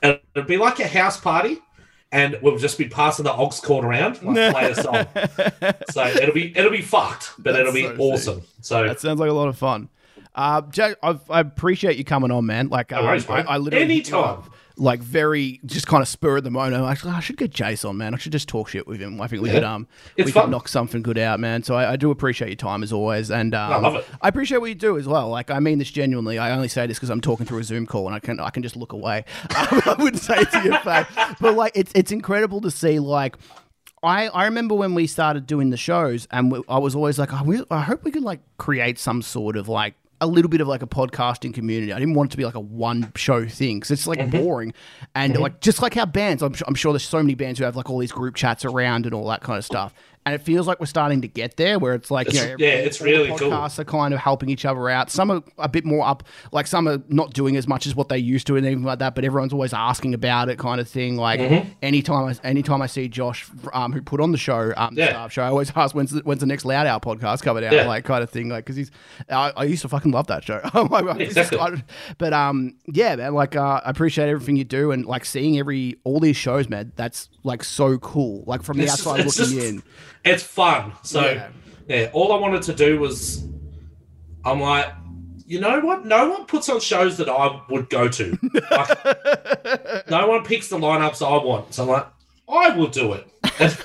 it'll 0.02 0.48
be 0.48 0.58
like 0.58 0.80
a 0.80 0.88
house 0.88 1.20
party. 1.20 1.60
And 2.12 2.40
we'll 2.42 2.58
just 2.58 2.80
be 2.80 2.88
passing 2.90 3.24
the 3.26 3.32
aux 3.32 3.52
cord 3.64 3.86
around, 3.86 4.24
like 4.24 4.52
play 4.52 4.72
a 4.72 4.74
song. 4.74 5.06
So 5.92 6.08
it'll 6.08 6.34
be 6.34 6.58
it'll 6.58 6.72
be 6.72 6.82
fucked, 6.82 7.34
but 7.38 7.52
That's 7.52 7.60
it'll 7.70 7.74
be 7.74 7.84
so 7.84 7.90
sick. 7.92 8.00
awesome. 8.00 8.42
So 8.62 8.88
that 8.88 9.00
sounds 9.00 9.20
like 9.20 9.30
a 9.30 9.34
lot 9.34 9.48
of 9.48 9.60
fun. 9.60 9.90
Uh, 10.40 10.62
Jack, 10.70 10.96
I've, 11.04 11.20
I 11.30 11.42
appreciate 11.42 11.98
you 11.98 12.06
coming 12.06 12.32
on, 12.32 12.46
man. 12.46 12.70
Like, 12.70 12.94
um, 12.94 13.04
worries. 13.04 13.28
I, 13.30 13.42
I 13.42 13.58
literally 13.58 13.84
Anytime. 13.84 14.44
like 14.78 15.02
very 15.02 15.60
just 15.66 15.86
kind 15.86 16.02
of 16.02 16.08
spur 16.08 16.38
of 16.38 16.46
the 16.46 16.50
moment. 16.50 16.76
I'm 16.76 16.84
like, 16.84 17.06
"Oh, 17.06 17.10
I 17.10 17.20
should 17.20 17.36
get 17.36 17.52
Jace 17.52 17.88
on, 17.88 17.98
man. 17.98 18.14
I 18.14 18.18
should 18.18 18.32
just 18.32 18.48
talk 18.48 18.70
shit 18.70 18.88
with 18.88 19.02
him. 19.02 19.20
I 19.20 19.28
think 19.28 19.42
we 19.42 19.50
Yeah. 19.50 19.56
could 19.56 19.64
um 19.66 19.88
It's 20.16 20.28
we 20.28 20.32
fun. 20.32 20.44
could 20.44 20.52
knock 20.52 20.70
something 20.70 21.02
good 21.02 21.18
out, 21.18 21.42
man. 21.42 21.62
So 21.64 21.76
I, 21.76 21.92
I 21.92 21.96
do 21.98 22.10
appreciate 22.10 22.48
your 22.48 22.56
time 22.56 22.84
as 22.84 22.94
always, 22.94 23.30
and 23.30 23.54
um, 23.54 23.74
I 23.74 23.78
love 23.80 23.96
it. 23.96 24.06
I 24.22 24.30
appreciate 24.30 24.60
what 24.60 24.68
you 24.70 24.76
do 24.76 24.98
as 24.98 25.08
well. 25.10 25.28
Like 25.28 25.52
I 25.52 25.60
mean 25.60 25.78
this 25.78 25.92
genuinely. 25.92 26.40
I 26.40 26.52
only 26.52 26.70
say 26.70 26.88
this 26.88 26.98
because 26.98 27.10
I'm 27.10 27.20
talking 27.20 27.46
through 27.46 27.60
a 27.60 27.64
Zoom 27.66 27.86
call 27.86 28.06
and 28.08 28.16
I 28.16 28.20
can 28.20 28.40
I 28.40 28.50
can 28.50 28.64
just 28.64 28.78
look 28.78 28.94
away. 28.94 29.26
I 29.50 29.96
wouldn't 30.00 30.22
say 30.24 30.38
it 30.38 30.52
to 30.54 30.64
your 30.64 30.80
face, 30.80 31.08
but 31.42 31.56
like 31.56 31.74
it's 31.76 31.92
it's 31.96 32.14
incredible 32.14 32.62
to 32.62 32.72
see 32.72 33.00
like. 33.00 33.36
I, 34.02 34.30
I 34.30 34.46
remember 34.46 34.76
when 34.76 34.96
we 34.96 35.08
started 35.08 35.46
doing 35.46 35.72
the 35.72 35.76
shows, 35.76 36.26
and 36.32 36.50
we, 36.54 36.62
I 36.70 36.78
was 36.78 36.96
always 36.96 37.20
like, 37.20 37.34
I, 37.34 37.42
will, 37.42 37.66
I 37.70 37.82
hope 37.82 38.06
we 38.06 38.12
could 38.12 38.24
like 38.24 38.40
create 38.58 38.98
some 38.98 39.22
sort 39.22 39.58
of 39.58 39.68
like 39.68 39.94
a 40.22 40.28
little 40.28 40.50
bit 40.50 40.60
of 40.62 40.68
like 40.68 40.82
a 40.82 40.88
podcasting 40.88 41.54
community. 41.54 41.94
I 41.94 42.00
didn't 42.00 42.14
want 42.14 42.30
it 42.30 42.32
to 42.32 42.38
be 42.38 42.46
like 42.46 42.56
a 42.56 42.60
one 42.60 43.12
show 43.16 43.46
thing 43.48 43.78
because 43.78 43.92
it's 43.92 44.08
like 44.08 44.20
Mm-hmm. 44.20 44.38
boring, 44.44 44.74
and 45.16 45.38
like 45.38 45.62
just 45.62 45.82
like 45.82 45.94
how 45.94 46.06
bands, 46.06 46.44
I'm, 46.44 46.54
I'm 46.68 46.76
sure 46.76 46.92
there's 46.92 47.04
so 47.04 47.20
many 47.20 47.36
bands 47.36 47.58
who 47.60 47.66
have 47.66 47.76
like 47.76 47.90
all 47.90 48.00
these 48.00 48.12
group 48.12 48.36
chats 48.36 48.66
around 48.66 49.06
and 49.06 49.16
all 49.16 49.28
that 49.30 49.42
kind 49.42 49.58
of 49.58 49.64
stuff. 49.66 49.94
And 50.30 50.40
it 50.40 50.44
feels 50.46 50.68
like 50.68 50.80
we're 50.80 50.86
starting 50.86 51.22
to 51.22 51.28
get 51.28 51.58
there, 51.58 51.80
where 51.80 51.96
it's 51.96 52.12
like, 52.12 52.32
you 52.32 52.40
know, 52.40 52.56
yeah, 52.60 52.68
it's 52.70 53.02
all 53.02 53.06
the 53.08 53.12
really 53.14 53.30
cool. 53.30 53.50
podcasts 53.50 53.80
are 53.80 53.84
kind 53.84 54.14
of 54.14 54.20
helping 54.20 54.50
each 54.50 54.64
other 54.64 54.88
out. 54.90 55.10
Some 55.10 55.32
are 55.32 55.42
a 55.58 55.68
bit 55.68 55.86
more 55.86 56.06
up, 56.06 56.22
like 56.52 56.68
some 56.68 56.88
are 56.88 57.02
not 57.08 57.34
doing 57.34 57.58
as 57.58 57.68
much 57.68 57.88
as 57.88 57.96
what 57.96 58.10
they 58.10 58.20
used 58.20 58.46
to, 58.48 58.56
and 58.58 58.66
even 58.68 58.84
like 58.84 59.00
that. 59.00 59.16
But 59.16 59.26
everyone's 59.26 59.54
always 59.54 59.74
asking 59.74 60.14
about 60.14 60.50
it, 60.50 60.60
kind 60.60 60.80
of 60.80 60.88
thing. 60.88 61.16
Like 61.16 61.40
Mm-hmm. 61.40 61.70
anytime, 61.82 62.26
I, 62.28 62.48
anytime 62.48 62.82
I 62.82 62.86
see 62.88 63.08
Josh, 63.08 63.50
um, 63.74 63.92
who 63.92 64.02
put 64.02 64.22
on 64.22 64.32
the 64.32 64.38
show, 64.38 64.72
um, 64.78 64.94
the 64.94 65.02
Yeah. 65.02 65.10
staff 65.10 65.32
show, 65.32 65.42
I 65.44 65.48
always 65.48 65.72
ask 65.76 65.96
when's 65.96 66.12
the, 66.12 66.20
when's 66.22 66.42
the 66.42 66.46
next 66.46 66.64
Loud 66.66 66.86
Hour 66.86 67.00
podcast 67.00 67.42
coming 67.42 67.64
out, 67.66 67.74
Yeah. 67.74 67.88
like 67.88 68.04
kind 68.06 68.22
of 68.24 68.30
thing. 68.30 68.50
Like 68.50 68.66
because 68.66 68.76
he's, 68.76 68.92
I, 69.30 69.52
I 69.58 69.64
used 69.64 69.82
to 69.82 69.90
fucking 69.90 70.12
love 70.12 70.28
that 70.28 70.44
show. 70.44 70.62
Exactly. 71.20 71.84
But 72.18 72.34
um, 72.34 72.76
yeah, 72.88 73.16
man, 73.16 73.34
like 73.34 73.56
uh, 73.56 73.82
I 73.84 73.90
appreciate 73.90 74.30
everything 74.30 74.56
you 74.56 74.64
do, 74.64 74.92
and 74.92 75.06
like 75.06 75.26
seeing 75.26 75.58
every 75.58 75.96
all 76.04 76.20
these 76.20 76.38
shows, 76.38 76.70
man. 76.70 76.92
That's 76.96 77.30
like 77.44 77.64
so 77.64 77.98
cool. 77.98 78.44
Like 78.46 78.64
from 78.64 78.78
the 78.78 78.84
It's 78.90 78.94
outside 78.94 79.24
just- 79.24 79.40
looking 79.40 79.58
it's 79.58 79.68
in. 79.70 79.84
It's 80.24 80.44
fun. 80.44 80.94
So 81.04 81.22
Yeah. 81.22 81.50
yeah. 81.88 82.10
all 82.14 82.32
I 82.34 82.38
wanted 82.40 82.64
to 82.64 82.74
do 82.74 83.00
was 83.00 83.44
I'm 84.46 84.60
like, 84.62 84.88
you 85.46 85.60
know 85.60 85.80
what? 85.82 86.06
No 86.06 86.30
one 86.30 86.46
puts 86.46 86.70
on 86.70 86.80
shows 86.80 87.18
that 87.18 87.28
I 87.30 87.62
would 87.70 87.90
go 87.90 88.08
to. 88.08 88.38
Like, 88.72 90.08
no 90.10 90.28
one 90.28 90.44
picks 90.44 90.70
the 90.70 90.78
lineups 90.78 91.26
I 91.26 91.44
want. 91.44 91.74
So 91.74 91.84
I'm 91.84 91.90
like, 91.90 92.08
I 92.48 92.70
will 92.78 92.88
do 92.88 93.14
it. 93.14 93.28
And 93.60 93.78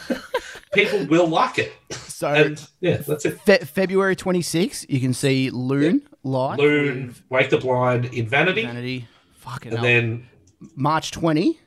people 0.75 1.07
will 1.07 1.27
like 1.27 1.59
it. 1.59 1.73
So 1.91 2.29
And 2.29 2.67
yeah, 2.81 2.99
that's 2.99 3.25
it. 3.25 3.41
Fe- 3.41 3.59
February 3.65 4.15
26th, 4.17 4.87
you 4.89 5.01
can 5.01 5.13
see 5.15 5.51
Loon 5.51 6.03
live. 6.23 6.59
Loon, 6.59 7.15
Wake 7.31 7.51
the 7.51 7.59
Blind, 7.59 8.07
in 8.07 8.29
Vanity. 8.29 8.63
Vanity. 8.67 9.09
Fucking 9.39 9.73
And 9.73 9.79
hell. 9.79 9.85
then 9.85 10.29
March 10.77 11.11
20. 11.13 11.59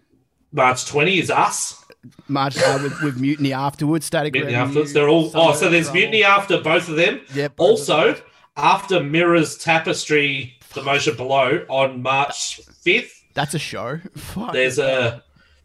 March 0.52 0.86
20 0.86 1.20
is 1.20 1.30
us. 1.30 1.84
March 2.28 2.58
uh, 2.58 2.80
with, 2.82 3.02
with 3.02 3.20
Mutiny 3.20 3.54
afterwards. 3.54 4.06
Static 4.06 4.34
Mutiny 4.34 4.54
Revenue, 4.54 4.68
afterwards. 4.70 4.94
They're 4.94 5.10
all. 5.10 5.32
Oh, 5.34 5.54
so 5.54 5.70
there's 5.70 5.86
Trouble. 5.86 6.00
Mutiny 6.02 6.24
after 6.24 6.62
both 6.62 6.90
of 6.90 6.96
them. 6.96 7.22
Yep, 7.34 7.54
Also, 7.58 8.14
those. 8.14 8.22
after 8.56 9.02
Mirror's 9.04 9.58
Tapestry, 9.58 10.58
The 10.74 10.84
Motion 10.84 11.16
Below 11.16 11.66
on 11.70 12.02
March 12.02 12.62
5th, 12.86 13.12
That's 13.34 13.54
a 13.54 13.60
show. 13.60 14.00
Fuck. 14.16 14.54
there's 14.54 14.80
a 14.80 15.24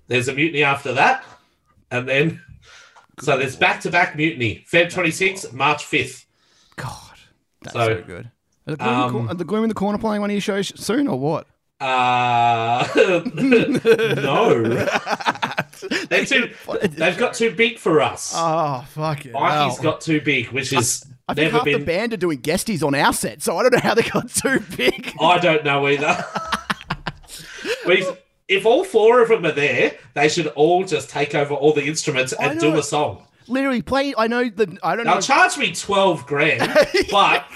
there's 0.08 0.28
a 0.28 0.34
mutiny 0.34 0.62
after 0.62 0.92
that, 0.94 1.24
and 1.90 2.08
then 2.08 2.42
so 3.20 3.36
there's 3.38 3.56
back 3.56 3.80
to 3.82 3.90
back 3.90 4.16
mutiny. 4.16 4.64
Feb 4.70 4.92
26th, 4.92 5.52
March 5.52 5.84
5th. 5.84 6.24
God. 6.76 6.98
That's 7.62 7.74
so, 7.74 7.86
So, 7.86 8.02
good. 8.02 8.30
Are 8.66 8.76
the, 8.76 8.76
Gloom 8.76 8.88
in 8.92 8.98
the 8.98 9.04
um, 9.04 9.10
Cor- 9.12 9.28
are 9.30 9.34
the 9.34 9.44
Gloom 9.44 9.62
in 9.64 9.68
the 9.68 9.74
Corner 9.74 9.98
playing 9.98 10.20
one 10.20 10.30
of 10.30 10.34
your 10.34 10.40
shows 10.40 10.72
soon 10.80 11.06
or 11.08 11.18
what? 11.18 11.46
Uh 11.80 12.86
no, 13.34 14.62
they're 16.08 16.24
too. 16.24 16.52
They've 16.82 17.18
got 17.18 17.34
too 17.34 17.54
big 17.54 17.78
for 17.78 18.00
us. 18.00 18.32
Oh, 18.36 18.84
fuck 18.90 19.26
it. 19.26 19.32
Mikey's 19.32 19.78
got 19.78 20.00
too 20.00 20.20
big, 20.20 20.48
which 20.48 20.72
is 20.72 21.04
I 21.28 21.34
think 21.34 21.52
half 21.52 21.64
been. 21.64 21.80
the 21.80 21.86
band 21.86 22.12
are 22.12 22.18
doing 22.18 22.40
guesties 22.40 22.82
on 22.82 22.94
our 22.94 23.12
set, 23.12 23.42
so 23.42 23.56
I 23.56 23.62
don't 23.62 23.72
know 23.74 23.80
how 23.80 23.94
they 23.94 24.02
got 24.02 24.28
too 24.28 24.60
big. 24.76 25.14
I 25.20 25.38
don't 25.38 25.64
know 25.64 25.86
either. 25.88 26.24
If 28.48 28.66
all 28.66 28.84
four 28.84 29.22
of 29.22 29.30
them 29.30 29.46
are 29.46 29.52
there, 29.52 29.96
they 30.12 30.28
should 30.28 30.48
all 30.48 30.84
just 30.84 31.08
take 31.08 31.34
over 31.34 31.54
all 31.54 31.72
the 31.72 31.84
instruments 31.84 32.34
and 32.34 32.60
do 32.60 32.76
a 32.76 32.82
song. 32.82 33.26
Literally, 33.48 33.80
play. 33.80 34.14
I 34.18 34.26
know 34.26 34.48
the. 34.48 34.78
I 34.82 34.94
don't 34.94 35.06
know. 35.06 35.12
They'll 35.12 35.22
charge 35.22 35.56
me 35.56 35.72
twelve 35.74 36.26
grand, 36.26 36.60
but 37.10 37.46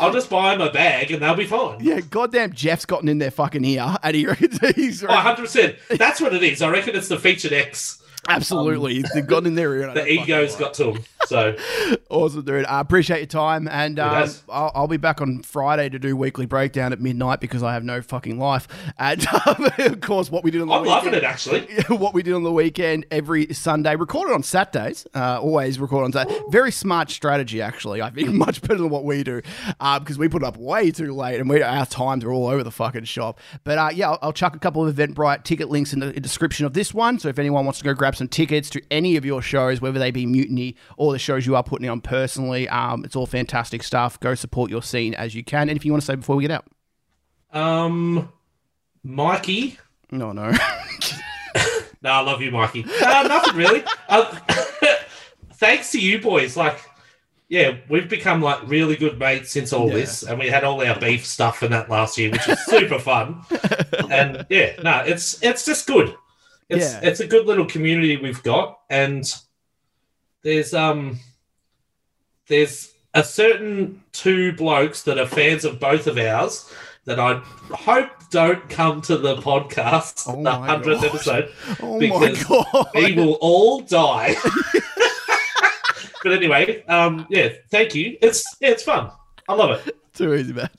I'll 0.00 0.12
just 0.12 0.30
buy 0.30 0.56
them 0.56 0.66
a 0.66 0.72
bag 0.72 1.10
and 1.10 1.22
they'll 1.22 1.34
be 1.34 1.46
fine. 1.46 1.78
yeah, 1.80 2.00
goddamn, 2.00 2.52
Jeff's 2.52 2.84
gotten 2.86 3.08
in 3.08 3.18
their 3.18 3.30
fucking 3.30 3.64
ear, 3.64 3.96
and 4.02 4.14
he 4.16 4.24
he's 4.76 5.02
Oh, 5.04 5.08
100%. 5.08 5.98
That's 5.98 6.20
what 6.20 6.34
it 6.34 6.42
is. 6.42 6.62
I 6.62 6.70
reckon 6.70 6.94
it's 6.96 7.08
the 7.08 7.18
featured 7.18 7.52
X. 7.52 8.02
absolutely 8.28 9.04
they've 9.14 9.26
gotten 9.26 9.46
in 9.46 9.54
their 9.54 9.74
ear. 9.74 9.92
The 9.92 10.06
ego's 10.10 10.56
got 10.56 10.74
to 10.74 10.92
him. 10.92 11.04
So, 11.26 11.56
Awesome, 12.10 12.44
dude. 12.44 12.66
I 12.66 12.80
appreciate 12.80 13.18
your 13.18 13.26
time, 13.26 13.66
and 13.68 13.98
um. 13.98 14.30
I'll, 14.48 14.72
I'll 14.74 14.88
be 14.88 14.98
back 14.98 15.20
on 15.20 15.42
Friday 15.42 15.88
to 15.88 15.98
do 15.98 16.16
weekly 16.16 16.46
breakdown 16.46 16.92
at 16.92 17.00
midnight 17.00 17.40
because 17.40 17.62
I 17.62 17.72
have 17.72 17.82
no 17.82 18.02
fucking 18.02 18.38
life. 18.38 18.68
And 18.98 19.26
um, 19.46 19.68
of 19.78 20.00
course, 20.00 20.30
what 20.30 20.44
we 20.44 20.50
did 20.50 20.62
on 20.62 20.68
the 20.68 20.74
weekend. 20.74 20.90
I'm 20.90 21.04
weekend, 21.04 21.12
loving 21.12 21.14
it 21.14 21.24
actually. 21.24 21.96
what 21.96 22.14
we 22.14 22.22
did 22.22 22.34
on 22.34 22.42
the 22.42 22.52
weekend 22.52 23.06
every 23.10 23.52
Sunday, 23.52 23.96
recorded 23.96 24.34
on 24.34 24.42
Saturdays. 24.42 25.06
Uh, 25.14 25.40
always 25.40 25.78
record 25.80 26.04
on 26.04 26.12
Saturday. 26.12 26.38
Very 26.50 26.70
smart 26.70 27.10
strategy, 27.10 27.60
actually. 27.60 28.02
I 28.02 28.10
think 28.10 28.32
much 28.32 28.60
better 28.62 28.78
than 28.78 28.90
what 28.90 29.04
we 29.04 29.24
do 29.24 29.42
uh, 29.80 29.98
because 29.98 30.18
we 30.18 30.28
put 30.28 30.44
up 30.44 30.56
way 30.56 30.90
too 30.90 31.14
late, 31.14 31.40
and 31.40 31.48
we 31.48 31.62
our 31.62 31.86
times 31.86 32.24
are 32.24 32.32
all 32.32 32.46
over 32.46 32.62
the 32.62 32.70
fucking 32.70 33.04
shop. 33.04 33.40
But 33.64 33.78
uh, 33.78 33.90
yeah, 33.92 34.10
I'll, 34.10 34.18
I'll 34.22 34.32
chuck 34.32 34.54
a 34.54 34.58
couple 34.58 34.86
of 34.86 34.94
Eventbrite 34.94 35.44
ticket 35.44 35.68
links 35.68 35.92
in 35.92 36.00
the 36.00 36.12
description 36.12 36.66
of 36.66 36.74
this 36.74 36.94
one. 36.94 37.18
So 37.18 37.28
if 37.28 37.38
anyone 37.38 37.64
wants 37.64 37.78
to 37.78 37.84
go 37.84 37.94
grab 37.94 38.13
some 38.16 38.28
tickets 38.28 38.70
to 38.70 38.82
any 38.90 39.16
of 39.16 39.24
your 39.24 39.42
shows, 39.42 39.80
whether 39.80 39.98
they 39.98 40.10
be 40.10 40.26
Mutiny 40.26 40.76
or 40.96 41.12
the 41.12 41.18
shows 41.18 41.46
you 41.46 41.56
are 41.56 41.62
putting 41.62 41.88
on 41.88 42.00
personally, 42.00 42.68
um, 42.68 43.04
it's 43.04 43.16
all 43.16 43.26
fantastic 43.26 43.82
stuff. 43.82 44.18
Go 44.20 44.34
support 44.34 44.70
your 44.70 44.82
scene 44.82 45.14
as 45.14 45.34
you 45.34 45.42
can. 45.44 45.68
And 45.68 45.76
if 45.76 45.84
you 45.84 45.92
want 45.92 46.02
to 46.02 46.06
say 46.06 46.14
before 46.14 46.36
we 46.36 46.42
get 46.42 46.50
out, 46.50 46.66
Um, 47.52 48.32
Mikey. 49.02 49.78
no, 50.10 50.32
no. 50.32 50.52
No, 52.02 52.10
I 52.10 52.20
love 52.20 52.42
you, 52.42 52.50
Mikey. 52.50 52.84
Uh, 53.02 53.22
nothing 53.22 53.56
really. 53.56 53.82
Uh, 54.10 54.24
thanks 55.54 55.90
to 55.92 55.98
you 55.98 56.20
boys. 56.20 56.54
Like, 56.54 56.78
yeah, 57.48 57.76
we've 57.88 58.10
become 58.10 58.42
like 58.42 58.58
really 58.68 58.94
good 58.94 59.18
mates 59.18 59.50
since 59.52 59.72
all 59.72 59.88
Yeah. 59.88 59.94
this, 59.94 60.22
and 60.22 60.38
we 60.38 60.48
had 60.48 60.64
all 60.64 60.86
our 60.86 61.00
beef 61.00 61.24
stuff 61.24 61.62
in 61.62 61.70
that 61.70 61.88
last 61.88 62.18
year, 62.18 62.30
which 62.30 62.46
was 62.46 62.58
super 62.66 62.98
fun. 62.98 63.40
And 64.10 64.44
yeah, 64.50 64.74
no, 64.82 64.98
it's 65.06 65.42
it's 65.42 65.64
just 65.64 65.86
good. 65.86 66.14
It's 66.68 66.92
Yeah. 66.92 67.00
it's 67.02 67.20
a 67.20 67.26
good 67.26 67.46
little 67.46 67.66
community 67.66 68.16
we've 68.16 68.42
got, 68.42 68.78
and 68.90 69.24
there's 70.42 70.72
um 70.74 71.18
there's 72.48 72.92
a 73.14 73.22
certain 73.24 74.02
two 74.12 74.52
blokes 74.54 75.02
that 75.02 75.18
are 75.18 75.26
fans 75.26 75.64
of 75.64 75.78
both 75.80 76.06
of 76.06 76.18
ours 76.18 76.72
that 77.04 77.20
I 77.20 77.34
hope 77.70 78.08
don't 78.30 78.66
come 78.68 79.00
to 79.02 79.16
the 79.18 79.36
podcast, 79.36 80.24
Oh 80.26 80.42
the 80.42 80.50
hundredth 80.50 81.04
episode. 81.04 81.52
oh 81.82 81.98
Because 82.00 82.48
my 82.48 82.64
god. 82.72 82.86
We 82.94 83.12
will 83.12 83.34
all 83.40 83.80
die. 83.82 84.34
but 86.22 86.32
anyway, 86.32 86.82
um, 86.86 87.26
yeah, 87.28 87.50
thank 87.70 87.94
you. 87.94 88.16
It's 88.22 88.42
yeah, 88.60 88.70
it's 88.70 88.82
fun. 88.82 89.10
I 89.48 89.54
love 89.54 89.86
it. 89.86 89.96
Too 90.14 90.34
easy, 90.34 90.52
man. 90.54 90.70